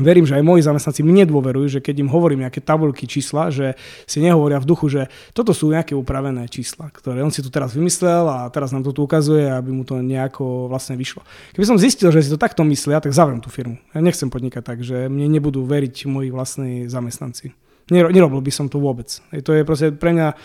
verím, 0.00 0.24
že 0.24 0.40
aj 0.40 0.44
moji 0.46 0.64
zamestnanci 0.64 1.04
mne 1.04 1.28
dôverujú, 1.28 1.78
že 1.78 1.80
keď 1.84 2.06
im 2.06 2.08
hovorím 2.08 2.48
nejaké 2.48 2.64
tabulky 2.64 3.04
čísla, 3.04 3.52
že 3.52 3.76
si 4.08 4.24
nehovoria 4.24 4.56
v 4.56 4.68
duchu, 4.68 4.88
že 4.88 5.12
toto 5.36 5.52
sú 5.52 5.68
nejaké 5.68 5.92
upravené 5.92 6.48
čísla, 6.48 6.88
ktoré 6.88 7.20
on 7.20 7.28
si 7.28 7.44
tu 7.44 7.52
teraz 7.52 7.76
vymyslel 7.76 8.24
a 8.24 8.48
teraz 8.48 8.72
nám 8.72 8.88
to 8.88 8.96
tu 8.96 9.04
ukazuje, 9.04 9.44
aby 9.44 9.68
mu 9.68 9.84
to 9.84 10.00
nejako 10.00 10.72
vlastne 10.72 10.96
vyšlo. 10.96 11.20
Keby 11.52 11.66
som 11.68 11.76
zistil, 11.76 12.08
že 12.08 12.24
si 12.24 12.32
to 12.32 12.40
takto 12.40 12.64
myslia, 12.64 13.04
tak 13.04 13.12
zavriem 13.12 13.44
tú 13.44 13.52
firmu. 13.52 13.76
Ja 13.92 14.00
nechcem 14.00 14.32
podnikať 14.32 14.62
tak, 14.64 14.78
že 14.80 15.12
mne 15.12 15.28
nebudú 15.28 15.60
veriť 15.68 16.08
moji 16.08 16.32
vlastní 16.32 16.88
zamestnanci. 16.88 17.52
Nerobil 17.92 18.40
by 18.40 18.52
som 18.54 18.70
to 18.70 18.78
vôbec. 18.78 19.10
To 19.42 19.50
je 19.52 19.66
proste 19.66 19.92
pre 19.92 20.14
mňa 20.14 20.28
e, 20.32 20.36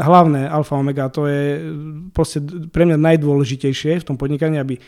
hlavné 0.00 0.46
alfa 0.48 0.78
omega, 0.78 1.10
to 1.10 1.26
je 1.26 1.42
e, 1.58 1.60
proste 2.14 2.40
pre 2.70 2.86
mňa 2.88 2.96
najdôležitejšie 2.96 4.00
v 4.00 4.06
tom 4.06 4.16
podnikaní, 4.16 4.56
aby 4.56 4.78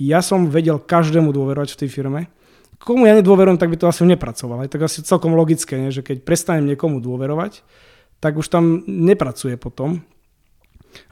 ja 0.00 0.24
som 0.24 0.48
vedel 0.48 0.80
každému 0.80 1.34
dôverovať 1.34 1.76
v 1.76 1.80
tej 1.84 1.90
firme, 1.92 2.20
komu 2.80 3.04
ja 3.04 3.12
nedôverujem, 3.12 3.60
tak 3.60 3.68
by 3.68 3.76
to 3.76 3.86
asi 3.86 4.02
nepracoval. 4.08 4.64
Je 4.64 4.72
tak 4.72 4.82
asi 4.88 5.04
celkom 5.04 5.36
logické, 5.36 5.76
nie? 5.76 5.92
že 5.92 6.00
keď 6.00 6.24
prestanem 6.24 6.64
niekomu 6.64 6.98
dôverovať, 7.04 7.60
tak 8.20 8.40
už 8.40 8.48
tam 8.48 8.84
nepracuje 8.88 9.60
potom. 9.60 10.00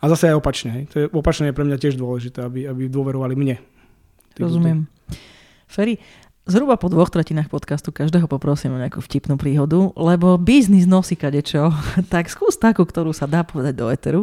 A 0.03 0.05
zase 0.11 0.33
aj 0.33 0.41
opačne. 0.41 0.71
Hej. 0.75 0.85
To 0.91 0.97
je, 0.99 1.05
opačne 1.13 1.53
je 1.53 1.57
pre 1.57 1.63
mňa 1.63 1.79
tiež 1.79 1.95
dôležité, 1.95 2.43
aby, 2.43 2.67
aby 2.67 2.91
dôverovali 2.91 3.35
mne. 3.39 3.57
Rozumiem. 4.35 4.91
Ferry, 5.71 6.01
zhruba 6.49 6.81
po 6.81 6.89
dvoch 6.89 7.13
tretinách 7.13 7.53
podcastu 7.53 7.93
každého 7.93 8.27
poprosím 8.27 8.75
o 8.75 8.81
nejakú 8.81 9.05
vtipnú 9.05 9.37
príhodu, 9.37 9.93
lebo 9.95 10.41
biznis 10.41 10.89
nosí 10.89 11.15
kadečo, 11.15 11.71
tak 12.13 12.33
skús 12.33 12.57
takú, 12.57 12.83
ktorú 12.83 13.13
sa 13.13 13.29
dá 13.29 13.45
povedať 13.45 13.75
do 13.77 13.87
eteru. 13.93 14.23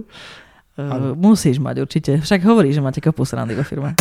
Uh, 0.75 1.15
musíš 1.15 1.55
mať 1.55 1.87
určite. 1.87 2.11
Však 2.19 2.43
hovorí, 2.43 2.75
že 2.75 2.83
máte 2.83 2.99
kopu 2.99 3.23
srandy 3.23 3.55
vo 3.55 3.63
firme. 3.63 3.95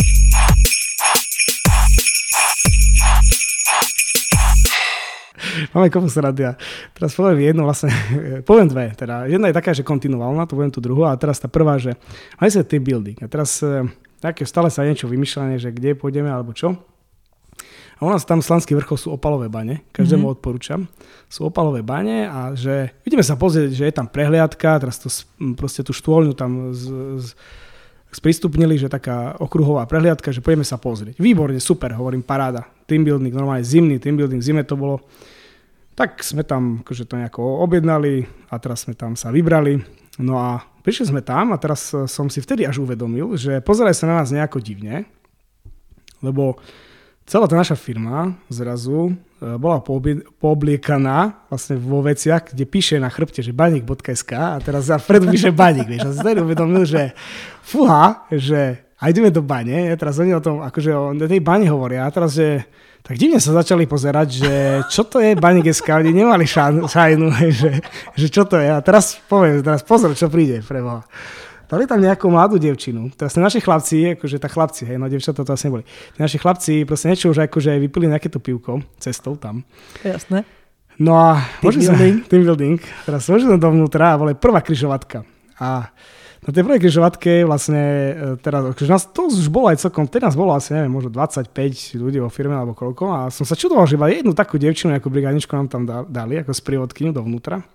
Máme 5.73 5.87
kopu 5.91 6.07
radia. 6.19 6.57
Teraz 6.93 7.15
poviem 7.15 7.51
jednu 7.51 7.63
vlastne, 7.63 7.91
poviem 8.49 8.67
dve. 8.67 8.91
Teda. 8.95 9.25
Jedna 9.27 9.51
je 9.51 9.57
taká, 9.57 9.71
že 9.71 9.85
kontinuálna, 9.85 10.47
to 10.47 10.57
poviem 10.57 10.73
tú 10.73 10.81
druhú, 10.83 11.07
a 11.07 11.15
teraz 11.15 11.39
tá 11.39 11.47
prvá, 11.47 11.79
že 11.79 11.95
mali 12.39 12.49
sa 12.51 12.65
team 12.65 12.83
building. 12.83 13.19
A 13.23 13.27
teraz 13.27 13.59
e, 13.63 13.87
také 14.19 14.43
stále 14.43 14.67
sa 14.69 14.83
niečo 14.83 15.07
vymýšľanie, 15.07 15.59
že 15.59 15.71
kde 15.71 15.95
pôjdeme 15.97 16.27
alebo 16.27 16.51
čo. 16.55 16.75
A 17.95 18.03
u 18.03 18.11
nás 18.11 18.27
tam 18.27 18.43
Slanský 18.43 18.75
vrchol 18.75 18.99
sú 18.99 19.09
opalové 19.15 19.47
bane, 19.47 19.87
každému 19.95 20.27
mm-hmm. 20.27 20.35
odporúčam. 20.35 20.91
Sú 21.31 21.47
opalové 21.47 21.79
bane 21.79 22.27
a 22.27 22.51
že 22.51 22.91
ideme 23.07 23.23
sa 23.23 23.39
pozrieť, 23.39 23.71
že 23.71 23.87
je 23.87 23.95
tam 23.95 24.11
prehliadka, 24.11 24.83
teraz 24.83 24.99
to 24.99 25.07
proste 25.55 25.79
tú 25.79 25.95
štôľňu 25.95 26.35
tam 26.35 26.75
z, 26.75 26.91
z, 27.23 27.27
sprístupnili, 28.11 28.75
že 28.75 28.91
taká 28.91 29.39
okruhová 29.39 29.87
prehliadka, 29.87 30.35
že 30.35 30.43
poďme 30.43 30.67
sa 30.67 30.75
pozrieť. 30.75 31.23
Výborne, 31.23 31.55
super, 31.63 31.95
hovorím, 31.95 32.19
paráda. 32.19 32.67
Team 32.83 33.07
building, 33.07 33.31
normálne 33.31 33.63
zimný 33.63 33.95
team 33.95 34.19
building, 34.19 34.43
v 34.43 34.47
zime 34.51 34.63
to 34.67 34.75
bolo 34.75 34.99
tak 35.95 36.19
sme 36.21 36.43
tam 36.43 36.83
akože 36.83 37.07
to 37.07 37.15
nejako 37.15 37.63
objednali 37.63 38.27
a 38.51 38.55
teraz 38.59 38.83
sme 38.83 38.93
tam 38.93 39.15
sa 39.15 39.31
vybrali. 39.31 39.79
No 40.19 40.35
a 40.39 40.59
prišli 40.83 41.11
sme 41.15 41.21
tam 41.23 41.55
a 41.55 41.59
teraz 41.59 41.91
som 41.91 42.27
si 42.27 42.43
vtedy 42.43 42.67
až 42.67 42.83
uvedomil, 42.83 43.39
že 43.39 43.63
pozeraj 43.63 43.95
sa 43.95 44.11
na 44.11 44.19
nás 44.19 44.31
nejako 44.31 44.59
divne, 44.59 45.07
lebo 46.19 46.59
celá 47.25 47.49
tá 47.49 47.57
naša 47.57 47.75
firma 47.75 48.37
zrazu 48.53 49.11
e, 49.11 49.13
bola 49.57 49.81
poobliekaná 50.39 51.47
vlastne 51.49 51.75
vo 51.75 52.05
veciach, 52.05 52.53
kde 52.53 52.63
píše 52.69 52.95
na 53.01 53.09
chrbte, 53.09 53.41
že 53.41 53.51
baník.sk 53.55 54.31
a 54.35 54.61
teraz 54.61 54.87
za 54.93 55.01
vpredu 55.01 55.33
píše 55.33 55.49
baník, 55.49 55.89
vieš. 55.89 56.05
A 56.05 56.21
som 56.21 56.43
uvedomil, 56.45 56.85
že 56.85 57.11
fúha, 57.65 58.29
že 58.29 58.84
a 59.05 59.13
ideme 59.13 59.29
do 59.29 59.45
bane, 59.45 59.93
teraz 60.01 60.17
oni 60.17 60.33
o 60.33 60.41
tom, 60.41 60.65
akože 60.65 60.89
o 60.89 61.13
tej 61.13 61.37
bane 61.37 61.69
hovoria, 61.69 62.09
a 62.09 62.09
teraz, 62.09 62.33
že 62.33 62.65
tak 63.05 63.21
divne 63.21 63.37
sa 63.37 63.53
začali 63.53 63.85
pozerať, 63.85 64.27
že 64.33 64.53
čo 64.89 65.05
to 65.05 65.21
je 65.21 65.37
Banigeska, 65.37 66.01
oni 66.01 66.09
nemali 66.09 66.49
šajnu, 66.49 66.89
že, 67.61 67.85
že 68.17 68.27
čo 68.33 68.49
to 68.49 68.57
je. 68.57 68.65
A 68.65 68.81
teraz 68.81 69.21
poviem, 69.29 69.61
teraz 69.61 69.85
pozor, 69.85 70.17
čo 70.17 70.25
príde 70.25 70.65
pre 70.65 70.81
Boha. 70.81 71.05
Dali 71.69 71.85
tam 71.85 72.01
nejakú 72.01 72.25
mladú 72.33 72.57
devčinu. 72.57 73.13
Teraz 73.13 73.37
naši 73.37 73.61
chlapci, 73.61 74.17
akože 74.17 74.41
tá 74.41 74.49
chlapci, 74.49 74.89
hej, 74.89 74.97
no 74.97 75.05
devčatá 75.05 75.45
to 75.45 75.53
asi 75.53 75.69
neboli. 75.69 75.85
Naši 76.17 76.41
chlapci 76.41 76.81
proste 76.85 77.13
niečo 77.13 77.29
už 77.29 77.45
akože 77.45 77.77
vypili 77.77 78.09
nejaké 78.09 78.33
to 78.33 78.41
pivko 78.41 78.81
cestou 78.97 79.37
tam. 79.37 79.61
Jasné. 80.01 80.41
No 80.97 81.13
a 81.13 81.45
team 81.61 81.77
building. 81.77 82.15
Sa, 82.21 82.25
team 82.33 82.41
building. 82.41 82.77
Teraz 83.05 83.29
môžem 83.29 83.53
dovnútra 83.61 84.13
a 84.13 84.19
boli 84.21 84.33
prvá 84.33 84.65
kryžovatka. 84.65 85.25
A 85.61 85.93
na 86.45 86.53
tej 86.53 86.61
prvej 86.61 86.77
križovatke 86.77 87.41
vlastne 87.41 87.81
e, 87.81 88.13
teraz, 88.37 88.61
akože 88.69 88.85
nás 88.85 89.09
to 89.09 89.33
už 89.33 89.49
bolo 89.49 89.73
aj 89.73 89.81
celkom, 89.81 90.05
nás 90.05 90.37
bolo 90.37 90.53
asi 90.53 90.77
neviem, 90.77 90.93
možno 90.93 91.09
25 91.09 91.49
ľudí 91.97 92.21
vo 92.21 92.29
firme 92.29 92.53
alebo 92.53 92.77
koľko 92.77 93.05
a 93.09 93.19
som 93.33 93.49
sa 93.49 93.57
čudoval, 93.57 93.89
že 93.89 93.97
iba 93.97 94.13
jednu 94.13 94.37
takú 94.37 94.61
devčinu 94.61 94.93
ako 94.93 95.09
brigádničku 95.09 95.49
nám 95.57 95.67
tam 95.73 95.83
dali 95.89 96.37
ako 96.45 96.53
sprievodkyňu 96.53 97.17
dovnútra. 97.17 97.65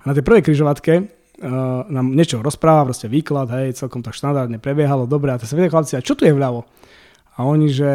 A 0.00 0.04
na 0.08 0.12
tej 0.16 0.24
prvej 0.24 0.40
križovatke 0.40 0.92
uh, 1.00 1.84
nám 1.88 2.16
niečo 2.16 2.40
rozpráva, 2.40 2.88
proste 2.88 3.12
výklad, 3.12 3.52
hej, 3.60 3.76
celkom 3.76 4.00
tak 4.00 4.16
štandardne 4.16 4.56
prebiehalo, 4.56 5.04
dobre, 5.04 5.32
a 5.32 5.40
to 5.40 5.48
sa 5.48 5.56
vedia 5.56 5.72
chlapci, 5.72 5.96
a 5.96 6.04
čo 6.04 6.16
tu 6.16 6.28
je 6.28 6.32
vľavo? 6.32 6.64
A 7.34 7.48
oni, 7.48 7.72
že, 7.72 7.92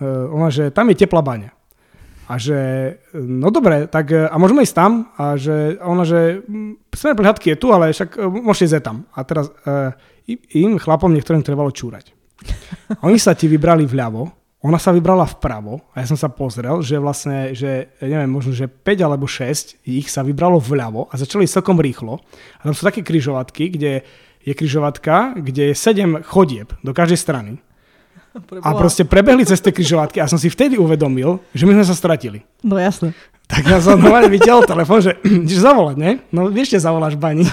uh, 0.00 0.32
ona, 0.32 0.48
že 0.48 0.72
tam 0.72 0.88
je 0.92 1.00
teplá 1.00 1.20
baňa. 1.20 1.52
A 2.30 2.38
že, 2.38 2.58
no 3.18 3.50
dobre, 3.50 3.90
tak 3.90 4.14
a 4.14 4.34
môžeme 4.38 4.62
ísť 4.62 4.76
tam? 4.78 4.92
A 5.18 5.34
že 5.34 5.76
ona, 5.82 6.06
že 6.06 6.40
mm, 6.46 6.94
smer 6.94 7.18
prehľadky 7.18 7.52
je 7.52 7.60
tu, 7.60 7.74
ale 7.74 7.90
však 7.90 8.14
e, 8.14 8.20
môžete 8.22 8.78
ísť 8.78 8.84
tam. 8.84 8.96
A 9.12 9.26
teraz 9.26 9.50
uh, 9.50 9.90
im, 10.54 10.78
chlapom, 10.78 11.10
niektorým 11.10 11.42
trebalo 11.42 11.74
čúrať. 11.74 12.14
Oni 13.06 13.18
sa 13.18 13.34
ti 13.34 13.50
vybrali 13.50 13.86
vľavo, 13.86 14.42
ona 14.62 14.78
sa 14.78 14.94
vybrala 14.94 15.26
vpravo 15.26 15.82
a 15.90 16.02
ja 16.02 16.06
som 16.06 16.14
sa 16.14 16.30
pozrel, 16.30 16.86
že 16.86 16.94
vlastne, 16.94 17.50
že 17.50 17.98
neviem, 17.98 18.30
možno, 18.30 18.54
že 18.54 18.70
5 18.70 19.02
alebo 19.02 19.26
6 19.26 19.82
ich 19.82 20.06
sa 20.06 20.22
vybralo 20.22 20.62
vľavo 20.62 21.10
a 21.10 21.14
začali 21.18 21.50
celkom 21.50 21.82
rýchlo. 21.82 22.22
A 22.62 22.70
tam 22.70 22.74
sú 22.74 22.86
také 22.86 23.02
kryžovatky, 23.02 23.74
kde 23.74 24.06
je 24.42 24.52
kryžovatka, 24.54 25.34
kde 25.34 25.70
je 25.70 25.74
7 25.74 26.22
chodieb 26.22 26.70
do 26.86 26.94
každej 26.94 27.18
strany. 27.18 27.52
A 28.64 28.72
proste 28.72 29.04
prebehli 29.04 29.44
cez 29.44 29.60
tie 29.60 29.72
križovatky 29.72 30.16
a 30.16 30.28
som 30.28 30.40
si 30.40 30.48
vtedy 30.48 30.80
uvedomil, 30.80 31.36
že 31.52 31.68
my 31.68 31.76
sme 31.76 31.84
sa 31.84 31.92
stratili. 31.92 32.40
No 32.64 32.80
jasne. 32.80 33.12
Tak 33.44 33.68
ja 33.68 33.76
som 33.84 34.00
normálne 34.00 34.32
videl 34.32 34.64
telefón, 34.64 35.04
že 35.04 35.20
ideš 35.44 35.60
zavolať, 35.60 35.96
ne? 36.00 36.10
No 36.32 36.48
vieš, 36.48 36.72
že 36.72 36.88
zavoláš 36.88 37.20
bani. 37.20 37.44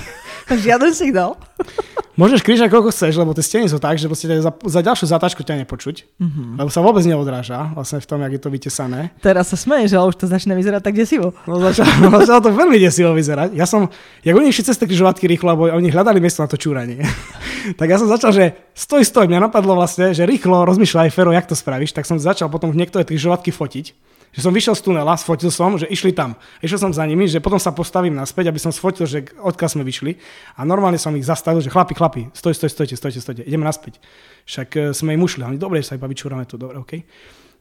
Žiaden 0.47 0.95
signál. 0.95 1.36
Môžeš 2.20 2.43
križať 2.43 2.67
koľko 2.67 2.91
chceš, 2.91 3.15
lebo 3.15 3.32
tie 3.32 3.39
steny 3.39 3.72
sú 3.72 3.80
tak, 3.80 3.95
že 3.95 4.11
za, 4.43 4.51
za 4.51 4.82
ďalšiu 4.84 5.07
zatačku 5.07 5.39
ťa 5.47 5.63
nepočuť, 5.63 6.03
mm-hmm. 6.20 6.59
lebo 6.59 6.67
sa 6.67 6.84
vôbec 6.84 7.07
neodráža 7.07 7.72
vlastne 7.72 8.03
v 8.03 8.07
tom, 8.11 8.20
jak 8.28 8.36
je 8.36 8.41
to 8.43 8.49
vytesané. 8.51 9.15
Teraz 9.24 9.47
sa 9.47 9.55
smeješ, 9.55 9.95
ale 9.95 10.11
už 10.11 10.20
to 10.20 10.28
začne 10.28 10.51
vyzerať 10.51 10.84
tak 10.84 10.99
desivo. 10.99 11.32
No 11.47 11.63
začalo, 11.63 11.88
začalo 12.28 12.41
to 12.43 12.51
veľmi 12.51 12.76
desivo 12.76 13.15
vyzerať. 13.15 13.55
Ja 13.55 13.63
som, 13.63 13.88
jak 14.20 14.36
oni 14.36 14.51
išli 14.51 14.67
cez 14.67 14.76
tie 14.76 14.91
križovatky 14.91 15.32
rýchlo, 15.32 15.55
lebo 15.55 15.63
oni 15.72 15.88
hľadali 15.88 16.20
miesto 16.20 16.43
na 16.43 16.51
to 16.51 16.59
čúranie. 16.59 16.99
tak 17.80 17.88
ja 17.88 17.95
som 17.95 18.11
začal, 18.11 18.36
že 18.36 18.51
stoj, 18.76 19.07
stoj, 19.07 19.32
mňa 19.32 19.47
napadlo 19.47 19.80
vlastne, 19.80 20.11
že 20.11 20.28
rýchlo 20.28 20.67
rozmýšľaj, 20.67 21.15
Fero, 21.15 21.32
jak 21.32 21.47
to 21.47 21.55
spravíš, 21.55 21.95
tak 21.95 22.03
som 22.03 22.20
začal 22.20 22.51
potom 22.51 22.76
v 22.76 22.84
niektoré 22.84 23.07
križovatky 23.07 23.55
fotiť 23.55 24.18
že 24.30 24.45
som 24.45 24.53
vyšiel 24.53 24.77
z 24.77 24.82
tunela, 24.86 25.17
sfotil 25.17 25.49
som, 25.49 25.73
že 25.73 25.89
išli 25.89 26.13
tam. 26.13 26.38
Išiel 26.61 26.77
som 26.77 26.91
za 26.93 27.01
nimi, 27.09 27.25
že 27.25 27.41
potom 27.41 27.57
sa 27.57 27.73
postavím 27.73 28.13
naspäť, 28.13 28.53
aby 28.53 28.61
som 28.61 28.69
sfotil, 28.69 29.09
že 29.09 29.25
odkiaľ 29.41 29.69
sme 29.73 29.84
vyšli. 29.86 30.21
A 30.53 30.61
normálne 30.61 31.01
som 31.01 31.09
ich 31.17 31.25
zastavil, 31.25 31.65
že 31.65 31.73
chlapi, 31.73 31.97
chlapi, 31.97 32.21
stoj, 32.38 32.53
stoj, 32.53 32.69
stojte, 32.69 32.93
stojte, 32.93 33.19
stojte, 33.25 33.41
ideme 33.41 33.65
naspäť. 33.65 33.97
Však 34.45 34.69
uh, 34.77 34.82
sme 34.93 35.17
im 35.17 35.25
ušli. 35.25 35.41
Oni, 35.41 35.57
dobre, 35.57 35.82
sa 35.82 35.97
iba 35.97 36.05
vyčúrame 36.05 36.45
tu, 36.45 36.61
dobre, 36.61 36.77
OK. 36.77 36.93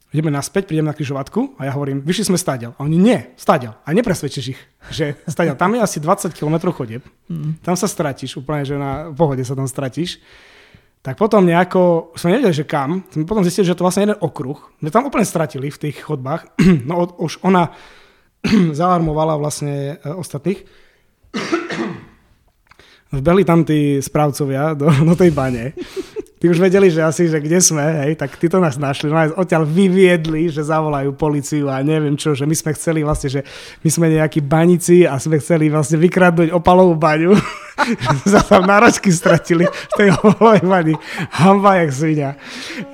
Ideme 0.08 0.32
naspäť, 0.32 0.72
prídeme 0.72 0.88
na 0.88 0.96
križovatku 0.96 1.60
a 1.60 1.68
ja 1.68 1.72
hovorím, 1.76 2.00
vyšli 2.00 2.32
sme 2.32 2.38
stadiaľ. 2.40 2.72
A 2.80 2.84
oni, 2.84 2.96
nie, 2.96 3.18
stadiaľ. 3.36 3.76
A 3.84 3.92
nepresvedčíš 3.92 4.46
ich, 4.56 4.60
že 4.88 5.20
stadiaľ. 5.28 5.60
Tam 5.60 5.72
je 5.76 5.84
asi 5.84 6.00
20 6.00 6.32
km 6.32 6.72
chodieb. 6.72 7.04
Mm. 7.28 7.60
Tam 7.60 7.76
sa 7.76 7.84
stratíš, 7.84 8.40
úplne, 8.40 8.64
že 8.64 8.80
na 8.80 9.12
pohode 9.12 9.44
sa 9.44 9.52
tam 9.52 9.68
stratíš. 9.68 10.16
Tak 10.98 11.14
potom 11.14 11.46
nejako, 11.46 12.12
som 12.18 12.28
nevedel, 12.28 12.50
že 12.50 12.66
kam, 12.66 13.06
sme 13.08 13.24
potom 13.24 13.46
zistili, 13.46 13.70
že 13.70 13.78
to 13.78 13.86
vlastne 13.86 14.10
jeden 14.10 14.18
okruh. 14.18 14.58
My 14.82 14.90
tam 14.90 15.06
úplne 15.06 15.24
stratili 15.24 15.70
v 15.70 15.80
tých 15.88 16.02
chodbách. 16.02 16.58
No 16.88 17.06
už 17.18 17.40
ona 17.46 17.70
zalarmovala 18.78 19.38
vlastne 19.38 19.98
e, 20.02 20.10
ostatných. 20.10 20.66
Vbehli 23.14 23.42
tam 23.46 23.64
tí 23.64 24.04
správcovia 24.04 24.76
do, 24.76 24.90
do 25.08 25.14
tej 25.16 25.30
bane 25.32 25.72
Tí 26.38 26.46
už 26.46 26.62
vedeli, 26.62 26.86
že 26.86 27.02
asi, 27.02 27.26
že 27.26 27.42
kde 27.42 27.58
sme, 27.58 27.82
hej, 28.06 28.14
tak 28.14 28.38
tí 28.38 28.46
to 28.46 28.62
nás 28.62 28.78
našli. 28.78 29.10
No 29.10 29.18
odtiaľ 29.42 29.66
vyviedli, 29.66 30.46
že 30.46 30.62
zavolajú 30.62 31.10
policiu 31.18 31.66
a 31.66 31.82
neviem 31.82 32.14
čo, 32.14 32.30
že 32.30 32.46
my 32.46 32.54
sme 32.54 32.78
chceli 32.78 33.02
vlastne, 33.02 33.26
že 33.26 33.40
my 33.82 33.90
sme 33.90 34.06
nejakí 34.14 34.38
banici 34.38 35.02
a 35.02 35.18
sme 35.18 35.42
chceli 35.42 35.66
vlastne 35.66 35.98
vykradnúť 35.98 36.54
opalovú 36.54 36.94
baňu. 36.94 37.34
sa 38.32 38.40
tam 38.46 38.62
náročky 38.64 39.10
stratili 39.10 39.66
v 39.66 39.92
tej 39.98 40.08
opalovej 40.14 40.62
bani. 40.62 40.94
Hamba 41.34 41.82
jak 41.82 41.90
svinia. 41.90 42.30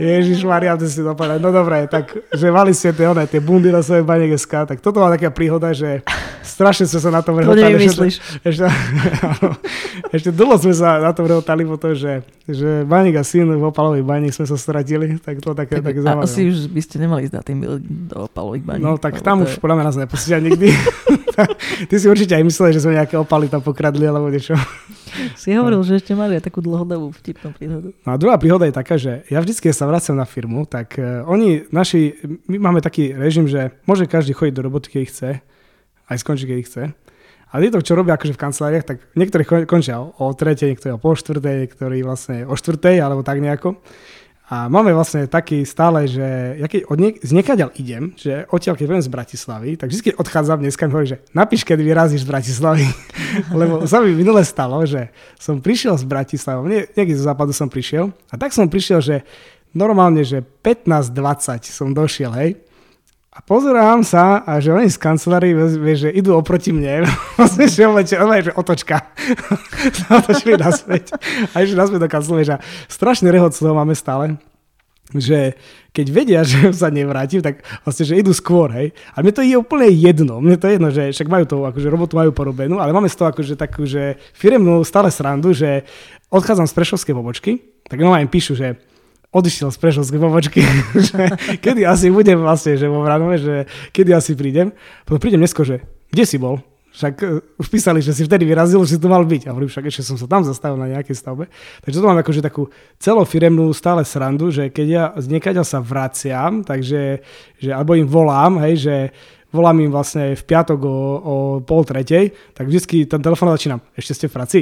Ježiš 0.00 0.48
Maria, 0.48 0.80
to 0.80 0.88
si 0.88 1.04
dopadne. 1.04 1.36
No 1.38 1.52
dobre, 1.52 1.84
tak, 1.86 2.16
že 2.32 2.48
mali 2.48 2.72
ste 2.72 2.96
tie, 2.96 3.04
one, 3.04 3.28
tie 3.28 3.44
bundy 3.44 3.68
na 3.68 3.84
svojej 3.84 4.08
bane 4.08 4.24
SK, 4.32 4.64
tak 4.72 4.78
toto 4.80 5.04
bola 5.04 5.20
taká 5.20 5.28
príhoda, 5.28 5.76
že 5.76 6.00
strašne 6.40 6.88
sme 6.88 7.00
sa 7.00 7.10
na 7.12 7.20
tom 7.20 7.36
rehotali. 7.36 7.76
To 7.92 8.08
ešte, 8.08 8.40
ešte, 8.40 8.64
ešte 10.16 10.30
dlho 10.32 10.56
sme 10.56 10.72
sa 10.72 10.96
na 10.98 11.12
tom 11.12 11.28
rehotali 11.28 11.68
po 11.68 11.76
to, 11.76 11.92
že, 11.92 12.24
že 12.48 12.88
baník 12.88 13.20
asi 13.20 13.34
syn 13.34 13.50
v 13.50 13.66
opalovej 13.66 14.06
bani 14.06 14.30
sme 14.30 14.46
sa 14.46 14.54
stratili, 14.54 15.18
tak 15.18 15.42
to 15.42 15.58
také, 15.58 15.82
tak, 15.82 15.90
také 15.90 15.98
zaujímavé. 16.06 16.30
Asi 16.30 16.40
už 16.46 16.70
by 16.70 16.80
ste 16.86 16.96
nemali 17.02 17.20
ísť 17.26 17.34
na 17.34 17.42
tým 17.42 17.58
do 18.06 18.16
opalových 18.30 18.62
baní. 18.62 18.80
No 18.86 18.94
tak 18.94 19.18
tam 19.26 19.42
už 19.42 19.58
je... 19.58 19.60
podľa 19.60 19.74
mňa 19.82 19.84
nás 19.90 19.98
nepustia 19.98 20.38
nikdy. 20.38 20.70
Ty 21.90 21.94
si 21.98 22.06
určite 22.06 22.38
aj 22.38 22.44
myslel, 22.46 22.70
že 22.70 22.86
sme 22.86 22.94
nejaké 22.94 23.18
opaly 23.18 23.50
tam 23.50 23.58
pokradli 23.58 24.06
alebo 24.06 24.30
niečo. 24.30 24.54
Si 25.40 25.54
hovoril, 25.54 25.80
no. 25.80 25.86
že 25.86 26.02
ešte 26.02 26.12
mali 26.18 26.36
aj 26.38 26.50
takú 26.50 26.58
dlhodobú 26.58 27.14
vtipnú 27.14 27.54
príhodu. 27.54 27.94
No 28.02 28.10
a 28.14 28.18
druhá 28.18 28.36
príhoda 28.36 28.66
je 28.66 28.74
taká, 28.74 28.98
že 28.98 29.22
ja 29.30 29.38
vždycky, 29.38 29.70
keď 29.70 29.76
sa 29.76 29.86
vracam 29.86 30.16
na 30.18 30.26
firmu, 30.26 30.66
tak 30.66 30.98
uh, 30.98 31.22
oni, 31.30 31.70
naši, 31.70 32.18
my 32.50 32.58
máme 32.58 32.80
taký 32.82 33.14
režim, 33.14 33.46
že 33.46 33.74
môže 33.86 34.10
každý 34.10 34.34
chodiť 34.34 34.54
do 34.54 34.64
roboty, 34.66 34.90
keď 34.90 35.02
chce, 35.06 35.30
aj 36.10 36.16
skončí, 36.18 36.44
keď 36.50 36.58
chce. 36.66 36.82
A 37.54 37.62
títo, 37.62 37.78
čo 37.78 37.94
robia 37.94 38.18
akože 38.18 38.34
v 38.34 38.42
kanceláriách, 38.42 38.86
tak 38.86 38.96
niektorí 39.14 39.46
končia 39.70 40.02
o 40.02 40.26
tretej, 40.34 40.74
niektorí 40.74 40.98
o 40.98 40.98
pol 40.98 41.14
štvrtej, 41.14 41.54
niektorí 41.62 42.02
vlastne 42.02 42.50
o 42.50 42.58
štvrtej, 42.58 42.98
alebo 42.98 43.22
tak 43.22 43.38
nejako. 43.38 43.78
A 44.44 44.68
máme 44.68 44.92
vlastne 44.92 45.24
taký 45.24 45.64
stále, 45.64 46.04
že 46.04 46.60
ja 46.60 46.68
keď 46.68 46.84
od 46.92 46.98
niek- 47.00 47.20
z 47.24 47.30
niekaďal 47.32 47.72
idem, 47.80 48.12
že 48.12 48.44
odtiaľ 48.52 48.76
keď 48.76 49.00
z 49.00 49.08
Bratislavy, 49.08 49.70
tak 49.80 49.88
vždy 49.88 50.20
odchádzam 50.20 50.60
dneska 50.60 50.84
mi 50.84 50.92
hovorí, 50.92 51.16
že 51.16 51.18
napíš, 51.32 51.64
keď 51.64 51.80
vyrazíš 51.80 52.28
z 52.28 52.28
Bratislavy. 52.28 52.84
Lebo 53.60 53.88
sa 53.88 54.04
mi 54.04 54.12
minule 54.12 54.44
stalo, 54.44 54.84
že 54.84 55.08
som 55.40 55.64
prišiel 55.64 55.96
z 55.96 56.04
Bratislavy, 56.04 56.60
nie, 56.68 56.80
niekde 56.92 57.16
zo 57.16 57.24
západu 57.24 57.56
som 57.56 57.72
prišiel 57.72 58.12
a 58.28 58.34
tak 58.36 58.52
som 58.52 58.68
prišiel, 58.68 59.00
že 59.00 59.16
normálne, 59.72 60.20
že 60.20 60.44
15-20 60.60 61.64
som 61.64 61.96
došiel, 61.96 62.32
hej. 62.36 62.60
A 63.34 63.42
pozerám 63.42 64.06
sa 64.06 64.46
a 64.46 64.62
že 64.62 64.70
oni 64.70 64.86
z 64.86 64.94
kancelárii, 64.94 65.58
vieš, 65.58 66.06
že 66.06 66.10
idú 66.14 66.38
oproti 66.38 66.70
mne. 66.70 67.02
Vlastne, 67.38 67.66
že 67.66 67.82
oblečené, 67.82 68.46
že 68.46 68.52
otočka. 68.54 69.10
otočili 70.22 70.54
naspäť. 70.54 71.18
A 71.50 71.66
išli 71.66 71.74
naspäť 71.74 72.06
do 72.06 72.10
kancelárie. 72.10 72.62
Strašný 72.86 73.34
rehot 73.34 73.58
toho 73.58 73.74
máme 73.74 73.98
stále 73.98 74.38
že 75.12 75.54
keď 75.94 76.06
vedia, 76.10 76.40
že 76.48 76.72
sa 76.72 76.88
nevrátim, 76.88 77.44
tak 77.44 77.62
vlastne, 77.84 78.08
že 78.08 78.18
idú 78.18 78.32
skôr, 78.32 78.72
hej. 78.72 78.96
A 79.14 79.20
mne 79.20 79.36
to 79.36 79.44
je 79.44 79.54
úplne 79.54 79.86
jedno. 79.92 80.40
Mne 80.40 80.56
to 80.56 80.66
je 80.66 80.74
jedno, 80.80 80.88
že 80.90 81.12
však 81.12 81.28
majú 81.28 81.44
to, 81.44 81.56
akože 81.68 81.92
robotu 81.92 82.16
majú 82.16 82.32
porobenú, 82.32 82.80
ale 82.80 82.90
máme 82.90 83.12
z 83.12 83.16
toho 83.20 83.30
akože 83.30 83.54
takú, 83.54 83.84
že 83.84 84.16
firemnú 84.32 84.82
stále 84.82 85.12
srandu, 85.12 85.52
že 85.52 85.84
odchádzam 86.32 86.66
z 86.66 86.74
Prešovskej 86.74 87.14
pobočky, 87.14 87.50
tak 87.86 88.00
no 88.00 88.16
im 88.16 88.30
píšu, 88.30 88.56
že 88.56 88.80
odišiel 89.34 89.74
z 89.74 89.78
Prešovskej 89.82 90.20
pobočky, 90.22 90.62
že 91.10 91.20
kedy 91.58 91.82
asi 91.82 92.08
budem 92.14 92.38
vlastne, 92.38 92.78
že 92.78 92.86
vo 92.86 93.02
Vranove, 93.02 93.36
že 93.42 93.54
kedy 93.90 94.14
asi 94.14 94.38
prídem. 94.38 94.70
Potom 95.02 95.18
prídem 95.18 95.42
dnesko, 95.42 95.66
že 95.66 95.82
kde 96.14 96.24
si 96.24 96.38
bol? 96.38 96.62
Však 96.94 97.14
uh, 97.26 97.42
už 97.58 97.66
písali, 97.66 97.98
že 97.98 98.14
si 98.14 98.22
vtedy 98.22 98.46
vyrazil, 98.46 98.78
že 98.86 98.94
si 98.94 99.02
tu 99.02 99.10
mal 99.10 99.26
byť. 99.26 99.50
A 99.50 99.52
hovorím, 99.52 99.66
však 99.66 99.90
ešte 99.90 100.06
som 100.06 100.14
sa 100.14 100.30
tam 100.30 100.46
zastavil 100.46 100.78
na 100.78 100.86
nejakej 100.94 101.18
stavbe. 101.18 101.50
Takže 101.82 101.98
to 101.98 102.06
mám 102.06 102.22
akože 102.22 102.38
takú 102.38 102.70
celofiremnú 103.02 103.74
stále 103.74 104.06
srandu, 104.06 104.54
že 104.54 104.70
keď 104.70 104.86
ja 104.86 105.04
z 105.18 105.26
niekaďa 105.34 105.66
sa 105.66 105.82
vraciam, 105.82 106.62
takže, 106.62 107.18
že, 107.58 107.70
alebo 107.74 107.98
im 107.98 108.06
volám, 108.06 108.62
hej, 108.62 108.74
že 108.78 108.96
volám 109.54 109.78
im 109.78 109.94
vlastne 109.94 110.34
v 110.34 110.42
piatok 110.42 110.80
o, 110.82 110.98
o 111.22 111.34
pol 111.62 111.86
tretej, 111.86 112.34
tak 112.50 112.66
vždycky 112.66 113.06
ten 113.06 113.22
telefón 113.22 113.54
začínam, 113.54 113.78
ešte 113.94 114.12
ste 114.18 114.26
v 114.26 114.34
práci? 114.34 114.58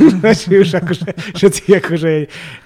už 0.64 0.70
akože, 0.84 1.08
všetci 1.32 1.62
akože 1.80 2.10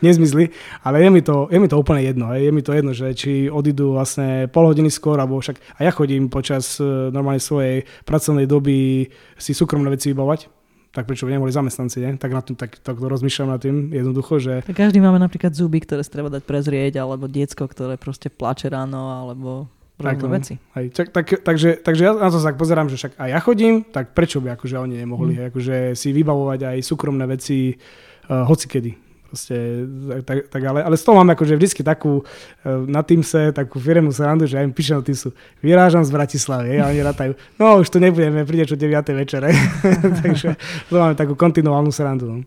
nezmizli, 0.02 0.50
ale 0.82 1.06
je 1.06 1.08
mi 1.14 1.22
to, 1.22 1.46
je 1.46 1.58
mi 1.62 1.70
to 1.70 1.78
úplne 1.78 2.02
jedno, 2.02 2.34
je 2.34 2.50
mi 2.50 2.62
to 2.66 2.74
jedno, 2.74 2.90
že 2.90 3.14
či 3.14 3.46
odídu 3.46 3.94
vlastne 3.94 4.50
pol 4.50 4.66
hodiny 4.66 4.90
skôr, 4.90 5.22
alebo 5.22 5.38
však 5.38 5.78
a 5.78 5.86
ja 5.86 5.94
chodím 5.94 6.26
počas 6.26 6.82
e, 6.82 7.14
normálne 7.14 7.38
svojej 7.38 7.86
pracovnej 8.02 8.50
doby 8.50 9.06
si 9.38 9.54
súkromné 9.54 9.94
veci 9.94 10.10
vybavať, 10.10 10.58
tak 10.90 11.06
prečo 11.06 11.28
by 11.28 11.38
neboli 11.38 11.54
zamestnanci, 11.54 11.96
nie? 12.02 12.12
Tak 12.18 12.30
na 12.32 12.42
tým, 12.42 12.56
tak, 12.58 12.80
tak 12.82 12.98
rozmýšľam 12.98 13.48
nad 13.54 13.60
tým 13.62 13.94
jednoducho, 13.94 14.42
že... 14.42 14.66
Tak 14.66 14.74
každý 14.74 14.98
máme 14.98 15.20
napríklad 15.20 15.54
zuby, 15.54 15.84
ktoré 15.84 16.02
si 16.02 16.10
treba 16.10 16.32
dať 16.32 16.42
prezrieť, 16.42 16.98
alebo 16.98 17.30
diecko, 17.30 17.70
ktoré 17.70 18.00
proste 18.00 18.32
plače 18.32 18.72
ráno, 18.72 19.12
alebo 19.14 19.70
tak, 19.98 20.22
no, 20.22 20.30
veci. 20.30 20.54
Hej, 20.78 20.94
tak, 20.94 21.10
tak, 21.10 21.26
takže, 21.42 21.82
takže 21.82 22.02
ja 22.06 22.12
na 22.14 22.30
to 22.30 22.38
sa 22.38 22.54
pozerám, 22.54 22.86
že 22.86 22.94
však 22.94 23.18
aj 23.18 23.28
ja 23.34 23.40
chodím, 23.42 23.82
tak 23.82 24.14
prečo 24.14 24.38
by 24.38 24.54
akože 24.54 24.78
oni 24.78 24.94
nemohli 24.94 25.34
mm. 25.34 25.44
akože 25.50 25.76
si 25.98 26.14
vybavovať 26.14 26.60
aj 26.70 26.78
súkromné 26.86 27.26
veci 27.26 27.74
uh, 27.74 28.46
hocikedy. 28.46 28.94
Proste, 29.28 29.84
tak, 30.24 30.48
tak 30.48 30.62
ale, 30.64 30.80
ale 30.80 30.96
z 30.96 31.04
toho 31.04 31.20
mám 31.20 31.28
akože 31.36 31.58
vždycky 31.58 31.84
takú 31.84 32.22
uh, 32.22 32.86
na 32.88 33.02
Teamse, 33.04 33.52
takú 33.52 33.76
firmu 33.76 34.08
srandu, 34.14 34.46
že 34.46 34.56
aj 34.56 34.70
im 34.70 34.72
píšem 34.72 34.96
na 34.96 35.04
Teamsu, 35.04 35.34
vyrážam 35.60 36.06
z 36.06 36.14
Bratislavy 36.14 36.78
a 36.80 36.88
oni 36.88 37.02
rátajú, 37.02 37.32
no 37.58 37.82
už 37.82 37.90
tu 37.90 37.98
nebudeme, 37.98 38.46
príde 38.46 38.70
čo 38.70 38.78
9. 38.78 38.94
večere. 39.18 39.50
takže 40.22 40.54
to 40.88 40.94
máme 40.94 41.18
takú 41.18 41.34
kontinuálnu 41.34 41.90
srandu. 41.90 42.24
No. 42.24 42.38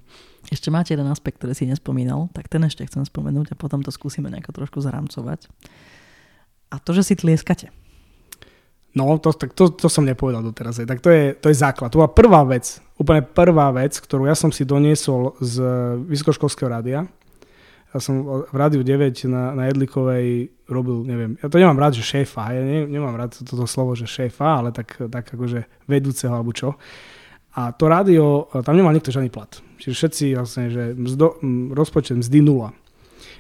Ešte 0.49 0.73
máte 0.73 0.95
jeden 0.95 1.05
aspekt, 1.11 1.37
ktorý 1.37 1.53
si 1.53 1.69
nespomínal, 1.69 2.31
tak 2.33 2.49
ten 2.49 2.63
ešte 2.65 2.87
chcem 2.87 3.05
spomenúť 3.05 3.53
a 3.53 3.59
potom 3.59 3.85
to 3.85 3.93
skúsime 3.93 4.31
nejako 4.31 4.63
trošku 4.63 4.81
zaramcovať 4.81 5.51
a 6.71 6.79
to, 6.79 6.95
že 6.95 7.11
si 7.11 7.13
tlieskate. 7.19 7.69
No, 8.91 9.15
to, 9.23 9.31
tak 9.31 9.55
to, 9.55 9.71
to 9.71 9.87
som 9.87 10.03
nepovedal 10.03 10.43
doteraz. 10.43 10.83
Tak 10.83 10.99
to 10.99 11.07
je, 11.11 11.31
to 11.35 11.47
je 11.47 11.55
základ. 11.55 11.91
To 11.95 12.03
bola 12.03 12.11
prvá 12.11 12.43
vec, 12.43 12.83
úplne 12.99 13.23
prvá 13.23 13.71
vec, 13.71 13.95
ktorú 13.95 14.27
ja 14.27 14.35
som 14.35 14.51
si 14.51 14.67
doniesol 14.67 15.39
z 15.39 15.63
vysokoškolského 16.11 16.67
rádia. 16.67 17.07
Ja 17.91 17.99
som 17.99 18.43
v 18.47 18.55
rádiu 18.55 18.83
9 18.83 19.27
na, 19.27 19.51
na 19.55 19.63
Jedlikovej 19.67 20.51
robil, 20.71 21.03
neviem, 21.03 21.35
ja 21.43 21.51
to 21.51 21.59
nemám 21.59 21.75
rád, 21.75 21.99
že 21.99 22.07
šéfa, 22.07 22.55
ja 22.55 22.63
ne, 22.63 22.87
nemám 22.87 23.19
rád 23.19 23.35
toto 23.43 23.67
slovo, 23.67 23.99
že 23.99 24.07
šéfa, 24.07 24.63
ale 24.63 24.71
tak, 24.71 24.95
tak 25.11 25.27
akože 25.27 25.67
vedúceho 25.91 26.31
alebo 26.31 26.55
čo. 26.55 26.79
A 27.59 27.75
to 27.75 27.91
rádio, 27.91 28.47
tam 28.63 28.79
nemal 28.79 28.95
nikto 28.95 29.11
žiadny 29.11 29.27
plat. 29.27 29.59
Čiže 29.75 29.95
všetci 29.95 30.25
vlastne, 30.39 30.71
že 30.71 30.95
mzdo, 30.95 31.35
rozpočet 31.75 32.15
mzdy 32.15 32.39
nula. 32.39 32.71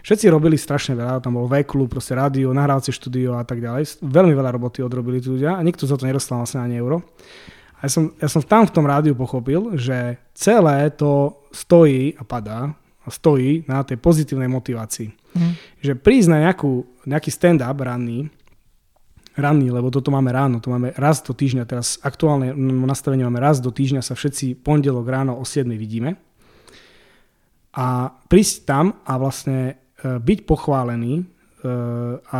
Všetci 0.01 0.25
robili 0.33 0.57
strašne 0.57 0.97
veľa, 0.97 1.21
tam 1.21 1.37
bol 1.37 1.45
veklu, 1.45 1.85
proste 1.85 2.17
rádio, 2.17 2.49
nahrávacie 2.53 2.89
štúdio 2.89 3.37
a 3.37 3.45
tak 3.45 3.61
ďalej. 3.61 4.01
Veľmi 4.01 4.33
veľa 4.33 4.57
roboty 4.57 4.81
odrobili 4.81 5.21
tí 5.21 5.29
ľudia 5.29 5.57
a 5.57 5.61
nikto 5.61 5.85
za 5.85 5.93
to 5.97 6.09
nedostal 6.09 6.41
vlastne 6.41 6.61
ani 6.61 6.81
euro. 6.81 7.05
A 7.81 7.85
ja 7.85 7.89
som, 7.89 8.13
ja 8.17 8.29
som 8.29 8.41
tam 8.45 8.65
v 8.65 8.73
tom 8.73 8.85
rádiu 8.85 9.17
pochopil, 9.17 9.77
že 9.77 10.17
celé 10.37 10.89
to 10.93 11.41
stojí 11.53 12.13
a 12.17 12.25
padá 12.25 12.73
a 13.01 13.09
stojí 13.09 13.65
na 13.65 13.81
tej 13.81 13.97
pozitívnej 13.97 14.49
motivácii. 14.49 15.09
Mm. 15.33 15.53
Že 15.81 15.93
prísť 15.97 16.27
na 16.29 16.37
nejakú, 16.49 16.85
nejaký 17.09 17.29
stand-up 17.33 17.81
ranný, 17.81 18.29
ranný, 19.33 19.73
lebo 19.73 19.89
toto 19.89 20.13
máme 20.13 20.29
ráno, 20.29 20.61
to 20.61 20.69
máme 20.69 20.93
raz 20.93 21.23
do 21.25 21.33
týždňa, 21.33 21.63
teraz 21.65 21.97
aktuálne 22.05 22.53
nastavenie 22.85 23.25
máme 23.25 23.41
raz 23.41 23.57
do 23.63 23.73
týždňa, 23.73 24.05
sa 24.05 24.13
všetci 24.13 24.61
pondelok 24.61 25.07
ráno 25.07 25.39
o 25.39 25.43
7 25.47 25.65
vidíme. 25.73 26.19
A 27.71 28.11
prísť 28.27 28.67
tam 28.67 28.85
a 29.07 29.15
vlastne 29.15 29.79
byť 30.01 30.39
pochválený 30.49 31.21
e, 31.21 31.23
a 32.25 32.39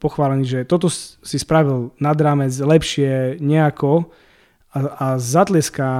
pochválený, 0.00 0.44
že 0.48 0.60
toto 0.64 0.90
si 0.90 1.36
spravil 1.38 1.94
nad 2.02 2.16
rámec 2.18 2.50
lepšie 2.56 3.38
nejako 3.38 4.10
a, 4.72 4.78
a 4.80 5.06
zatleská, 5.20 5.92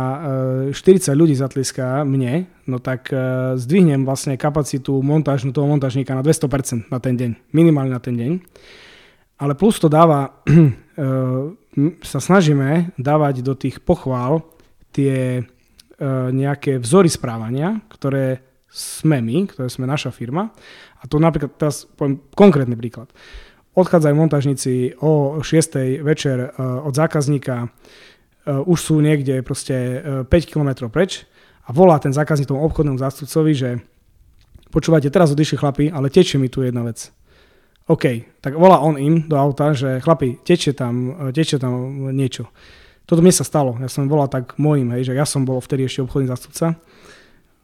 40 0.73 0.75
e, 0.75 1.13
ľudí 1.13 1.37
zatleská 1.37 2.03
mne, 2.03 2.49
no 2.65 2.81
tak 2.81 3.13
zdvihnem 3.61 4.09
vlastne 4.09 4.41
kapacitu 4.41 5.05
montážnu 5.05 5.53
toho 5.53 5.69
montážníka 5.69 6.17
na 6.17 6.25
200% 6.25 6.89
na 6.89 6.99
ten 6.99 7.15
deň, 7.15 7.53
minimálne 7.53 7.93
na 7.93 8.01
ten 8.01 8.17
deň. 8.17 8.33
Ale 9.39 9.53
plus 9.55 9.77
to 9.77 9.93
dáva, 9.93 10.41
sa 12.13 12.21
snažíme 12.21 12.97
dávať 12.97 13.45
do 13.45 13.53
tých 13.53 13.85
pochvál 13.85 14.45
tie 14.93 15.45
nejaké 16.33 16.83
vzory 16.83 17.07
správania, 17.07 17.79
ktoré 17.87 18.43
sme 18.73 19.21
my, 19.21 19.53
ktoré 19.53 19.69
sme 19.69 19.85
naša 19.85 20.09
firma 20.09 20.49
a 21.03 21.05
to 21.11 21.19
napríklad, 21.19 21.59
teraz 21.59 21.83
poviem 21.83 22.23
konkrétny 22.39 22.79
príklad. 22.79 23.11
Odchádzajú 23.75 24.15
montažníci 24.15 24.73
o 25.03 25.43
6. 25.43 26.05
večer 26.07 26.39
e, 26.39 26.49
od 26.63 26.95
zákazníka, 26.95 27.67
e, 27.67 27.69
už 28.55 28.79
sú 28.79 28.95
niekde 29.03 29.43
proste 29.43 29.99
5 30.25 30.31
e, 30.31 30.47
km 30.47 30.87
preč 30.87 31.27
a 31.67 31.75
volá 31.75 31.99
ten 31.99 32.15
zákazník 32.15 32.47
tomu 32.47 32.63
obchodnému 32.63 33.03
zástupcovi, 33.03 33.53
že 33.57 33.71
počúvajte, 34.71 35.11
teraz 35.11 35.35
odišli 35.35 35.59
chlapi, 35.59 35.85
ale 35.91 36.13
tečie 36.13 36.39
mi 36.39 36.47
tu 36.47 36.63
jedna 36.63 36.87
vec. 36.87 37.11
OK, 37.91 38.39
tak 38.39 38.55
volá 38.55 38.79
on 38.79 38.95
im 38.95 39.27
do 39.27 39.35
auta, 39.35 39.75
že 39.75 39.99
chlapi, 39.99 40.39
tečie 40.47 40.71
tam, 40.71 41.27
tečie 41.35 41.59
tam 41.59 42.07
niečo. 42.15 42.47
toto 43.11 43.25
mne 43.25 43.35
sa 43.35 43.43
stalo, 43.43 43.75
ja 43.83 43.91
som 43.91 44.07
volal 44.07 44.31
tak 44.31 44.55
mojim, 44.55 44.95
hej, 44.95 45.11
že 45.11 45.19
ja 45.19 45.27
som 45.27 45.43
bol 45.43 45.59
vtedy 45.59 45.91
ešte 45.91 46.07
obchodný 46.07 46.31
zastupca 46.31 46.79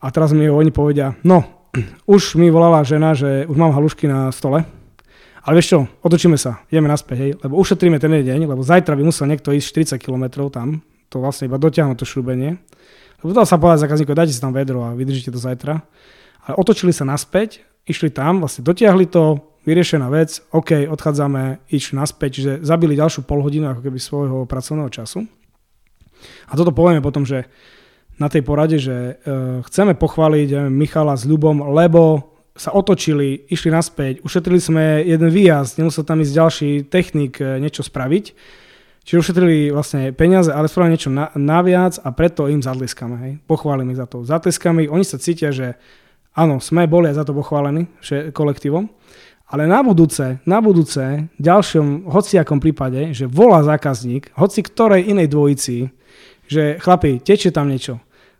a 0.02 0.06
teraz 0.10 0.34
mi 0.34 0.50
oni 0.50 0.74
povedia, 0.74 1.14
no, 1.22 1.57
už 2.06 2.36
mi 2.40 2.48
volala 2.48 2.84
žena, 2.84 3.12
že 3.12 3.44
už 3.46 3.56
mám 3.56 3.72
halušky 3.72 4.08
na 4.08 4.32
stole, 4.32 4.64
ale 5.48 5.52
vieš 5.56 5.68
čo, 5.72 5.78
otočíme 6.04 6.36
sa, 6.36 6.60
ideme 6.68 6.92
naspäť, 6.92 7.16
hej, 7.16 7.30
lebo 7.40 7.56
ušetríme 7.56 7.96
ten 7.96 8.12
deň, 8.12 8.44
lebo 8.44 8.60
zajtra 8.60 8.92
by 8.92 9.02
musel 9.04 9.24
niekto 9.24 9.54
ísť 9.54 9.96
40 9.96 10.04
km 10.04 10.48
tam, 10.52 10.84
to 11.08 11.24
vlastne 11.24 11.48
iba 11.48 11.56
dotiahnuť 11.56 11.96
to 11.96 12.04
šrúbenie. 12.04 12.60
Lebo 13.24 13.32
dal 13.32 13.48
sa 13.48 13.56
povedať 13.56 13.88
zákazníkov, 13.88 14.14
dajte 14.14 14.34
si 14.36 14.44
tam 14.44 14.52
vedro 14.52 14.84
a 14.84 14.92
vydržíte 14.92 15.32
to 15.32 15.40
zajtra. 15.40 15.80
Ale 16.44 16.54
otočili 16.60 16.92
sa 16.92 17.08
naspäť, 17.08 17.64
išli 17.88 18.12
tam, 18.12 18.44
vlastne 18.44 18.62
dotiahli 18.62 19.08
to, 19.08 19.40
vyriešená 19.64 20.08
vec, 20.08 20.40
OK, 20.54 20.88
odchádzame, 20.88 21.68
išli 21.68 21.96
naspäť, 21.96 22.30
čiže 22.40 22.52
zabili 22.64 22.96
ďalšiu 22.96 23.24
polhodinu 23.28 23.68
ako 23.72 23.84
keby 23.84 23.98
svojho 24.00 24.38
pracovného 24.48 24.88
času. 24.88 25.24
A 26.48 26.52
toto 26.56 26.72
povieme 26.72 27.04
potom, 27.04 27.28
že 27.28 27.48
na 28.18 28.26
tej 28.26 28.42
porade, 28.42 28.82
že 28.82 29.16
uh, 29.22 29.62
chceme 29.66 29.94
pochváliť 29.94 30.68
Michala 30.68 31.14
s 31.14 31.22
Ľubom, 31.22 31.70
lebo 31.70 32.34
sa 32.58 32.74
otočili, 32.74 33.46
išli 33.46 33.70
naspäť, 33.70 34.26
ušetrili 34.26 34.58
sme 34.58 34.84
jeden 35.06 35.30
výjazd, 35.30 35.78
nemusel 35.78 36.02
tam 36.02 36.18
ísť 36.18 36.34
ďalší 36.34 36.70
technik 36.90 37.38
e, 37.38 37.62
niečo 37.62 37.86
spraviť. 37.86 38.34
Čiže 39.06 39.22
ušetrili 39.24 39.70
vlastne 39.70 40.10
peniaze, 40.12 40.50
ale 40.50 40.66
spravili 40.68 40.98
niečo 40.98 41.08
na, 41.08 41.30
naviac 41.38 42.02
a 42.02 42.10
preto 42.12 42.50
im 42.50 42.60
zatleskame. 42.60 43.16
Hej. 43.24 43.32
Pochválime 43.46 43.94
za 43.94 44.04
to. 44.04 44.26
Zatleskame, 44.26 44.90
oni 44.90 45.06
sa 45.06 45.22
cítia, 45.22 45.48
že 45.54 45.78
áno, 46.34 46.60
sme 46.60 46.84
boli 46.90 47.08
aj 47.08 47.22
za 47.22 47.24
to 47.24 47.32
pochválení 47.32 47.88
kolektívom. 48.34 48.90
Ale 49.48 49.64
na 49.64 49.80
budúce, 49.80 50.44
na 50.44 50.60
budúce, 50.60 51.24
ďalšom 51.40 52.04
hociakom 52.04 52.60
prípade, 52.60 53.16
že 53.16 53.24
volá 53.24 53.64
zákazník, 53.64 54.36
hoci 54.36 54.60
ktorej 54.60 55.08
inej 55.08 55.32
dvojici, 55.32 55.88
že 56.44 56.76
chlapi, 56.76 57.16
tečie 57.24 57.48
tam 57.48 57.72
niečo, 57.72 57.96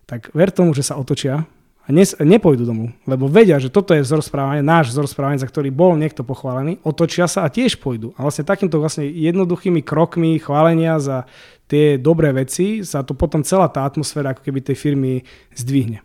tak 0.09 0.33
ver 0.33 0.49
tomu, 0.49 0.73
že 0.73 0.81
sa 0.81 0.97
otočia 0.97 1.45
a 1.85 1.89
ne, 1.93 2.05
nepôjdu 2.05 2.65
domov, 2.65 2.93
lebo 3.05 3.29
vedia, 3.29 3.61
že 3.61 3.69
toto 3.69 3.93
je 3.93 4.01
vzor 4.01 4.25
správania, 4.25 4.65
náš 4.65 4.93
vzor 4.93 5.05
správania, 5.09 5.41
za 5.41 5.49
ktorý 5.49 5.69
bol 5.69 5.97
niekto 5.97 6.25
pochválený, 6.25 6.81
otočia 6.81 7.29
sa 7.29 7.45
a 7.45 7.53
tiež 7.53 7.77
pôjdu. 7.81 8.13
A 8.17 8.25
vlastne 8.25 8.45
takýmto 8.45 8.77
vlastne 8.77 9.05
jednoduchými 9.09 9.85
krokmi 9.85 10.37
chválenia 10.41 10.97
za 11.01 11.29
tie 11.69 12.01
dobré 12.01 12.33
veci 12.33 12.81
sa 12.81 13.05
to 13.05 13.13
potom 13.13 13.45
celá 13.45 13.69
tá 13.69 13.85
atmosféra 13.85 14.33
ako 14.33 14.41
keby 14.41 14.65
tej 14.65 14.77
firmy 14.77 15.25
zdvihne. 15.53 16.01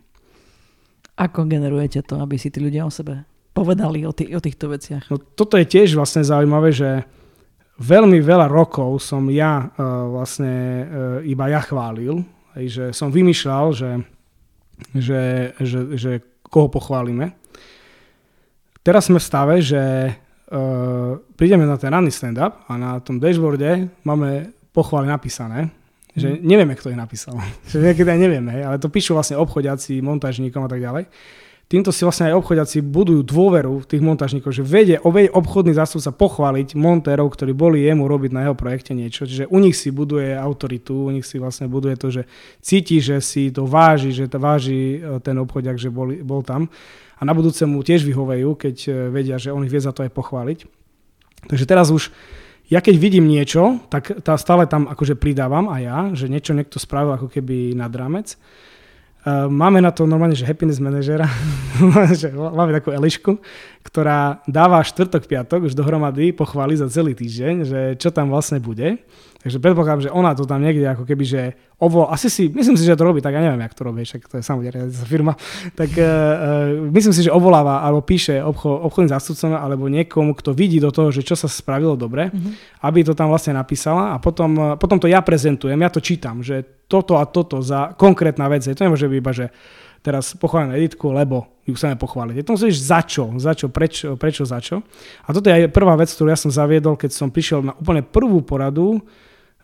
Ako 1.17 1.45
generujete 1.49 2.01
to, 2.01 2.17
aby 2.17 2.37
si 2.37 2.49
tí 2.49 2.61
ľudia 2.61 2.85
o 2.85 2.91
sebe 2.93 3.25
povedali 3.55 4.03
o, 4.03 4.11
tý, 4.11 4.33
o 4.35 4.41
týchto 4.43 4.67
veciach? 4.67 5.07
No, 5.07 5.15
toto 5.17 5.55
je 5.55 5.63
tiež 5.63 5.95
vlastne 5.95 6.27
zaujímavé, 6.27 6.75
že 6.75 7.07
veľmi 7.79 8.19
veľa 8.19 8.51
rokov 8.51 8.99
som 8.99 9.23
ja 9.31 9.69
uh, 9.69 10.11
vlastne 10.11 10.53
uh, 10.53 10.85
iba 11.23 11.47
ja 11.47 11.63
chválil, 11.63 12.19
hej, 12.55 12.65
že 12.71 12.85
som 12.95 13.11
vymýšľal, 13.11 13.65
že, 13.75 13.91
že, 14.95 15.21
že, 15.59 15.79
že 15.95 16.11
koho 16.47 16.71
pochválime. 16.71 17.35
Teraz 18.85 19.09
sme 19.09 19.17
v 19.17 19.27
stave, 19.27 19.55
že 19.59 20.13
uh, 20.13 21.17
prídeme 21.35 21.65
na 21.65 21.75
ten 21.75 21.89
ranný 21.89 22.13
stand-up 22.13 22.69
a 22.69 22.77
na 22.77 23.01
tom 23.01 23.17
dashboarde 23.17 23.89
máme 24.05 24.53
pochvály 24.71 25.09
napísané, 25.09 25.73
že 26.15 26.31
mhm. 26.31 26.39
nevieme, 26.45 26.73
kto 26.77 26.93
ich 26.93 26.99
napísal. 26.99 27.35
že 27.71 27.81
niekedy 27.81 28.07
aj 28.07 28.19
nevieme, 28.19 28.53
ale 28.61 28.77
to 28.79 28.87
píšu 28.91 29.17
vlastne 29.17 29.41
obchodiaci, 29.41 29.99
montážníkom 29.99 30.63
a 30.63 30.69
tak 30.69 30.79
ďalej 30.79 31.05
týmto 31.65 31.89
si 31.89 32.05
vlastne 32.05 32.29
aj 32.29 32.37
obchodiaci 32.37 32.85
budujú 32.85 33.25
dôveru 33.25 33.85
tých 33.85 34.01
montážnikov, 34.01 34.53
že 34.53 34.61
vedie, 34.61 35.01
ovej 35.01 35.33
obchodný 35.33 35.73
zástupca 35.73 36.13
pochváliť 36.13 36.77
montérov, 36.77 37.33
ktorí 37.33 37.57
boli 37.57 37.85
jemu 37.85 38.05
robiť 38.05 38.31
na 38.33 38.41
jeho 38.49 38.55
projekte 38.55 38.93
niečo. 38.93 39.25
Čiže 39.25 39.49
u 39.49 39.57
nich 39.57 39.73
si 39.73 39.89
buduje 39.89 40.37
autoritu, 40.37 41.09
u 41.09 41.11
nich 41.11 41.25
si 41.25 41.41
vlastne 41.41 41.65
buduje 41.65 41.95
to, 41.97 42.07
že 42.13 42.21
cíti, 42.61 43.01
že 43.01 43.17
si 43.19 43.49
to 43.49 43.65
váži, 43.65 44.13
že 44.13 44.29
to 44.29 44.37
váži 44.37 45.01
e, 45.01 45.19
ten 45.25 45.35
obchodiak, 45.41 45.81
že 45.81 45.89
bol, 45.89 46.13
bol 46.21 46.45
tam. 46.45 46.69
A 47.17 47.21
na 47.25 47.33
budúce 47.33 47.65
mu 47.65 47.81
tiež 47.81 48.05
vyhovejú, 48.05 48.53
keď 48.53 48.75
e, 48.85 48.89
vedia, 49.09 49.41
že 49.41 49.49
on 49.49 49.65
ich 49.65 49.73
vie 49.73 49.81
za 49.81 49.95
to 49.95 50.05
aj 50.05 50.13
pochváliť. 50.13 50.69
Takže 51.49 51.65
teraz 51.65 51.89
už 51.89 52.13
ja 52.65 52.81
keď 52.81 52.97
vidím 52.97 53.29
niečo, 53.29 53.77
tak 53.93 54.25
tá 54.25 54.33
stále 54.41 54.65
tam 54.65 54.89
akože 54.89 55.13
pridávam 55.13 55.69
a 55.69 55.77
ja, 55.77 55.97
že 56.17 56.25
niečo 56.25 56.57
niekto 56.57 56.81
spravil 56.81 57.13
ako 57.13 57.29
keby 57.29 57.77
nad 57.77 57.93
rámec. 57.93 58.41
Uh, 59.25 59.49
máme 59.49 59.81
na 59.81 59.89
to 59.89 60.05
normálne, 60.05 60.37
že 60.37 60.45
happiness 60.45 60.77
manažera, 60.77 61.25
máme 62.53 62.77
takú 62.77 62.93
Elišku, 62.93 63.41
ktorá 63.81 64.45
dáva 64.45 64.85
štvrtok, 64.85 65.25
piatok 65.25 65.65
už 65.65 65.73
dohromady 65.73 66.29
pochváli 66.29 66.77
za 66.77 66.85
celý 66.93 67.17
týždeň, 67.17 67.55
že 67.65 67.79
čo 67.97 68.13
tam 68.13 68.29
vlastne 68.29 68.61
bude. 68.61 69.01
Takže 69.45 69.61
predpokladám, 69.61 70.01
že 70.01 70.09
ona 70.09 70.33
to 70.33 70.49
tam 70.49 70.57
niekde 70.57 70.89
ako 70.89 71.05
keby, 71.05 71.21
že 71.21 71.41
ovo, 71.77 72.09
asi 72.09 72.33
si, 72.33 72.49
myslím 72.49 72.73
si, 72.73 72.81
že 72.81 72.97
to 72.97 73.05
robí, 73.05 73.21
tak 73.21 73.37
ja 73.37 73.45
neviem, 73.45 73.61
jak 73.61 73.77
to 73.77 73.85
robí, 73.85 74.01
však 74.01 74.25
to 74.25 74.41
je 74.41 74.43
samozrejme 74.43 74.89
firma, 75.13 75.37
tak 75.77 75.93
uh, 75.93 76.01
uh, 76.01 76.09
myslím 76.89 77.13
si, 77.13 77.21
že 77.21 77.29
ovoláva 77.29 77.85
alebo 77.85 78.01
píše 78.01 78.41
obcho, 78.41 78.73
obchodným 78.89 79.13
zástupcom 79.13 79.53
alebo 79.53 79.85
niekomu, 79.85 80.33
kto 80.33 80.57
vidí 80.57 80.81
do 80.81 80.89
toho, 80.89 81.13
že 81.13 81.21
čo 81.21 81.37
sa 81.37 81.45
spravilo 81.45 81.93
dobre, 81.93 82.33
mm-hmm. 82.33 82.81
aby 82.89 83.05
to 83.05 83.13
tam 83.13 83.29
vlastne 83.29 83.53
napísala 83.53 84.13
a 84.13 84.23
potom, 84.23 84.49
uh, 84.57 84.65
potom 84.81 84.97
to 84.97 85.05
ja 85.05 85.21
prezentujem, 85.21 85.77
ja 85.77 85.93
to 85.93 86.01
čítam, 86.01 86.41
že 86.41 86.65
toto 86.89 87.21
a 87.21 87.29
toto 87.29 87.61
za 87.61 87.93
konkrétna 87.93 88.49
vec, 88.49 88.65
to 88.65 88.81
nemôže 88.81 89.05
byť 89.05 89.19
iba, 89.21 89.29
že 89.29 89.53
teraz 90.01 90.33
pochválim 90.33 90.73
Editku, 90.73 91.13
lebo 91.13 91.61
ju 91.65 91.73
chceme 91.73 91.97
pochváliť. 91.97 92.35
Je 92.37 92.45
to 92.45 92.53
musíš 92.53 92.77
za 92.81 93.01
čo, 93.01 93.33
za 93.41 93.57
čo, 93.57 93.73
prečo, 93.73 94.13
prečo, 94.17 94.45
za 94.45 94.61
čo. 94.61 94.85
A 95.25 95.33
toto 95.33 95.49
je 95.49 95.65
aj 95.65 95.73
prvá 95.73 95.97
vec, 95.97 96.13
ktorú 96.13 96.29
ja 96.29 96.37
som 96.37 96.53
zaviedol, 96.53 96.93
keď 96.93 97.09
som 97.09 97.33
prišiel 97.33 97.65
na 97.65 97.73
úplne 97.73 98.05
prvú 98.05 98.45
poradu, 98.45 99.01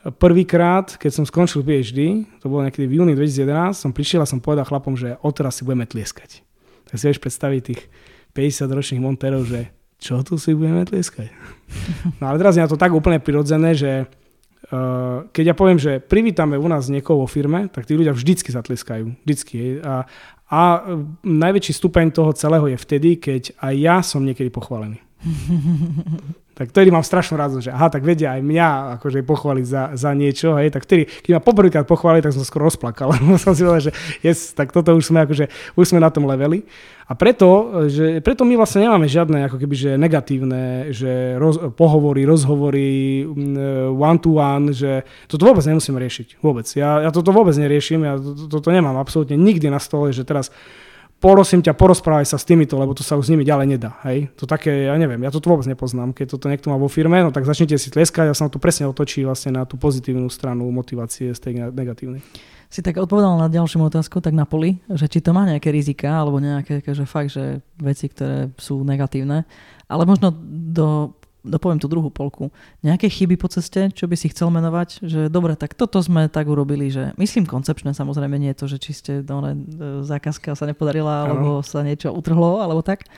Prvýkrát, 0.02 0.98
keď 0.98 1.11
som 1.14 1.26
skončil 1.30 1.61
PhD, 1.61 2.26
to 2.41 2.49
bolo 2.49 2.65
niekedy 2.65 2.90
v 2.90 2.98
júni 2.98 3.14
2011, 3.14 3.78
som 3.86 3.94
prišiel 3.94 4.26
a 4.26 4.30
som 4.30 4.41
povedal 4.41 4.65
chlapom, 4.65 4.98
že 4.98 5.22
odteraz 5.22 5.61
si 5.61 5.61
budeme 5.61 5.86
tlieskať. 5.86 6.41
Tak 6.90 6.98
si 6.98 7.06
vieš 7.06 7.22
predstaviť 7.22 7.61
tých 7.61 7.82
50-ročných 8.34 8.98
montérov, 8.98 9.45
že 9.45 9.69
čo 10.02 10.26
tu 10.26 10.41
si 10.41 10.57
budeme 10.57 10.82
tlieskať. 10.90 11.30
No 12.19 12.34
ale 12.34 12.41
teraz 12.41 12.57
je 12.57 12.65
to 12.65 12.82
tak 12.82 12.91
úplne 12.91 13.22
prirodzené, 13.22 13.78
že 13.78 14.10
uh, 14.73 15.23
keď 15.30 15.53
ja 15.53 15.56
poviem, 15.56 15.78
že 15.78 16.02
privítame 16.02 16.57
u 16.57 16.65
nás 16.65 16.90
niekoho 16.90 17.23
vo 17.23 17.28
firme, 17.30 17.69
tak 17.69 17.86
tí 17.86 17.94
ľudia 17.94 18.11
vždycky 18.11 18.49
zatleskajú. 18.49 19.22
Vždycky. 19.22 19.80
A, 19.86 20.10
a 20.49 20.61
najväčší 21.22 21.78
stupeň 21.78 22.10
toho 22.10 22.34
celého 22.34 22.65
je 22.73 22.78
vtedy, 22.82 23.22
keď 23.22 23.53
aj 23.61 23.73
ja 23.78 23.98
som 24.02 24.26
niekedy 24.26 24.49
pochválený. 24.49 24.98
tak 26.52 26.76
vtedy 26.76 26.91
mám 26.91 27.02
strašnú 27.02 27.40
radosť, 27.40 27.64
že 27.64 27.72
aha, 27.72 27.88
tak 27.88 28.03
vedia 28.03 28.36
aj 28.36 28.41
mňa 28.44 28.69
akože 28.99 29.23
pochváliť 29.23 29.65
za, 29.65 29.84
za 29.95 30.11
niečo, 30.11 30.60
hej, 30.60 30.69
tak 30.69 30.84
vtedy, 30.84 31.07
keď 31.07 31.40
ma 31.40 31.41
poprvýkrát 31.41 31.88
pochválili, 31.88 32.22
tak 32.22 32.36
som 32.36 32.44
skoro 32.44 32.68
rozplakal, 32.68 33.11
lebo 33.15 33.40
som 33.40 33.56
si 33.56 33.64
povedal, 33.64 33.91
že 33.91 33.94
yes, 34.19 34.52
tak 34.52 34.76
toto 34.76 34.91
už 34.91 35.07
sme 35.07 35.23
akože, 35.23 35.48
už 35.80 35.86
sme 35.88 36.03
na 36.03 36.11
tom 36.11 36.28
leveli. 36.28 36.68
A 37.11 37.18
preto, 37.18 37.84
že, 37.91 38.23
preto 38.23 38.48
my 38.48 38.56
vlastne 38.56 38.88
nemáme 38.88 39.03
žiadne 39.03 39.52
ako 39.52 39.60
keby, 39.60 39.76
že 39.76 39.91
negatívne, 39.99 40.95
že 40.95 41.36
roz, 41.36 41.60
pohovory, 41.76 42.23
rozhovory, 42.23 43.28
one 43.91 44.19
to 44.23 44.40
one, 44.40 44.72
že 44.72 45.03
toto 45.28 45.44
vôbec 45.44 45.60
nemusíme 45.68 45.99
riešiť. 45.99 46.40
Vôbec. 46.40 46.64
Ja, 46.72 47.03
ja 47.03 47.11
toto 47.11 47.36
vôbec 47.36 47.52
neriešim, 47.60 48.07
ja 48.07 48.15
to, 48.15 48.48
toto 48.48 48.72
nemám 48.72 48.95
absolútne 48.95 49.36
nikdy 49.36 49.68
na 49.68 49.84
stole, 49.84 50.15
že 50.15 50.23
teraz 50.23 50.56
prosím 51.22 51.61
ťa, 51.61 51.77
porozprávaj 51.77 52.26
sa 52.26 52.41
s 52.41 52.43
týmito, 52.49 52.76
lebo 52.81 52.98
to 52.98 53.06
sa 53.06 53.14
už 53.14 53.30
s 53.30 53.31
nimi 53.31 53.45
ďalej 53.45 53.77
nedá. 53.77 54.02
Hej? 54.10 54.34
To 54.41 54.49
také, 54.49 54.89
ja 54.89 54.98
neviem, 54.98 55.22
ja 55.22 55.30
to 55.30 55.38
vôbec 55.38 55.69
nepoznám. 55.69 56.18
Keď 56.18 56.34
toto 56.34 56.49
niekto 56.49 56.73
má 56.73 56.81
vo 56.81 56.89
firme, 56.89 57.22
no 57.22 57.30
tak 57.30 57.45
začnite 57.45 57.77
si 57.77 57.93
tleskať 57.93 58.34
a 58.34 58.35
sa 58.35 58.49
to 58.49 58.57
presne 58.57 58.89
otočí 58.89 59.22
vlastne 59.22 59.53
na 59.53 59.64
tú 59.69 59.77
pozitívnu 59.77 60.27
stranu 60.34 60.65
motivácie 60.73 61.30
z 61.31 61.39
tej 61.39 61.53
negatívnej. 61.69 62.26
Si 62.72 62.80
tak 62.80 62.98
odpovedal 62.98 63.35
na 63.35 63.52
ďalšiu 63.52 63.84
otázku, 63.84 64.23
tak 64.23 64.31
na 64.31 64.48
poli, 64.48 64.80
že 64.88 65.11
či 65.11 65.19
to 65.19 65.35
má 65.35 65.43
nejaké 65.43 65.69
rizika, 65.76 66.07
alebo 66.07 66.39
nejaké 66.39 66.80
že 66.81 67.03
fakt, 67.03 67.35
že 67.35 67.60
veci, 67.77 68.07
ktoré 68.07 68.48
sú 68.56 68.81
negatívne, 68.88 69.43
ale 69.91 70.03
možno 70.07 70.31
do 70.72 71.11
dopoviem 71.42 71.82
tú 71.82 71.90
druhú 71.90 72.14
polku, 72.14 72.54
nejaké 72.86 73.10
chyby 73.10 73.36
po 73.38 73.50
ceste, 73.50 73.90
čo 73.92 74.06
by 74.06 74.16
si 74.16 74.30
chcel 74.30 74.54
menovať, 74.54 75.02
že 75.02 75.22
dobre, 75.28 75.58
tak 75.58 75.74
toto 75.74 75.98
sme 76.02 76.30
tak 76.30 76.46
urobili, 76.46 76.94
že 76.94 77.18
myslím 77.18 77.50
koncepčné, 77.50 77.98
samozrejme 77.98 78.38
nie 78.38 78.54
je 78.54 78.60
to, 78.62 78.66
že 78.70 78.78
či 78.78 78.92
ste 78.94 79.12
no, 79.26 79.42
zákazka 80.06 80.54
sa 80.54 80.66
nepodarila, 80.70 81.26
alebo 81.26 81.66
sa 81.66 81.82
niečo 81.82 82.14
utrhlo, 82.14 82.62
alebo 82.62 82.86
tak, 82.86 83.10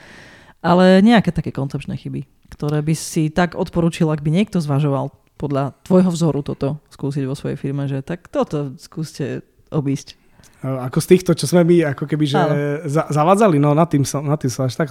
ale 0.64 1.04
nejaké 1.04 1.28
také 1.36 1.52
koncepčné 1.52 2.00
chyby, 2.00 2.24
ktoré 2.56 2.80
by 2.80 2.94
si 2.96 3.28
tak 3.28 3.52
odporúčil, 3.52 4.08
ak 4.08 4.24
by 4.24 4.32
niekto 4.32 4.56
zvažoval 4.64 5.12
podľa 5.36 5.76
tvojho 5.84 6.10
vzoru 6.14 6.40
toto 6.40 6.80
skúsiť 6.88 7.28
vo 7.28 7.36
svojej 7.36 7.60
firme, 7.60 7.84
že 7.84 8.00
tak 8.00 8.32
toto 8.32 8.72
skúste 8.80 9.44
obísť. 9.68 10.23
Ako 10.64 10.96
z 11.04 11.06
týchto, 11.12 11.36
čo 11.36 11.44
sme 11.44 11.60
my 11.60 11.92
ako 11.92 12.08
keby 12.08 12.24
že 12.24 12.40
za, 12.88 13.04
zavádzali, 13.12 13.60
no 13.60 13.76
nad 13.76 13.84
tým 13.84 14.00
som, 14.00 14.24
nad 14.24 14.40
tým 14.40 14.48
som 14.48 14.64
až 14.64 14.80
tak, 14.80 14.88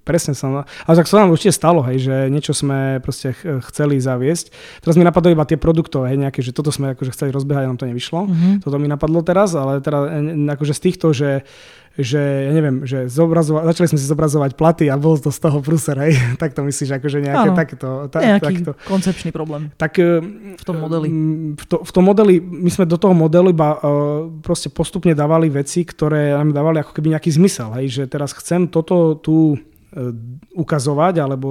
presne 0.00 0.32
som, 0.32 0.64
ale 0.64 0.94
tak 0.96 1.04
to 1.04 1.20
nám 1.20 1.28
určite 1.28 1.52
stalo, 1.52 1.84
hej, 1.84 2.08
že 2.08 2.16
niečo 2.32 2.56
sme 2.56 3.04
proste 3.04 3.36
chceli 3.68 4.00
zaviesť. 4.00 4.48
Teraz 4.80 4.96
mi 4.96 5.04
napadlo 5.04 5.28
iba 5.28 5.44
tie 5.44 5.60
produktové, 5.60 6.16
hej, 6.16 6.24
nejaké, 6.24 6.40
že 6.40 6.56
toto 6.56 6.72
sme 6.72 6.96
akože 6.96 7.12
chceli 7.12 7.36
rozbiehať, 7.36 7.68
nám 7.68 7.76
to 7.76 7.84
nevyšlo. 7.84 8.32
Mm-hmm. 8.32 8.54
Toto 8.64 8.76
mi 8.80 8.88
napadlo 8.88 9.20
teraz, 9.20 9.52
ale 9.52 9.84
teda 9.84 10.08
akože 10.56 10.72
z 10.72 10.80
týchto, 10.88 11.12
že 11.12 11.44
že 11.98 12.22
ja 12.22 12.52
neviem, 12.54 12.86
že 12.86 13.10
zobrazova- 13.10 13.66
začali 13.66 13.90
sme 13.90 13.98
si 13.98 14.06
zobrazovať 14.06 14.54
platy 14.54 14.86
a 14.86 14.94
bol 14.94 15.18
to 15.18 15.34
z 15.34 15.40
toho 15.42 15.58
pruser, 15.58 15.98
hej? 15.98 16.14
tak 16.40 16.54
to 16.54 16.62
myslíš, 16.62 16.96
akože 16.96 17.18
nejaké 17.18 17.48
Áno, 17.50 17.58
takéto... 17.58 17.88
Ta, 18.06 18.18
Nejaký 18.22 18.62
takto. 18.62 18.70
koncepčný 18.86 19.34
problém. 19.34 19.74
Tak 19.74 19.98
eh, 19.98 20.22
V 20.54 20.64
tom 20.64 20.78
modeli. 20.78 21.06
V, 21.58 21.64
to, 21.66 21.82
v 21.82 21.90
tom 21.90 22.04
modeli, 22.06 22.38
my 22.38 22.70
sme 22.70 22.86
do 22.86 22.94
toho 22.94 23.10
modelu 23.10 23.50
iba 23.50 23.74
uh, 23.74 23.80
proste 24.38 24.70
postupne 24.70 25.10
dávali 25.12 25.50
veci, 25.50 25.82
ktoré 25.82 26.30
nám 26.38 26.54
dávali 26.54 26.78
ako 26.78 26.94
keby 26.94 27.18
nejaký 27.18 27.30
zmysel, 27.34 27.74
hej? 27.82 27.90
že 27.90 28.02
teraz 28.06 28.30
chcem 28.38 28.70
toto 28.70 29.18
tu 29.18 29.58
eh, 29.92 30.14
ukazovať, 30.54 31.18
alebo 31.18 31.48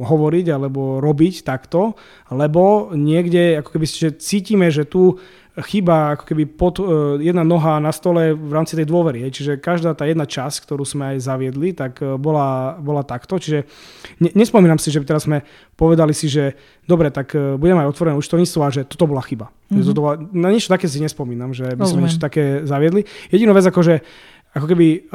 hovoriť, 0.00 0.46
alebo 0.48 0.98
robiť 1.04 1.44
takto, 1.44 1.92
lebo 2.32 2.90
niekde 2.96 3.60
ako 3.60 3.68
keby 3.76 3.86
že 3.86 4.08
cítime, 4.16 4.72
že 4.72 4.88
tu 4.88 5.20
chýba 5.62 6.18
ako 6.18 6.26
keby 6.26 6.50
pod, 6.50 6.82
uh, 6.82 7.14
jedna 7.22 7.46
noha 7.46 7.78
na 7.78 7.94
stole 7.94 8.34
v 8.34 8.50
rámci 8.50 8.74
tej 8.74 8.90
dôvery. 8.90 9.30
Čiže 9.30 9.62
každá 9.62 9.94
tá 9.94 10.02
jedna 10.02 10.26
časť, 10.26 10.66
ktorú 10.66 10.82
sme 10.82 11.14
aj 11.14 11.22
zaviedli, 11.22 11.70
tak 11.70 12.02
uh, 12.02 12.18
bola, 12.18 12.74
bola 12.82 13.06
takto. 13.06 13.38
Čiže 13.38 13.62
ne, 14.18 14.30
nespomínam 14.34 14.82
si, 14.82 14.90
že 14.90 14.98
by 14.98 15.06
teraz 15.06 15.30
sme 15.30 15.46
povedali 15.78 16.10
si, 16.10 16.26
že 16.26 16.58
dobre, 16.90 17.14
tak 17.14 17.38
uh, 17.38 17.54
budeme 17.54 17.86
aj 17.86 17.90
otvorené 17.94 18.18
účtovníctvo 18.18 18.60
a 18.66 18.74
že 18.74 18.82
toto 18.82 19.06
bola 19.06 19.22
chyba. 19.22 19.54
Mm-hmm. 19.70 19.86
Toto 19.86 20.00
bola, 20.02 20.14
na 20.34 20.50
niečo 20.50 20.74
také 20.74 20.90
si 20.90 20.98
nespomínam, 20.98 21.54
že 21.54 21.70
by 21.70 21.86
sme 21.86 22.02
Rozumiem. 22.02 22.02
niečo 22.10 22.18
také 22.18 22.66
zaviedli. 22.66 23.06
Jedinú 23.30 23.54
vec 23.54 23.66
ako, 23.70 23.80
že 23.86 24.02
ako 24.54 24.70
keby, 24.70 25.10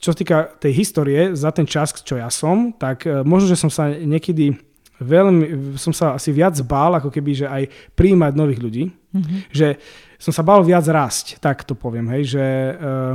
čo 0.00 0.08
sa 0.08 0.16
týka 0.16 0.48
tej 0.56 0.72
histórie, 0.80 1.36
za 1.36 1.52
ten 1.52 1.68
čas, 1.68 1.92
čo 1.92 2.16
ja 2.16 2.32
som, 2.32 2.72
tak 2.72 3.04
možno, 3.04 3.52
že 3.52 3.60
som 3.60 3.68
sa 3.68 3.92
niekedy 3.92 4.56
veľmi, 5.00 5.76
som 5.76 5.92
sa 5.92 6.16
asi 6.16 6.32
viac 6.32 6.56
bál, 6.64 6.96
ako 6.96 7.12
keby, 7.12 7.32
že 7.44 7.46
aj 7.46 7.68
príjmať 7.92 8.32
nových 8.32 8.60
ľudí. 8.60 8.84
Mhm. 9.12 9.36
Že 9.52 9.68
som 10.16 10.32
sa 10.32 10.42
bál 10.42 10.64
viac 10.64 10.84
rásť, 10.88 11.36
tak 11.40 11.64
to 11.68 11.76
poviem, 11.76 12.08
hej, 12.16 12.36
že, 12.36 12.46
uh, 12.76 13.14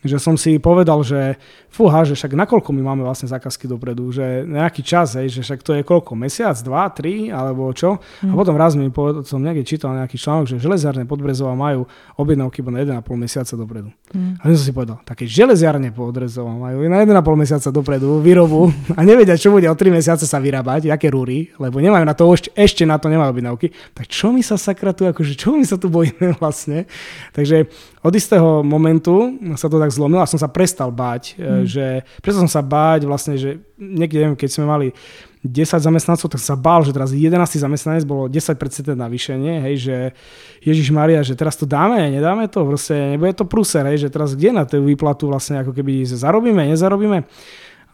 že 0.00 0.16
som 0.16 0.34
si 0.40 0.56
povedal, 0.56 1.04
že 1.04 1.36
fúha, 1.68 2.02
že 2.08 2.16
však 2.16 2.32
nakoľko 2.32 2.72
my 2.72 2.82
máme 2.82 3.02
vlastne 3.04 3.28
zákazky 3.28 3.68
dopredu, 3.68 4.08
že 4.10 4.48
nejaký 4.48 4.80
čas, 4.80 5.14
hej, 5.20 5.28
že 5.28 5.40
však 5.44 5.60
to 5.60 5.76
je 5.76 5.82
koľko, 5.84 6.16
mesiac, 6.16 6.56
dva, 6.64 6.88
tri, 6.88 7.28
alebo 7.28 7.68
čo. 7.76 8.00
A 8.24 8.32
potom 8.32 8.56
raz 8.56 8.74
mi 8.74 8.88
povedal, 8.88 9.22
som 9.28 9.38
niekde 9.38 9.62
čítal 9.62 9.92
nejaký 9.92 10.16
článok, 10.16 10.50
že 10.50 10.56
železiarne 10.56 11.04
Podbrezova 11.04 11.52
majú 11.52 11.84
objednávky 12.16 12.64
iba 12.64 12.70
na 12.72 12.80
1,5 13.02 13.06
mesiaca 13.14 13.54
dopredu. 13.54 13.92
Mm. 14.10 14.40
A 14.40 14.42
ja 14.48 14.54
som 14.56 14.64
si 14.64 14.74
povedal, 14.74 14.98
také 15.04 15.28
železiarne 15.28 15.92
Podbrezova 15.92 16.50
majú 16.56 16.80
na 16.88 17.04
1,5 17.04 17.20
mesiaca 17.36 17.68
dopredu 17.68 18.24
výrobu 18.24 18.72
a 18.98 19.00
nevedia, 19.04 19.36
čo 19.36 19.52
bude 19.52 19.68
o 19.68 19.76
3 19.76 19.92
mesiace 19.92 20.24
sa 20.24 20.40
vyrábať, 20.40 20.88
aké 20.88 21.12
rúry, 21.12 21.52
lebo 21.60 21.78
nemajú 21.78 22.04
na 22.08 22.16
to, 22.16 22.24
ešte, 22.32 22.50
ešte 22.56 22.82
na 22.88 22.96
to 22.96 23.12
nemajú 23.12 23.36
objednávky. 23.36 23.70
Tak 23.92 24.08
čo 24.08 24.32
my 24.32 24.40
sa 24.40 24.56
sakra 24.56 24.96
tu, 24.96 25.04
akože 25.04 25.36
čo 25.36 25.52
my 25.52 25.62
sa 25.62 25.76
tu 25.76 25.92
bojíme 25.92 26.34
vlastne? 26.40 26.88
Takže 27.36 27.68
od 28.00 28.12
istého 28.16 28.64
momentu 28.64 29.36
sa 29.60 29.68
to 29.68 29.76
tak 29.76 29.89
zlomilo 29.90 30.22
a 30.22 30.30
som 30.30 30.38
sa 30.38 30.48
prestal 30.48 30.94
báť, 30.94 31.36
mm. 31.36 31.66
že 31.66 31.86
prestal 32.22 32.46
som 32.46 32.52
sa 32.52 32.62
báť 32.62 33.04
vlastne, 33.04 33.34
že 33.34 33.60
niekde, 33.76 34.22
neviem, 34.22 34.38
keď 34.38 34.50
sme 34.50 34.64
mali 34.64 34.88
10 35.40 35.80
zamestnancov, 35.80 36.28
tak 36.28 36.42
sa 36.44 36.52
bál, 36.52 36.84
že 36.84 36.92
teraz 36.92 37.16
11 37.16 37.32
zamestnanec 37.32 38.04
bolo 38.04 38.28
10% 38.28 38.60
navýšenie, 38.92 39.64
hej, 39.64 39.74
že 39.80 39.96
Ježiš 40.60 40.92
Maria, 40.92 41.24
že 41.24 41.32
teraz 41.32 41.56
to 41.56 41.64
dáme, 41.64 42.12
nedáme 42.12 42.44
to, 42.52 42.60
proste 42.60 43.16
nebude 43.16 43.32
to 43.32 43.48
pruser, 43.48 43.88
hej, 43.88 44.04
že 44.04 44.12
teraz 44.12 44.36
kde 44.36 44.52
na 44.52 44.68
tú 44.68 44.84
výplatu 44.84 45.32
vlastne 45.32 45.64
ako 45.64 45.72
keby 45.72 46.04
zarobíme, 46.04 46.68
nezarobíme. 46.76 47.24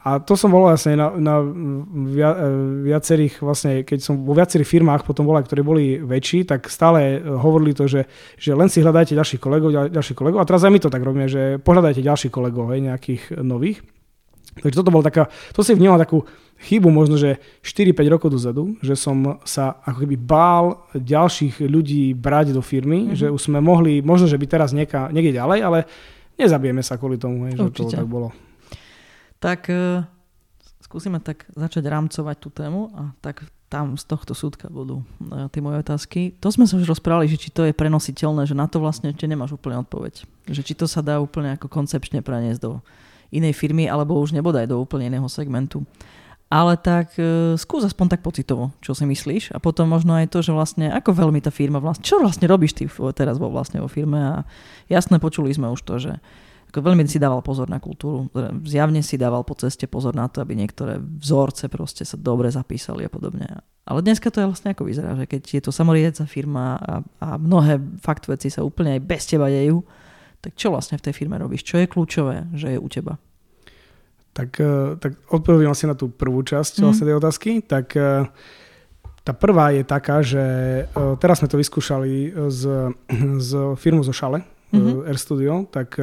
A 0.07 0.23
to 0.23 0.39
som 0.39 0.55
bol 0.55 0.71
vlastne 0.71 0.95
na, 0.95 1.11
na 1.19 1.43
via, 2.07 2.31
viacerých, 2.87 3.43
vlastne, 3.43 3.83
keď 3.83 3.99
som 4.07 4.23
vo 4.23 4.39
viacerých 4.39 4.79
firmách 4.79 5.03
potom 5.03 5.27
bol, 5.27 5.35
ktorí 5.35 5.67
boli 5.67 5.99
väčší, 5.99 6.47
tak 6.47 6.71
stále 6.71 7.19
hovorili 7.19 7.75
to, 7.75 7.91
že, 7.91 8.07
že 8.39 8.55
len 8.55 8.71
si 8.71 8.87
hľadajte 8.87 9.19
ďalších 9.19 9.43
kolegov, 9.43 9.75
ďal, 9.75 9.91
ďalších 9.91 10.15
kolegov. 10.15 10.39
A 10.39 10.47
teraz 10.47 10.63
aj 10.63 10.71
my 10.71 10.79
to 10.79 10.95
tak 10.95 11.03
robíme, 11.03 11.27
že 11.27 11.59
pohľadajte 11.59 12.07
ďalších 12.07 12.31
kolegov, 12.31 12.71
hej, 12.71 12.87
nejakých 12.87 13.43
nových. 13.43 13.83
Takže 14.63 14.79
toto 14.79 14.95
bol 14.95 15.03
taká, 15.03 15.27
to 15.51 15.67
si 15.67 15.75
vnímal 15.75 15.99
takú 15.99 16.23
chybu 16.71 16.87
možno, 16.87 17.19
že 17.19 17.43
4-5 17.67 18.07
rokov 18.07 18.31
dozadu, 18.31 18.79
že 18.87 18.95
som 18.95 19.43
sa 19.43 19.83
ako 19.83 20.07
keby 20.07 20.17
bál 20.23 20.87
ďalších 20.95 21.67
ľudí 21.67 22.15
brať 22.15 22.55
do 22.55 22.63
firmy, 22.63 23.11
mm-hmm. 23.11 23.19
že 23.19 23.27
už 23.27 23.51
sme 23.51 23.59
mohli, 23.59 24.07
možno, 24.07 24.31
že 24.31 24.39
by 24.39 24.47
teraz 24.47 24.71
nieka, 24.71 25.11
niekde 25.11 25.35
ďalej, 25.35 25.59
ale 25.67 25.79
nezabijeme 26.39 26.81
sa 26.87 26.95
kvôli 26.95 27.19
tomu, 27.19 27.51
hej, 27.51 27.59
že 27.59 27.75
to 27.75 27.91
tak 27.91 28.07
bolo. 28.07 28.31
Tak 29.43 29.69
uh, 29.69 30.05
skúsime 30.81 31.19
tak 31.19 31.45
začať 31.53 31.85
rámcovať 31.87 32.37
tú 32.39 32.49
tému 32.49 32.95
a 32.95 33.13
tak 33.21 33.45
tam 33.67 33.99
z 33.99 34.07
tohto 34.07 34.31
súdka 34.31 34.71
budú 34.71 35.03
uh, 35.03 35.51
tie 35.51 35.59
moje 35.59 35.83
otázky. 35.83 36.39
To 36.39 36.55
sme 36.55 36.71
sa 36.71 36.79
už 36.79 36.87
rozprávali, 36.87 37.27
že 37.27 37.37
či 37.37 37.51
to 37.51 37.67
je 37.67 37.75
prenositeľné, 37.75 38.47
že 38.47 38.55
na 38.55 38.71
to 38.71 38.79
vlastne 38.79 39.11
ešte 39.11 39.27
nemáš 39.27 39.59
úplne 39.59 39.83
odpoveď. 39.83 40.23
Že 40.47 40.63
či 40.63 40.75
to 40.79 40.87
sa 40.87 41.03
dá 41.03 41.19
úplne 41.19 41.59
ako 41.59 41.67
koncepčne 41.67 42.23
preniesť 42.23 42.63
do 42.63 42.79
inej 43.35 43.59
firmy, 43.59 43.91
alebo 43.91 44.23
už 44.23 44.31
nebodaj 44.31 44.71
do 44.71 44.79
úplne 44.79 45.11
iného 45.11 45.27
segmentu. 45.27 45.83
Ale 46.47 46.79
tak 46.79 47.19
uh, 47.19 47.59
skús 47.59 47.83
aspoň 47.83 48.07
tak 48.15 48.23
pocitovo, 48.23 48.71
čo 48.79 48.95
si 48.95 49.03
myslíš 49.03 49.51
a 49.51 49.59
potom 49.59 49.91
možno 49.91 50.15
aj 50.15 50.31
to, 50.31 50.47
že 50.47 50.55
vlastne 50.55 50.87
ako 50.95 51.27
veľmi 51.27 51.43
tá 51.43 51.51
firma 51.51 51.83
vlastne, 51.83 52.07
čo 52.07 52.23
vlastne 52.23 52.47
robíš 52.47 52.79
ty 52.79 52.87
teraz 53.19 53.43
vo 53.43 53.51
vlastne 53.51 53.83
vo 53.83 53.91
firme 53.91 54.23
a 54.23 54.35
jasne 54.87 55.19
počuli 55.19 55.51
sme 55.51 55.67
už 55.75 55.83
to, 55.83 55.99
že 55.99 56.23
ako 56.71 56.79
veľmi 56.83 57.07
si 57.07 57.23
dával 57.23 57.41
pozor 57.41 57.71
na 57.71 57.79
kultúru, 57.79 58.27
zjavne 58.67 59.01
si 59.01 59.17
dával 59.17 59.47
po 59.47 59.55
ceste 59.55 59.87
pozor 59.87 60.13
na 60.13 60.27
to, 60.27 60.43
aby 60.43 60.59
niektoré 60.59 60.99
vzorce 60.99 61.71
proste 61.71 62.03
sa 62.03 62.19
dobre 62.19 62.51
zapísali 62.53 63.07
a 63.07 63.11
podobne. 63.11 63.47
Ale 63.87 64.03
dneska 64.03 64.35
to 64.35 64.43
je 64.43 64.51
vlastne 64.51 64.75
ako 64.75 64.83
vyzerá, 64.83 65.15
že 65.15 65.31
keď 65.31 65.43
je 65.47 65.63
to 65.63 65.71
samoriedca 65.71 66.27
firma 66.27 66.75
a, 66.75 66.95
a 67.23 67.29
mnohé 67.39 67.79
fakt 68.03 68.27
veci 68.27 68.51
sa 68.51 68.67
úplne 68.67 68.99
aj 68.99 69.01
bez 69.07 69.23
teba 69.31 69.47
dejú, 69.47 69.87
tak 70.43 70.59
čo 70.59 70.75
vlastne 70.75 70.99
v 70.99 71.05
tej 71.07 71.15
firme 71.15 71.39
robíš? 71.39 71.63
Čo 71.63 71.79
je 71.79 71.91
kľúčové, 71.91 72.51
že 72.55 72.75
je 72.75 72.79
u 72.83 72.89
teba? 72.91 73.19
Tak, 74.37 74.61
tak 75.01 75.13
odpoviem 75.33 75.73
asi 75.73 75.89
na 75.89 75.97
tú 75.97 76.13
prvú 76.13 76.45
časť 76.45 76.79
mm. 76.79 76.83
vlastne 76.85 77.09
tej 77.09 77.17
otázky. 77.17 77.51
Tak 77.65 77.87
tá 79.27 79.33
prvá 79.35 79.75
je 79.75 79.83
taká, 79.83 80.23
že 80.23 80.45
teraz 81.19 81.41
sme 81.41 81.49
to 81.51 81.59
vyskúšali 81.59 82.31
z, 82.53 82.63
z 83.41 83.51
firmu 83.81 84.07
zo 84.07 84.13
Šale, 84.15 84.45
mm-hmm. 84.73 85.07
Air 85.07 85.19
Studio, 85.19 85.67
tak 85.71 85.99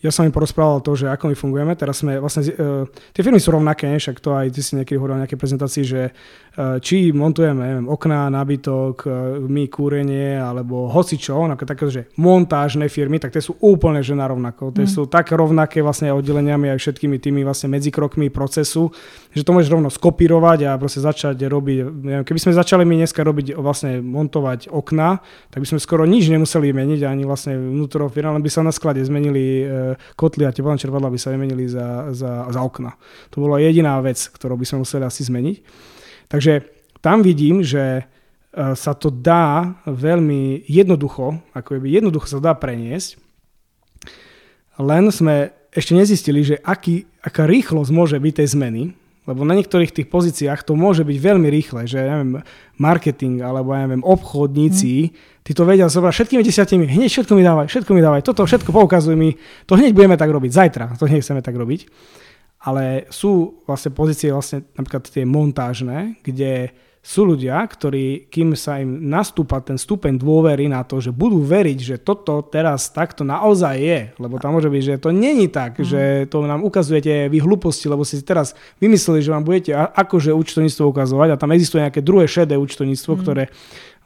ja 0.00 0.08
som 0.08 0.24
im 0.24 0.32
porozprával 0.32 0.80
to, 0.80 0.96
že 0.96 1.12
ako 1.12 1.28
my 1.28 1.36
fungujeme. 1.36 1.72
Teraz 1.76 2.00
sme 2.00 2.16
vlastne, 2.16 2.48
uh, 2.56 2.88
tie 3.12 3.20
firmy 3.20 3.36
sú 3.36 3.52
rovnaké, 3.52 3.92
však 3.92 4.16
to 4.20 4.32
aj 4.32 4.48
ty 4.48 4.60
si 4.64 4.72
niekedy 4.80 4.96
hovoril 4.96 5.20
o 5.20 5.22
nejakej 5.24 5.36
prezentácii, 5.36 5.84
že 5.84 6.00
uh, 6.10 6.80
či 6.80 7.12
montujeme 7.12 7.60
neviem, 7.60 7.88
okná, 7.88 8.32
nábytok, 8.32 8.96
uh, 9.04 9.12
my 9.44 9.68
kúrenie, 9.68 10.40
alebo 10.40 10.88
hocičo, 10.88 11.36
také, 11.68 11.84
že 11.92 12.02
montážne 12.16 12.88
firmy, 12.88 13.20
tak 13.20 13.36
tie 13.36 13.44
sú 13.44 13.60
úplne 13.60 14.00
že 14.00 14.16
na 14.16 14.24
rovnako. 14.24 14.72
Tie 14.72 14.88
mm. 14.88 14.92
sú 14.92 15.04
tak 15.04 15.28
rovnaké 15.36 15.84
vlastne 15.84 16.16
oddeleniami 16.16 16.72
aj 16.72 16.80
všetkými 16.80 17.20
tými 17.20 17.44
vlastne 17.44 17.68
medzikrokmi 17.68 18.32
procesu, 18.32 18.88
že 19.36 19.44
to 19.44 19.52
môžeš 19.52 19.68
rovno 19.68 19.92
skopírovať 19.92 20.64
a 20.64 20.80
proste 20.80 21.04
začať 21.04 21.36
robiť, 21.36 21.76
neviem, 21.84 22.24
keby 22.24 22.40
sme 22.40 22.56
začali 22.56 22.88
my 22.88 23.04
dneska 23.04 23.20
robiť 23.20 23.52
vlastne 23.60 24.00
montovať 24.00 24.72
okná, 24.72 25.20
tak 25.52 25.60
by 25.60 25.66
sme 25.68 25.78
skoro 25.78 26.08
nič 26.08 26.32
nemuseli 26.32 26.72
meniť, 26.72 27.00
ani 27.04 27.28
vlastne 27.28 27.60
vnútro 27.60 28.08
firmy, 28.08 28.40
len 28.40 28.42
by 28.42 28.50
sa 28.50 28.64
na 28.64 28.72
sklade 28.72 29.04
zmenili 29.04 29.68
kotly 30.18 30.44
a 30.44 30.54
teplné 30.54 30.76
čerpadla 30.76 31.08
by 31.08 31.18
sa 31.18 31.32
vymenili 31.32 31.64
za, 31.70 32.12
za, 32.12 32.46
za 32.50 32.60
okna. 32.60 32.94
To 33.32 33.46
bola 33.46 33.62
jediná 33.62 33.96
vec, 34.04 34.18
ktorú 34.18 34.58
by 34.58 34.66
sme 34.66 34.82
museli 34.82 35.04
asi 35.06 35.22
zmeniť. 35.24 35.56
Takže 36.30 36.52
tam 37.00 37.24
vidím, 37.24 37.64
že 37.64 38.04
sa 38.54 38.92
to 38.98 39.14
dá 39.14 39.78
veľmi 39.86 40.66
jednoducho, 40.66 41.38
ako 41.54 41.78
by 41.78 41.86
jednoducho 41.86 42.26
sa 42.26 42.42
dá 42.42 42.52
preniesť, 42.58 43.14
len 44.82 45.06
sme 45.14 45.54
ešte 45.70 45.94
nezistili, 45.94 46.42
že 46.42 46.58
aký, 46.66 47.06
aká 47.22 47.46
rýchlosť 47.46 47.90
môže 47.94 48.18
byť 48.18 48.34
tej 48.42 48.48
zmeny, 48.58 48.82
lebo 49.30 49.46
na 49.46 49.54
niektorých 49.54 49.94
tých 49.94 50.10
pozíciách 50.10 50.66
to 50.66 50.74
môže 50.74 51.06
byť 51.06 51.18
veľmi 51.22 51.46
rýchle, 51.46 51.86
že 51.86 52.02
ja 52.02 52.18
neviem, 52.18 52.42
marketing 52.82 53.46
alebo 53.46 53.70
ja 53.70 53.86
neviem, 53.86 54.02
obchodníci, 54.02 54.92
mm. 55.06 55.12
tí 55.46 55.52
to 55.54 55.62
vedia 55.62 55.86
zobrať 55.86 56.12
všetkými 56.18 56.42
desiatimi, 56.42 56.90
hneď 56.90 57.10
všetko 57.14 57.32
mi 57.38 57.46
dávaj, 57.46 57.70
všetko 57.70 57.90
mi 57.94 58.02
dávaj, 58.02 58.26
toto 58.26 58.42
všetko 58.42 58.74
poukazuj 58.74 59.14
mi, 59.14 59.38
to 59.70 59.78
hneď 59.78 59.94
budeme 59.94 60.18
tak 60.18 60.34
robiť, 60.34 60.50
zajtra, 60.50 60.84
to 60.98 61.06
nechceme 61.06 61.38
tak 61.38 61.54
robiť. 61.54 61.86
Ale 62.60 63.08
sú 63.08 63.62
vlastne 63.64 63.94
pozície, 63.94 64.34
vlastne 64.34 64.66
napríklad 64.76 65.08
tie 65.08 65.24
montážne, 65.24 66.20
kde 66.20 66.74
sú 67.00 67.24
ľudia, 67.24 67.64
ktorí, 67.64 68.28
kým 68.28 68.52
sa 68.52 68.76
im 68.76 69.08
nastúpa 69.08 69.64
ten 69.64 69.80
stupeň 69.80 70.20
dôvery 70.20 70.68
na 70.68 70.84
to, 70.84 71.00
že 71.00 71.16
budú 71.16 71.40
veriť, 71.40 71.78
že 71.80 71.96
toto 71.96 72.44
teraz 72.44 72.92
takto 72.92 73.24
naozaj 73.24 73.76
je, 73.80 74.00
lebo 74.20 74.36
tam 74.36 74.60
môže 74.60 74.68
byť, 74.68 74.82
že 74.84 75.00
to 75.00 75.08
není 75.08 75.48
tak, 75.48 75.80
mm. 75.80 75.84
že 75.88 76.00
to 76.28 76.44
nám 76.44 76.60
ukazujete 76.60 77.32
vy 77.32 77.40
hlúposti, 77.40 77.88
lebo 77.88 78.04
si 78.04 78.20
teraz 78.20 78.52
vymysleli, 78.84 79.24
že 79.24 79.32
vám 79.32 79.48
budete 79.48 79.72
akože 79.72 80.36
účtovníctvo 80.36 80.92
ukazovať 80.92 81.28
a 81.32 81.40
tam 81.40 81.56
existuje 81.56 81.80
nejaké 81.80 82.04
druhé 82.04 82.28
šedé 82.28 82.60
účtovníctvo, 82.60 83.12
mm. 83.16 83.20
ktoré 83.24 83.48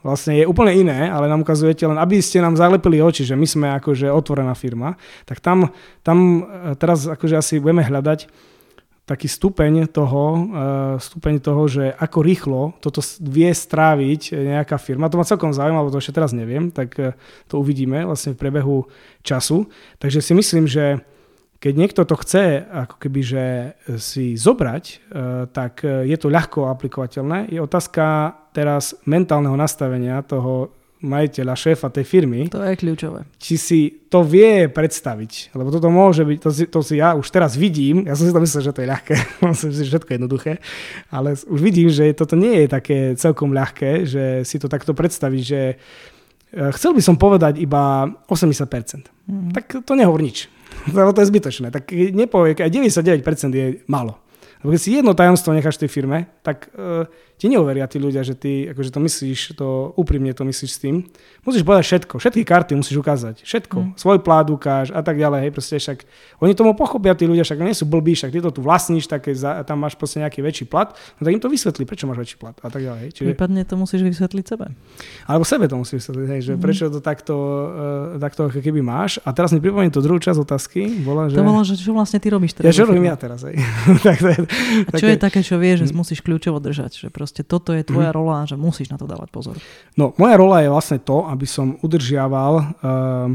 vlastne 0.07 0.39
je 0.39 0.47
úplne 0.47 0.71
iné, 0.79 1.11
ale 1.11 1.27
nám 1.27 1.43
ukazujete 1.43 1.83
len, 1.91 1.99
aby 1.99 2.23
ste 2.23 2.39
nám 2.39 2.55
zalepili 2.55 3.03
oči, 3.03 3.27
že 3.27 3.35
my 3.35 3.47
sme 3.49 3.67
akože 3.83 4.07
otvorená 4.07 4.55
firma, 4.55 4.95
tak 5.27 5.43
tam, 5.43 5.75
tam 6.07 6.47
teraz 6.79 7.11
akože 7.11 7.43
asi 7.43 7.59
budeme 7.59 7.83
hľadať 7.83 8.54
taký 9.05 9.29
stupeň 9.29 9.89
toho, 9.93 10.25
uh, 10.33 10.41
stupeň 10.97 11.41
toho, 11.45 11.69
že 11.69 11.93
ako 11.93 12.19
rýchlo 12.25 12.61
toto 12.81 13.05
vie 13.21 13.53
stráviť 13.53 14.33
nejaká 14.33 14.81
firma. 14.81 15.13
To 15.13 15.21
ma 15.21 15.29
celkom 15.29 15.53
zaujíma, 15.53 15.85
lebo 15.85 15.93
to 15.93 16.01
ešte 16.01 16.17
teraz 16.17 16.33
neviem, 16.33 16.73
tak 16.73 16.97
uh, 16.97 17.13
to 17.49 17.61
uvidíme 17.61 18.09
vlastne 18.09 18.33
v 18.33 18.41
priebehu 18.41 18.89
času. 19.21 19.69
Takže 20.01 20.25
si 20.25 20.33
myslím, 20.33 20.65
že 20.65 21.05
keď 21.61 21.75
niekto 21.81 22.03
to 22.05 22.17
chce 22.21 22.61
ako 22.61 23.01
keby, 23.01 23.21
že 23.25 23.45
si 23.97 24.37
zobrať, 24.37 25.01
tak 25.57 25.81
je 25.81 26.13
to 26.21 26.29
ľahko 26.29 26.69
aplikovateľné. 26.69 27.49
Je 27.49 27.57
otázka 27.57 28.37
teraz 28.53 28.93
mentálneho 29.09 29.57
nastavenia 29.57 30.21
toho 30.29 30.77
majiteľa, 31.05 31.53
šéfa 31.53 31.93
tej 31.93 32.09
firmy. 32.09 32.49
To 32.49 32.65
je 32.65 32.75
kľúčové. 32.81 33.29
Či 33.37 33.55
si 33.61 33.81
to 34.09 34.25
vie 34.25 34.73
predstaviť. 34.73 35.53
Lebo 35.53 35.69
toto 35.69 35.93
môže 35.93 36.25
byť, 36.25 36.39
to 36.41 36.51
si, 36.51 36.65
to 36.65 36.81
si 36.81 36.97
ja 36.97 37.13
už 37.13 37.29
teraz 37.29 37.55
vidím, 37.55 38.09
ja 38.09 38.17
som 38.17 38.25
si 38.25 38.33
to 38.33 38.41
myslel, 38.41 38.63
že 38.65 38.73
to 38.73 38.81
je 38.81 38.89
ľahké, 38.89 39.15
myslím 39.53 39.73
si, 39.77 39.83
všetko 39.85 40.09
je 40.09 40.17
jednoduché, 40.17 40.53
ale 41.13 41.37
už 41.37 41.61
vidím, 41.61 41.93
že 41.93 42.17
toto 42.17 42.35
nie 42.35 42.65
je 42.65 42.69
také 42.73 42.99
celkom 43.21 43.53
ľahké, 43.53 44.09
že 44.09 44.25
si 44.49 44.57
to 44.57 44.73
takto 44.73 44.97
predstaviť, 44.97 45.43
že 45.45 45.61
e, 45.71 45.75
chcel 46.73 46.97
by 46.97 47.03
som 47.05 47.21
povedať 47.21 47.61
iba 47.61 48.09
80%. 48.27 49.29
Mm. 49.29 49.53
Tak 49.53 49.85
to 49.85 49.93
nehovor 49.93 50.25
nič. 50.25 50.49
Lebo 50.97 51.13
to 51.13 51.21
je 51.21 51.31
zbytočné. 51.31 51.69
Tak 51.69 51.93
nepovie, 51.93 52.57
aj 52.57 52.73
99% 52.73 53.21
je 53.53 53.67
málo. 53.87 54.25
Lebo 54.65 54.73
keď 54.73 54.81
si 54.81 54.97
jedno 54.97 55.13
tajomstvo 55.13 55.53
necháš 55.53 55.77
v 55.77 55.83
tej 55.85 55.91
firme, 55.93 56.19
tak 56.41 56.73
uh, 56.73 57.05
ti 57.45 57.53
neuveria 57.53 57.85
tí 57.85 58.01
ľudia, 58.01 58.25
že 58.25 58.33
ty 58.33 58.73
akože 58.73 58.89
to 58.89 59.05
myslíš, 59.05 59.61
to 59.61 59.93
úprimne 60.01 60.33
to 60.33 60.49
myslíš 60.49 60.71
s 60.73 60.79
tým. 60.81 61.05
Musíš 61.45 61.61
povedať 61.61 61.85
všetko, 61.85 62.17
všetky 62.17 62.41
karty 62.41 62.73
musíš 62.73 62.97
ukázať, 63.05 63.45
všetko. 63.45 63.79
Mm. 63.85 63.91
Svoj 64.01 64.19
plát 64.25 64.49
ukáž 64.49 64.97
a 64.97 65.05
tak 65.05 65.21
ďalej, 65.21 65.45
hej, 65.45 65.51
proste 65.53 65.77
však 65.77 66.09
oni 66.41 66.57
tomu 66.57 66.73
pochopia 66.73 67.13
tí 67.13 67.29
ľudia, 67.29 67.45
však 67.45 67.61
nie 67.61 67.77
sú 67.77 67.85
blbí, 67.85 68.17
však 68.17 68.33
ty 68.33 68.41
to 68.41 68.49
tu 68.49 68.65
vlastníš, 68.65 69.13
tak 69.13 69.29
tam 69.69 69.77
máš 69.77 69.93
proste 70.01 70.25
nejaký 70.25 70.41
väčší 70.41 70.65
plat, 70.65 70.97
no 71.21 71.29
tak 71.29 71.37
im 71.37 71.43
to 71.45 71.53
vysvetlí, 71.53 71.85
prečo 71.85 72.09
máš 72.09 72.25
väčší 72.25 72.37
plat 72.41 72.57
a 72.65 72.69
tak 72.73 72.81
ďalej. 72.81 73.13
Čiže... 73.13 73.29
Prípadne 73.37 73.61
to 73.69 73.77
musíš 73.77 74.01
vysvetliť 74.09 74.45
sebe. 74.49 74.73
Alebo 75.29 75.45
sebe 75.45 75.69
to 75.69 75.77
musíš 75.77 76.01
vysvetliť, 76.01 76.29
hej, 76.33 76.41
že 76.49 76.53
mm. 76.57 76.61
prečo 76.65 76.89
to 76.89 77.05
takto, 77.05 77.37
uh, 77.37 78.21
takto 78.25 78.49
keby 78.49 78.81
máš. 78.81 79.21
A 79.21 79.37
teraz 79.37 79.53
mi 79.53 79.61
pripomeniem 79.61 79.93
tú 79.93 80.01
druhú 80.01 80.17
časť 80.17 80.41
otázky. 80.41 81.05
Bola, 81.05 81.29
že... 81.29 81.37
To 81.37 81.45
bolo, 81.45 81.61
že 81.61 81.77
čo 81.77 81.93
vlastne 81.93 82.17
ty 82.25 82.33
robíš 82.33 82.57
teraz. 82.57 82.73
Ja 82.73 82.73
čo 82.73 82.89
robím 82.89 83.05
ja 83.05 83.21
teraz, 83.21 83.45
hej. 83.45 83.61
tak 84.07 84.17
to 84.17 84.29
je, 84.33 84.39
a 84.89 84.97
čo 84.97 85.05
také... 85.05 85.13
je 85.13 85.19
také, 85.21 85.41
čo 85.45 85.61
vieš, 85.61 85.85
že 85.85 85.93
mm. 85.93 86.01
musíš 86.01 86.25
kľúčovo 86.25 86.57
držať, 86.57 87.05
že 87.05 87.09
proste 87.13 87.34
toto 87.43 87.75
je 87.75 87.83
tvoja 87.83 88.15
mm 88.15 88.17
rola, 88.17 88.47
že 88.47 88.55
musíš 88.55 88.95
na 88.95 89.01
to 89.01 89.11
dávať 89.11 89.29
pozor? 89.35 89.59
No, 89.99 90.15
moja 90.15 90.39
rola 90.39 90.63
je 90.63 90.71
vlastne 90.71 91.03
to, 91.03 91.27
aby 91.27 91.49
som 91.49 91.75
udržiaval 91.83 92.55
uh, 92.55 93.35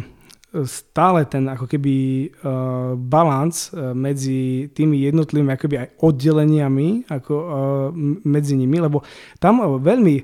stále 0.64 1.28
ten 1.30 1.46
ako 1.46 1.70
keby 1.70 1.96
uh, 2.26 2.96
balans 2.96 3.70
uh, 3.70 3.92
medzi 3.94 4.72
tými 4.74 5.04
jednotlivými 5.06 5.52
akoby 5.54 5.76
aj 5.78 5.88
oddeleniami 6.00 7.12
ako, 7.12 7.34
uh, 7.36 7.52
medzi 8.24 8.56
nimi, 8.56 8.80
lebo 8.80 9.04
tam 9.38 9.62
veľmi, 9.78 10.24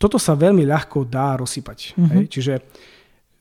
toto 0.00 0.16
sa 0.16 0.38
veľmi 0.38 0.64
ľahko 0.64 1.04
dá 1.04 1.34
rozsypať. 1.36 1.78
Mm-hmm. 1.98 2.10
Hej? 2.14 2.22
Čiže 2.30 2.54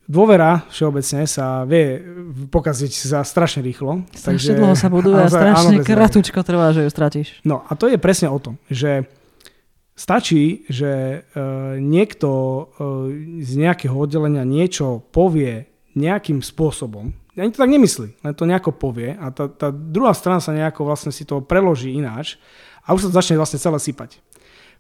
dôvera 0.10 0.66
všeobecne 0.74 1.30
sa 1.30 1.64
vie 1.70 2.02
pokaziť 2.50 2.92
za 3.06 3.22
strašne 3.22 3.62
rýchlo. 3.62 4.04
Strašne 4.10 4.58
dlho 4.58 4.74
sa 4.74 4.90
buduje 4.90 5.22
a 5.24 5.30
strašne 5.30 5.86
kratučko 5.86 6.42
trvá, 6.42 6.74
že 6.74 6.84
ju 6.84 6.90
stratíš. 6.90 7.28
No 7.46 7.62
a 7.70 7.78
to 7.78 7.86
je 7.86 8.02
presne 8.02 8.34
o 8.34 8.42
tom, 8.42 8.58
že 8.68 9.06
Stačí, 10.00 10.64
že 10.72 10.92
e, 10.96 11.18
niekto 11.76 12.32
e, 12.32 12.62
z 13.44 13.52
nejakého 13.60 13.92
oddelenia 13.92 14.48
niečo 14.48 15.04
povie 15.12 15.68
nejakým 15.92 16.40
spôsobom, 16.40 17.12
ani 17.36 17.52
to 17.52 17.60
tak 17.60 17.72
nemyslí, 17.72 18.24
len 18.24 18.34
to 18.36 18.48
nejako 18.48 18.72
povie 18.80 19.12
a 19.20 19.28
tá, 19.36 19.52
tá 19.52 19.76
druhá 19.76 20.16
strana 20.16 20.40
sa 20.40 20.56
nejako 20.56 20.88
vlastne 20.88 21.12
si 21.12 21.28
to 21.28 21.44
preloží 21.44 21.92
ináč 21.92 22.40
a 22.88 22.96
už 22.96 23.04
sa 23.04 23.08
to 23.12 23.18
začne 23.20 23.36
vlastne 23.36 23.60
celé 23.60 23.76
sypať. 23.76 24.24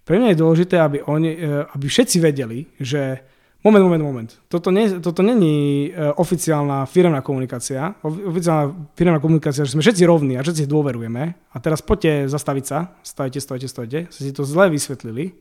Pre 0.08 0.16
mňa 0.16 0.32
je 0.32 0.41
dôležité, 0.41 0.76
aby, 0.80 1.04
oni, 1.04 1.32
e, 1.36 1.68
aby 1.68 1.86
všetci 1.91 2.18
vedeli, 2.24 2.72
že 2.80 3.20
Moment, 3.60 3.84
moment, 3.84 3.99
moment. 3.99 4.30
Toto, 4.48 4.72
nie, 4.72 4.88
toto 5.03 5.19
není 5.19 5.91
uh, 5.91 6.15
oficiálna 6.15 6.88
firemná 6.88 7.19
komunikácia. 7.19 7.91
Oficiálna 8.07 8.95
firemná 8.95 9.19
komunikácia, 9.19 9.68
že 9.68 9.76
sme 9.76 9.84
všetci 9.84 10.07
rovní 10.07 10.40
a 10.40 10.45
všetci 10.48 10.64
dôverujeme. 10.64 11.36
A 11.36 11.57
teraz 11.60 11.84
poďte 11.84 12.31
zastaviť 12.31 12.64
sa. 12.64 12.95
Stojte, 13.03 13.44
stojte, 13.44 13.68
stojte. 13.68 13.99
Ste 14.15 14.22
si 14.23 14.31
to 14.31 14.48
zle 14.48 14.72
vysvetlili. 14.72 15.36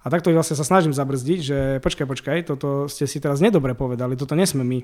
A 0.00 0.08
takto 0.08 0.32
vlastne 0.32 0.56
sa 0.56 0.64
snažím 0.64 0.96
zabrzdiť, 0.96 1.38
že 1.44 1.58
počkaj, 1.84 2.08
počkaj, 2.08 2.38
toto 2.48 2.88
ste 2.88 3.04
si 3.04 3.20
teraz 3.20 3.44
nedobre 3.44 3.76
povedali, 3.76 4.16
toto 4.16 4.32
nesme 4.32 4.64
my. 4.64 4.80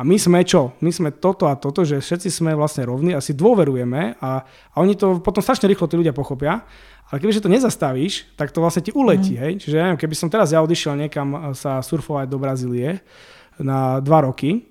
A 0.00 0.04
my 0.06 0.16
sme 0.16 0.40
čo? 0.48 0.72
My 0.80 0.88
sme 0.88 1.12
toto 1.12 1.44
a 1.44 1.60
toto, 1.60 1.84
že 1.84 2.00
všetci 2.00 2.32
sme 2.32 2.56
vlastne 2.56 2.88
rovní 2.88 3.12
a 3.12 3.20
si 3.20 3.36
dôverujeme 3.36 4.16
a, 4.16 4.30
a 4.48 4.76
oni 4.80 4.96
to 4.96 5.20
potom 5.20 5.44
strašne 5.44 5.68
rýchlo 5.68 5.84
tí 5.92 6.00
ľudia 6.00 6.16
pochopia 6.16 6.64
ale 7.10 7.18
kebyže 7.18 7.42
to 7.42 7.50
nezastavíš, 7.50 8.38
tak 8.38 8.54
to 8.54 8.62
vlastne 8.62 8.86
ti 8.86 8.94
uletí. 8.94 9.34
Mm. 9.34 9.40
Hej? 9.42 9.52
Čiže 9.66 9.74
ja 9.74 9.84
neviem, 9.90 10.00
keby 10.00 10.14
som 10.14 10.30
teraz 10.30 10.54
ja 10.54 10.62
odišiel 10.62 10.94
niekam 10.94 11.28
eh, 11.34 11.38
sa 11.58 11.82
surfovať 11.82 12.30
do 12.30 12.38
Brazílie 12.38 13.02
na 13.58 13.98
dva 14.00 14.24
roky, 14.24 14.70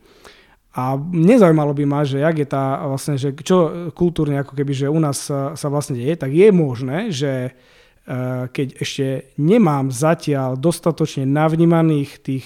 a 0.69 0.95
nezaujímalo 0.95 1.73
by 1.73 1.83
ma, 1.89 2.05
že 2.05 2.21
jak 2.21 2.45
je 2.45 2.47
tá 2.47 2.85
vlastne, 2.85 3.17
že 3.17 3.33
čo 3.41 3.89
kultúrne 3.91 4.37
ako 4.45 4.53
keby, 4.53 4.71
že 4.71 4.87
u 4.87 5.01
nás 5.01 5.17
sa, 5.17 5.57
sa 5.57 5.67
vlastne 5.67 5.97
deje, 5.97 6.13
tak 6.13 6.29
je 6.29 6.53
možné, 6.53 7.09
že 7.09 7.51
uh, 7.51 8.45
keď 8.53 8.77
ešte 8.77 9.33
nemám 9.41 9.89
zatiaľ 9.89 10.61
dostatočne 10.61 11.25
navnímaných 11.25 12.09
tých 12.21 12.45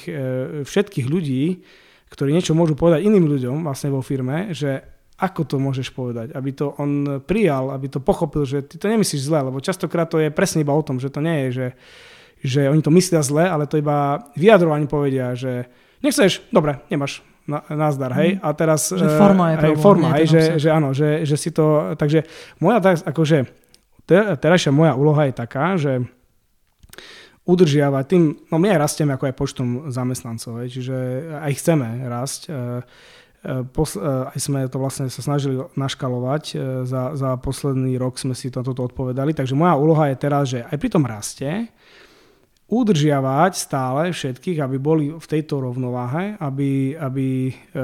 všetkých 0.66 1.06
ľudí, 1.12 1.68
ktorí 2.14 2.30
niečo 2.30 2.54
môžu 2.54 2.78
povedať 2.78 3.10
iným 3.10 3.26
ľuďom 3.26 3.66
vlastne 3.66 3.90
vo 3.90 4.06
firme, 4.06 4.54
že 4.54 4.86
ako 5.18 5.42
to 5.50 5.56
môžeš 5.58 5.94
povedať, 5.94 6.34
aby 6.38 6.50
to 6.54 6.78
on 6.78 7.22
prijal, 7.26 7.74
aby 7.74 7.90
to 7.90 7.98
pochopil, 7.98 8.46
že 8.46 8.66
ty 8.66 8.78
to 8.78 8.86
nemyslíš 8.86 9.26
zle, 9.26 9.42
lebo 9.42 9.58
častokrát 9.62 10.10
to 10.10 10.22
je 10.22 10.30
presne 10.30 10.62
iba 10.62 10.74
o 10.74 10.86
tom, 10.86 11.02
že 11.02 11.10
to 11.10 11.22
nie 11.22 11.48
je, 11.48 11.50
že, 11.50 11.68
že 12.44 12.62
oni 12.70 12.82
to 12.86 12.94
myslia 12.94 13.26
zle, 13.26 13.46
ale 13.46 13.66
to 13.66 13.82
iba 13.82 14.30
vyjadrovaní 14.38 14.86
povedia, 14.86 15.34
že 15.34 15.70
nechceš, 16.06 16.46
dobre, 16.50 16.82
nemáš, 16.90 17.26
na, 17.46 17.62
nazdar, 17.68 18.14
hej. 18.16 18.38
Mhm. 18.38 18.40
A 18.42 18.48
teraz... 18.56 18.82
Že 18.90 19.08
forma 19.20 19.46
je 19.52 19.56
problém. 19.58 19.82
Forma, 19.82 20.08
hej, 20.18 20.26
že, 20.28 20.42
že 20.58 20.70
áno, 20.72 20.96
že, 20.96 21.28
že 21.28 21.36
si 21.36 21.50
to... 21.52 21.94
Takže 21.98 22.26
moja, 22.64 22.80
akože, 23.04 23.38
terajšia 24.40 24.72
moja 24.72 24.94
úloha 24.98 25.30
je 25.30 25.34
taká, 25.34 25.76
že 25.80 26.04
udržiavať 27.44 28.04
tým, 28.08 28.24
no 28.48 28.56
my 28.56 28.72
aj 28.72 28.80
rastieme 28.80 29.12
ako 29.16 29.28
aj 29.28 29.36
počtom 29.36 29.68
zamestnancov, 29.92 30.64
čiže 30.68 30.96
aj 31.44 31.52
chceme 31.60 31.88
rásť. 32.08 32.42
Pos, 33.76 34.00
aj 34.00 34.40
sme 34.40 34.72
to 34.72 34.80
vlastne 34.80 35.12
sa 35.12 35.20
snažili 35.20 35.60
naškalovať. 35.76 36.44
E, 36.48 36.88
za, 36.88 37.12
za 37.12 37.36
posledný 37.36 38.00
rok 38.00 38.16
sme 38.16 38.32
si 38.32 38.48
toto 38.48 38.72
odpovedali. 38.72 39.36
Takže 39.36 39.52
moja 39.52 39.76
úloha 39.76 40.08
je 40.08 40.16
teraz, 40.16 40.44
že 40.48 40.64
aj 40.64 40.78
pri 40.80 40.88
tom 40.88 41.04
raste 41.04 41.68
udržiavať 42.72 43.52
stále 43.60 44.16
všetkých, 44.16 44.64
aby 44.64 44.78
boli 44.80 45.12
v 45.12 45.28
tejto 45.28 45.60
rovnováhe, 45.60 46.40
aby, 46.40 46.96
aby, 46.96 47.52
e, 47.52 47.84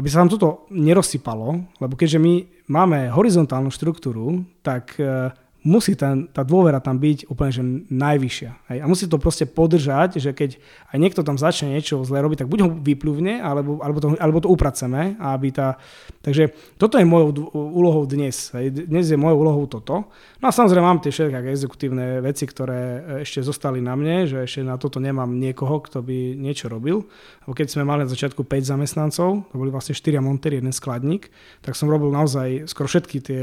aby 0.00 0.08
sa 0.08 0.24
nám 0.24 0.32
toto 0.32 0.64
nerozsypalo, 0.72 1.76
lebo 1.84 1.94
keďže 1.94 2.16
my 2.16 2.64
máme 2.72 3.12
horizontálnu 3.12 3.68
štruktúru, 3.68 4.48
tak 4.64 4.96
e, 4.96 5.28
musí 5.64 5.96
ten, 5.96 6.28
tá 6.28 6.44
dôvera 6.44 6.76
tam 6.76 7.00
byť 7.00 7.32
úplne 7.32 7.50
že 7.50 7.64
najvyššia. 7.88 8.50
Hej? 8.68 8.78
A 8.84 8.86
musí 8.86 9.08
to 9.08 9.16
proste 9.16 9.48
podržať, 9.48 10.20
že 10.20 10.36
keď 10.36 10.60
aj 10.92 10.98
niekto 11.00 11.24
tam 11.24 11.40
začne 11.40 11.72
niečo 11.72 12.04
zle 12.04 12.20
robiť, 12.20 12.44
tak 12.44 12.52
buď 12.52 12.60
ho 12.68 12.70
vyplúvne, 12.70 13.40
alebo, 13.40 13.80
alebo, 13.80 13.98
to, 13.98 14.08
alebo 14.20 14.38
to 14.44 14.52
upraceme. 14.52 15.16
Aby 15.16 15.56
tá... 15.56 15.80
Takže 16.20 16.52
toto 16.76 17.00
je 17.00 17.08
mojou 17.08 17.48
úlohou 17.52 18.04
dnes. 18.04 18.52
Hej? 18.52 18.84
Dnes 18.84 19.08
je 19.08 19.16
mojou 19.16 19.40
úlohou 19.40 19.64
toto. 19.64 20.12
No 20.44 20.46
a 20.48 20.52
samozrejme 20.52 20.84
mám 20.84 21.00
tie 21.00 21.08
všetky 21.08 21.32
exekutívne 21.48 22.20
veci, 22.20 22.44
ktoré 22.44 22.80
e, 22.80 23.00
ešte 23.24 23.40
zostali 23.40 23.80
na 23.80 23.96
mne, 23.96 24.28
že 24.28 24.44
ešte 24.44 24.60
na 24.60 24.76
toto 24.76 25.00
nemám 25.00 25.32
niekoho, 25.32 25.80
kto 25.80 26.04
by 26.04 26.36
niečo 26.36 26.68
robil. 26.68 27.08
Lebo 27.48 27.52
keď 27.56 27.72
sme 27.72 27.88
mali 27.88 28.04
na 28.04 28.12
začiatku 28.12 28.44
5 28.44 28.72
zamestnancov, 28.76 29.48
to 29.48 29.54
boli 29.56 29.72
vlastne 29.72 29.96
4 29.96 30.20
montery, 30.20 30.60
jeden 30.60 30.76
skladník, 30.76 31.32
tak 31.64 31.72
som 31.72 31.88
robil 31.88 32.12
naozaj 32.12 32.68
skoro 32.68 32.84
všetky 32.84 33.16
tie 33.24 33.42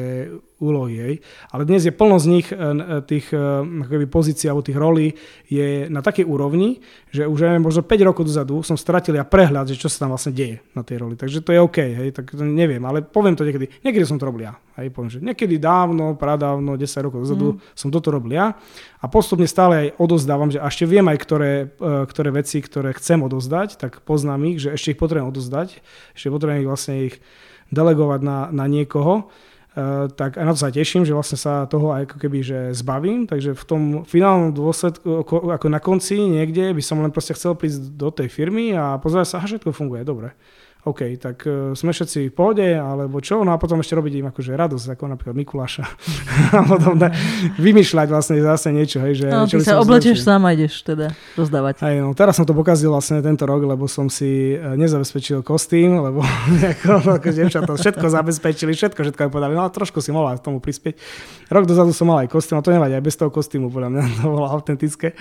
úlohy. 0.61 0.95
Hej. 1.01 1.15
Ale 1.49 1.65
dnes 1.65 1.81
je 1.81 1.93
plno 1.95 2.10
z 2.17 2.25
nich, 2.27 2.47
e, 2.49 2.57
e, 2.57 2.99
tých 3.05 3.31
akoby, 3.31 4.07
pozícií 4.09 4.49
alebo 4.49 4.65
tých 4.65 4.79
rolí 4.79 5.13
je 5.47 5.87
na 5.87 6.01
takej 6.03 6.25
úrovni, 6.27 6.81
že 7.13 7.27
už 7.27 7.55
aj 7.55 7.61
možno 7.61 7.81
5 7.85 8.07
rokov 8.07 8.27
dozadu 8.27 8.63
som 8.63 8.79
stratil 8.79 9.15
ja 9.15 9.27
prehľad, 9.27 9.69
že 9.69 9.79
čo 9.79 9.87
sa 9.91 10.07
tam 10.07 10.15
vlastne 10.15 10.33
deje 10.33 10.63
na 10.75 10.81
tej 10.81 11.03
roli. 11.03 11.15
Takže 11.15 11.43
to 11.45 11.53
je 11.53 11.59
OK, 11.59 11.77
hej, 11.79 12.09
tak 12.15 12.31
to 12.33 12.43
neviem, 12.43 12.81
ale 12.83 13.05
poviem 13.05 13.35
to 13.37 13.43
niekedy. 13.43 13.69
Niekedy 13.85 14.03
som 14.03 14.17
to 14.17 14.27
robil 14.27 14.47
ja. 14.49 14.55
Hej, 14.79 14.95
poviem, 14.95 15.11
že 15.11 15.19
niekedy 15.19 15.59
dávno, 15.59 16.15
pradávno, 16.15 16.79
10 16.79 17.05
rokov 17.05 17.27
dozadu 17.27 17.59
mm. 17.59 17.75
som 17.75 17.91
toto 17.91 18.07
robil 18.09 18.39
ja 18.39 18.55
a 19.03 19.05
postupne 19.11 19.43
stále 19.43 19.73
aj 19.75 19.87
odozdávam, 19.99 20.47
že 20.47 20.63
ešte 20.63 20.87
viem 20.87 21.05
aj 21.11 21.17
ktoré, 21.19 21.51
e, 21.75 22.07
ktoré 22.07 22.29
veci, 22.31 22.63
ktoré 22.63 22.95
chcem 22.95 23.19
odozdať, 23.19 23.75
tak 23.75 23.99
poznám 24.07 24.55
ich, 24.55 24.63
že 24.63 24.73
ešte 24.73 24.95
ich 24.95 24.99
potrebujem 24.99 25.29
odozdať, 25.29 25.83
ešte 26.15 26.27
potrebujem 26.31 26.63
ich 26.63 26.71
vlastne 26.71 26.95
ich 27.11 27.15
delegovať 27.71 28.19
na, 28.21 28.37
na 28.51 28.65
niekoho. 28.67 29.31
Uh, 29.71 30.11
tak 30.11 30.35
aj 30.35 30.43
na 30.43 30.51
to 30.51 30.59
sa 30.59 30.67
teším, 30.67 31.07
že 31.07 31.15
vlastne 31.15 31.39
sa 31.39 31.63
toho 31.63 31.95
aj 31.95 32.03
ako 32.03 32.17
keby 32.19 32.43
že 32.43 32.59
zbavím, 32.75 33.23
takže 33.23 33.55
v 33.55 33.63
tom 33.63 33.81
finálnom 34.03 34.51
dôsledku, 34.51 35.23
ako 35.47 35.67
na 35.71 35.79
konci 35.79 36.19
niekde 36.27 36.75
by 36.75 36.83
som 36.83 36.99
len 36.99 37.07
proste 37.07 37.31
chcel 37.39 37.55
prísť 37.55 37.95
do 37.95 38.11
tej 38.11 38.27
firmy 38.27 38.75
a 38.75 38.99
pozerať 38.99 39.31
sa, 39.31 39.35
aha, 39.39 39.47
všetko 39.47 39.71
funguje, 39.71 40.03
dobre 40.03 40.35
OK, 40.81 41.21
tak 41.21 41.45
uh, 41.45 41.77
sme 41.77 41.93
všetci 41.93 42.29
v 42.29 42.33
pohode, 42.33 42.65
alebo 42.73 43.21
čo, 43.21 43.45
no 43.45 43.53
a 43.53 43.61
potom 43.61 43.77
ešte 43.85 43.93
robiť 43.93 44.13
im 44.17 44.27
akože 44.33 44.57
radosť, 44.57 44.97
ako 44.97 45.03
napríklad 45.13 45.35
Mikuláša. 45.37 45.85
a 46.57 46.65
potom 46.65 46.97
da, 46.97 47.13
vymýšľať 47.61 48.07
vlastne 48.09 48.41
zase 48.41 48.73
niečo, 48.73 48.97
hej, 49.05 49.21
že... 49.21 49.27
No, 49.29 49.45
ty 49.45 49.61
sa 49.61 49.77
oblečieš 49.77 50.25
sám 50.25 50.41
a 50.41 50.57
ideš 50.57 50.81
teda 50.81 51.13
rozdávať. 51.37 51.85
Hej, 51.85 52.01
no 52.01 52.17
teraz 52.17 52.33
som 52.33 52.49
to 52.49 52.57
pokazil 52.57 52.89
vlastne 52.89 53.21
tento 53.21 53.45
rok, 53.45 53.61
lebo 53.61 53.85
som 53.85 54.09
si 54.09 54.57
e, 54.57 54.57
nezabezpečil 54.57 55.45
kostým, 55.45 56.01
lebo 56.01 56.25
ako, 56.73 57.13
ako 57.21 57.29
to 57.69 57.73
všetko 57.77 58.05
zabezpečili, 58.09 58.73
všetko, 58.73 59.05
všetko 59.05 59.21
aj 59.27 59.29
povedali, 59.29 59.53
no 59.53 59.61
a 59.61 59.69
trošku 59.69 60.01
si 60.01 60.09
mohla 60.09 60.41
tomu 60.41 60.57
prispieť. 60.57 60.97
Rok 61.53 61.69
dozadu 61.69 61.93
som 61.93 62.09
mal 62.09 62.25
aj 62.25 62.33
kostým, 62.33 62.57
a 62.57 62.65
to 62.65 62.73
nevadí, 62.73 62.97
aj 62.97 63.05
bez 63.05 63.21
toho 63.21 63.29
kostýmu, 63.29 63.69
podľa 63.69 63.89
mňa 63.93 64.01
to 64.17 64.25
bolo 64.25 64.49
autentické. 64.49 65.13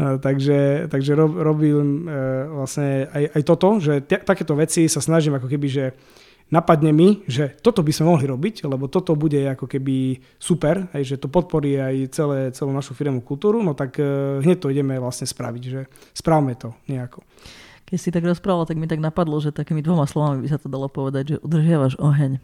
Uh, 0.00 0.16
takže 0.16 0.88
takže 0.88 1.12
rob, 1.12 1.36
robil 1.36 1.76
uh, 1.76 2.64
vlastne 2.64 3.10
aj, 3.12 3.24
aj 3.36 3.42
toto, 3.44 3.68
že 3.82 4.00
t- 4.00 4.22
takéto 4.24 4.56
veci 4.56 4.86
sa 4.94 5.02
snažím 5.02 5.34
ako 5.34 5.50
keby, 5.50 5.66
že 5.66 5.84
napadne 6.52 6.92
mi, 6.94 7.24
že 7.26 7.56
toto 7.58 7.82
by 7.82 7.90
sme 7.90 8.14
mohli 8.14 8.30
robiť, 8.30 8.68
lebo 8.68 8.86
toto 8.86 9.16
bude 9.18 9.42
ako 9.48 9.66
keby 9.66 10.22
super, 10.38 10.86
aj 10.92 11.02
že 11.02 11.16
to 11.18 11.26
podporí 11.26 11.74
aj 11.80 11.94
celé, 12.14 12.38
celú 12.54 12.70
našu 12.70 12.92
firmu 12.92 13.24
kultúru, 13.24 13.64
no 13.64 13.72
tak 13.74 13.96
uh, 13.98 14.38
hneď 14.44 14.58
to 14.60 14.70
ideme 14.70 14.94
vlastne 15.00 15.26
spraviť, 15.26 15.62
že 15.64 15.80
správme 16.14 16.54
to 16.54 16.76
nejako. 16.86 17.24
Keď 17.84 17.98
si 18.00 18.14
tak 18.14 18.24
rozprával, 18.24 18.64
tak 18.64 18.80
mi 18.80 18.88
tak 18.88 19.00
napadlo, 19.00 19.36
že 19.40 19.52
takými 19.52 19.84
dvoma 19.84 20.08
slovami 20.08 20.40
by 20.44 20.48
sa 20.48 20.58
to 20.60 20.72
dalo 20.72 20.88
povedať, 20.88 21.36
že 21.36 21.42
udržiavaš 21.44 22.00
oheň. 22.00 22.40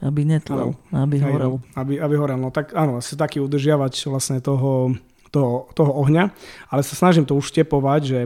Aby 0.00 0.22
netlel, 0.22 0.78
aby 0.94 1.18
horel. 1.20 1.60
Aby, 1.76 2.00
aby 2.00 2.14
horel, 2.16 2.38
no 2.40 2.48
tak 2.48 2.72
áno, 2.72 3.02
asi 3.02 3.18
taký 3.18 3.42
udržiavač 3.42 4.06
vlastne 4.08 4.40
toho, 4.40 4.94
toho, 5.28 5.68
toho 5.76 5.92
ohňa, 5.92 6.30
ale 6.72 6.80
sa 6.86 6.94
snažím 6.94 7.26
to 7.26 7.36
uštepovať, 7.36 8.00
že 8.00 8.20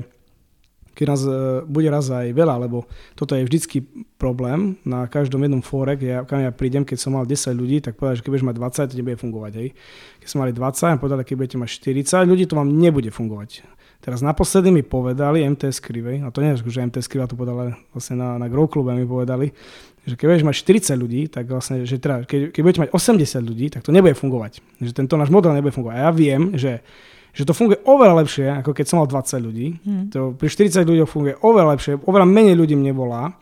keď 0.95 1.07
nás 1.11 1.23
e, 1.27 1.31
bude 1.67 1.91
raz 1.91 2.07
aj 2.09 2.31
veľa, 2.31 2.65
lebo 2.65 2.87
toto 3.19 3.35
je 3.35 3.43
vždycky 3.43 3.83
problém 4.17 4.79
na 4.87 5.11
každom 5.11 5.43
jednom 5.43 5.61
fóre, 5.61 5.99
ja, 5.99 6.23
kam 6.23 6.41
ja 6.41 6.55
prídem, 6.55 6.87
keď 6.87 6.99
som 7.03 7.19
mal 7.19 7.27
10 7.27 7.51
ľudí, 7.53 7.83
tak 7.83 7.99
povedal, 7.99 8.17
že 8.17 8.23
keď 8.23 8.31
budeš 8.31 8.49
mať 8.49 8.57
20, 8.57 8.91
to 8.91 8.95
nebude 8.97 9.19
fungovať. 9.19 9.53
Hej. 9.59 9.69
Keď 10.23 10.29
sme 10.31 10.39
mali 10.47 10.53
20, 10.55 10.95
a 10.95 11.03
povedali, 11.03 11.23
keď 11.27 11.35
budete 11.37 11.59
mať 11.59 11.71
40 11.83 12.31
ľudí, 12.31 12.45
to 12.47 12.55
vám 12.57 12.71
nebude 12.71 13.11
fungovať. 13.11 13.51
Teraz 14.05 14.21
naposledy 14.21 14.69
mi 14.69 14.85
povedali 14.85 15.41
MTS 15.49 15.81
Krivej, 15.81 16.23
a 16.23 16.29
to 16.29 16.45
nie 16.45 16.53
je, 16.53 16.61
že 16.61 16.85
MTS 16.85 17.09
Kriva 17.09 17.25
to 17.25 17.41
povedala 17.41 17.73
vlastne 17.97 18.21
na, 18.21 18.37
na 18.37 18.53
Grow 18.53 18.69
Clube 18.69 18.93
mi 18.93 19.09
povedali, 19.09 19.49
že 20.05 20.21
keď 20.21 20.27
budeš 20.29 20.45
mať 20.45 20.57
40 20.93 21.01
ľudí, 21.01 21.21
tak 21.33 21.49
vlastne, 21.49 21.89
že 21.89 21.97
teda, 21.97 22.29
keď, 22.29 22.53
keď 22.53 22.61
budete 22.61 22.83
mať 22.85 22.91
80 22.93 23.41
ľudí, 23.41 23.67
tak 23.73 23.81
to 23.81 23.89
nebude 23.89 24.13
fungovať. 24.13 24.61
Že 24.85 24.93
tento 24.93 25.17
náš 25.17 25.33
model 25.33 25.57
nebude 25.57 25.73
fungovať. 25.73 25.97
A 25.97 26.01
ja 26.05 26.11
viem, 26.13 26.53
že 26.61 26.85
že 27.35 27.43
to 27.43 27.53
funguje 27.53 27.83
oveľa 27.83 28.23
lepšie, 28.23 28.47
ako 28.63 28.71
keď 28.71 28.85
som 28.87 29.03
mal 29.03 29.11
20 29.11 29.43
ľudí. 29.43 29.67
Hmm. 29.83 30.07
To 30.15 30.39
pri 30.39 30.47
40 30.47 30.87
ľuďoch 30.87 31.11
funguje 31.11 31.35
oveľa 31.43 31.75
lepšie, 31.75 31.93
oveľa 32.07 32.27
menej 32.31 32.55
ľudí 32.55 32.79
mne 32.79 32.95
volá. 32.95 33.35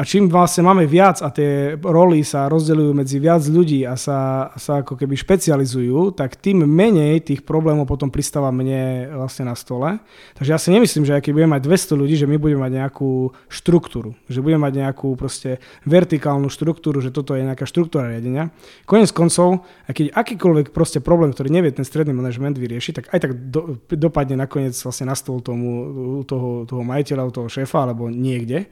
A 0.00 0.08
čím 0.08 0.32
vlastne 0.32 0.64
máme 0.64 0.88
viac 0.88 1.20
a 1.20 1.28
tie 1.28 1.76
roly 1.76 2.24
sa 2.24 2.48
rozdeľujú 2.48 2.92
medzi 2.96 3.20
viac 3.20 3.44
ľudí 3.44 3.84
a 3.84 4.00
sa, 4.00 4.48
sa 4.56 4.80
ako 4.80 4.96
keby 4.96 5.12
špecializujú, 5.12 6.16
tak 6.16 6.40
tým 6.40 6.64
menej 6.64 7.20
tých 7.20 7.44
problémov 7.44 7.84
potom 7.84 8.08
pristáva 8.08 8.48
mne 8.48 9.12
vlastne 9.12 9.44
na 9.44 9.52
stole. 9.52 10.00
Takže 10.40 10.56
ja 10.56 10.56
si 10.56 10.72
nemyslím, 10.72 11.04
že 11.04 11.20
keď 11.20 11.32
budeme 11.36 11.52
mať 11.52 11.68
200 11.68 12.00
ľudí, 12.00 12.16
že 12.16 12.24
my 12.24 12.40
budeme 12.40 12.64
mať 12.64 12.80
nejakú 12.80 13.36
štruktúru, 13.52 14.16
že 14.24 14.40
budeme 14.40 14.64
mať 14.64 14.88
nejakú 14.88 15.12
proste 15.20 15.60
vertikálnu 15.84 16.48
štruktúru, 16.48 17.04
že 17.04 17.12
toto 17.12 17.36
je 17.36 17.44
nejaká 17.44 17.68
štruktúra 17.68 18.08
riadenia. 18.08 18.56
Konec 18.88 19.12
koncov, 19.12 19.68
a 19.84 19.92
keď 19.92 20.16
akýkoľvek 20.16 20.72
proste 20.72 21.04
problém, 21.04 21.36
ktorý 21.36 21.52
nevie 21.52 21.76
ten 21.76 21.84
stredný 21.84 22.16
manažment 22.16 22.56
vyriešiť, 22.56 22.92
tak 22.96 23.06
aj 23.12 23.18
tak 23.20 23.32
do, 23.52 23.76
dopadne 23.84 24.40
nakoniec 24.40 24.72
vlastne 24.80 25.12
na 25.12 25.16
stôl 25.18 25.44
tomu, 25.44 26.24
toho, 26.24 26.64
toho 26.64 26.80
majiteľa, 26.88 27.36
toho 27.36 27.52
šéfa 27.52 27.84
alebo 27.84 28.08
niekde. 28.08 28.64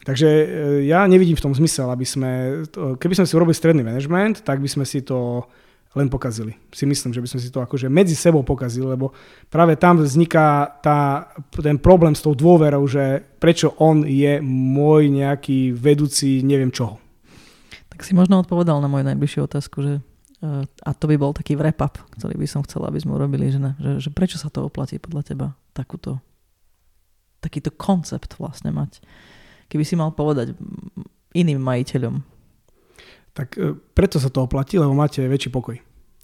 Takže 0.00 0.28
e, 0.28 0.46
ja 0.88 1.04
nevidím 1.04 1.36
v 1.36 1.44
tom 1.44 1.52
zmysel, 1.52 1.92
aby 1.92 2.08
sme, 2.08 2.64
keby 2.96 3.14
sme 3.20 3.26
si 3.28 3.36
urobili 3.36 3.52
stredný 3.52 3.84
management, 3.84 4.40
tak 4.46 4.64
by 4.64 4.68
sme 4.68 4.84
si 4.88 5.04
to 5.04 5.44
len 5.90 6.06
pokazili. 6.06 6.54
Si 6.70 6.86
myslím, 6.86 7.10
že 7.10 7.18
by 7.18 7.28
sme 7.28 7.40
si 7.42 7.50
to 7.50 7.58
akože 7.66 7.90
medzi 7.90 8.14
sebou 8.14 8.46
pokazili, 8.46 8.86
lebo 8.86 9.10
práve 9.50 9.74
tam 9.74 9.98
vzniká 9.98 10.78
tá, 10.78 11.34
ten 11.50 11.82
problém 11.82 12.14
s 12.14 12.22
tou 12.22 12.32
dôverou, 12.38 12.86
že 12.86 13.18
prečo 13.42 13.74
on 13.82 14.06
je 14.06 14.38
môj 14.44 15.10
nejaký 15.10 15.74
vedúci 15.74 16.46
neviem 16.46 16.70
čoho. 16.70 17.02
Tak 17.90 18.06
si 18.06 18.14
možno 18.14 18.38
odpovedal 18.38 18.78
na 18.78 18.86
moju 18.86 19.02
najbližšiu 19.02 19.40
otázku, 19.50 19.76
že 19.82 19.92
e, 19.98 20.00
a 20.64 20.90
to 20.94 21.04
by 21.10 21.18
bol 21.18 21.34
taký 21.34 21.58
wrap-up, 21.58 21.98
ktorý 22.14 22.38
by 22.38 22.46
som 22.46 22.62
chcela, 22.62 22.86
aby 22.86 23.02
sme 23.02 23.18
urobili, 23.18 23.50
že, 23.50 23.58
ne, 23.58 23.74
že, 23.82 24.08
že 24.08 24.10
prečo 24.14 24.38
sa 24.38 24.46
to 24.46 24.70
oplatí 24.70 25.02
podľa 25.02 25.22
teba 25.26 25.46
takúto, 25.74 26.22
takýto 27.42 27.74
koncept 27.74 28.38
vlastne 28.38 28.70
mať 28.70 29.02
keby 29.70 29.84
si 29.86 29.94
mal 29.94 30.10
povedať 30.10 30.58
iným 31.30 31.62
majiteľom? 31.62 32.18
Tak 33.30 33.48
e, 33.54 33.78
preto 33.94 34.18
sa 34.18 34.26
to 34.26 34.42
oplatí, 34.42 34.74
lebo 34.74 34.90
máte 34.90 35.22
väčší 35.22 35.54
pokoj. 35.54 35.78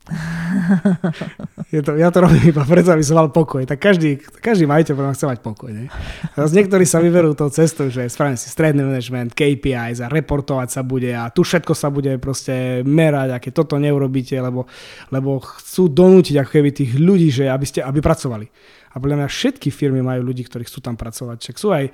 Je 1.74 1.82
to, 1.82 1.98
ja 1.98 2.14
to 2.14 2.23
robím 2.23 2.55
iba 2.55 2.62
preto, 2.62 2.94
aby 2.94 3.02
som 3.02 3.18
mal 3.18 3.27
pokoj. 3.35 3.66
Tak 3.66 3.78
každý, 3.82 4.23
každý 4.39 4.62
majiteľ 4.70 5.10
chce 5.10 5.27
mať 5.27 5.39
pokoj. 5.43 5.70
Ne? 5.74 5.90
Teraz 6.31 6.55
niektorí 6.55 6.86
sa 6.86 7.02
vyberú 7.02 7.35
tou 7.35 7.51
cestou, 7.51 7.90
že 7.90 8.06
spravím 8.06 8.39
si 8.39 8.47
stredný 8.47 8.86
management, 8.86 9.35
KPIs 9.35 9.98
a 9.98 10.06
reportovať 10.06 10.68
sa 10.70 10.86
bude 10.86 11.10
a 11.10 11.27
tu 11.35 11.43
všetko 11.43 11.74
sa 11.74 11.90
bude 11.90 12.14
proste 12.23 12.86
merať, 12.86 13.35
aké 13.35 13.51
toto 13.51 13.82
neurobíte, 13.82 14.39
lebo, 14.39 14.70
lebo 15.10 15.43
chcú 15.43 15.90
donútiť 15.90 16.39
ako 16.39 16.51
keby 16.55 16.70
tých 16.70 16.93
ľudí, 16.94 17.35
že 17.35 17.51
aby, 17.51 17.66
ste, 17.66 17.82
aby 17.82 17.98
pracovali. 17.98 18.47
A 18.94 19.02
podľa 19.02 19.27
mňa 19.27 19.28
všetky 19.28 19.68
firmy 19.74 20.01
majú 20.01 20.24
ľudí, 20.24 20.47
ktorí 20.47 20.64
chcú 20.64 20.81
tam 20.81 20.97
pracovať. 20.97 21.36
Však 21.43 21.56
sú 21.59 21.68
aj 21.74 21.90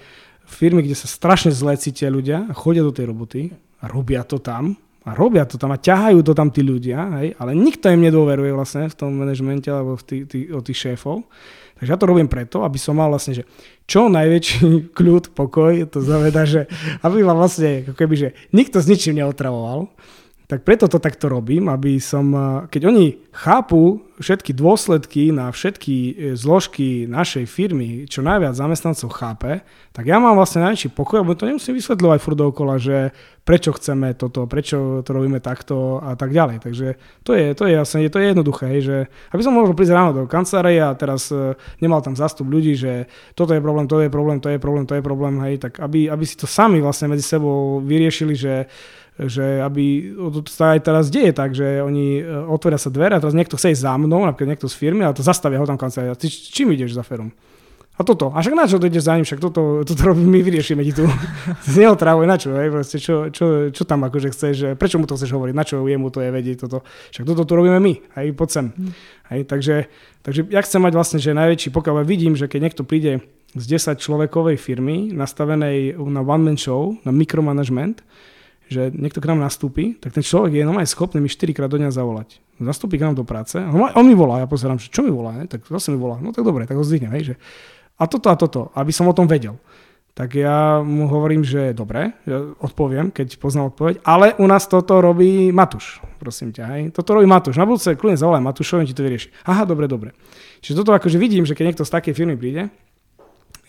firmy, 0.47 0.85
kde 0.85 0.97
sa 0.99 1.09
strašne 1.09 1.51
zle 1.55 1.75
cítia 1.79 2.13
ľudia 2.13 2.51
chodia 2.57 2.85
do 2.85 2.95
tej 2.95 3.11
roboty 3.11 3.41
a 3.83 3.89
robia 3.91 4.23
to 4.23 4.39
tam 4.39 4.77
a 5.03 5.11
robia 5.19 5.43
to 5.43 5.59
tam 5.59 5.75
a 5.75 5.83
ťahajú 5.83 6.23
to 6.23 6.33
tam 6.33 6.55
tí 6.55 6.63
ľudia, 6.63 7.19
hej, 7.19 7.35
ale 7.35 7.59
nikto 7.59 7.91
im 7.91 8.07
nedôveruje 8.07 8.55
vlastne 8.55 8.87
v 8.87 8.95
tom 8.95 9.11
manažmente 9.19 9.67
alebo 9.67 9.99
v 9.99 10.05
tý, 10.07 10.17
tý, 10.31 10.39
od 10.55 10.63
tých 10.63 10.79
šéfov. 10.79 11.27
Takže 11.83 11.91
ja 11.91 11.99
to 11.99 12.07
robím 12.07 12.31
preto, 12.31 12.63
aby 12.63 12.79
som 12.79 12.95
mal 12.95 13.11
vlastne, 13.11 13.43
že 13.43 13.45
čo 13.91 14.07
najväčší 14.07 14.63
kľud, 14.99 15.35
pokoj, 15.35 15.75
to 15.91 15.99
znamená, 15.99 16.47
že 16.47 16.71
aby 17.03 17.27
ma 17.27 17.35
vlastne, 17.35 17.83
ako 17.83 17.99
keby, 17.99 18.15
že 18.15 18.29
nikto 18.55 18.79
s 18.79 18.87
ničím 18.87 19.19
neotravoval, 19.19 19.91
tak 20.53 20.69
preto 20.69 20.85
to 20.85 21.01
takto 21.01 21.33
robím, 21.33 21.73
aby 21.73 21.97
som, 21.97 22.29
keď 22.69 22.93
oni 22.93 23.17
chápu 23.33 24.05
všetky 24.21 24.53
dôsledky 24.53 25.33
na 25.33 25.49
všetky 25.49 25.97
e, 25.97 26.13
zložky 26.37 27.09
našej 27.09 27.49
firmy, 27.49 28.05
čo 28.05 28.21
najviac 28.21 28.53
zamestnancov 28.53 29.17
chápe, 29.17 29.65
tak 29.97 30.05
ja 30.05 30.21
mám 30.21 30.37
vlastne 30.37 30.69
najväčší 30.69 30.93
pokoj, 30.93 31.25
lebo 31.25 31.33
to 31.33 31.49
nemusím 31.49 31.73
vysvetľovať 31.81 32.19
furt 32.21 32.37
dookola, 32.37 32.77
že 32.77 33.17
prečo 33.49 33.73
chceme 33.73 34.13
toto, 34.13 34.45
prečo 34.45 35.01
to 35.01 35.11
robíme 35.17 35.41
takto 35.41 36.05
a 36.05 36.21
tak 36.21 36.37
ďalej. 36.37 36.61
Takže 36.61 36.87
to 37.25 37.33
je, 37.33 37.57
to 37.57 37.65
je 37.65 37.73
jasné, 37.73 38.13
to 38.13 38.21
je 38.21 38.31
jednoduché, 38.37 38.69
že 38.85 38.97
aby 39.33 39.41
som 39.41 39.57
mohol 39.57 39.73
prísť 39.73 39.97
ráno 39.97 40.13
do 40.13 40.29
kancelárie 40.29 40.85
a 40.85 40.93
teraz 40.93 41.33
e, 41.33 41.57
nemal 41.81 42.05
tam 42.05 42.13
zastup 42.13 42.45
ľudí, 42.45 42.77
že 42.77 43.09
toto 43.33 43.57
je 43.57 43.65
problém, 43.65 43.89
to 43.89 43.97
je 44.05 44.13
problém, 44.13 44.37
to 44.37 44.53
je 44.53 44.61
problém, 44.61 44.85
to 44.85 45.01
je 45.01 45.03
problém, 45.03 45.35
hej, 45.49 45.57
tak 45.65 45.81
aby, 45.81 46.13
aby 46.13 46.25
si 46.29 46.37
to 46.37 46.45
sami 46.45 46.85
vlastne 46.85 47.09
medzi 47.09 47.25
sebou 47.25 47.81
vyriešili, 47.81 48.37
že 48.37 48.69
že 49.21 49.61
aby 49.61 50.17
sa 50.49 50.73
aj 50.73 50.81
teraz 50.89 51.13
deje 51.13 51.37
tak, 51.37 51.53
že 51.53 51.85
oni 51.85 52.21
e, 52.21 52.49
otvoria 52.49 52.81
sa 52.81 52.89
dvere 52.89 53.17
a 53.17 53.21
teraz 53.21 53.37
niekto 53.37 53.61
chce 53.61 53.77
ísť 53.77 53.85
za 53.85 53.95
mnou, 54.01 54.25
napríklad 54.25 54.57
niekto 54.57 54.73
z 54.73 54.77
firmy, 54.77 55.05
a 55.05 55.13
to 55.13 55.21
zastavia 55.21 55.61
ho 55.61 55.69
tam 55.69 55.77
kancelária. 55.77 56.17
Ty 56.17 56.33
čím 56.33 56.73
ideš 56.73 56.97
za 56.97 57.05
ferom? 57.05 57.29
A 57.93 58.09
toto. 58.09 58.33
A 58.33 58.41
však 58.41 58.57
na 58.57 58.65
čo 58.65 58.81
to 58.81 58.89
ideš 58.89 59.05
za 59.05 59.21
ním? 59.21 59.29
Však 59.29 59.37
toto, 59.37 59.85
toto 59.85 60.01
robím, 60.01 60.33
my 60.33 60.41
vyriešime 60.41 60.81
ti 60.81 60.97
tu. 60.97 61.05
Neotrávuj, 61.77 62.25
na 62.25 62.41
čo? 62.41 62.57
Hej? 62.57 62.73
Proste, 62.73 62.97
čo, 62.97 63.29
čo, 63.29 63.69
čo, 63.69 63.83
tam 63.85 64.09
akože 64.09 64.33
chceš, 64.33 64.57
prečo 64.81 64.97
mu 64.97 65.05
to 65.05 65.21
chceš 65.21 65.37
hovoriť, 65.37 65.53
na 65.53 65.61
čo 65.61 65.85
jemu 65.85 66.09
to 66.09 66.25
je 66.25 66.33
vedieť 66.33 66.65
toto. 66.65 66.81
Však 67.13 67.29
toto 67.29 67.45
tu 67.45 67.53
robíme 67.53 67.77
my, 67.77 67.93
hej, 68.17 68.33
poď 68.33 68.49
sem. 68.49 68.67
Hej, 69.29 69.45
takže, 69.45 69.93
takže 70.25 70.41
ja 70.49 70.65
chcem 70.65 70.81
mať 70.81 70.93
vlastne, 70.97 71.19
že 71.21 71.37
najväčší, 71.37 71.69
pokiaľ 71.69 72.01
vidím, 72.09 72.33
že 72.33 72.49
keď 72.49 72.61
niekto 72.65 72.83
príde 72.89 73.21
z 73.53 73.65
10 73.77 74.01
človekovej 74.01 74.57
firmy, 74.57 75.13
nastavenej 75.13 76.01
na 76.01 76.25
one-man 76.25 76.57
show, 76.57 76.97
na 77.05 77.13
mikromanagement, 77.13 78.01
že 78.73 78.89
niekto 78.97 79.21
k 79.21 79.29
nám 79.29 79.45
nastúpi, 79.45 80.01
tak 80.01 80.17
ten 80.17 80.25
človek 80.25 80.57
je 80.57 80.65
normálne 80.65 80.89
schopný 80.89 81.21
mi 81.21 81.29
4 81.29 81.53
krát 81.53 81.69
do 81.69 81.77
dňa 81.77 81.93
zavolať. 81.93 82.41
Nastúpi 82.57 82.97
k 82.97 83.05
nám 83.05 83.21
do 83.21 83.29
práce, 83.29 83.61
a 83.61 83.69
on 83.69 84.05
mi 84.09 84.17
volá, 84.17 84.41
ja 84.41 84.49
pozerám, 84.49 84.81
že 84.81 84.89
čo 84.89 85.05
mi 85.05 85.13
volá, 85.13 85.37
ne? 85.37 85.45
tak 85.45 85.69
zase 85.69 85.93
mi 85.93 86.01
volá, 86.01 86.17
no 86.19 86.33
tak 86.33 86.49
dobre, 86.49 86.65
tak 86.65 86.81
ho 86.81 86.85
zdvihnem, 86.87 87.13
hej, 87.13 87.23
že 87.33 87.35
a 88.01 88.09
toto 88.09 88.33
a 88.33 88.37
toto, 88.41 88.73
aby 88.73 88.91
som 88.91 89.07
o 89.07 89.15
tom 89.15 89.29
vedel. 89.29 89.61
Tak 90.13 90.37
ja 90.37 90.85
mu 90.85 91.09
hovorím, 91.09 91.41
že 91.41 91.73
dobre, 91.73 92.13
ja 92.29 92.45
odpoviem, 92.61 93.09
keď 93.09 93.41
poznám 93.41 93.73
odpoveď, 93.73 94.05
ale 94.05 94.37
u 94.37 94.45
nás 94.45 94.69
toto 94.69 95.01
robí 95.01 95.49
Matuš, 95.49 96.05
prosím 96.21 96.53
ťa, 96.53 96.65
hej. 96.77 96.83
Toto 96.93 97.17
robí 97.17 97.25
Matuš. 97.25 97.57
Na 97.57 97.65
budúce 97.65 97.97
kľudne 97.97 98.21
zavolaj 98.21 98.45
Matušovi, 98.45 98.85
ti 98.85 98.93
to 98.93 99.09
vyrieši. 99.09 99.33
Aha, 99.49 99.65
dobre, 99.65 99.89
dobre. 99.89 100.13
Čiže 100.61 100.85
toto 100.85 100.93
akože 100.93 101.17
vidím, 101.17 101.49
že 101.49 101.57
keď 101.57 101.73
niekto 101.73 101.89
z 101.89 101.95
takej 101.97 102.13
firmy 102.13 102.37
príde, 102.37 102.69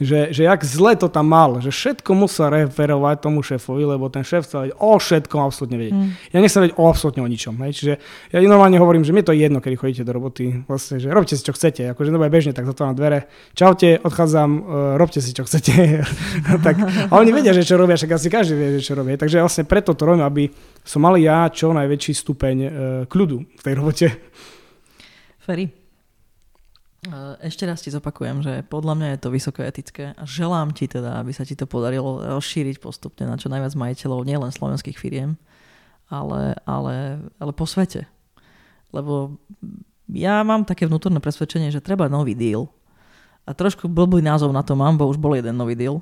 že, 0.01 0.34
že 0.34 0.43
jak 0.43 0.60
zle 0.65 0.97
to 0.97 1.05
tam 1.05 1.30
mal, 1.30 1.61
že 1.61 1.69
všetko 1.69 2.11
musel 2.18 2.49
referovať 2.49 3.15
tomu 3.22 3.45
šéfovi, 3.45 3.85
lebo 3.85 4.10
ten 4.10 4.26
šéf 4.26 4.49
chcel 4.49 4.68
vedieť 4.68 4.77
o 4.81 4.91
všetkom 4.97 5.39
absolútne 5.39 5.77
vedieť. 5.77 5.93
Mm. 5.93 6.10
Ja 6.34 6.38
nechcem 6.41 6.61
vedieť 6.65 6.76
o 6.81 6.84
absolútne 6.89 7.22
o 7.22 7.30
ničom. 7.30 7.53
Hej. 7.61 7.72
Čiže 7.77 7.93
ja 8.34 8.38
normálne 8.43 8.81
hovorím, 8.81 9.05
že 9.05 9.14
mi 9.14 9.22
to 9.22 9.31
je 9.31 9.45
jedno, 9.45 9.61
keď 9.61 9.72
chodíte 9.77 10.03
do 10.03 10.11
roboty. 10.11 10.65
Vlastne, 10.65 10.97
že 10.97 11.14
robte 11.14 11.38
si, 11.38 11.45
čo 11.45 11.53
chcete. 11.53 11.93
Akože 11.93 12.10
to 12.10 12.19
bežne, 12.19 12.51
tak 12.57 12.65
na 12.65 12.97
dvere. 12.97 13.30
Čaute, 13.53 14.01
odchádzam, 14.01 14.49
uh, 14.49 14.64
robte 14.97 15.22
si, 15.22 15.30
čo 15.30 15.45
chcete. 15.45 16.03
tak, 16.65 16.76
a 16.84 17.14
oni 17.14 17.30
vedia, 17.30 17.53
že 17.53 17.61
čo 17.61 17.77
robia, 17.77 17.93
však 17.93 18.18
asi 18.18 18.27
každý 18.34 18.53
vie, 18.57 18.68
že 18.81 18.89
čo 18.89 18.97
robia. 18.97 19.15
Takže 19.15 19.45
vlastne 19.45 19.64
preto 19.69 19.93
to 19.93 20.03
robím, 20.10 20.26
aby 20.26 20.49
som 20.81 21.05
mal 21.05 21.15
ja 21.22 21.47
čo 21.53 21.69
najväčší 21.69 22.14
stupeň 22.18 22.55
uh, 22.57 22.69
kľudu 23.05 23.45
v 23.45 23.61
tej 23.61 23.73
robote. 23.77 24.07
Ferry. 25.38 25.82
Ešte 27.44 27.68
raz 27.68 27.84
ti 27.84 27.92
zopakujem, 27.92 28.40
že 28.40 28.54
podľa 28.64 28.96
mňa 28.96 29.08
je 29.12 29.20
to 29.20 29.34
vysoké 29.36 29.68
etické 29.68 30.16
a 30.16 30.24
želám 30.24 30.72
ti 30.72 30.88
teda, 30.88 31.20
aby 31.20 31.36
sa 31.36 31.44
ti 31.44 31.52
to 31.52 31.68
podarilo 31.68 32.24
rozšíriť 32.40 32.80
postupne 32.80 33.28
na 33.28 33.36
čo 33.36 33.52
najviac 33.52 33.76
majiteľov, 33.76 34.24
nielen 34.24 34.56
slovenských 34.56 34.96
firiem, 34.96 35.36
ale, 36.08 36.56
ale, 36.64 37.20
ale 37.44 37.52
po 37.52 37.68
svete. 37.68 38.08
Lebo 38.96 39.36
ja 40.08 40.40
mám 40.48 40.64
také 40.64 40.88
vnútorné 40.88 41.20
presvedčenie, 41.20 41.76
že 41.76 41.84
treba 41.84 42.08
nový 42.08 42.40
deal. 42.40 42.72
A 43.44 43.52
trošku 43.52 43.92
blbý 43.92 44.24
názov 44.24 44.56
na 44.56 44.64
to 44.64 44.72
mám, 44.72 44.96
bo 44.96 45.04
už 45.12 45.20
bol 45.20 45.36
jeden 45.36 45.60
nový 45.60 45.76
deal. 45.76 46.00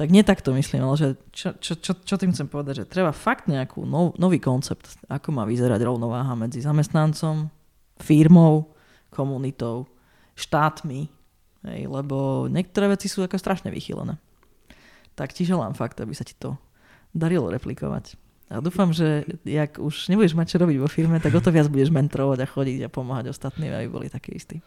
Tak 0.00 0.08
nie 0.08 0.24
tak 0.24 0.40
to 0.40 0.56
myslím, 0.56 0.88
ale 0.88 0.96
že 0.96 1.08
čo, 1.28 1.52
čo, 1.60 1.76
čo, 1.76 1.92
čo 2.00 2.14
tým 2.16 2.32
chcem 2.32 2.48
povedať, 2.48 2.80
že 2.80 2.88
treba 2.88 3.12
fakt 3.12 3.52
nejakú 3.52 3.84
nov, 3.84 4.16
nový 4.16 4.40
koncept, 4.40 4.96
ako 5.12 5.28
má 5.36 5.44
vyzerať 5.44 5.84
rovnováha 5.84 6.32
medzi 6.32 6.64
zamestnancom, 6.64 7.52
firmou, 8.00 8.72
komunitou 9.12 9.97
štátmi, 10.38 11.10
hej, 11.66 11.82
lebo 11.90 12.46
niektoré 12.46 12.94
veci 12.94 13.10
sú 13.10 13.26
ako 13.26 13.36
strašne 13.36 13.74
vychylené. 13.74 14.16
Tak 15.18 15.34
ti 15.34 15.42
želám 15.42 15.74
fakt, 15.74 15.98
aby 15.98 16.14
sa 16.14 16.22
ti 16.22 16.38
to 16.38 16.54
darilo 17.10 17.50
replikovať. 17.50 18.14
A 18.48 18.64
dúfam, 18.64 18.96
že 18.96 19.28
jak 19.44 19.76
už 19.76 20.08
nebudeš 20.08 20.32
mať 20.32 20.56
čo 20.56 20.62
robiť 20.64 20.78
vo 20.80 20.88
firme, 20.88 21.20
tak 21.20 21.36
o 21.36 21.42
to 21.42 21.52
viac 21.52 21.68
budeš 21.68 21.92
mentorovať 21.92 22.38
a 22.40 22.48
chodiť 22.48 22.80
a 22.86 22.92
pomáhať 22.92 23.34
ostatným, 23.34 23.68
aby 23.76 23.88
boli 23.92 24.08
takí 24.08 24.32
istí. 24.32 24.64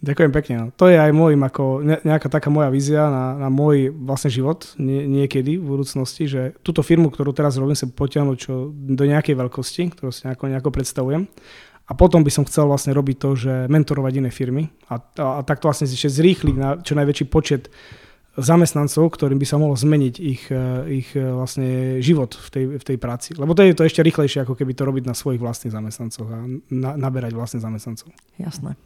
Ďakujem 0.00 0.32
pekne. 0.32 0.54
No. 0.56 0.66
To 0.80 0.88
je 0.88 0.96
aj 0.96 1.12
môjim 1.12 1.42
ako 1.44 1.84
nejaká 1.84 2.32
taká 2.32 2.48
moja 2.48 2.72
vízia 2.72 3.04
na, 3.12 3.36
na 3.36 3.48
môj 3.52 3.92
vlastne 3.92 4.32
život 4.32 4.72
nie, 4.80 5.04
niekedy 5.04 5.60
v 5.60 5.66
budúcnosti, 5.76 6.24
že 6.24 6.56
túto 6.64 6.80
firmu, 6.80 7.12
ktorú 7.12 7.36
teraz 7.36 7.60
robím, 7.60 7.76
sa 7.76 7.84
potiahnuť 7.84 8.36
čo, 8.40 8.72
do 8.72 9.04
nejakej 9.04 9.36
veľkosti, 9.36 9.92
ktorú 9.92 10.08
si 10.08 10.24
nejako, 10.24 10.56
nejako 10.56 10.70
predstavujem. 10.72 11.28
A 11.90 11.92
potom 11.98 12.22
by 12.22 12.30
som 12.30 12.46
chcel 12.46 12.70
vlastne 12.70 12.94
robiť 12.94 13.16
to, 13.18 13.30
že 13.34 13.52
mentorovať 13.66 14.12
iné 14.22 14.30
firmy 14.30 14.70
a, 14.86 15.02
a, 15.18 15.26
a 15.36 15.40
takto 15.42 15.66
vlastne 15.66 15.90
ešte 15.90 16.06
zrýchliť 16.06 16.54
na 16.54 16.78
čo 16.78 16.94
najväčší 16.94 17.26
počet 17.26 17.66
zamestnancov, 18.38 19.10
ktorým 19.10 19.42
by 19.42 19.46
sa 19.46 19.58
mohlo 19.58 19.74
zmeniť 19.74 20.14
ich, 20.22 20.46
e, 20.54 20.62
ich 21.02 21.08
e, 21.18 21.20
vlastne 21.20 21.98
život 21.98 22.38
v 22.38 22.48
tej, 22.48 22.64
v 22.78 22.84
tej 22.86 22.96
práci. 22.96 23.34
Lebo 23.34 23.58
to 23.58 23.66
je 23.66 23.74
to 23.74 23.82
ešte 23.82 24.06
rýchlejšie, 24.06 24.46
ako 24.46 24.54
keby 24.54 24.70
to 24.78 24.86
robiť 24.86 25.04
na 25.10 25.18
svojich 25.18 25.42
vlastných 25.42 25.74
zamestnancoch 25.74 26.28
a 26.30 26.38
na, 26.70 26.90
naberať 26.94 27.34
vlastných 27.34 27.66
zamestnancov. 27.66 28.14
Jasné. 28.38 28.78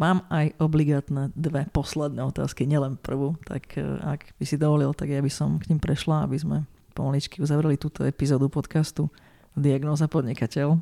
Mám 0.00 0.24
aj 0.32 0.56
obligátne 0.56 1.34
dve 1.36 1.68
posledné 1.68 2.24
otázky, 2.24 2.64
nielen 2.64 2.96
prvú, 2.96 3.36
tak 3.44 3.76
e, 3.76 3.84
ak 4.00 4.32
by 4.40 4.44
si 4.48 4.56
dovolil, 4.56 4.96
tak 4.96 5.12
ja 5.12 5.20
by 5.20 5.28
som 5.28 5.60
k 5.60 5.68
ním 5.68 5.80
prešla, 5.82 6.24
aby 6.24 6.40
sme 6.40 6.56
pomaličky 6.96 7.44
uzavreli 7.44 7.76
túto 7.76 8.08
epizódu 8.08 8.48
podcastu 8.48 9.12
Diagnóza 9.52 10.08
podnikateľ. 10.08 10.80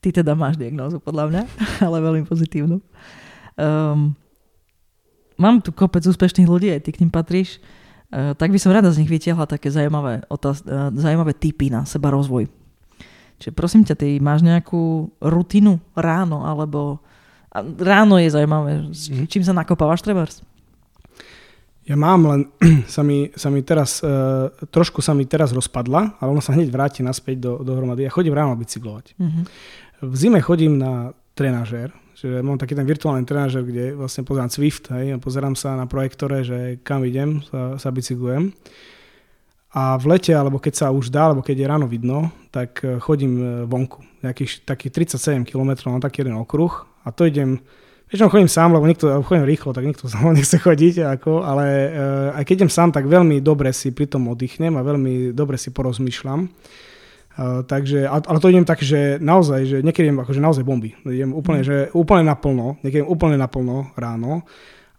Ty 0.00 0.24
teda 0.24 0.32
máš 0.32 0.56
diagnózu, 0.56 0.96
podľa 0.96 1.24
mňa, 1.28 1.42
ale 1.86 1.96
veľmi 2.00 2.24
pozitívnu. 2.24 2.80
Um, 3.60 4.16
mám 5.36 5.60
tu 5.60 5.72
kopec 5.72 6.00
úspešných 6.04 6.48
ľudí, 6.48 6.72
aj 6.72 6.88
ty 6.88 6.90
k 6.96 7.00
ním 7.04 7.12
patríš. 7.12 7.60
Uh, 8.10 8.32
tak 8.34 8.50
by 8.50 8.58
som 8.58 8.72
rada 8.72 8.88
z 8.90 9.04
nich 9.04 9.12
vytiahla 9.12 9.44
také 9.44 9.68
zaujímavé, 9.68 10.24
otáz- 10.32 10.64
uh, 10.64 10.88
zaujímavé 10.96 11.36
typy 11.36 11.68
na 11.68 11.84
seba 11.84 12.10
rozvoj. 12.10 12.48
Čiže 13.40 13.56
prosím 13.56 13.84
ťa, 13.88 13.96
ty 13.96 14.20
máš 14.20 14.44
nejakú 14.44 15.08
rutinu 15.20 15.80
ráno, 15.96 16.44
alebo 16.44 17.00
ráno 17.80 18.20
je 18.20 18.28
zaujímavé, 18.28 18.92
mm. 18.92 19.26
čím 19.32 19.42
sa 19.42 19.56
nakopávaš 19.56 20.04
trebárs? 20.04 20.44
Ja 21.88 21.96
mám, 21.96 22.22
len 22.28 22.40
sa 22.94 23.02
mi, 23.02 23.32
sa 23.34 23.48
mi 23.50 23.64
teraz, 23.64 24.04
uh, 24.04 24.52
trošku 24.70 25.00
sa 25.00 25.16
mi 25.16 25.24
teraz 25.26 25.50
rozpadla, 25.50 26.20
ale 26.20 26.28
ono 26.30 26.44
sa 26.44 26.52
hneď 26.54 26.68
vráti 26.70 27.00
naspäť 27.00 27.40
do, 27.42 27.52
do 27.64 27.72
hromady. 27.74 28.06
Ja 28.06 28.14
chodím 28.14 28.36
ráno 28.36 28.54
bicyklovať. 28.54 29.16
Mm-hmm. 29.18 29.44
V 30.00 30.14
zime 30.16 30.40
chodím 30.40 30.80
na 30.80 31.12
trenažér, 31.36 31.92
že 32.16 32.40
mám 32.40 32.56
taký 32.56 32.72
ten 32.72 32.88
virtuálny 32.88 33.24
trenažér, 33.28 33.64
kde 33.64 33.84
vlastne 33.96 34.24
pozerám 34.24 34.48
Swift, 34.48 34.88
hej, 34.92 35.16
a 35.16 35.22
pozerám 35.22 35.56
sa 35.56 35.76
na 35.76 35.84
projektore, 35.84 36.40
že 36.44 36.80
kam 36.80 37.04
idem, 37.04 37.44
sa, 37.44 37.76
sa 37.76 37.88
bicyklujem. 37.92 38.52
A 39.70 39.94
v 40.00 40.04
lete, 40.16 40.34
alebo 40.34 40.58
keď 40.58 40.74
sa 40.74 40.86
už 40.90 41.14
dá, 41.14 41.30
alebo 41.30 41.46
keď 41.46 41.56
je 41.62 41.70
ráno 41.70 41.86
vidno, 41.86 42.34
tak 42.50 42.82
e, 42.82 42.98
chodím 42.98 43.32
e, 43.38 43.44
vonku. 43.70 44.02
Nejakých 44.26 44.66
takých 44.66 45.14
37 45.14 45.46
km 45.46 45.78
na 45.86 46.02
taký 46.02 46.26
jeden 46.26 46.34
okruh 46.42 46.90
a 47.06 47.14
to 47.14 47.22
idem, 47.24 47.62
väčšinou 48.10 48.28
chodím 48.34 48.50
sám, 48.50 48.74
lebo 48.74 48.84
niekto, 48.84 49.06
chodím 49.22 49.46
rýchlo, 49.46 49.70
tak 49.70 49.86
niekto 49.86 50.10
sa 50.10 50.18
nechce 50.34 50.58
chodiť, 50.58 51.06
ako, 51.16 51.46
ale 51.46 51.66
uh, 51.88 52.36
aj 52.36 52.44
keď 52.44 52.54
idem 52.60 52.72
sám, 52.72 52.90
tak 52.90 53.06
veľmi 53.06 53.38
dobre 53.38 53.70
si 53.70 53.94
pri 53.94 54.10
tom 54.10 54.26
oddychnem 54.28 54.74
a 54.74 54.82
veľmi 54.82 55.30
dobre 55.30 55.54
si 55.56 55.70
porozmýšľam. 55.70 56.50
Uh, 57.40 57.64
takže, 57.64 58.04
ale 58.04 58.36
to 58.36 58.52
idem 58.52 58.68
tak, 58.68 58.84
že 58.84 59.16
naozaj, 59.16 59.60
že 59.64 59.76
niekedy 59.80 60.12
idem 60.12 60.20
akože 60.20 60.44
naozaj 60.44 60.60
bomby. 60.60 60.92
Idem 61.08 61.32
úplne, 61.32 61.64
mm. 61.64 61.66
že 61.66 61.76
úplne 61.96 62.28
naplno, 62.28 62.76
niekedy 62.84 63.00
idem 63.00 63.08
úplne 63.08 63.40
naplno 63.40 63.96
ráno. 63.96 64.44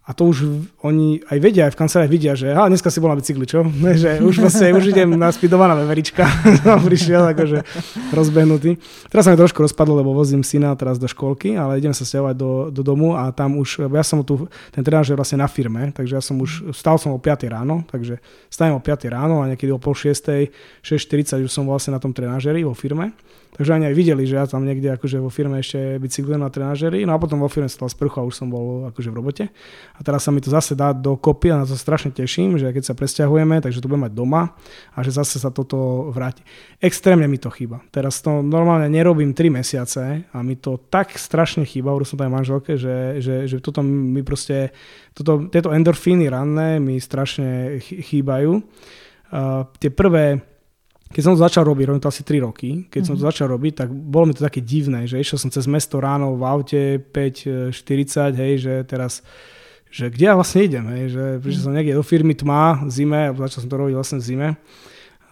A 0.02 0.10
to 0.18 0.26
už 0.26 0.66
oni 0.82 1.22
aj 1.30 1.38
vedia, 1.38 1.70
aj 1.70 1.78
v 1.78 1.80
kancelárii 1.86 2.10
vidia, 2.10 2.34
že 2.34 2.50
aha, 2.50 2.66
dneska 2.66 2.90
si 2.90 2.98
bol 2.98 3.14
na 3.14 3.18
bicykli, 3.22 3.46
čo? 3.46 3.62
že 4.02 4.18
už 4.18 4.42
vlastne, 4.42 4.74
už 4.74 4.90
idem 4.90 5.14
na 5.14 5.30
spidovaná 5.30 5.78
veverička. 5.78 6.26
prišiel 6.90 7.30
akože 7.30 7.62
rozbehnutý. 8.10 8.82
Teraz 9.06 9.30
sa 9.30 9.30
mi 9.30 9.38
trošku 9.38 9.62
rozpadlo, 9.62 10.02
lebo 10.02 10.10
vozím 10.10 10.42
syna 10.42 10.74
teraz 10.74 10.98
do 10.98 11.06
školky, 11.06 11.54
ale 11.54 11.78
idem 11.78 11.94
sa 11.94 12.02
stiahovať 12.02 12.34
do, 12.34 12.74
do 12.74 12.82
domu 12.82 13.14
a 13.14 13.30
tam 13.30 13.62
už, 13.62 13.86
ja 13.86 14.02
som 14.02 14.26
tu, 14.26 14.50
ten 14.74 14.82
tréner 14.82 15.06
je 15.06 15.14
vlastne 15.14 15.38
na 15.38 15.46
firme, 15.46 15.94
takže 15.94 16.18
ja 16.18 16.22
som 16.22 16.34
už, 16.42 16.74
stal 16.74 16.98
som 16.98 17.14
o 17.14 17.22
5 17.22 17.46
ráno, 17.46 17.86
takže 17.86 18.18
stajem 18.50 18.74
o 18.74 18.82
5 18.82 19.06
ráno 19.06 19.38
a 19.38 19.54
niekedy 19.54 19.70
o 19.70 19.78
pol 19.78 19.94
6, 19.94 20.50
6.40 20.82 21.46
už 21.46 21.52
som 21.54 21.62
vlastne 21.62 21.94
na 21.94 22.02
tom 22.02 22.10
trenážeri 22.10 22.66
vo 22.66 22.74
firme. 22.74 23.14
Takže 23.52 23.76
ani 23.76 23.92
aj 23.92 23.94
videli, 24.00 24.24
že 24.24 24.40
ja 24.40 24.48
tam 24.48 24.64
niekde 24.64 24.96
akože 24.96 25.20
vo 25.20 25.28
firme 25.28 25.60
ešte 25.60 26.00
bicyklujem 26.00 26.40
na 26.40 26.48
trenažeri, 26.48 27.04
no 27.04 27.12
a 27.12 27.20
potom 27.20 27.36
vo 27.36 27.52
firme 27.52 27.68
stal 27.68 27.84
sprchu 27.92 28.16
a 28.16 28.24
už 28.24 28.32
som 28.32 28.48
bol 28.48 28.88
akože 28.88 29.12
v 29.12 29.16
robote. 29.20 29.44
A 29.92 30.00
teraz 30.00 30.24
sa 30.24 30.32
mi 30.32 30.40
to 30.40 30.48
zase 30.48 30.72
dá 30.72 30.96
do 30.96 31.20
kopy 31.20 31.52
a 31.52 31.60
na 31.60 31.68
to 31.68 31.76
strašne 31.76 32.16
teším, 32.16 32.56
že 32.56 32.72
keď 32.72 32.88
sa 32.88 32.96
presťahujeme, 32.96 33.60
takže 33.60 33.84
to 33.84 33.92
budem 33.92 34.08
mať 34.08 34.16
doma 34.16 34.56
a 34.96 34.98
že 35.04 35.12
zase 35.12 35.36
sa 35.36 35.52
toto 35.52 36.08
vráti. 36.16 36.40
Extrémne 36.80 37.28
mi 37.28 37.36
to 37.36 37.52
chýba. 37.52 37.84
Teraz 37.92 38.24
to 38.24 38.40
normálne 38.40 38.88
nerobím 38.88 39.36
3 39.36 39.52
mesiace 39.52 40.24
a 40.32 40.38
mi 40.40 40.56
to 40.56 40.80
tak 40.88 41.12
strašne 41.20 41.68
chýba, 41.68 41.92
hovoril 41.92 42.08
som 42.08 42.16
to 42.16 42.24
aj 42.24 42.32
manželke, 42.32 42.80
že, 42.80 43.20
že, 43.20 43.44
že 43.52 43.60
toto 43.60 43.84
mi 43.84 44.24
proste, 44.24 44.72
toto, 45.12 45.52
tieto 45.52 45.76
endorfíny 45.76 46.24
ranné 46.32 46.80
mi 46.80 46.96
strašne 46.96 47.76
chýbajú. 47.84 48.64
Uh, 49.32 49.64
tie 49.76 49.92
prvé 49.92 50.51
keď 51.12 51.22
som 51.22 51.32
to 51.36 51.44
začal 51.44 51.68
robiť, 51.68 51.84
robím 51.86 52.02
to 52.02 52.10
asi 52.10 52.24
3 52.24 52.42
roky, 52.42 52.88
keď 52.88 52.88
mm-hmm. 52.88 53.06
som 53.06 53.14
to 53.14 53.22
mhm. 53.22 53.28
začal 53.30 53.46
robiť, 53.52 53.72
tak 53.84 53.88
bolo 53.92 54.24
mi 54.26 54.34
to 54.34 54.42
také 54.42 54.64
divné, 54.64 55.04
že 55.04 55.20
išiel 55.20 55.38
som 55.38 55.52
cez 55.52 55.68
mesto 55.68 56.00
ráno 56.00 56.34
v 56.34 56.42
aute 56.42 56.82
5.40, 57.12 58.32
hej, 58.34 58.52
že 58.58 58.74
teraz 58.88 59.20
že 59.92 60.08
kde 60.08 60.24
ja 60.24 60.32
vlastne 60.32 60.64
idem, 60.64 60.88
hej, 60.88 61.04
že 61.12 61.24
prišiel 61.44 61.60
mm. 61.60 61.66
som 61.68 61.76
niekde 61.76 62.00
do 62.00 62.00
firmy 62.00 62.32
tma, 62.32 62.88
zime, 62.88 63.28
začal 63.36 63.60
som 63.60 63.68
to 63.68 63.76
robiť 63.76 63.92
vlastne 63.92 64.18
v 64.18 64.24
zime, 64.24 64.48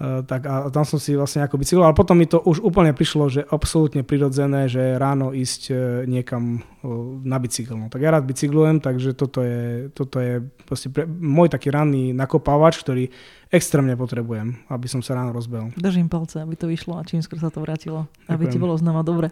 tak 0.01 0.49
a 0.49 0.73
tam 0.73 0.89
som 0.89 0.97
si 0.97 1.13
vlastne 1.13 1.45
ako 1.45 1.61
bicykloval, 1.61 1.93
ale 1.93 2.01
potom 2.01 2.17
mi 2.17 2.25
to 2.25 2.41
už 2.41 2.65
úplne 2.65 2.97
prišlo, 2.97 3.29
že 3.29 3.45
absolútne 3.45 4.01
prirodzené, 4.01 4.65
že 4.65 4.97
ráno 4.97 5.37
ísť 5.37 5.63
uh, 5.69 5.77
niekam 6.09 6.65
uh, 6.81 7.21
na 7.21 7.37
bicykel. 7.37 7.77
No, 7.77 7.93
tak 7.93 8.01
ja 8.01 8.09
rád 8.09 8.25
bicyklujem, 8.25 8.81
takže 8.81 9.13
toto 9.13 9.45
je, 9.45 9.93
toto 9.93 10.17
je 10.25 10.41
pre, 10.89 11.05
môj 11.05 11.53
taký 11.53 11.69
ranný 11.69 12.17
nakopávač, 12.17 12.81
ktorý 12.81 13.13
extrémne 13.53 13.93
potrebujem, 13.93 14.65
aby 14.73 14.89
som 14.89 15.05
sa 15.05 15.21
ráno 15.21 15.37
rozbehol. 15.37 15.77
Držím 15.77 16.09
palce, 16.09 16.41
aby 16.41 16.57
to 16.57 16.65
vyšlo 16.65 16.97
a 16.97 17.05
čím 17.05 17.21
skôr 17.21 17.37
sa 17.37 17.53
to 17.53 17.61
vrátilo. 17.61 18.09
Ďakujem. 18.25 18.33
Aby 18.33 18.45
ti 18.49 18.57
bolo 18.57 18.81
znova 18.81 19.05
dobre. 19.05 19.29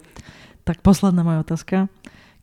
Tak 0.69 0.85
posledná 0.85 1.25
moja 1.25 1.41
otázka. 1.41 1.89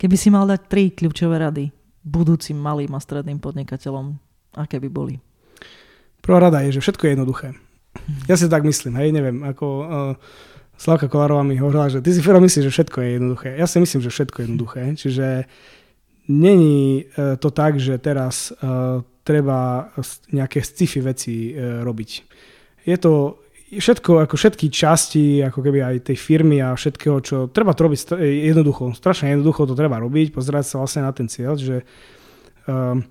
Keby 0.02 0.16
si 0.18 0.34
mal 0.34 0.50
dať 0.50 0.60
tri 0.66 0.90
kľúčové 0.90 1.38
rady 1.38 1.70
budúcim 2.02 2.58
malým 2.58 2.90
a 2.94 3.00
stredným 3.00 3.38
podnikateľom, 3.38 4.18
aké 4.58 4.82
by 4.82 4.88
boli? 4.90 5.14
Prvá 6.26 6.42
rada 6.42 6.58
je, 6.66 6.74
že 6.74 6.82
všetko 6.82 7.06
je 7.06 7.12
jednoduché. 7.14 7.48
Ja 8.30 8.36
si 8.36 8.46
tak 8.48 8.62
myslím, 8.62 8.96
hej, 9.00 9.10
neviem, 9.12 9.42
ako 9.44 9.66
uh, 9.66 9.88
Slavka 10.76 11.08
Kolárová 11.08 11.42
mi 11.42 11.56
hovorila, 11.56 11.88
že 11.88 12.04
ty 12.04 12.12
si 12.12 12.20
Fero 12.20 12.40
myslíš, 12.40 12.68
že 12.68 12.74
všetko 12.74 12.98
je 13.00 13.08
jednoduché. 13.16 13.48
Ja 13.56 13.66
si 13.66 13.80
myslím, 13.80 14.00
že 14.04 14.12
všetko 14.12 14.36
je 14.36 14.44
jednoduché, 14.44 14.82
čiže 14.98 15.26
není 16.28 17.06
uh, 17.06 17.40
to 17.40 17.48
tak, 17.54 17.80
že 17.80 17.96
teraz 17.96 18.52
uh, 18.52 19.00
treba 19.26 19.90
nejaké 20.30 20.62
sci-fi 20.62 21.02
veci 21.02 21.50
robiť. 21.58 22.10
Je 22.86 22.94
to 22.94 23.42
všetko, 23.74 24.22
ako 24.22 24.38
všetky 24.38 24.70
časti, 24.70 25.42
ako 25.42 25.66
keby 25.66 25.82
aj 25.82 26.06
tej 26.06 26.14
firmy 26.14 26.62
a 26.62 26.78
všetkého, 26.78 27.18
čo 27.18 27.36
treba 27.50 27.74
to 27.74 27.90
robiť 27.90 28.14
jednoducho, 28.22 28.94
strašne 28.94 29.34
jednoducho 29.34 29.66
to 29.66 29.74
treba 29.74 29.98
robiť, 29.98 30.30
pozerať 30.30 30.70
sa 30.70 30.78
vlastne 30.78 31.02
na 31.02 31.10
ten 31.10 31.26
cieľ, 31.26 31.58
že 31.58 31.82
um, 32.70 33.02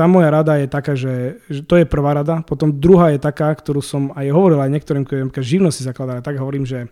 tá 0.00 0.08
moja 0.08 0.32
rada 0.32 0.56
je 0.56 0.64
taká, 0.64 0.96
že, 0.96 1.44
že 1.52 1.60
to 1.60 1.76
je 1.76 1.84
prvá 1.84 2.16
rada. 2.16 2.40
Potom 2.40 2.72
druhá 2.72 3.12
je 3.12 3.20
taká, 3.20 3.52
ktorú 3.52 3.84
som 3.84 4.16
aj 4.16 4.32
hovoril 4.32 4.56
aj 4.56 4.72
niektorým, 4.72 5.04
ktorí 5.04 5.28
živnosti 5.44 5.84
zakladali, 5.84 6.24
tak 6.24 6.40
hovorím, 6.40 6.64
že 6.64 6.88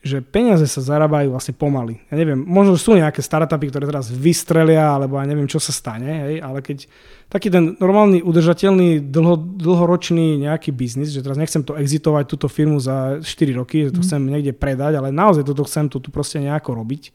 že 0.00 0.24
peniaze 0.24 0.64
sa 0.64 0.80
zarábajú 0.80 1.28
vlastne 1.28 1.52
pomaly. 1.52 2.00
Ja 2.08 2.16
neviem, 2.16 2.40
možno 2.40 2.72
sú 2.80 2.96
nejaké 2.96 3.20
startupy, 3.20 3.68
ktoré 3.68 3.84
teraz 3.84 4.08
vystrelia, 4.08 4.96
alebo 4.96 5.20
ja 5.20 5.28
neviem, 5.28 5.44
čo 5.44 5.60
sa 5.60 5.76
stane, 5.76 6.08
hej, 6.24 6.34
ale 6.40 6.64
keď 6.64 6.88
taký 7.28 7.52
ten 7.52 7.76
normálny, 7.76 8.24
udržateľný, 8.24 9.12
dlho, 9.12 9.36
dlhoročný 9.60 10.40
nejaký 10.40 10.72
biznis, 10.72 11.12
že 11.12 11.20
teraz 11.20 11.36
nechcem 11.36 11.60
to 11.60 11.76
exitovať 11.76 12.32
túto 12.32 12.48
firmu 12.48 12.80
za 12.80 13.20
4 13.20 13.60
roky, 13.60 13.92
že 13.92 13.92
to 13.92 14.00
mm. 14.00 14.06
chcem 14.08 14.20
niekde 14.24 14.56
predať, 14.56 14.96
ale 14.96 15.12
naozaj 15.12 15.44
toto 15.44 15.68
chcem 15.68 15.92
tu, 15.92 16.00
tu 16.00 16.08
proste 16.08 16.40
nejako 16.40 16.80
robiť, 16.80 17.12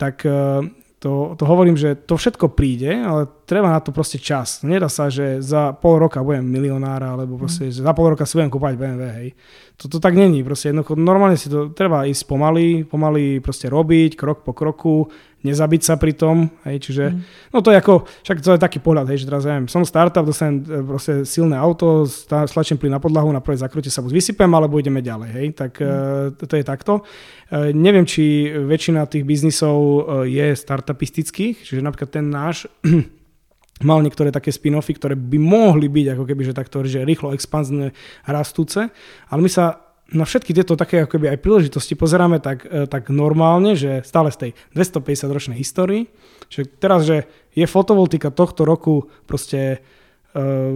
tak 0.00 0.24
eh, 0.24 0.64
to, 1.00 1.32
to 1.32 1.48
hovorím, 1.48 1.80
že 1.80 1.96
to 1.96 2.20
všetko 2.20 2.52
príde, 2.52 2.92
ale 2.92 3.24
treba 3.48 3.72
na 3.72 3.80
to 3.80 3.88
proste 3.88 4.20
čas. 4.20 4.60
Nedá 4.60 4.92
sa, 4.92 5.08
že 5.08 5.40
za 5.40 5.72
pol 5.72 5.96
roka 5.96 6.20
budem 6.20 6.44
milionára, 6.44 7.16
alebo 7.16 7.40
proste, 7.40 7.72
mm. 7.72 7.72
že 7.72 7.80
za 7.80 7.92
pol 7.96 8.12
roka 8.12 8.28
si 8.28 8.36
budem 8.36 8.52
kúpať 8.52 8.76
BMW, 8.76 9.04
hej. 9.08 9.28
To, 9.80 9.88
to 9.88 9.96
tak 9.96 10.12
není, 10.12 10.44
proste 10.44 10.68
jednoducho, 10.68 11.00
normálne 11.00 11.40
si 11.40 11.48
to 11.48 11.72
treba 11.72 12.04
ísť 12.04 12.28
pomaly, 12.28 12.84
pomaly 12.84 13.40
proste 13.40 13.72
robiť, 13.72 14.12
krok 14.12 14.44
po 14.44 14.52
kroku, 14.52 15.08
nezabiť 15.40 15.80
sa 15.80 15.94
pri 15.96 16.12
tom, 16.12 16.52
hej, 16.68 16.76
čiže, 16.84 17.04
mm. 17.12 17.20
no 17.56 17.64
to 17.64 17.72
je 17.72 17.80
ako, 17.80 18.04
však 18.04 18.38
to 18.44 18.52
je 18.56 18.60
taký 18.60 18.78
pohľad, 18.84 19.08
hej, 19.08 19.24
že 19.24 19.28
teraz 19.28 19.48
ja 19.48 19.56
neviem, 19.56 19.72
som 19.72 19.84
startup, 19.88 20.24
dostanem 20.28 20.60
e, 20.60 20.84
proste 20.84 21.24
silné 21.24 21.56
auto, 21.56 22.04
stlačím 22.48 22.76
plyn 22.76 22.92
na 22.92 23.00
podlahu, 23.00 23.32
na 23.32 23.40
prvé 23.40 23.56
zakrute 23.56 23.88
sa 23.88 24.04
buď 24.04 24.12
vysypem, 24.12 24.50
alebo 24.52 24.76
ideme 24.76 25.00
ďalej, 25.00 25.30
hej, 25.32 25.46
tak 25.56 25.80
mm. 25.80 26.36
to, 26.36 26.44
to 26.44 26.54
je 26.60 26.64
takto. 26.64 26.92
E, 27.48 27.72
neviem, 27.72 28.04
či 28.04 28.52
väčšina 28.52 29.08
tých 29.08 29.24
biznisov 29.24 29.78
je 30.28 30.52
startupistických, 30.52 31.64
čiže 31.64 31.80
napríklad 31.80 32.10
ten 32.12 32.28
náš 32.28 32.68
mal 33.88 34.04
niektoré 34.04 34.28
také 34.28 34.52
spin-offy, 34.52 34.92
ktoré 34.96 35.16
by 35.16 35.38
mohli 35.40 35.88
byť 35.88 36.06
ako 36.12 36.24
keby, 36.28 36.42
že 36.44 36.52
takto, 36.52 36.84
že 36.84 37.04
rýchlo 37.04 37.32
expanzne 37.32 37.96
rastúce, 38.28 38.92
ale 39.32 39.40
my 39.40 39.48
sa 39.48 39.89
na 40.10 40.26
všetky 40.26 40.50
tieto 40.54 40.74
také 40.74 41.06
ako 41.06 41.16
keby 41.16 41.26
aj 41.34 41.42
príležitosti 41.42 41.94
pozeráme 41.94 42.42
tak, 42.42 42.66
e, 42.66 42.86
tak 42.90 43.10
normálne, 43.14 43.78
že 43.78 44.02
stále 44.02 44.34
z 44.34 44.48
tej 44.48 44.50
250 44.74 45.30
ročnej 45.30 45.58
histórii, 45.58 46.10
že 46.50 46.66
teraz, 46.66 47.06
že 47.06 47.30
je 47.54 47.66
fotovoltika 47.66 48.34
tohto 48.34 48.62
roku 48.62 49.10
proste 49.26 49.82
uh, 50.34 50.70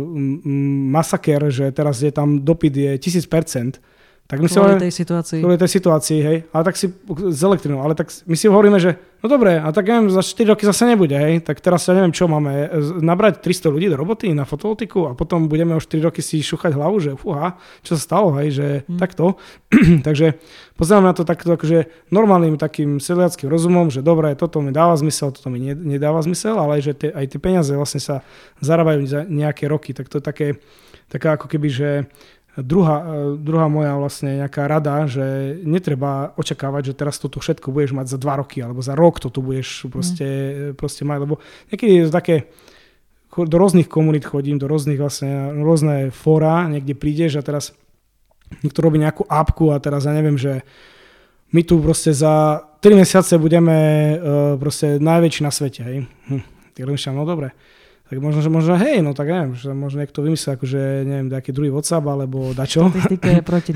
masaker, 0.91 1.51
že 1.51 1.71
teraz 1.71 2.03
je 2.03 2.11
tam 2.11 2.43
dopyt 2.43 2.75
je 2.75 2.93
1000%, 2.99 3.79
tak 4.25 4.41
my 4.41 4.49
kvôli 4.49 4.81
si 4.81 4.85
tej 4.89 4.95
situácii. 5.05 5.41
Kvôli 5.45 5.61
tej 5.61 5.73
situácii, 5.77 6.19
hej. 6.25 6.39
Ale 6.49 6.65
tak 6.65 6.81
si 6.81 6.89
z 7.29 7.41
elektrinou, 7.45 7.85
ale 7.85 7.93
tak 7.93 8.09
my 8.25 8.33
si 8.33 8.49
hovoríme, 8.49 8.81
že 8.81 8.97
no 9.21 9.29
dobre, 9.29 9.61
a 9.61 9.69
tak 9.69 9.85
neviem, 9.85 10.09
za 10.09 10.25
4 10.25 10.49
roky 10.57 10.65
zase 10.65 10.89
nebude, 10.89 11.13
hej. 11.13 11.45
Tak 11.45 11.61
teraz 11.61 11.85
ja 11.85 11.93
neviem, 11.93 12.09
čo 12.09 12.25
máme, 12.25 12.73
nabrať 13.05 13.45
300 13.45 13.69
ľudí 13.69 13.93
do 13.93 14.01
roboty 14.01 14.33
na 14.33 14.49
fotovoltiku 14.49 15.13
a 15.13 15.17
potom 15.17 15.45
budeme 15.45 15.77
o 15.77 15.81
4 15.81 16.09
roky 16.09 16.25
si 16.25 16.41
šúchať 16.41 16.73
hlavu, 16.73 17.05
že 17.05 17.21
fúha, 17.21 17.61
čo 17.85 18.01
sa 18.01 18.03
stalo, 18.03 18.33
hej, 18.41 18.49
že 18.57 18.67
hmm. 18.89 18.97
takto. 18.97 19.37
Takže 20.09 20.41
pozerám 20.81 21.05
na 21.05 21.13
to 21.13 21.29
takto 21.29 21.53
akože 21.53 22.09
normálnym 22.09 22.57
takým 22.57 23.05
sedliackým 23.05 23.53
rozumom, 23.53 23.93
že 23.93 24.01
dobre, 24.01 24.33
toto 24.41 24.65
mi 24.65 24.73
dáva 24.73 24.97
zmysel, 24.97 25.37
toto 25.37 25.53
mi 25.53 25.61
nedáva 25.61 26.25
zmysel, 26.25 26.57
ale 26.57 26.81
že 26.81 26.97
tie, 26.97 27.13
aj 27.13 27.29
tie 27.29 27.41
peniaze 27.45 27.77
vlastne 27.77 28.01
sa 28.01 28.25
zarábajú 28.65 29.05
za 29.05 29.21
nejaké 29.29 29.69
roky, 29.69 29.93
tak 29.93 30.09
to 30.09 30.17
je 30.17 30.25
také, 30.25 30.47
taká 31.13 31.37
ako 31.37 31.45
keby, 31.45 31.69
že 31.69 31.89
Druhá, 32.55 33.03
e, 33.03 33.35
druhá 33.35 33.67
moja 33.67 33.99
vlastne 33.99 34.39
nejaká 34.39 34.71
rada, 34.71 35.11
že 35.11 35.59
netreba 35.67 36.31
očakávať, 36.39 36.95
že 36.95 36.95
teraz 36.95 37.19
toto 37.19 37.43
všetko 37.43 37.75
budeš 37.75 37.99
mať 37.99 38.07
za 38.15 38.19
dva 38.19 38.39
roky, 38.39 38.63
alebo 38.63 38.79
za 38.79 38.95
rok 38.95 39.19
to 39.19 39.27
tu 39.27 39.43
budeš 39.43 39.91
proste, 39.91 40.27
mm. 40.27 40.79
proste 40.79 41.03
mať, 41.03 41.19
lebo 41.27 41.43
niekedy 41.75 41.93
je 41.99 42.05
to 42.07 42.13
také, 42.15 42.37
do 43.35 43.57
rôznych 43.59 43.91
komunít 43.91 44.23
chodím, 44.31 44.63
do 44.63 44.71
rôznych 44.71 45.03
vlastne, 45.03 45.51
rôzne 45.51 46.15
fóra, 46.15 46.71
niekde 46.71 46.95
prídeš 46.95 47.43
a 47.43 47.47
teraz 47.47 47.75
niekto 48.63 48.79
robí 48.87 49.03
nejakú 49.03 49.27
apku 49.27 49.75
a 49.75 49.83
teraz 49.83 50.07
ja 50.07 50.15
neviem, 50.15 50.39
že 50.39 50.63
my 51.51 51.67
tu 51.67 51.83
proste 51.83 52.15
za 52.15 52.63
3 52.79 53.03
mesiace 53.03 53.35
budeme 53.35 53.75
uh, 53.75 54.55
proste 54.63 55.03
najväčší 55.03 55.43
na 55.43 55.51
svete, 55.51 55.81
hej. 55.83 56.07
Hm, 56.31 56.43
tak 56.75 56.87
no 57.11 57.27
dobre 57.27 57.51
tak 58.15 58.23
možno, 58.23 58.47
že 58.47 58.51
možno, 58.55 58.79
hej, 58.79 59.03
no 59.03 59.11
tak 59.11 59.27
neviem, 59.27 59.59
že 59.59 59.75
možno 59.75 60.07
niekto 60.07 60.23
vymyslel, 60.23 60.55
akože 60.55 60.81
neviem, 61.03 61.27
nejaký 61.35 61.51
druhý 61.51 61.75
WhatsApp 61.75 62.07
alebo 62.07 62.55
dačo. 62.55 62.87
Statistika 62.95 63.27
je 63.27 63.43
proti 63.43 63.75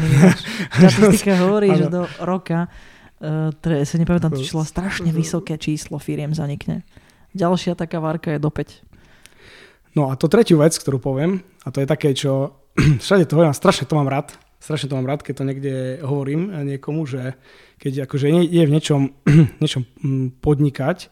Statistika 0.78 1.34
hovorí, 1.42 1.74
že 1.74 1.90
do 1.90 2.06
roka, 2.22 2.70
uh, 2.70 3.50
tre, 3.58 3.82
sa 3.82 3.98
nepamätám 3.98 4.30
to 4.30 4.38
číslo, 4.38 4.62
strašne 4.62 5.10
vysoké 5.10 5.58
číslo 5.58 5.98
firiem 5.98 6.30
zanikne. 6.38 6.86
Ďalšia 7.34 7.74
taká 7.74 7.98
várka 7.98 8.30
je 8.30 8.38
do 8.38 8.46
5. 8.46 9.98
No 9.98 10.06
a 10.06 10.14
to 10.14 10.30
tretiu 10.30 10.62
vec, 10.62 10.78
ktorú 10.78 11.02
poviem, 11.02 11.42
a 11.66 11.74
to 11.74 11.82
je 11.82 11.90
také, 11.90 12.14
čo 12.14 12.62
všade 13.02 13.26
to 13.26 13.34
hovorím, 13.34 13.58
strašne 13.58 13.90
to 13.90 13.98
mám 13.98 14.06
rád, 14.06 14.38
strašne 14.62 14.86
to 14.86 14.94
mám 14.94 15.10
rád, 15.10 15.26
keď 15.26 15.34
to 15.34 15.48
niekde 15.50 15.74
hovorím 16.06 16.54
niekomu, 16.62 17.10
že 17.10 17.34
keď 17.82 18.06
akože 18.06 18.30
je 18.46 18.62
v 18.62 18.70
niečom, 18.70 19.18
niečom 19.66 19.82
mm, 19.82 20.38
podnikať, 20.38 21.10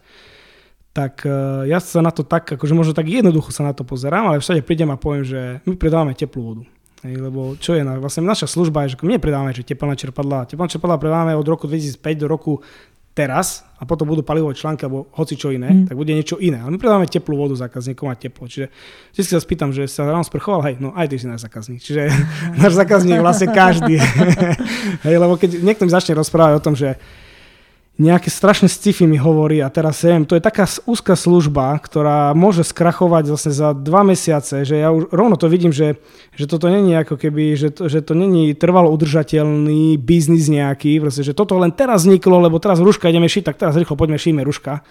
tak 0.97 1.29
e, 1.29 1.69
ja 1.69 1.77
sa 1.77 2.01
na 2.01 2.09
to 2.09 2.25
tak, 2.25 2.57
akože 2.57 2.73
možno 2.73 2.97
tak 2.97 3.05
jednoducho 3.05 3.53
sa 3.53 3.61
na 3.61 3.77
to 3.77 3.85
pozerám, 3.85 4.33
ale 4.33 4.41
všade 4.41 4.65
prídem 4.65 4.89
a 4.89 4.97
poviem, 4.97 5.21
že 5.21 5.61
my 5.69 5.77
predávame 5.77 6.17
teplú 6.17 6.41
vodu. 6.41 6.63
Hej, 7.05 7.21
lebo 7.21 7.53
čo 7.61 7.77
je, 7.77 7.85
na, 7.85 8.01
vlastne 8.01 8.25
naša 8.25 8.49
služba 8.49 8.89
je, 8.89 8.97
že 8.97 9.05
my 9.05 9.21
nepredávame, 9.21 9.53
že 9.53 9.61
teplné 9.61 9.93
čerpadlá. 9.93 10.49
Teplné 10.49 10.73
čerpadlá 10.73 10.97
predávame 10.97 11.37
od 11.37 11.45
roku 11.45 11.69
2005 11.69 12.01
do 12.17 12.25
roku 12.25 12.65
teraz 13.13 13.61
a 13.77 13.85
potom 13.85 14.09
budú 14.09 14.25
palivové 14.25 14.57
články 14.57 14.89
alebo 14.89 15.05
hoci 15.13 15.37
čo 15.37 15.53
iné, 15.53 15.69
mm. 15.69 15.85
tak 15.89 15.97
bude 15.97 16.17
niečo 16.17 16.41
iné. 16.41 16.65
Ale 16.65 16.73
my 16.73 16.81
predávame 16.81 17.05
teplú 17.05 17.37
vodu 17.37 17.53
zákazníkom 17.53 18.09
a 18.09 18.17
teplo. 18.17 18.49
Čiže 18.49 18.73
vždy 19.13 19.21
sa 19.21 19.37
spýtam, 19.37 19.69
že 19.69 19.85
sa 19.85 20.09
ráno 20.09 20.25
sprchoval, 20.25 20.65
hej, 20.65 20.81
no 20.81 20.97
aj 20.97 21.13
ty 21.13 21.21
si 21.21 21.29
náš 21.29 21.45
zákazník. 21.45 21.77
Čiže 21.77 22.09
náš 22.61 22.73
zákazník 22.73 23.21
vlastne 23.21 23.53
každý. 23.53 24.01
hej, 25.05 25.15
lebo 25.21 25.37
keď 25.37 25.61
niekto 25.61 25.85
mi 25.85 25.93
začne 25.93 26.17
rozprávať 26.17 26.57
o 26.57 26.65
tom, 26.65 26.73
že 26.73 26.97
nejaké 27.97 28.29
strašné 28.29 28.69
sci-fi 28.69 29.09
mi 29.09 29.17
hovorí 29.17 29.57
a 29.57 29.73
teraz 29.73 30.05
viem, 30.05 30.21
to 30.21 30.37
je 30.37 30.41
taká 30.45 30.69
úzka 30.85 31.17
služba, 31.17 31.73
ktorá 31.81 32.29
môže 32.37 32.61
skrachovať 32.61 33.33
zase 33.33 33.49
za 33.49 33.73
dva 33.73 34.05
mesiace, 34.05 34.61
že 34.61 34.77
ja 34.77 34.93
už 34.93 35.09
rovno 35.09 35.33
to 35.33 35.49
vidím, 35.49 35.73
že, 35.73 35.97
že 36.37 36.45
toto 36.45 36.69
není 36.69 36.93
ako 36.93 37.17
keby, 37.17 37.57
že 37.57 37.73
to, 37.73 37.89
že 37.89 38.05
to 38.05 38.13
není 38.13 38.53
trvalo 38.53 38.93
udržateľný 38.93 39.97
biznis 39.97 40.45
nejaký, 40.45 41.01
proste, 41.01 41.25
že 41.25 41.33
toto 41.33 41.57
len 41.57 41.73
teraz 41.73 42.05
vzniklo, 42.05 42.37
lebo 42.37 42.61
teraz 42.61 42.77
ruška 42.77 43.09
ideme 43.09 43.25
šiť, 43.25 43.49
tak 43.49 43.57
teraz 43.57 43.73
rýchlo 43.73 43.97
poďme 43.97 44.21
šíme 44.21 44.45
ruška. 44.45 44.85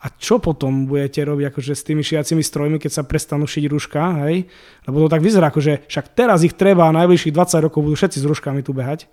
A 0.00 0.08
čo 0.16 0.40
potom 0.40 0.88
budete 0.88 1.20
robiť 1.28 1.52
akože 1.52 1.76
s 1.76 1.84
tými 1.84 2.00
šiacimi 2.00 2.40
strojmi, 2.40 2.80
keď 2.80 2.90
sa 2.90 3.02
prestanú 3.04 3.44
šiť 3.44 3.64
ruška, 3.68 4.02
hej? 4.24 4.48
Lebo 4.88 5.04
to 5.04 5.12
tak 5.12 5.20
vyzerá, 5.20 5.52
akože 5.52 5.86
však 5.92 6.16
teraz 6.16 6.40
ich 6.40 6.56
treba 6.56 6.88
a 6.88 6.96
najbližších 7.04 7.36
20 7.36 7.66
rokov 7.68 7.84
budú 7.84 8.00
všetci 8.00 8.18
s 8.18 8.24
ruškami 8.24 8.64
tu 8.64 8.72
behať 8.72 9.06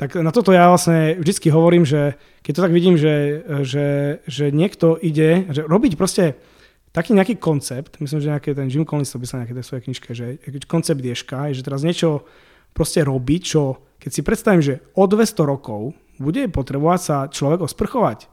tak 0.00 0.16
na 0.16 0.32
toto 0.32 0.48
ja 0.56 0.72
vlastne 0.72 1.20
vždycky 1.20 1.52
hovorím, 1.52 1.84
že 1.84 2.16
keď 2.40 2.52
to 2.56 2.64
tak 2.64 2.72
vidím, 2.72 2.96
že, 2.96 3.44
že, 3.68 3.88
že 4.24 4.48
niekto 4.48 4.96
ide, 4.96 5.44
že 5.52 5.60
robiť 5.68 6.00
proste 6.00 6.40
taký 6.96 7.12
nejaký 7.12 7.36
koncept, 7.36 8.00
myslím, 8.00 8.24
že 8.24 8.32
nejaký 8.32 8.56
ten 8.56 8.72
Jim 8.72 8.88
Collins 8.88 9.12
to 9.12 9.20
sa 9.28 9.44
nejaké 9.44 9.52
tej 9.52 9.66
svojej 9.68 9.84
knižke, 9.84 10.10
že 10.16 10.40
koncept 10.64 11.04
Ješka 11.04 11.52
je, 11.52 11.60
že 11.60 11.66
teraz 11.68 11.84
niečo 11.84 12.24
proste 12.72 13.04
robiť, 13.04 13.40
čo 13.44 13.84
keď 14.00 14.10
si 14.10 14.24
predstavím, 14.24 14.64
že 14.64 14.80
o 14.96 15.04
200 15.04 15.44
rokov 15.44 15.92
bude 16.16 16.48
potrebovať 16.48 17.00
sa 17.04 17.16
človek 17.28 17.60
osprchovať. 17.68 18.32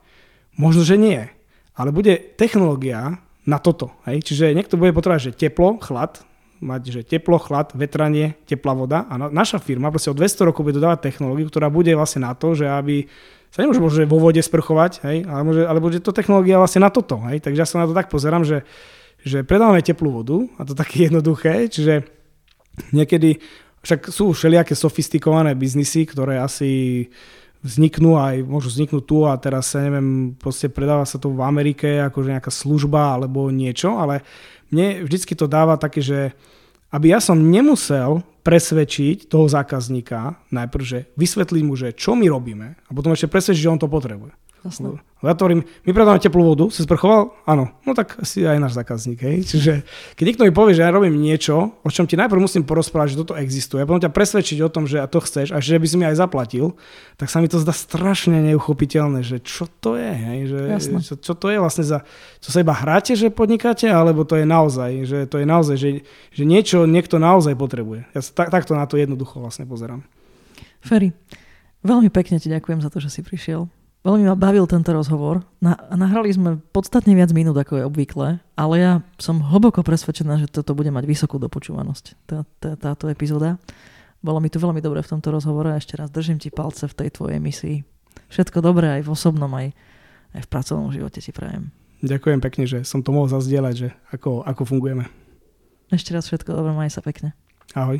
Možno, 0.56 0.88
že 0.88 0.96
nie. 0.96 1.28
Ale 1.76 1.92
bude 1.92 2.16
technológia 2.40 3.20
na 3.44 3.60
toto. 3.60 3.92
Hej? 4.08 4.24
Čiže 4.24 4.56
niekto 4.56 4.80
bude 4.80 4.96
potrebovať, 4.96 5.36
že 5.36 5.36
teplo, 5.36 5.76
chlad, 5.84 6.24
mať 6.60 6.82
že 6.90 7.02
teplo, 7.06 7.38
chlad, 7.38 7.74
vetranie, 7.78 8.36
teplá 8.50 8.74
voda 8.74 9.06
a 9.08 9.30
naša 9.30 9.62
firma 9.62 9.94
proste 9.94 10.10
o 10.10 10.18
200 10.18 10.50
rokov 10.50 10.66
bude 10.66 10.78
dodávať 10.78 11.12
technológiu, 11.12 11.48
ktorá 11.50 11.70
bude 11.70 11.94
vlastne 11.94 12.26
na 12.26 12.34
to, 12.34 12.58
že 12.58 12.66
aby 12.66 13.06
sa 13.52 13.64
nemôže 13.64 14.04
vo 14.06 14.20
vode 14.20 14.42
sprchovať, 14.44 14.92
hej, 15.08 15.18
ale, 15.24 15.42
môže, 15.42 15.62
ale 15.64 15.80
bude 15.80 15.98
to 16.04 16.12
technológia 16.12 16.60
vlastne 16.60 16.84
na 16.84 16.92
toto. 16.92 17.18
Hej, 17.32 17.42
takže 17.42 17.62
ja 17.64 17.68
sa 17.68 17.80
na 17.82 17.88
to 17.88 17.96
tak 17.96 18.12
pozerám, 18.12 18.44
že, 18.44 18.68
že 19.24 19.48
predávame 19.48 19.80
teplú 19.80 20.12
vodu 20.12 20.44
a 20.60 20.68
to 20.68 20.76
také 20.76 21.04
jednoduché, 21.08 21.72
čiže 21.72 22.04
niekedy 22.92 23.40
však 23.82 24.12
sú 24.12 24.36
všelijaké 24.36 24.76
sofistikované 24.76 25.56
biznisy, 25.56 26.04
ktoré 26.10 26.44
asi 26.44 27.08
vzniknú 27.66 28.16
aj 28.16 28.46
môžu 28.46 28.70
vzniknúť 28.70 29.04
tu 29.04 29.26
a 29.26 29.34
teraz 29.42 29.74
sa 29.74 29.82
neviem, 29.82 30.38
proste 30.38 30.70
predáva 30.70 31.04
sa 31.10 31.18
to 31.18 31.34
v 31.34 31.42
Amerike 31.42 32.06
akože 32.06 32.38
nejaká 32.38 32.52
služba 32.54 33.18
alebo 33.18 33.50
niečo, 33.50 33.98
ale 33.98 34.22
mne 34.72 35.08
vždycky 35.08 35.34
to 35.36 35.48
dáva 35.48 35.80
také, 35.80 36.04
že 36.04 36.20
aby 36.92 37.12
ja 37.12 37.20
som 37.20 37.36
nemusel 37.36 38.24
presvedčiť 38.48 39.28
toho 39.28 39.52
zákazníka 39.52 40.40
najprv, 40.56 40.84
že 40.84 41.00
vysvetlím 41.20 41.72
mu, 41.72 41.76
že 41.76 41.92
čo 41.92 42.16
my 42.16 42.32
robíme 42.32 42.80
a 42.80 42.92
potom 42.96 43.12
ešte 43.12 43.28
presvedčiť, 43.28 43.64
že 43.68 43.74
on 43.76 43.82
to 43.82 43.92
potrebuje. 43.92 44.32
Jasné. 44.66 45.00
Ja 45.26 45.34
to 45.34 45.50
hovorím, 45.50 45.66
my 45.66 45.92
predávame 45.98 46.22
teplú 46.22 46.46
vodu, 46.46 46.70
si 46.70 46.86
sprchoval? 46.86 47.34
Áno, 47.50 47.74
no 47.82 47.98
tak 47.98 48.22
si 48.22 48.46
aj 48.46 48.62
náš 48.62 48.78
zákazník. 48.78 49.18
Hej. 49.18 49.50
Čiže 49.50 49.72
keď 50.14 50.24
niekto 50.30 50.46
mi 50.46 50.54
povie, 50.54 50.78
že 50.78 50.86
ja 50.86 50.94
robím 50.94 51.18
niečo, 51.18 51.74
o 51.82 51.90
čom 51.90 52.06
ti 52.06 52.14
najprv 52.14 52.38
musím 52.38 52.70
porozprávať, 52.70 53.18
že 53.18 53.26
toto 53.26 53.34
existuje, 53.34 53.82
a 53.82 53.90
potom 53.90 53.98
ťa 53.98 54.14
presvedčiť 54.14 54.62
o 54.62 54.70
tom, 54.70 54.86
že 54.86 55.02
to 55.10 55.18
chceš 55.18 55.50
a 55.50 55.58
že 55.58 55.82
by 55.82 55.88
si 55.90 55.98
mi 55.98 56.06
aj 56.06 56.22
zaplatil, 56.22 56.78
tak 57.18 57.34
sa 57.34 57.42
mi 57.42 57.50
to 57.50 57.58
zdá 57.58 57.74
strašne 57.74 58.38
neuchopiteľné, 58.54 59.26
že 59.26 59.42
čo 59.42 59.66
to 59.82 59.98
je, 59.98 60.12
hej? 60.14 60.40
Že, 60.54 60.60
čo, 61.02 61.14
čo 61.18 61.34
to 61.34 61.50
je 61.50 61.58
vlastne 61.58 61.82
za, 61.82 62.06
čo 62.38 62.54
sa 62.54 62.62
iba 62.62 62.78
hráte, 62.78 63.18
že 63.18 63.34
podnikáte, 63.34 63.90
alebo 63.90 64.22
to 64.22 64.38
je 64.38 64.46
naozaj, 64.46 64.92
že 65.02 65.26
to 65.26 65.42
je 65.42 65.46
naozaj, 65.50 65.76
že, 65.82 65.90
že 66.30 66.44
niečo 66.46 66.86
niekto 66.86 67.18
naozaj 67.18 67.58
potrebuje. 67.58 68.06
Ja 68.14 68.22
sa 68.22 68.38
tak, 68.38 68.54
takto 68.54 68.78
na 68.78 68.86
to 68.86 69.02
jednoducho 69.02 69.42
vlastne 69.42 69.66
pozerám. 69.66 70.06
Ferry, 70.78 71.10
veľmi 71.82 72.14
pekne 72.14 72.38
ti 72.38 72.54
ďakujem 72.54 72.86
za 72.86 72.94
to, 72.94 73.02
že 73.02 73.10
si 73.10 73.26
prišiel. 73.26 73.66
Veľmi 74.08 74.24
ma 74.24 74.40
bavil 74.40 74.64
tento 74.72 74.96
rozhovor. 74.96 75.44
Na, 75.60 75.76
nahrali 75.92 76.32
sme 76.32 76.64
podstatne 76.72 77.12
viac 77.12 77.28
minút, 77.36 77.60
ako 77.60 77.76
je 77.76 77.88
obvykle, 77.92 78.40
ale 78.56 78.76
ja 78.80 79.04
som 79.20 79.44
hlboko 79.44 79.84
presvedčená, 79.84 80.40
že 80.40 80.48
toto 80.48 80.72
bude 80.72 80.88
mať 80.96 81.04
vysokú 81.04 81.36
dopočúvanosť, 81.36 82.06
tá, 82.24 82.48
tá, 82.64 82.80
táto 82.80 83.12
epizóda. 83.12 83.60
Bolo 84.24 84.40
mi 84.40 84.48
tu 84.48 84.64
veľmi 84.64 84.80
dobre 84.80 85.04
v 85.04 85.12
tomto 85.12 85.28
rozhovore 85.28 85.76
a 85.76 85.80
ešte 85.84 86.00
raz 86.00 86.08
držím 86.08 86.40
ti 86.40 86.48
palce 86.48 86.88
v 86.88 86.96
tej 87.04 87.20
tvojej 87.20 87.44
misii. 87.44 87.84
Všetko 88.32 88.64
dobré 88.64 88.96
aj 88.96 89.04
v 89.04 89.12
osobnom, 89.12 89.52
aj, 89.52 89.76
aj 90.40 90.42
v 90.48 90.52
pracovnom 90.56 90.88
živote 90.96 91.20
ti 91.20 91.36
prajem. 91.36 91.76
Ďakujem 92.00 92.40
pekne, 92.40 92.64
že 92.64 92.88
som 92.88 93.04
to 93.04 93.12
mohol 93.12 93.28
zazdieľať, 93.28 93.76
že 93.76 93.90
ako, 94.16 94.48
ako 94.48 94.64
fungujeme. 94.64 95.04
Ešte 95.92 96.16
raz 96.16 96.32
všetko 96.32 96.56
dobré, 96.56 96.72
maj 96.72 96.96
sa 96.96 97.04
pekne. 97.04 97.36
Ahoj. 97.76 98.00